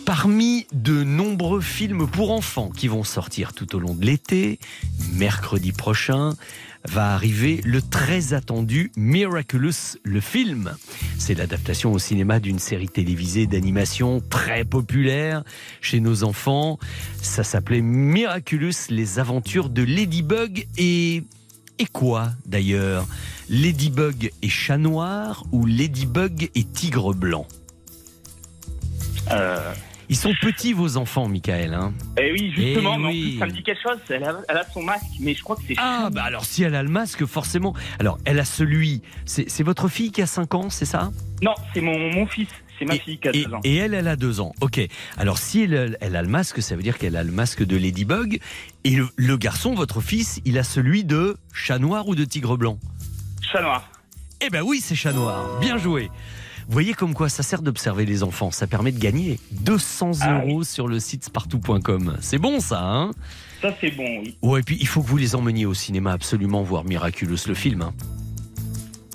Parmi 0.06 0.68
de 0.72 1.04
nombreux 1.04 1.62
films 1.62 2.08
pour 2.08 2.32
enfants 2.32 2.70
qui 2.70 2.88
vont 2.88 3.04
sortir 3.04 3.54
tout 3.54 3.76
au 3.76 3.80
long 3.80 3.96
de 3.96 4.06
l'été, 4.06 4.60
mercredi 5.14 5.72
prochain, 5.72 6.36
va 6.88 7.14
arriver 7.14 7.62
le 7.64 7.82
très 7.82 8.34
attendu 8.34 8.92
Miraculous, 8.96 9.98
le 10.04 10.20
film. 10.20 10.76
C'est 11.18 11.36
l'adaptation 11.36 11.92
au 11.94 12.00
cinéma 12.00 12.40
d'une 12.40 12.60
série 12.60 12.90
télévisée 12.90 13.48
d'animation 13.48 14.22
très 14.30 14.66
populaire 14.66 15.44
chez 15.82 16.00
nos 16.00 16.24
enfants. 16.24 16.80
Ça 17.22 17.44
s'appelait 17.44 17.82
Miraculous, 17.82 18.90
les 18.90 19.20
aventures 19.20 19.70
de 19.70 19.84
Ladybug 19.84 20.68
et... 20.78 21.24
Et 21.78 21.88
quoi 21.88 22.32
d'ailleurs? 22.46 23.06
Ladybug 23.50 24.32
et 24.42 24.50
chat 24.50 24.78
noir 24.78 25.44
ou 25.52 25.66
Ladybug 25.66 26.50
et 26.56 26.64
tigre 26.64 27.14
blanc? 27.14 27.46
Euh, 29.32 29.74
Ils 30.10 30.16
sont 30.16 30.34
petits 30.42 30.74
vos 30.74 30.98
enfants, 30.98 31.28
Michael. 31.28 31.74
Hein 31.74 31.94
Eh 32.20 32.32
oui, 32.32 32.52
justement, 32.56 32.96
Eh 32.96 33.02
mais 33.02 33.08
en 33.08 33.10
plus, 33.12 33.40
ça 33.40 33.46
me 33.48 33.52
dit 33.52 33.64
quelque 33.64 33.82
chose. 33.82 33.98
Elle 34.10 34.24
a, 34.24 34.38
elle 34.48 34.58
a 34.58 34.66
son 34.72 34.84
masque, 34.84 35.06
mais 35.20 35.34
je 35.34 35.42
crois 35.44 35.56
que 35.56 35.62
c'est. 35.68 35.76
Ah, 35.78 36.10
bah 36.12 36.24
alors 36.24 36.46
si 36.46 36.64
elle 36.64 36.76
a 36.76 36.84
le 36.84 36.90
masque, 36.90 37.26
forcément. 37.26 37.74
Alors, 38.00 38.18
elle 38.26 38.40
a 38.40 38.46
celui. 38.46 39.02
C'est 39.26 39.64
votre 39.64 39.88
fille 39.88 40.12
qui 40.12 40.22
a 40.22 40.28
5 40.28 40.54
ans, 40.56 40.70
c'est 40.70 40.86
ça? 40.86 41.12
Non, 41.42 41.54
c'est 41.74 41.82
mon, 41.82 41.98
mon 42.14 42.26
fils. 42.28 42.50
C'est 42.78 42.86
ma 42.86 42.96
fille 42.98 43.18
qui 43.18 43.28
a 43.30 43.32
et, 43.34 43.46
deux 43.46 43.54
ans. 43.54 43.62
et 43.64 43.76
elle, 43.78 43.94
elle 43.94 44.08
a 44.10 44.18
2 44.18 44.42
ans. 44.42 44.52
Ok. 44.60 44.82
Alors, 45.18 45.38
si 45.38 45.62
elle, 45.64 45.98
elle 46.02 46.16
a 46.16 46.22
le 46.22 46.28
masque, 46.28 46.62
ça 46.62 46.76
veut 46.76 46.84
dire 46.84 46.98
qu'elle 46.98 47.16
a 47.16 47.24
le 47.24 47.32
masque 47.32 47.64
de 47.64 47.78
Ladybug. 47.78 48.40
Et 48.84 48.92
le, 48.92 49.08
le 49.16 49.38
garçon, 49.38 49.74
votre 49.76 50.02
fils, 50.02 50.42
il 50.44 50.58
a 50.58 50.64
celui 50.64 51.06
de 51.06 51.38
chat 51.54 51.80
noir 51.80 52.08
ou 52.08 52.16
de 52.16 52.26
tigre 52.26 52.58
blanc? 52.58 52.78
Chat 53.42 53.62
noir. 53.62 53.90
Eh 54.42 54.50
ben 54.50 54.62
oui, 54.62 54.82
c'est 54.84 54.96
chat 54.96 55.14
noir. 55.14 55.60
Bien 55.62 55.78
joué. 55.78 56.10
Vous 56.68 56.74
voyez 56.74 56.94
comme 56.94 57.14
quoi 57.14 57.30
ça 57.30 57.44
sert 57.44 57.62
d'observer 57.62 58.06
les 58.06 58.24
enfants. 58.24 58.52
Ça 58.52 58.66
permet 58.68 58.92
de 58.92 59.00
gagner 59.00 59.40
200 59.52 60.12
Ah 60.22 60.42
euros 60.44 60.64
sur 60.64 60.88
le 60.88 61.00
site 61.00 61.24
spartou.com. 61.26 62.18
C'est 62.22 62.38
bon 62.40 62.60
ça, 62.60 62.82
hein? 62.84 63.12
Ça 63.62 63.74
c'est 63.80 63.92
bon, 63.92 64.20
oui. 64.22 64.38
Ouais, 64.42 64.60
et 64.60 64.64
puis 64.64 64.78
il 64.80 64.88
faut 64.88 65.02
que 65.02 65.08
vous 65.08 65.18
les 65.18 65.36
emmeniez 65.36 65.66
au 65.66 65.74
cinéma 65.74 66.12
absolument 66.12 66.64
voir 66.64 66.84
Miraculous, 66.84 67.38
le 67.48 67.54
film. 67.54 67.82
hein. 67.84 67.94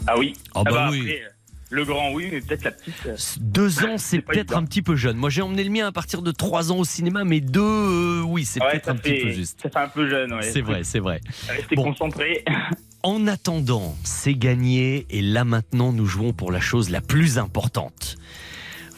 Ah 0.06 0.14
oui. 0.18 0.34
Ah 0.54 0.62
bah 0.64 0.88
oui. 0.90 1.00
après, 1.00 1.22
le 1.70 1.84
grand, 1.84 2.12
oui, 2.12 2.28
mais 2.32 2.40
peut-être 2.40 2.64
la 2.64 2.70
petite. 2.72 2.94
euh, 3.06 3.16
Deux 3.40 3.84
ans, 3.84 3.98
c'est 3.98 4.20
peut-être 4.20 4.56
un 4.56 4.64
petit 4.64 4.82
peu 4.82 4.96
jeune. 4.96 5.16
Moi, 5.16 5.30
j'ai 5.30 5.42
emmené 5.42 5.62
le 5.62 5.70
mien 5.70 5.86
à 5.86 5.92
partir 5.92 6.22
de 6.22 6.30
trois 6.32 6.72
ans 6.72 6.78
au 6.78 6.84
cinéma, 6.84 7.24
mais 7.24 7.40
deux, 7.40 7.60
euh, 7.60 8.22
oui, 8.22 8.44
c'est 8.44 8.60
ouais, 8.62 8.70
peut-être 8.70 8.88
un 8.88 8.96
petit 8.96 9.22
peu 9.22 9.30
juste. 9.30 9.60
Ça 9.62 9.70
fait 9.70 9.78
un 9.78 9.88
peu 9.88 10.08
jeune, 10.08 10.32
ouais. 10.32 10.42
C'est 10.50 10.62
vrai, 10.62 10.82
c'est 10.84 10.98
vrai. 11.00 11.20
Restez 11.48 11.76
Bon. 11.76 11.84
concentrés. 11.84 12.44
En 13.02 13.26
attendant, 13.26 13.96
c'est 14.04 14.34
gagné 14.34 15.06
et 15.08 15.22
là 15.22 15.44
maintenant 15.44 15.90
nous 15.90 16.04
jouons 16.04 16.34
pour 16.34 16.52
la 16.52 16.60
chose 16.60 16.90
la 16.90 17.00
plus 17.00 17.38
importante. 17.38 18.18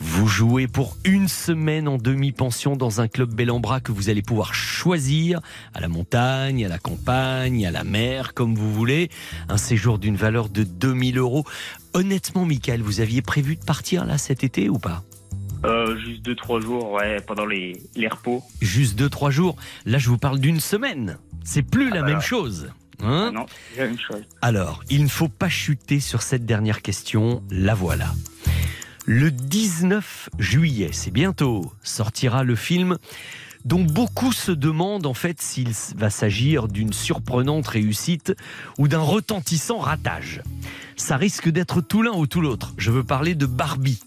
Vous 0.01 0.27
jouez 0.27 0.67
pour 0.67 0.97
une 1.05 1.29
semaine 1.29 1.87
en 1.87 1.99
demi-pension 1.99 2.75
dans 2.75 3.01
un 3.01 3.07
club 3.07 3.33
bel 3.33 3.53
en 3.53 3.61
bras 3.61 3.79
que 3.81 3.93
vous 3.93 4.11
allez 4.11 4.23
pouvoir 4.23 4.55
choisir 4.55 5.41
à 5.73 5.81
la 5.81 5.87
montagne, 5.87 6.67
à 6.67 6.69
la 6.69 6.79
campagne, 6.79 7.65
à 7.65 7.71
la 7.71 7.85
mer, 7.85 8.35
comme 8.35 8.57
vous 8.57 8.73
voulez. 8.73 9.09
Un 9.49 9.57
séjour 9.57 10.01
d'une 10.01 10.17
valeur 10.17 10.49
de 10.49 10.65
2000 10.65 11.19
euros. 11.19 11.45
Honnêtement, 11.95 12.45
Michael, 12.45 12.83
vous 12.83 13.01
aviez 13.01 13.23
prévu 13.23 13.55
de 13.55 13.65
partir 13.65 14.05
là 14.05 14.19
cet 14.19 14.43
été 14.43 14.69
ou 14.69 14.81
pas? 14.81 15.05
Euh, 15.65 15.97
juste 15.97 16.23
deux, 16.23 16.35
trois 16.35 16.59
jours, 16.61 16.91
ouais, 16.91 17.21
pendant 17.25 17.47
les, 17.47 17.81
les 17.95 18.09
repos. 18.09 18.43
Juste 18.61 18.99
deux, 18.99 19.09
trois 19.09 19.31
jours. 19.31 19.55
Là, 19.87 19.99
je 19.99 20.09
vous 20.09 20.19
parle 20.19 20.41
d'une 20.41 20.59
semaine. 20.59 21.19
C'est 21.45 21.63
plus 21.63 21.91
la 21.91 22.01
bah 22.01 22.07
même 22.07 22.15
là. 22.17 22.21
chose. 22.21 22.73
Hein 23.03 23.27
Ah 23.29 23.33
non, 23.33 23.47
c'est 23.75 23.81
la 23.81 23.87
même 23.87 23.99
chose. 23.99 24.23
Alors, 24.41 24.83
il 24.91 25.03
ne 25.03 25.09
faut 25.09 25.29
pas 25.29 25.49
chuter 25.49 26.01
sur 26.01 26.23
cette 26.23 26.47
dernière 26.47 26.83
question, 26.83 27.43
la 27.51 27.75
voilà. 27.75 28.15
Le 29.05 29.31
19 29.31 30.31
juillet, 30.39 30.91
c'est 30.93 31.11
bientôt, 31.11 31.73
sortira 31.83 32.45
le 32.45 32.55
film 32.55 32.99
dont 33.65 33.83
beaucoup 33.83 34.33
se 34.33 34.53
demandent 34.53 35.07
en 35.07 35.15
fait 35.15 35.41
s'il 35.41 35.71
va 35.97 36.11
s'agir 36.11 36.69
d'une 36.69 36.93
surprenante 36.93 37.67
réussite 37.69 38.35
ou 38.79 38.89
d'un 38.89 39.01
retentissant 39.01 39.79
ratage. 39.79 40.43
Ça 40.97 41.17
risque 41.17 41.49
d'être 41.49 41.81
tout 41.81 42.03
l'un 42.03 42.13
ou 42.13 42.27
tout 42.27 42.41
l'autre. 42.41 42.75
Je 42.77 42.91
veux 42.91 43.05
parler 43.05 43.35
de 43.35 43.47
Barbie. 43.47 44.01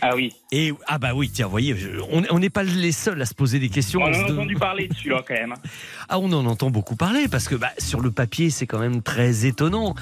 Ah 0.00 0.14
oui. 0.14 0.32
Et 0.52 0.72
ah 0.86 0.98
bah 0.98 1.12
oui, 1.14 1.28
tiens, 1.28 1.46
vous 1.46 1.50
voyez, 1.50 1.76
je- 1.76 1.88
on 2.30 2.38
n'est 2.38 2.50
pas 2.50 2.62
les 2.62 2.92
seuls 2.92 3.20
à 3.20 3.26
se 3.26 3.34
poser 3.34 3.58
des 3.58 3.68
questions. 3.68 4.00
On 4.00 4.04
en 4.04 4.12
a 4.12 4.28
de- 4.28 4.32
entendu 4.32 4.54
parler 4.54 4.88
de 4.88 4.94
celui-là 4.94 5.22
quand 5.26 5.34
même. 5.34 5.54
ah, 6.08 6.18
on 6.18 6.32
en 6.32 6.46
entend 6.46 6.70
beaucoup 6.70 6.94
parler 6.96 7.26
parce 7.28 7.48
que 7.48 7.54
bah, 7.56 7.70
sur 7.78 8.00
le 8.00 8.10
papier, 8.10 8.50
c'est 8.50 8.66
quand 8.66 8.78
même 8.78 9.02
très 9.02 9.44
étonnant. 9.46 9.94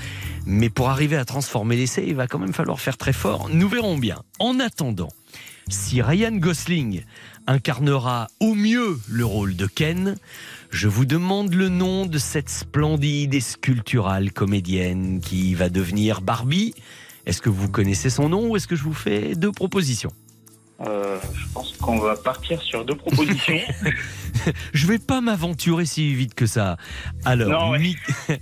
Mais 0.44 0.68
pour 0.70 0.90
arriver 0.90 1.16
à 1.16 1.24
transformer 1.24 1.76
l'essai, 1.76 2.04
il 2.06 2.14
va 2.14 2.26
quand 2.26 2.38
même 2.38 2.52
falloir 2.52 2.78
faire 2.80 2.96
très 2.96 3.12
fort. 3.14 3.48
Nous 3.52 3.68
verrons 3.68 3.96
bien. 3.98 4.22
En 4.38 4.60
attendant, 4.60 5.08
si 5.68 6.02
Ryan 6.02 6.32
Gosling 6.36 7.02
incarnera 7.46 8.28
au 8.40 8.54
mieux 8.54 8.98
le 9.08 9.24
rôle 9.24 9.56
de 9.56 9.66
Ken, 9.66 10.16
je 10.70 10.88
vous 10.88 11.04
demande 11.04 11.54
le 11.54 11.68
nom 11.68 12.06
de 12.06 12.18
cette 12.18 12.48
splendide 12.50 13.34
et 13.34 13.40
sculpturale 13.40 14.32
comédienne 14.32 15.20
qui 15.20 15.54
va 15.54 15.68
devenir 15.68 16.20
Barbie. 16.20 16.74
Est-ce 17.26 17.42
que 17.42 17.50
vous 17.50 17.68
connaissez 17.68 18.08
son 18.10 18.28
nom 18.28 18.48
ou 18.48 18.56
est-ce 18.56 18.66
que 18.68 18.76
je 18.76 18.84
vous 18.84 18.94
fais 18.94 19.34
deux 19.34 19.52
propositions? 19.52 20.12
Euh, 20.86 21.18
je 21.34 21.46
pense 21.54 21.72
qu'on 21.78 21.98
va 21.98 22.16
partir 22.16 22.60
sur 22.62 22.84
deux 22.84 22.94
propositions. 22.94 23.58
Je 24.74 24.86
vais 24.86 24.98
pas 24.98 25.20
m'aventurer 25.22 25.86
si 25.86 26.14
vite 26.14 26.34
que 26.34 26.44
ça. 26.46 26.76
Alors, 27.24 27.48
Non, 27.48 27.70
ouais. 27.70 27.78
Mi- 27.78 27.96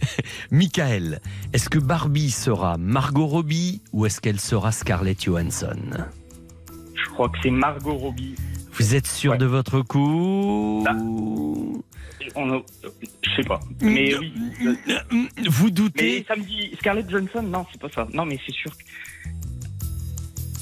Michael, 0.50 1.20
est-ce 1.52 1.68
que 1.70 1.78
Barbie 1.78 2.32
sera 2.32 2.76
Margot 2.76 3.26
Robbie 3.26 3.80
ou 3.92 4.04
est-ce 4.04 4.20
qu'elle 4.20 4.40
sera 4.40 4.72
Scarlett 4.72 5.22
Johansson? 5.24 5.76
Je 6.94 7.08
crois 7.10 7.28
que 7.28 7.38
c'est 7.42 7.50
Margot 7.50 7.94
Robbie. 7.94 8.34
Vous 8.72 8.94
êtes 8.96 9.06
sûr 9.06 9.38
de 9.38 9.46
votre 9.46 9.80
coup? 9.82 10.84
On 12.36 12.52
a- 12.52 12.62
Je 13.22 13.30
sais 13.36 13.42
pas. 13.44 13.60
Mais 13.80 14.14
oui. 14.16 14.32
Vous 15.48 15.70
doutez 15.70 16.20
Mais 16.20 16.34
samedi, 16.34 16.70
Scarlett 16.78 17.08
Johnson, 17.10 17.42
non, 17.42 17.66
c'est 17.70 17.80
pas 17.80 17.88
ça. 17.90 18.06
Non, 18.12 18.24
mais 18.24 18.38
c'est 18.46 18.54
sûr. 18.54 18.70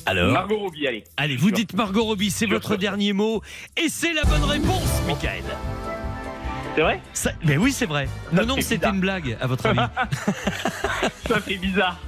Alors 0.05 0.33
Margot 0.33 0.59
Robbie, 0.59 0.87
allez. 0.89 1.05
Allez, 1.17 1.37
vous 1.37 1.51
dites 1.53 1.75
Margot 1.75 2.03
Robbie, 2.05 2.31
c'est 2.31 2.47
votre 2.47 2.77
dernier 2.77 3.13
mot 3.13 3.41
et 3.77 3.89
c'est 3.89 4.13
la 4.13 4.25
bonne 4.25 4.43
réponse, 4.45 5.01
Michael. 5.07 5.45
C'est 6.75 6.81
vrai 6.81 7.01
Ça- 7.13 7.33
Mais 7.45 7.59
oui, 7.59 7.71
c'est 7.71 7.85
vrai. 7.87 8.09
Non, 8.33 8.47
non, 8.47 8.57
c'était 8.61 8.89
une 8.89 9.01
blague, 9.01 9.37
à 9.43 9.47
votre 9.47 9.67
avis. 9.67 9.79
Ça 11.29 11.39
fait 11.41 11.57
bizarre. 11.57 11.99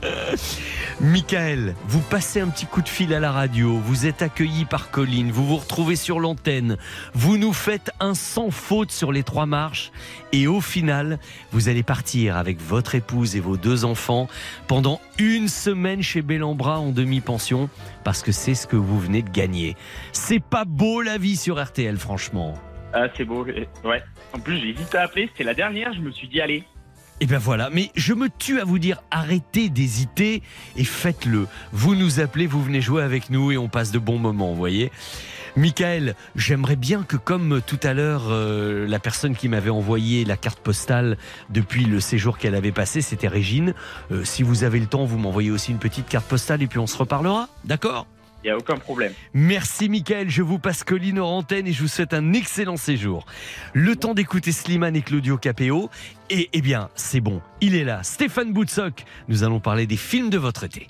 Michael, 1.00 1.74
vous 1.86 2.00
passez 2.00 2.40
un 2.40 2.48
petit 2.48 2.64
coup 2.66 2.80
de 2.80 2.88
fil 2.88 3.12
à 3.12 3.20
la 3.20 3.30
radio, 3.32 3.76
vous 3.76 4.06
êtes 4.06 4.22
accueilli 4.22 4.64
par 4.64 4.90
Colline, 4.90 5.30
vous 5.32 5.44
vous 5.46 5.56
retrouvez 5.56 5.96
sur 5.96 6.18
l'antenne, 6.20 6.76
vous 7.14 7.36
nous 7.36 7.52
faites 7.52 7.90
un 8.00 8.14
sans 8.14 8.50
faute 8.50 8.90
sur 8.92 9.12
les 9.12 9.22
trois 9.22 9.44
marches 9.46 9.90
et 10.32 10.46
au 10.46 10.60
final, 10.60 11.18
vous 11.52 11.68
allez 11.68 11.82
partir 11.82 12.36
avec 12.36 12.60
votre 12.60 12.94
épouse 12.94 13.34
et 13.36 13.40
vos 13.40 13.56
deux 13.56 13.84
enfants 13.84 14.28
pendant 14.68 15.00
une 15.18 15.48
semaine 15.48 16.02
chez 16.02 16.22
Bellambra 16.22 16.78
en 16.78 16.90
demi-pension 16.90 17.68
parce 18.04 18.22
que 18.22 18.32
c'est 18.32 18.54
ce 18.54 18.66
que 18.66 18.76
vous 18.76 18.98
venez 19.00 19.22
de 19.22 19.30
gagner. 19.30 19.76
C'est 20.12 20.42
pas 20.42 20.64
beau 20.64 21.02
la 21.02 21.18
vie 21.18 21.36
sur 21.36 21.62
RTL, 21.62 21.96
franchement. 21.98 22.54
Ah, 22.92 23.06
c'est 23.16 23.24
beau. 23.24 23.44
Ouais. 23.84 24.02
En 24.34 24.40
plus, 24.40 24.58
j'ai 24.58 24.70
hésité 24.70 24.98
à 24.98 25.02
appeler. 25.02 25.28
C'était 25.28 25.44
la 25.44 25.54
dernière. 25.54 25.92
Je 25.94 26.00
me 26.00 26.10
suis 26.10 26.26
dit, 26.26 26.40
allez. 26.40 26.64
Et 27.20 27.26
ben 27.26 27.38
voilà, 27.38 27.70
mais 27.70 27.90
je 27.94 28.12
me 28.12 28.28
tue 28.28 28.58
à 28.60 28.64
vous 28.64 28.80
dire 28.80 29.00
arrêtez 29.12 29.68
d'hésiter 29.68 30.42
et 30.76 30.84
faites-le. 30.84 31.46
Vous 31.72 31.94
nous 31.94 32.18
appelez, 32.18 32.48
vous 32.48 32.60
venez 32.60 32.80
jouer 32.80 33.04
avec 33.04 33.30
nous 33.30 33.52
et 33.52 33.56
on 33.56 33.68
passe 33.68 33.92
de 33.92 34.00
bons 34.00 34.18
moments, 34.18 34.48
vous 34.48 34.56
voyez. 34.56 34.90
Michael, 35.56 36.16
j'aimerais 36.34 36.74
bien 36.74 37.04
que 37.04 37.16
comme 37.16 37.60
tout 37.64 37.78
à 37.84 37.94
l'heure, 37.94 38.24
euh, 38.30 38.88
la 38.88 38.98
personne 38.98 39.36
qui 39.36 39.48
m'avait 39.48 39.70
envoyé 39.70 40.24
la 40.24 40.36
carte 40.36 40.58
postale 40.58 41.16
depuis 41.50 41.84
le 41.84 42.00
séjour 42.00 42.36
qu'elle 42.36 42.56
avait 42.56 42.72
passé, 42.72 43.00
c'était 43.00 43.28
Régine. 43.28 43.74
Euh, 44.10 44.24
si 44.24 44.42
vous 44.42 44.64
avez 44.64 44.80
le 44.80 44.86
temps, 44.86 45.04
vous 45.04 45.16
m'envoyez 45.16 45.52
aussi 45.52 45.70
une 45.70 45.78
petite 45.78 46.08
carte 46.08 46.26
postale 46.26 46.62
et 46.62 46.66
puis 46.66 46.80
on 46.80 46.88
se 46.88 46.98
reparlera, 46.98 47.48
d'accord? 47.64 48.08
Il 48.44 48.48
n'y 48.48 48.52
a 48.52 48.58
aucun 48.58 48.76
problème. 48.76 49.14
Merci 49.32 49.88
Mickaël, 49.88 50.28
je 50.28 50.42
vous 50.42 50.58
passe 50.58 50.84
Colline 50.84 51.18
hors 51.18 51.32
antenne 51.32 51.66
et 51.66 51.72
je 51.72 51.80
vous 51.80 51.88
souhaite 51.88 52.12
un 52.12 52.34
excellent 52.34 52.76
séjour. 52.76 53.24
Le 53.72 53.96
temps 53.96 54.12
d'écouter 54.12 54.52
Slimane 54.52 54.96
et 54.96 55.00
Claudio 55.00 55.38
Capéo. 55.38 55.88
Et 56.28 56.50
eh 56.52 56.60
bien, 56.60 56.90
c'est 56.94 57.20
bon, 57.20 57.40
il 57.62 57.74
est 57.74 57.84
là, 57.84 58.02
Stéphane 58.02 58.52
Boutsock. 58.52 59.04
Nous 59.28 59.44
allons 59.44 59.60
parler 59.60 59.86
des 59.86 59.96
films 59.96 60.28
de 60.28 60.36
votre 60.36 60.64
été. 60.64 60.88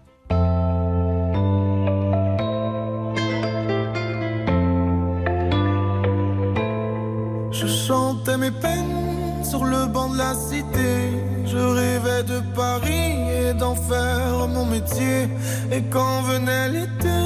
Je 7.52 7.66
chantais 7.68 8.36
mes 8.36 8.50
peines 8.50 9.03
sur 9.54 9.64
le 9.64 9.86
banc 9.86 10.08
de 10.08 10.18
la 10.18 10.34
cité. 10.34 10.92
Je 11.46 11.62
rêvais 11.80 12.24
de 12.32 12.38
Paris 12.60 13.14
et 13.38 13.54
d'en 13.54 13.76
faire 13.90 14.48
mon 14.54 14.66
métier. 14.66 15.18
Et 15.70 15.82
quand 15.94 16.22
venait 16.22 16.68
l'été, 16.74 17.18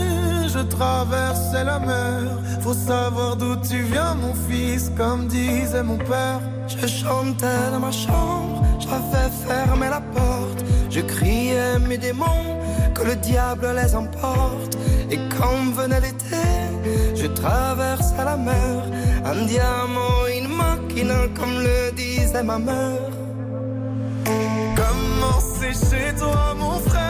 je 0.54 0.62
traversais 0.76 1.64
la 1.64 1.78
mer. 1.78 2.24
Faut 2.60 2.78
savoir 2.90 3.36
d'où 3.36 3.54
tu 3.68 3.78
viens, 3.92 4.14
mon 4.14 4.34
fils, 4.46 4.84
comme 4.98 5.26
disait 5.28 5.82
mon 5.90 5.98
père. 6.10 6.40
Je 6.68 6.86
chantais 6.86 7.64
dans 7.72 7.82
ma 7.88 7.94
chambre, 8.04 8.62
j'avais 8.84 9.30
fermé 9.46 9.86
la 9.88 10.02
porte. 10.16 10.60
Je 10.90 11.00
criais 11.00 11.78
mes 11.88 11.98
démons, 12.06 12.46
que 12.94 13.04
le 13.10 13.16
diable 13.16 13.66
les 13.80 13.94
emporte. 13.94 14.72
Et 15.10 15.18
quand 15.36 15.72
venait 15.72 16.00
l'été, 16.00 16.46
je 17.14 17.26
traversais 17.26 18.24
la 18.24 18.36
mer. 18.36 18.84
Un 19.24 19.44
diamant, 19.46 20.26
une 20.38 20.48
machina, 20.48 21.28
comme 21.38 21.62
le 21.62 21.92
disait 21.92 22.42
ma 22.42 22.58
mère. 22.58 23.10
Comment 24.76 25.40
c'est 25.40 25.72
chez 25.72 26.14
toi, 26.18 26.54
mon 26.58 26.78
frère 26.80 27.07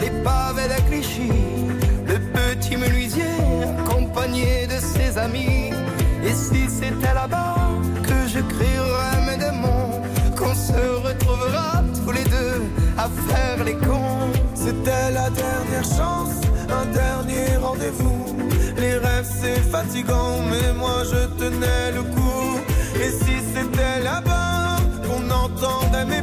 les 0.00 0.10
pavés 0.22 0.68
de 0.68 0.80
Clichy, 0.88 1.30
le 2.06 2.18
petit 2.18 2.76
menuisier 2.76 3.24
accompagné 3.78 4.66
de 4.66 4.78
ses 4.78 5.16
amis. 5.18 5.70
Et 6.24 6.34
si 6.34 6.68
c'était 6.68 7.14
là-bas 7.14 7.56
que 8.02 8.28
je 8.28 8.40
crierais 8.40 9.20
mes 9.26 9.38
démons, 9.38 10.02
qu'on 10.36 10.54
se 10.54 11.06
retrouvera 11.06 11.82
tous 12.04 12.12
les 12.12 12.24
deux 12.24 12.62
à 12.98 13.08
faire 13.28 13.64
les 13.64 13.76
cons. 13.76 14.30
C'était 14.54 15.10
la 15.12 15.30
dernière 15.30 15.84
chance, 15.84 16.34
un 16.68 16.86
dernier 16.92 17.56
rendez-vous. 17.62 18.36
Les 18.76 18.98
rêves 18.98 19.30
c'est 19.40 19.62
fatigant, 19.70 20.42
mais 20.50 20.72
moi 20.74 21.02
je 21.04 21.26
tenais 21.40 21.92
le 21.94 22.02
coup. 22.02 22.60
Et 23.02 23.10
si 23.10 23.36
c'était 23.54 24.00
là-bas 24.02 24.76
qu'on 25.06 25.30
entendait 25.30 26.04
mes 26.04 26.22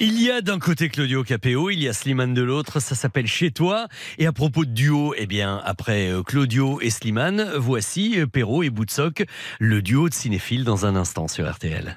Il 0.00 0.22
y 0.22 0.30
a 0.30 0.42
d'un 0.42 0.60
côté 0.60 0.88
Claudio 0.88 1.24
Capéo, 1.24 1.70
il 1.70 1.82
y 1.82 1.88
a 1.88 1.92
Slimane 1.92 2.32
de 2.32 2.42
l'autre, 2.42 2.78
ça 2.78 2.94
s'appelle 2.94 3.26
Chez 3.26 3.50
toi. 3.50 3.88
Et 4.18 4.26
à 4.26 4.32
propos 4.32 4.64
de 4.64 4.70
duo, 4.70 5.12
eh 5.16 5.26
bien, 5.26 5.60
après 5.64 6.08
euh, 6.08 6.22
Claudio 6.22 6.80
et 6.80 6.90
Slimane, 6.90 7.50
voici 7.56 8.20
euh, 8.20 8.26
Perrault 8.26 8.62
et 8.62 8.70
Boutsock, 8.70 9.24
le 9.58 9.82
duo 9.82 10.08
de 10.08 10.14
cinéphiles 10.14 10.62
dans 10.62 10.86
un 10.86 10.94
instant 10.94 11.26
sur 11.26 11.50
RTL. 11.50 11.96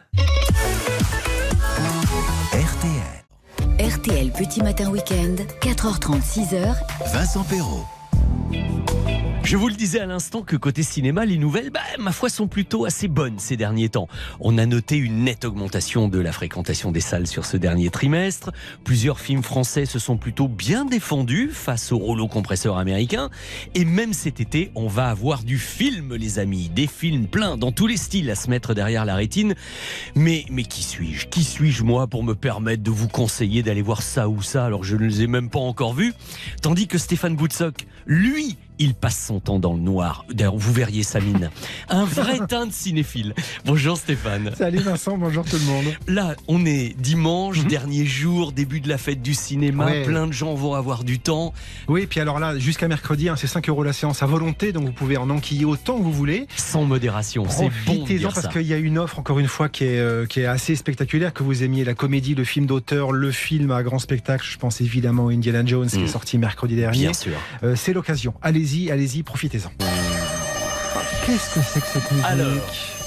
RTL 3.79 4.31
Petit 4.31 4.61
Matin 4.61 4.89
Week-end, 4.89 5.35
4h30, 5.61 6.21
6h. 6.21 6.75
Vincent 7.13 7.43
Perrault. 7.43 7.85
Je 9.43 9.57
vous 9.57 9.67
le 9.67 9.73
disais 9.73 9.99
à 9.99 10.05
l'instant 10.05 10.43
que 10.43 10.55
côté 10.55 10.81
cinéma, 10.81 11.25
les 11.25 11.37
nouvelles, 11.37 11.71
bah, 11.71 11.81
ma 11.99 12.13
foi, 12.13 12.29
sont 12.29 12.47
plutôt 12.47 12.85
assez 12.85 13.09
bonnes 13.09 13.37
ces 13.37 13.57
derniers 13.57 13.89
temps. 13.89 14.07
On 14.39 14.57
a 14.57 14.65
noté 14.65 14.95
une 14.95 15.25
nette 15.25 15.43
augmentation 15.43 16.07
de 16.07 16.19
la 16.19 16.31
fréquentation 16.31 16.91
des 16.91 17.01
salles 17.01 17.27
sur 17.27 17.45
ce 17.45 17.57
dernier 17.57 17.89
trimestre. 17.89 18.51
Plusieurs 18.85 19.19
films 19.19 19.43
français 19.43 19.85
se 19.85 19.99
sont 19.99 20.15
plutôt 20.15 20.47
bien 20.47 20.85
défendus 20.85 21.49
face 21.51 21.91
au 21.91 21.97
rouleau 21.97 22.29
compresseur 22.29 22.77
américain. 22.77 23.29
Et 23.75 23.83
même 23.83 24.13
cet 24.13 24.39
été, 24.39 24.71
on 24.75 24.87
va 24.87 25.07
avoir 25.07 25.43
du 25.43 25.57
film, 25.57 26.15
les 26.15 26.39
amis. 26.39 26.69
Des 26.69 26.87
films 26.87 27.27
pleins 27.27 27.57
dans 27.57 27.73
tous 27.73 27.87
les 27.87 27.97
styles 27.97 28.29
à 28.29 28.35
se 28.35 28.49
mettre 28.49 28.73
derrière 28.73 29.03
la 29.03 29.15
rétine. 29.15 29.55
Mais, 30.15 30.45
mais 30.49 30.63
qui 30.63 30.83
suis-je? 30.83 31.27
Qui 31.27 31.43
suis-je 31.43 31.83
moi 31.83 32.07
pour 32.07 32.23
me 32.23 32.35
permettre 32.35 32.83
de 32.83 32.91
vous 32.91 33.09
conseiller 33.09 33.63
d'aller 33.63 33.81
voir 33.81 34.01
ça 34.01 34.29
ou 34.29 34.41
ça? 34.41 34.63
Alors 34.63 34.85
je 34.85 34.95
ne 34.95 35.05
les 35.05 35.23
ai 35.23 35.27
même 35.27 35.49
pas 35.49 35.59
encore 35.59 35.93
vus 35.93 36.13
Tandis 36.61 36.87
que 36.87 36.97
Stéphane 36.97 37.35
Boutsock, 37.35 37.85
lui, 38.05 38.57
il 38.81 38.93
passe 38.95 39.25
son 39.27 39.39
temps 39.39 39.59
dans 39.59 39.73
le 39.73 39.79
noir. 39.79 40.25
D'ailleurs, 40.33 40.57
vous 40.57 40.73
verriez 40.73 41.03
sa 41.03 41.19
mine. 41.19 41.51
Un 41.89 42.03
vrai 42.03 42.39
teint 42.49 42.65
de 42.65 42.71
cinéphile. 42.73 43.33
Bonjour 43.63 43.95
Stéphane. 43.95 44.51
Salut 44.57 44.79
Vincent, 44.79 45.17
bonjour 45.19 45.45
tout 45.45 45.57
le 45.57 45.65
monde. 45.65 45.85
Là, 46.07 46.35
on 46.47 46.65
est 46.65 46.95
dimanche, 46.99 47.63
dernier 47.65 48.05
jour, 48.07 48.51
début 48.51 48.81
de 48.81 48.89
la 48.89 48.97
fête 48.97 49.21
du 49.21 49.35
cinéma. 49.35 49.85
Ouais. 49.85 50.03
Plein 50.03 50.25
de 50.25 50.33
gens 50.33 50.55
vont 50.55 50.73
avoir 50.73 51.03
du 51.03 51.19
temps. 51.19 51.53
Oui, 51.87 52.07
puis 52.07 52.19
alors 52.19 52.39
là, 52.39 52.57
jusqu'à 52.57 52.87
mercredi, 52.87 53.29
hein, 53.29 53.35
c'est 53.37 53.45
5 53.47 53.69
euros 53.69 53.83
la 53.83 53.93
séance 53.93 54.23
à 54.23 54.25
volonté, 54.25 54.71
donc 54.73 54.85
vous 54.85 54.91
pouvez 54.93 55.17
en 55.17 55.29
enquiller 55.29 55.65
autant 55.65 55.97
que 55.99 56.03
vous 56.03 56.11
voulez. 56.11 56.47
Sans 56.57 56.83
modération, 56.83 57.45
c'est 57.49 57.69
bon 57.85 58.03
de 58.03 58.07
dire 58.07 58.33
parce 58.33 58.47
qu'il 58.47 58.63
y 58.63 58.73
a 58.73 58.77
une 58.77 58.97
offre, 58.97 59.19
encore 59.19 59.37
une 59.37 59.47
fois, 59.47 59.69
qui 59.69 59.83
est, 59.83 59.99
euh, 59.99 60.25
qui 60.25 60.39
est 60.39 60.45
assez 60.47 60.75
spectaculaire, 60.75 61.33
que 61.33 61.43
vous 61.43 61.61
aimiez 61.63 61.83
la 61.83 61.93
comédie, 61.93 62.33
le 62.33 62.43
film 62.43 62.65
d'auteur, 62.65 63.11
le 63.11 63.31
film 63.31 63.69
à 63.71 63.83
grand 63.83 63.99
spectacle. 63.99 64.43
Je 64.49 64.57
pense 64.57 64.81
évidemment 64.81 65.27
à 65.27 65.31
Indiana 65.33 65.63
Jones, 65.63 65.87
qui 65.87 65.99
Mm. 65.99 66.03
est 66.05 66.07
sorti 66.07 66.37
mercredi 66.39 66.75
dernier. 66.75 66.99
Bien 66.99 67.13
sûr. 67.13 67.33
Euh, 67.63 67.75
c'est 67.75 67.93
l'occasion. 67.93 68.33
Allez-y, 68.41 68.70
allez-y, 68.91 69.23
profitez-en. 69.23 69.71
Qu'est-ce 71.25 71.53
que 71.53 71.59
c'est 71.61 71.81
que 71.81 71.87
cette 71.87 72.11
musique? 72.11 72.25
Alors, 72.25 72.55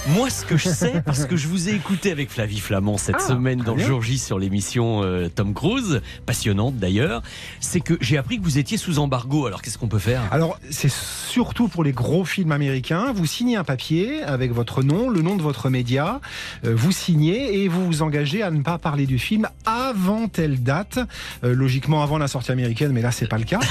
moi, 0.09 0.29
ce 0.29 0.45
que 0.45 0.57
je 0.59 0.69
sais, 0.69 1.03
parce 1.07 1.25
que 1.25 1.35
je 1.37 1.49
vous 1.49 1.69
ai 1.71 1.73
écouté 1.73 2.11
avec 2.13 2.31
Flavie 2.31 2.61
Flamand 2.61 2.99
cette 2.99 3.17
Ah, 3.21 3.27
semaine 3.29 3.61
dans 3.61 3.73
le 3.73 3.79
bien. 3.79 3.87
jour 3.87 4.03
J 4.03 4.19
sur 4.19 4.39
l'émission 4.39 5.03
euh, 5.03 5.29
Tom 5.35 5.55
Cruise, 5.55 6.03
passionnante 6.27 6.77
d'ailleurs, 6.77 7.23
c'est 7.61 7.81
que 7.81 7.95
j'ai 8.03 8.19
appris 8.19 8.39
que 8.39 8.45
vous 8.45 8.59
étiez 8.59 8.77
sous 8.77 8.99
embargo. 8.99 9.47
Alors, 9.47 9.63
qu'est-ce 9.63 9.79
qu'on 9.79 9.89
peut 9.89 9.99
faire? 9.99 10.21
Alors, 10.31 10.59
c'est 10.71 10.91
surtout 10.91 11.69
pour 11.69 11.85
les 11.85 11.93
gros 11.93 12.27
films 12.27 12.53
américains. 12.53 13.13
Vous 13.15 13.25
signez 13.25 13.57
un 13.57 13.65
papier 13.65 14.23
avec 14.23 14.53
votre 14.53 14.83
nom, 14.83 15.09
le 15.09 15.23
nom 15.23 15.37
de 15.37 15.43
votre 15.43 15.71
média. 15.71 16.21
euh, 16.67 16.75
vous 16.77 16.93
signez 16.93 17.63
et 17.63 17.69
vous 17.69 17.87
vous 17.87 18.03
engagez 18.03 18.43
à 18.43 18.51
ne 18.51 18.61
pas 18.63 18.77
parler 18.79 19.07
du 19.07 19.19
film 19.19 19.49
avant 19.65 20.29
telle 20.29 20.63
date. 20.63 20.99
Euh, 21.45 21.55
logiquement, 21.55 22.03
avant 22.03 22.19
la 22.19 22.29
sortie 22.29 22.53
américaine, 22.53 22.93
mais 22.93 23.01
là, 23.03 23.11
c'est 23.11 23.29
pas 23.29 23.39
le 23.39 23.45
cas. 23.45 23.61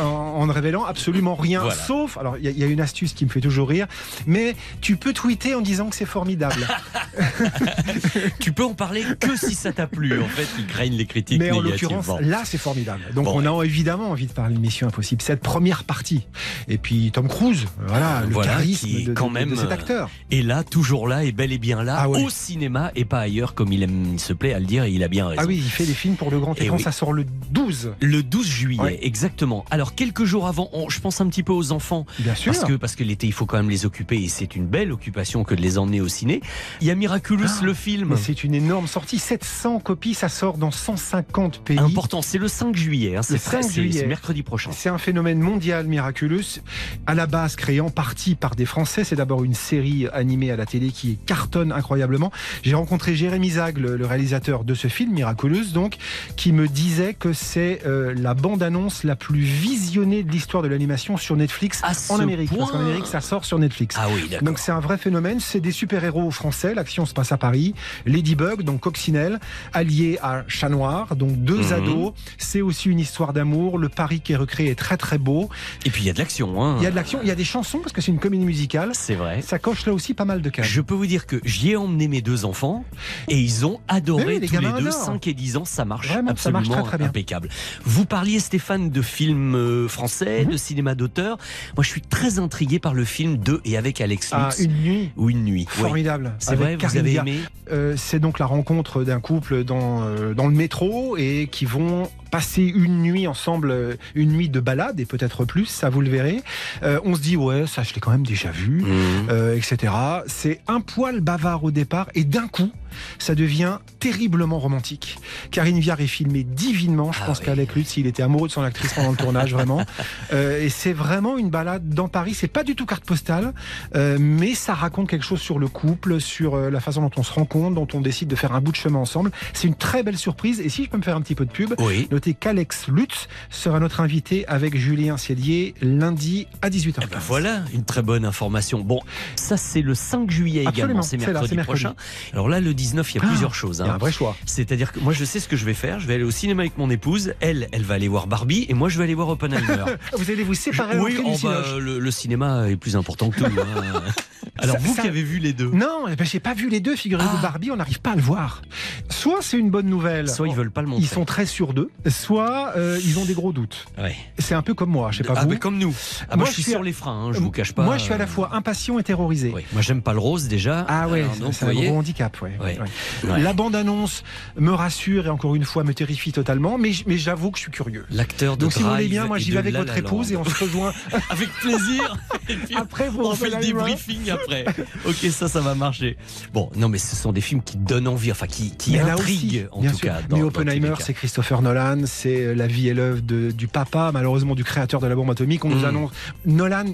En, 0.00 0.04
en 0.42 0.46
ne 0.46 0.52
révélant 0.52 0.84
absolument 0.84 1.34
rien. 1.34 1.60
Voilà. 1.60 1.74
Sauf, 1.74 2.16
alors, 2.18 2.36
il 2.38 2.48
y, 2.50 2.60
y 2.60 2.64
a 2.64 2.66
une 2.66 2.80
astuce 2.80 3.12
qui 3.12 3.24
me 3.24 3.30
fait 3.30 3.40
toujours 3.40 3.68
rire, 3.68 3.86
mais 4.26 4.54
tu 4.80 4.96
peux 4.96 5.12
en 5.54 5.60
disant 5.60 5.88
que 5.88 5.96
c'est 5.96 6.04
formidable. 6.06 6.66
Tu 8.40 8.52
peux 8.52 8.64
en 8.64 8.74
parler 8.74 9.04
que 9.18 9.36
si 9.36 9.54
ça 9.54 9.72
t'a 9.72 9.86
plu. 9.86 10.20
En 10.20 10.26
fait, 10.28 10.46
ils 10.58 10.66
craignent 10.66 10.96
les 10.96 11.06
critiques 11.06 11.38
Mais 11.38 11.50
en 11.50 11.60
l'occurrence, 11.60 12.08
là, 12.20 12.42
c'est 12.44 12.58
formidable. 12.58 13.00
Donc, 13.14 13.24
Bon, 13.26 13.40
on 13.42 13.60
a 13.60 13.64
évidemment 13.64 14.10
envie 14.10 14.26
de 14.26 14.32
parler 14.32 14.54
de 14.54 14.60
Mission 14.60 14.86
Impossible. 14.88 15.22
Cette 15.22 15.40
première 15.40 15.84
partie. 15.84 16.26
Et 16.68 16.78
puis, 16.78 17.10
Tom 17.12 17.28
Cruise, 17.28 17.66
voilà, 17.86 18.22
le 18.26 18.32
voilà, 18.32 18.52
charisme 18.52 18.86
qui 18.86 19.02
de, 19.04 19.08
de- 19.10 19.14
quand 19.14 19.28
de- 19.28 19.32
même 19.34 19.50
de 19.50 19.56
cet 19.56 19.66
euh, 19.70 19.74
acteur. 19.74 20.10
est 20.30 20.42
là, 20.42 20.62
toujours 20.64 21.06
là, 21.08 21.24
et 21.24 21.32
bel 21.32 21.52
et 21.52 21.58
bien 21.58 21.82
là, 21.82 21.96
Ah 22.00 22.08
ouais. 22.08 22.22
au 22.24 22.30
cinéma 22.30 22.90
et 22.96 23.04
pas 23.04 23.20
ailleurs, 23.20 23.54
comme 23.54 23.72
il, 23.72 23.82
aime, 23.82 24.12
il 24.14 24.20
se 24.20 24.32
plaît 24.32 24.52
à 24.54 24.58
le 24.58 24.66
dire, 24.66 24.84
et 24.84 24.90
il 24.92 25.02
a 25.04 25.08
bien 25.08 25.26
raison. 25.28 25.42
Ah 25.42 25.46
oui, 25.46 25.56
il 25.62 25.70
fait 25.70 25.86
des 25.86 25.94
films 25.94 26.16
pour 26.16 26.30
le 26.30 26.38
grand 26.40 26.54
Eh 26.58 26.64
écran. 26.64 26.76
oui. 26.76 26.82
Ça 26.82 26.92
sort 26.92 27.12
le 27.12 27.24
12. 27.50 27.92
Le 28.00 28.22
12 28.22 28.46
juillet, 28.46 28.80
Ouais. 28.80 28.98
exactement. 29.02 29.64
Alors 29.70 29.94
quelques 29.94 30.24
jours 30.24 30.46
avant, 30.46 30.68
on- 30.72 30.88
je 30.88 31.00
pense 31.00 31.20
un 31.20 31.28
petit 31.28 31.42
peu 31.42 31.52
aux 31.52 31.72
enfants, 31.72 32.06
Bien 32.18 32.34
sûr. 32.34 32.52
parce 32.52 32.64
que 32.64 32.72
parce 32.74 32.96
que 32.96 33.04
l'été 33.04 33.26
il 33.26 33.32
faut 33.32 33.46
quand 33.46 33.56
même 33.58 33.70
les 33.70 33.84
occuper 33.86 34.16
et 34.22 34.28
c'est 34.28 34.56
une 34.56 34.66
belle 34.66 34.92
occupation 34.92 35.19
que 35.24 35.54
de 35.54 35.60
les 35.60 35.78
emmener 35.78 36.00
au 36.00 36.08
ciné. 36.08 36.40
Il 36.80 36.86
y 36.86 36.90
a 36.90 36.94
Miraculous 36.94 37.46
Ah, 37.60 37.64
le 37.64 37.74
film. 37.74 38.16
C'est 38.16 38.42
une 38.44 38.54
énorme 38.54 38.86
sortie. 38.86 39.18
700 39.18 39.80
copies, 39.80 40.14
ça 40.14 40.28
sort 40.28 40.56
dans 40.58 40.70
150 40.70 41.62
pays. 41.64 41.78
Important, 41.78 42.22
c'est 42.22 42.38
le 42.38 42.48
5 42.48 42.74
juillet, 42.76 43.16
hein, 43.16 43.22
c'est 43.22 43.34
Le 43.34 43.38
très- 43.40 43.62
5 43.62 43.68
c'est- 43.70 43.82
juillet. 43.82 44.00
c'est 44.00 44.06
mercredi 44.06 44.42
prochain. 44.42 44.70
C'est 44.72 44.88
un 44.88 44.98
phénomène 44.98 45.40
mondial 45.40 45.86
Miraculous, 45.86 46.60
à 47.06 47.14
la 47.14 47.26
base 47.26 47.56
créé 47.56 47.80
en 47.80 47.90
partie 47.90 48.34
par 48.34 48.54
des 48.56 48.64
Français. 48.66 49.04
C'est 49.04 49.16
d'abord 49.16 49.44
une 49.44 49.54
série 49.54 50.06
animée 50.12 50.50
à 50.50 50.56
la 50.56 50.66
télé 50.66 50.90
qui 50.90 51.18
cartonne 51.26 51.72
incroyablement. 51.72 52.32
J'ai 52.62 52.74
rencontré 52.74 53.14
Jérémy 53.14 53.50
Zag, 53.50 53.78
le, 53.78 53.96
le 53.96 54.06
réalisateur 54.06 54.64
de 54.64 54.74
ce 54.74 54.88
film, 54.88 55.12
Miraculous, 55.12 55.72
donc, 55.72 55.96
qui 56.36 56.52
me 56.52 56.66
disait 56.68 57.14
que 57.14 57.32
c'est 57.32 57.80
euh, 57.86 58.14
la 58.16 58.34
bande-annonce 58.34 59.04
la 59.04 59.16
plus 59.16 59.40
visionnée 59.40 60.22
de 60.22 60.30
l'histoire 60.30 60.62
de 60.62 60.68
l'animation 60.68 61.16
sur 61.16 61.36
Netflix 61.36 61.80
À 61.82 61.92
en 62.12 62.20
Amérique. 62.20 62.50
Parce 62.50 62.70
point 62.70 62.78
qu'en 62.78 62.84
Amérique, 62.84 63.06
ça 63.06 63.20
sort 63.20 63.44
sur 63.44 63.58
Netflix. 63.58 63.96
Ah 63.98 64.06
oui, 64.14 64.28
d'accord. 64.30 64.46
Donc 64.46 64.58
c'est 64.58 64.72
un 64.72 64.80
vrai 64.80 64.96
phénomène 64.96 65.09
phénomène, 65.10 65.40
c'est 65.40 65.58
des 65.58 65.72
super-héros 65.72 66.30
français. 66.30 66.72
L'action 66.72 67.04
se 67.04 67.14
passe 67.14 67.32
à 67.32 67.36
Paris. 67.36 67.74
Ladybug, 68.06 68.62
donc 68.62 68.78
Coccinelle, 68.78 69.40
allié 69.72 70.20
à 70.22 70.44
Chat 70.46 70.68
Noir, 70.68 71.16
donc 71.16 71.32
deux 71.32 71.62
Mhm. 71.64 71.72
ados. 71.72 72.12
C'est 72.38 72.60
aussi 72.60 72.88
une 72.88 73.00
histoire 73.00 73.32
d'amour. 73.32 73.76
Le 73.76 73.88
Paris 73.88 74.20
qui 74.20 74.34
est 74.34 74.36
recréé 74.36 74.70
est 74.70 74.76
très 74.76 74.96
très 74.96 75.18
beau. 75.18 75.48
Et 75.84 75.90
puis 75.90 76.04
il 76.04 76.06
y 76.06 76.10
a 76.10 76.12
de 76.12 76.18
l'action. 76.20 76.62
Hein. 76.62 76.76
Il 76.78 76.84
y 76.84 76.86
a 76.86 76.92
de 76.92 76.94
l'action, 76.94 77.18
il 77.22 77.26
y 77.28 77.32
a 77.32 77.34
des 77.34 77.42
chansons 77.42 77.78
parce 77.80 77.92
que 77.92 78.00
c'est 78.00 78.12
une 78.12 78.20
comédie 78.20 78.44
musicale. 78.44 78.90
C'est 78.92 79.16
vrai. 79.16 79.42
Ça 79.42 79.58
coche 79.58 79.84
là 79.84 79.92
aussi 79.92 80.14
pas 80.14 80.24
mal 80.24 80.42
de 80.42 80.48
cases. 80.48 80.66
Je 80.68 80.80
peux 80.80 80.94
vous 80.94 81.06
dire 81.06 81.26
que 81.26 81.40
j'y 81.44 81.70
ai 81.72 81.76
emmené 81.76 82.06
mes 82.06 82.22
deux 82.22 82.44
enfants 82.44 82.84
et 83.26 83.36
ils 83.36 83.66
ont 83.66 83.80
adoré 83.88 84.34
Oui, 84.34 84.40
les 84.42 84.46
tous 84.46 84.54
les 84.60 84.60
deux, 84.60 84.66
adorent. 84.88 84.92
5 84.92 85.26
et 85.26 85.34
10 85.34 85.56
ans, 85.56 85.64
ça 85.64 85.84
marche 85.84 86.06
Vraiment, 86.06 86.28
ça 86.28 86.32
absolument 86.34 86.60
marche 86.60 86.70
très, 86.70 86.82
très 86.90 86.98
bien. 86.98 87.08
impeccable. 87.08 87.48
Vous 87.84 88.04
parliez 88.06 88.38
Stéphane 88.38 88.90
de 88.90 89.02
films 89.02 89.56
euh, 89.56 89.88
français, 89.88 90.44
Mhm. 90.44 90.52
de 90.52 90.56
cinéma 90.56 90.94
d'auteur. 90.94 91.36
Moi 91.76 91.82
je 91.82 91.88
suis 91.88 92.00
très 92.00 92.38
intrigué 92.38 92.78
par 92.78 92.94
le 92.94 93.04
film 93.04 93.38
de 93.38 93.60
et 93.64 93.76
avec 93.76 94.00
Alex 94.00 94.30
Ah, 94.32 94.46
Lutz. 94.50 94.60
une 94.60 94.72
nuit. 94.82 94.99
Ou 95.16 95.30
une 95.30 95.44
nuit. 95.44 95.66
oui. 95.76 95.82
Formidable. 95.82 96.32
C'est 96.38 96.56
vrai, 96.56 96.76
vous 96.76 96.96
avez 96.96 97.14
aimé 97.16 97.36
Euh, 97.70 97.94
C'est 97.96 98.18
donc 98.18 98.38
la 98.38 98.46
rencontre 98.46 99.04
d'un 99.04 99.20
couple 99.20 99.64
dans, 99.64 100.02
euh, 100.02 100.34
dans 100.34 100.48
le 100.48 100.54
métro 100.54 101.16
et 101.16 101.48
qui 101.50 101.64
vont 101.64 102.08
passer 102.30 102.62
une 102.62 103.02
nuit 103.02 103.26
ensemble, 103.26 103.70
euh, 103.70 103.94
une 104.14 104.30
nuit 104.32 104.48
de 104.48 104.60
balade 104.60 105.00
et 105.00 105.06
peut-être 105.06 105.44
plus, 105.44 105.66
ça 105.66 105.90
vous 105.90 106.00
le 106.00 106.10
verrez. 106.10 106.42
Euh, 106.82 107.00
on 107.04 107.14
se 107.14 107.20
dit 107.20 107.36
ouais, 107.36 107.66
ça 107.66 107.82
je 107.82 107.94
l'ai 107.94 108.00
quand 108.00 108.10
même 108.10 108.26
déjà 108.26 108.50
vu, 108.50 108.82
Mhm. 108.82 109.28
euh, 109.30 109.56
etc. 109.56 109.92
C'est 110.26 110.60
un 110.68 110.80
poil 110.80 111.20
bavard 111.20 111.64
au 111.64 111.70
départ 111.70 112.08
et 112.14 112.24
d'un 112.24 112.48
coup, 112.48 112.70
ça 113.18 113.34
devient 113.36 113.78
terriblement 114.00 114.58
romantique. 114.58 115.18
Karine 115.52 115.78
Viard 115.78 116.00
est 116.00 116.06
filmée 116.08 116.42
divinement. 116.42 117.12
Je 117.12 117.20
Ah 117.22 117.26
pense 117.26 117.38
oui. 117.38 117.46
qu'Alec 117.46 117.74
Lutz, 117.76 117.96
il 117.96 118.06
était 118.06 118.22
amoureux 118.22 118.48
de 118.48 118.52
son 118.52 118.62
actrice 118.62 118.92
pendant 118.94 119.10
le 119.12 119.16
tournage, 119.16 119.52
vraiment. 119.52 119.84
Euh, 120.32 120.62
et 120.62 120.68
c'est 120.68 120.92
vraiment 120.92 121.38
une 121.38 121.50
balade 121.50 121.88
dans 121.88 122.06
Paris. 122.08 122.34
C'est 122.34 122.46
pas 122.46 122.62
du 122.62 122.76
tout 122.76 122.86
carte 122.86 123.04
postale, 123.04 123.52
euh, 123.96 124.16
mais 124.20 124.54
ça 124.54 124.74
raconte 124.74 125.08
quelque 125.08 125.24
chose 125.24 125.40
sur 125.40 125.58
le 125.58 125.66
couple, 125.66 126.20
sur 126.20 126.54
euh, 126.54 126.70
la 126.70 126.78
façon 126.80 127.02
dont 127.02 127.10
on 127.16 127.22
se 127.24 127.32
rencontre, 127.32 127.74
dont 127.74 127.88
on 127.94 128.00
décide 128.00 128.28
de 128.28 128.36
faire 128.36 128.52
un 128.52 128.60
bout 128.60 128.70
de 128.70 128.76
chemin 128.76 128.98
ensemble. 129.00 129.30
C'est 129.54 129.66
une 129.66 129.74
très 129.74 130.02
belle 130.04 130.16
surprise. 130.18 130.60
Et 130.60 130.68
si 130.68 130.84
je 130.84 130.90
peux 130.90 130.98
me 130.98 131.02
faire 131.02 131.16
un 131.16 131.20
petit 131.20 131.34
peu 131.34 131.46
de 131.46 131.50
pub, 131.50 131.74
Oui. 131.78 132.06
Notez 132.20 132.34
qu'Alex 132.34 132.88
Lutz 132.88 133.28
sera 133.48 133.80
notre 133.80 134.00
invité 134.00 134.46
avec 134.46 134.76
Julien 134.76 135.16
Cellier 135.16 135.72
lundi 135.80 136.46
à 136.60 136.68
18h15. 136.68 137.08
Ben 137.08 137.18
voilà, 137.26 137.62
une 137.72 137.84
très 137.84 138.02
bonne 138.02 138.26
information. 138.26 138.80
Bon, 138.80 139.00
ça 139.36 139.56
c'est 139.56 139.80
le 139.80 139.94
5 139.94 140.30
juillet 140.30 140.64
Absolument, 140.66 140.86
également, 140.88 141.02
c'est 141.02 141.16
mercredi, 141.16 141.56
prochain. 141.56 141.94
Alors 142.34 142.50
là, 142.50 142.60
le 142.60 142.74
19, 142.74 143.10
il 143.10 143.16
y 143.16 143.20
a 143.20 143.22
Ah, 143.24 143.28
plusieurs 143.28 143.54
choses. 143.54 143.78
Il 143.82 143.86
y 143.86 143.88
a 143.88 143.92
hein. 143.92 143.94
un 143.94 143.98
vrai 143.98 144.12
choix. 144.12 144.36
C'est-à-dire 144.44 144.92
que 144.92 145.00
moi, 145.00 145.14
je 145.14 145.24
sais 145.24 145.40
ce 145.40 145.48
que 145.48 145.56
je 145.56 145.64
vais 145.64 145.72
faire. 145.72 145.98
Je 145.98 146.06
vais 146.06 146.14
aller 146.14 146.24
au 146.24 146.30
cinéma 146.30 146.60
avec 146.62 146.76
mon 146.76 146.90
épouse. 146.90 147.32
Elle, 147.40 147.68
elle 147.72 147.84
va 147.84 147.94
aller 147.94 148.08
voir 148.08 148.26
Barbie 148.26 148.66
et 148.68 148.74
moi, 148.74 148.90
je 148.90 148.98
vais 148.98 149.04
aller 149.04 149.14
voir 149.14 149.28
Oppenheimer. 149.30 149.84
Vous 150.18 150.30
allez 150.30 150.42
vous 150.42 150.52
séparer 150.54 150.98
oui, 150.98 151.14
l'entrée 151.14 151.32
du 151.32 151.38
oh, 151.42 151.48
bah, 151.48 151.62
le, 151.78 151.98
le 151.98 152.10
cinéma 152.10 152.68
est 152.68 152.76
plus 152.76 152.96
important 152.96 153.30
que 153.30 153.38
tout. 153.38 153.44
hein. 153.46 154.02
Alors 154.58 154.76
Ça- 154.76 154.82
vous 154.82 154.94
ça- 154.94 155.02
qui 155.02 155.08
avez 155.08 155.22
vu 155.22 155.38
les 155.38 155.54
deux, 155.54 155.70
Non, 155.70 156.04
eh 156.10 156.16
ben, 156.16 156.26
j'ai 156.26 156.40
pas 156.40 156.52
vu 156.52 156.68
les 156.68 156.80
deux, 156.80 156.96
figurez-vous, 156.96 157.36
Ah. 157.38 157.42
Barbie, 157.42 157.70
on 157.70 157.76
n'arrive 157.76 158.00
pas 158.00 158.10
à 158.12 158.16
le 158.16 158.20
voir. 158.22 158.60
Soit 159.08 159.38
c'est 159.40 159.56
une 159.58 159.70
bonne 159.70 159.86
nouvelle, 159.86 160.28
soit 160.28 160.48
ils 160.48 160.54
veulent 160.54 160.70
pas 160.70 160.82
le 160.82 160.88
montrer. 160.88 161.04
ils 161.04 161.08
sont 161.08 161.24
très 161.24 161.46
sûrs 161.46 161.72
d'eux, 161.72 161.90
soit 162.10 162.72
euh, 162.76 162.98
ils 163.04 163.18
ont 163.18 163.24
des 163.24 163.34
gros 163.34 163.52
doutes. 163.52 163.86
Ouais. 163.98 164.16
C'est 164.38 164.54
un 164.54 164.62
peu 164.62 164.74
comme 164.74 164.90
moi, 164.90 165.10
je 165.12 165.18
sais 165.18 165.24
pas 165.24 165.34
ah, 165.36 165.42
vous. 165.44 165.50
mais 165.50 165.58
comme 165.58 165.78
nous. 165.78 165.94
Ah, 166.28 166.36
moi, 166.36 166.46
je 166.46 166.52
suis 166.52 166.62
sur 166.62 166.82
les 166.82 166.92
freins. 166.92 167.26
hein, 167.28 167.32
je 167.32 167.38
vous 167.38 167.50
cache 167.50 167.72
pas. 167.72 167.84
Moi, 167.84 167.98
je 167.98 168.04
suis 168.04 168.12
à 168.12 168.18
la 168.18 168.24
euh, 168.24 168.28
fois 168.28 168.50
impatient 168.52 168.98
et 168.98 169.02
terrorisé. 169.02 169.52
oui. 169.54 169.62
Moi, 169.72 169.82
j'aime 169.82 170.02
pas 170.02 170.12
le 170.12 170.18
rose 170.18 170.48
déjà. 170.48 170.84
Ah 170.88 171.08
ouais, 171.08 171.24
c'est 171.52 171.64
un 171.64 171.74
gros 171.74 171.96
handicap. 171.96 172.36
Ouais. 172.42 172.78
La 173.24 173.52
bande-annonce 173.52 174.22
me 174.56 174.72
rassure 174.72 175.26
et 175.26 175.30
encore 175.30 175.54
une 175.54 175.64
fois 175.64 175.84
me 175.84 175.94
terrifie 175.94 176.32
totalement, 176.32 176.78
mais, 176.78 176.92
j'avoue 177.16 177.50
que 177.50 177.58
je 177.58 177.64
suis 177.64 177.72
curieux. 177.72 178.06
L'acteur 178.10 178.56
de 178.56 178.62
Donc 178.62 178.72
si 178.72 178.82
vous 178.82 178.90
voulez 178.90 179.08
bien, 179.08 179.26
moi 179.26 179.38
j'y 179.38 179.50
vais 179.50 179.58
avec 179.58 179.72
La 179.72 179.80
votre 179.80 179.92
La 179.92 179.98
épouse 179.98 180.32
et 180.32 180.36
on 180.36 180.44
se 180.44 180.64
rejoint. 180.64 180.92
Avec 181.30 181.48
plaisir. 181.60 182.16
Après, 182.76 183.08
vous 183.08 183.20
on 183.22 183.34
fait 183.34 183.50
le 183.50 183.56
l'humain. 183.56 183.84
débriefing 183.84 184.30
après. 184.30 184.64
Ok, 185.04 185.26
ça, 185.30 185.48
ça 185.48 185.60
va 185.60 185.74
marcher. 185.74 186.16
Bon, 186.52 186.70
non, 186.76 186.88
mais 186.88 186.98
ce 186.98 187.14
sont 187.14 187.32
des 187.32 187.40
films 187.40 187.62
qui 187.62 187.76
donnent 187.76 188.08
envie, 188.08 188.32
enfin 188.32 188.46
qui, 188.46 188.76
qui 188.76 188.98
intriguent 188.98 189.68
en 189.72 189.82
tout 189.82 189.98
cas. 189.98 190.18
mais 190.30 190.42
Oppenheimer, 190.42 190.94
c'est 191.00 191.14
Christopher 191.14 191.62
Nolan, 191.62 191.99
c'est 192.06 192.54
la 192.54 192.66
vie 192.66 192.88
et 192.88 192.94
l'œuvre 192.94 193.20
du 193.20 193.68
papa, 193.68 194.10
malheureusement 194.12 194.54
du 194.54 194.64
créateur 194.64 195.00
de 195.00 195.06
la 195.06 195.14
bombe 195.14 195.30
atomique. 195.30 195.64
On 195.64 195.68
nous 195.70 195.80
Mm. 195.82 195.84
annonce 195.84 196.10
Nolan. 196.46 196.84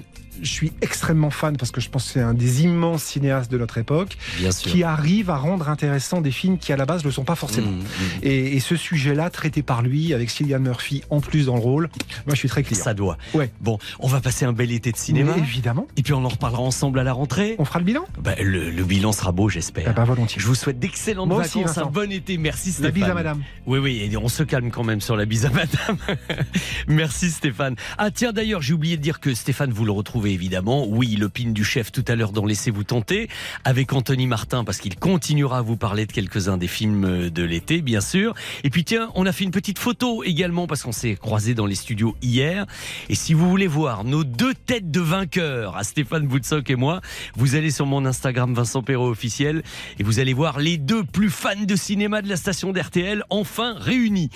Je 0.41 0.49
suis 0.51 0.71
extrêmement 0.81 1.29
fan 1.29 1.57
parce 1.57 1.71
que 1.71 1.81
je 1.81 1.89
pense 1.89 2.05
que 2.05 2.11
c'est 2.13 2.21
un 2.21 2.33
des 2.33 2.63
immenses 2.63 3.03
cinéastes 3.03 3.51
de 3.51 3.57
notre 3.57 3.77
époque 3.77 4.17
Bien 4.37 4.51
sûr. 4.51 4.71
qui 4.71 4.83
arrive 4.83 5.29
à 5.29 5.37
rendre 5.37 5.69
intéressant 5.69 6.21
des 6.21 6.31
films 6.31 6.57
qui 6.57 6.73
à 6.73 6.77
la 6.77 6.85
base 6.85 7.01
ne 7.03 7.07
le 7.07 7.11
sont 7.13 7.23
pas 7.23 7.35
forcément. 7.35 7.71
Mm, 7.71 7.79
mm. 7.79 7.83
Et, 8.23 8.55
et 8.55 8.59
ce 8.59 8.75
sujet-là, 8.75 9.29
traité 9.29 9.63
par 9.63 9.81
lui, 9.81 10.13
avec 10.13 10.29
Cillian 10.29 10.59
Murphy 10.59 11.03
en 11.09 11.19
plus 11.21 11.45
dans 11.47 11.55
le 11.55 11.61
rôle, 11.61 11.89
moi 12.25 12.33
je 12.35 12.39
suis 12.39 12.49
très 12.49 12.63
client. 12.63 12.83
Ça 12.83 12.93
doit. 12.93 13.17
Ouais. 13.33 13.51
Bon, 13.61 13.77
on 13.99 14.07
va 14.07 14.21
passer 14.21 14.45
un 14.45 14.53
bel 14.53 14.71
été 14.71 14.91
de 14.91 14.97
cinéma. 14.97 15.33
Mais 15.35 15.41
évidemment. 15.41 15.87
Et 15.97 16.03
puis 16.03 16.13
on 16.13 16.23
en 16.23 16.29
reparlera 16.29 16.61
ensemble 16.61 16.99
à 16.99 17.03
la 17.03 17.13
rentrée. 17.13 17.55
On 17.59 17.65
fera 17.65 17.79
le 17.79 17.85
bilan 17.85 18.05
Bah, 18.21 18.35
le, 18.41 18.69
le 18.69 18.83
bilan 18.83 19.11
sera 19.11 19.31
beau, 19.31 19.49
j'espère. 19.49 19.85
Ah 19.87 19.93
bah, 19.93 20.03
volontiers. 20.03 20.41
Je 20.41 20.47
vous 20.47 20.55
souhaite 20.55 20.79
d'excellentes 20.79 21.27
Moi 21.29 21.41
aussi, 21.41 21.59
vacances, 21.61 21.77
un 21.77 21.85
bon 21.85 22.11
été. 22.11 22.37
Merci 22.37 22.69
La 22.69 22.73
Stéphane. 22.75 22.91
bise 22.93 23.03
à 23.03 23.13
madame. 23.13 23.41
Oui, 23.65 23.79
oui, 23.79 24.09
et 24.11 24.17
on 24.17 24.27
se 24.29 24.43
calme 24.43 24.71
quand 24.71 24.83
même 24.83 25.01
sur 25.01 25.15
la 25.15 25.25
bise 25.25 25.45
à 25.45 25.49
madame. 25.49 25.97
Merci 26.87 27.31
Stéphane. 27.31 27.75
Ah 27.97 28.11
tiens, 28.11 28.31
d'ailleurs, 28.33 28.61
j'ai 28.61 28.73
oublié 28.73 28.97
de 28.97 29.01
dire 29.01 29.19
que 29.19 29.33
Stéphane, 29.33 29.71
vous 29.71 29.85
le 29.85 29.91
retrouvez 29.91 30.26
évidemment. 30.33 30.85
Oui, 30.87 31.15
le 31.15 31.29
pin 31.29 31.51
du 31.51 31.63
chef 31.63 31.91
tout 31.91 32.03
à 32.07 32.15
l'heure 32.15 32.31
dans 32.31 32.45
Laissez-vous 32.45 32.83
tenter, 32.83 33.29
avec 33.63 33.93
Anthony 33.93 34.27
Martin, 34.27 34.63
parce 34.63 34.77
qu'il 34.77 34.95
continuera 34.95 35.59
à 35.59 35.61
vous 35.61 35.77
parler 35.77 36.05
de 36.05 36.11
quelques-uns 36.11 36.57
des 36.57 36.67
films 36.67 37.29
de 37.29 37.43
l'été, 37.43 37.81
bien 37.81 38.01
sûr. 38.01 38.33
Et 38.63 38.69
puis 38.69 38.83
tiens, 38.83 39.09
on 39.15 39.25
a 39.25 39.31
fait 39.31 39.43
une 39.43 39.51
petite 39.51 39.79
photo 39.79 40.23
également, 40.23 40.67
parce 40.67 40.83
qu'on 40.83 40.91
s'est 40.91 41.15
croisés 41.15 41.53
dans 41.53 41.65
les 41.65 41.75
studios 41.75 42.15
hier. 42.21 42.65
Et 43.09 43.15
si 43.15 43.33
vous 43.33 43.49
voulez 43.49 43.67
voir 43.67 44.03
nos 44.03 44.23
deux 44.23 44.53
têtes 44.53 44.91
de 44.91 45.01
vainqueurs, 45.01 45.77
à 45.77 45.83
Stéphane 45.83 46.27
Boutsock 46.27 46.69
et 46.69 46.75
moi, 46.75 47.01
vous 47.35 47.55
allez 47.55 47.71
sur 47.71 47.85
mon 47.85 48.05
Instagram 48.05 48.53
Vincent 48.53 48.83
Perrault 48.83 49.09
officiel, 49.09 49.63
et 49.99 50.03
vous 50.03 50.19
allez 50.19 50.33
voir 50.33 50.59
les 50.59 50.77
deux 50.77 51.03
plus 51.03 51.29
fans 51.29 51.63
de 51.65 51.75
cinéma 51.75 52.21
de 52.21 52.29
la 52.29 52.37
station 52.37 52.71
d'RTL, 52.71 53.23
enfin 53.29 53.75
réunis. 53.77 54.29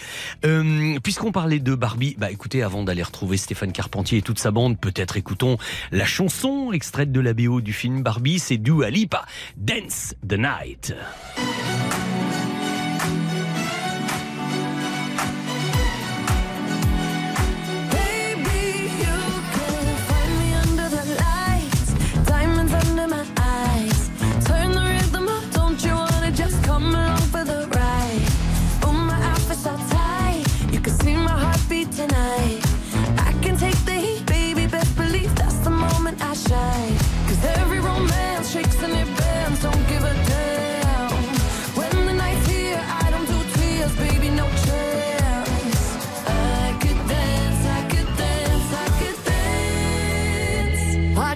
Euh, 0.45 0.99
Puisqu'on 1.03 1.31
parlait 1.31 1.59
de 1.59 1.75
Barbie, 1.75 2.15
bah 2.17 2.31
écoutez, 2.31 2.63
avant 2.63 2.83
d'aller 2.83 3.03
retrouver 3.03 3.37
Stéphane 3.37 3.71
Carpentier 3.71 4.19
et 4.19 4.21
toute 4.21 4.39
sa 4.39 4.51
bande, 4.51 4.79
peut-être 4.79 5.17
écoutons 5.17 5.57
la 5.91 6.05
chanson 6.05 6.71
extraite 6.71 7.11
de 7.11 7.19
la 7.19 7.33
BO 7.33 7.61
du 7.61 7.73
film 7.73 8.03
Barbie, 8.03 8.39
c'est 8.39 8.57
Dua 8.57 8.89
Lipa, 8.89 9.25
Dance 9.57 10.15
the 10.27 10.33
Night. 10.33 10.93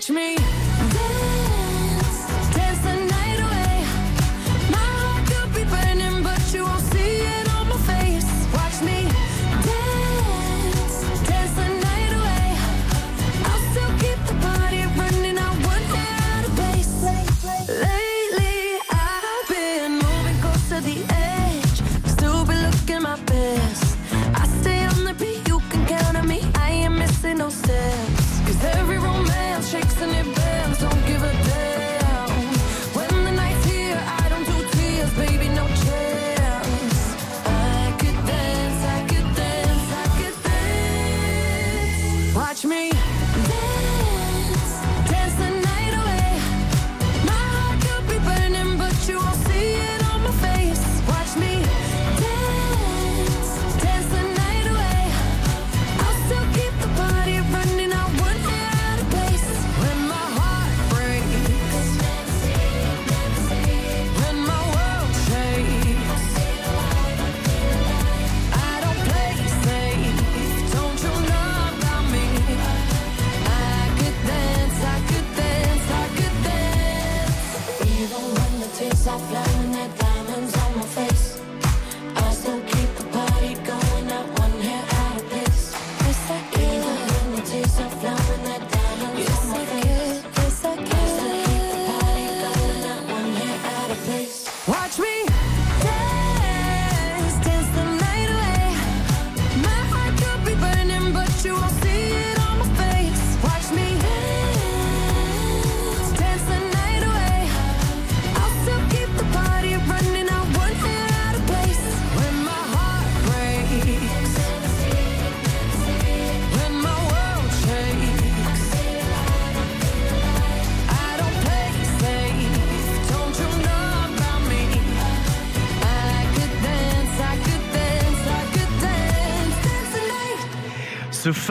Watch 0.07 0.11
me 0.11 0.64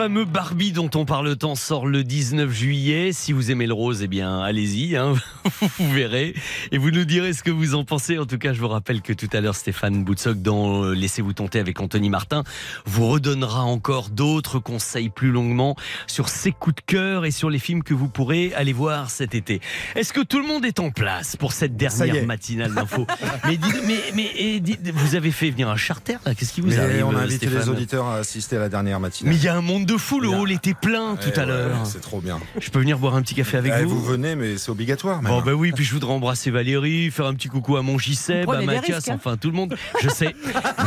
fameux 0.05 0.25
Barbie 0.25 0.71
dont 0.71 0.91
on 0.93 1.03
parle 1.03 1.35
tant 1.35 1.55
sort 1.55 1.87
le 1.87 2.03
19 2.03 2.51
juillet. 2.51 3.09
Si 3.11 3.33
vous 3.33 3.49
aimez 3.49 3.65
le 3.65 3.73
rose, 3.73 4.03
eh 4.03 4.07
bien, 4.07 4.39
allez-y, 4.39 4.95
hein, 4.95 5.13
vous 5.79 5.91
verrez. 5.91 6.35
Et 6.71 6.77
vous 6.77 6.91
nous 6.91 7.05
direz 7.05 7.33
ce 7.33 7.41
que 7.41 7.49
vous 7.49 7.73
en 7.73 7.83
pensez. 7.85 8.19
En 8.19 8.27
tout 8.27 8.37
cas, 8.37 8.53
je 8.53 8.59
vous 8.61 8.67
rappelle 8.67 9.01
que 9.01 9.13
tout 9.13 9.27
à 9.33 9.41
l'heure, 9.41 9.55
Stéphane 9.55 10.03
Boutsock, 10.03 10.39
dans 10.43 10.83
euh, 10.83 10.93
Laissez-vous 10.93 11.33
tenter 11.33 11.57
avec 11.57 11.79
Anthony 11.81 12.11
Martin, 12.11 12.43
vous 12.85 13.07
redonnera 13.07 13.63
encore 13.63 14.09
d'autres 14.11 14.59
conseils 14.59 15.09
plus 15.09 15.31
longuement 15.31 15.75
sur 16.05 16.29
ses 16.29 16.51
coups 16.51 16.75
de 16.75 16.81
cœur 16.85 17.25
et 17.25 17.31
sur 17.31 17.49
les 17.49 17.57
films 17.57 17.81
que 17.81 17.95
vous 17.95 18.07
pourrez 18.07 18.53
aller 18.53 18.73
voir 18.73 19.09
cet 19.09 19.33
été. 19.33 19.59
Est-ce 19.95 20.13
que 20.13 20.21
tout 20.21 20.39
le 20.39 20.45
monde 20.45 20.65
est 20.65 20.79
en 20.79 20.91
place 20.91 21.35
pour 21.35 21.51
cette 21.51 21.77
dernière 21.77 22.23
matinale 22.27 22.75
d'info? 22.75 23.07
Mais, 23.47 23.57
dites- 23.57 23.81
mais, 23.87 23.99
mais 24.13 24.29
et 24.37 24.59
dites- 24.59 24.87
vous 24.93 25.15
avez 25.15 25.31
fait 25.31 25.49
venir 25.49 25.67
un 25.67 25.77
charter 25.77 26.17
là? 26.27 26.35
Qu'est-ce 26.35 26.53
qui 26.53 26.61
vous 26.61 26.67
Mais 26.67 26.77
arrive 26.77 27.07
on 27.07 27.15
a 27.15 27.21
invité 27.21 27.47
les 27.47 27.69
auditeurs 27.69 28.05
à 28.05 28.17
assister 28.17 28.57
à 28.57 28.59
la 28.59 28.69
dernière 28.69 28.99
matinale. 28.99 29.33
mais 29.33 29.39
il 29.39 29.43
y 29.43 29.47
a 29.47 29.55
un 29.55 29.61
monde 29.61 29.87
de 29.87 29.94
fou, 29.97 30.19
le 30.19 30.27
hall 30.29 30.51
était 30.51 30.73
plein 30.73 31.15
tout 31.15 31.29
Eh 31.35 31.39
à 31.39 31.41
ouais, 31.43 31.47
l'heure. 31.47 31.85
C'est 31.85 32.01
trop 32.01 32.19
bien. 32.21 32.39
Je 32.59 32.69
peux 32.69 32.79
venir 32.79 32.97
boire 32.99 33.15
un 33.15 33.21
petit 33.21 33.35
café 33.35 33.57
avec 33.57 33.73
Eh, 33.77 33.83
vous 33.83 33.97
vous 33.99 34.03
venez, 34.05 34.35
mais 34.35 34.57
c'est 34.57 34.69
obligatoire. 34.71 35.21
Bon 35.21 35.41
bah 35.41 35.53
oui, 35.53 35.71
puis 35.71 35.83
je 35.83 35.93
voudrais 35.93 36.11
embrasser 36.13 36.51
Valérie, 36.51 37.11
faire 37.11 37.25
un 37.25 37.33
petit 37.33 37.47
coucou 37.47 37.77
à 37.77 37.81
mon 37.81 37.97
Giseb, 37.97 38.49
à 38.49 38.61
Mathias, 38.61 38.95
risques, 38.97 39.09
hein. 39.09 39.15
enfin 39.15 39.37
tout 39.37 39.49
le 39.49 39.55
monde. 39.55 39.75
Je 40.01 40.09
sais, 40.09 40.35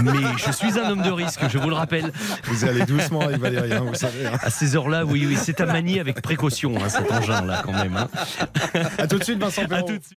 mais 0.02 0.10
je 0.44 0.52
suis 0.52 0.78
un 0.78 0.90
homme 0.90 1.02
de 1.02 1.10
risque, 1.10 1.40
je 1.51 1.59
vous 1.59 1.68
le 1.68 1.74
rappelle. 1.74 2.12
Vous 2.44 2.64
allez 2.64 2.85
doucement 2.85 3.20
avec 3.20 3.39
Valérie, 3.39 3.72
hein, 3.72 3.85
vous 3.86 3.94
savez. 3.94 4.26
hein. 4.26 4.39
À 4.43 4.51
ces 4.51 4.76
heures-là, 4.76 5.05
oui, 5.05 5.24
oui, 5.26 5.36
c'est 5.40 5.60
à 5.60 5.66
manier 5.66 6.01
avec 6.01 6.20
précaution, 6.22 6.74
hein, 6.82 6.89
cet 6.89 7.10
engin-là 7.10 7.62
quand 7.64 7.72
même. 7.72 7.97
hein. 7.97 8.09
À 8.98 9.06
tout 9.06 9.18
de 9.18 9.24
suite, 9.24 9.39
Vincent 9.39 9.62
À 9.62 9.68
Perrault. 9.68 9.86
tout 9.89 9.98
de 9.98 10.05
suite. 10.05 10.18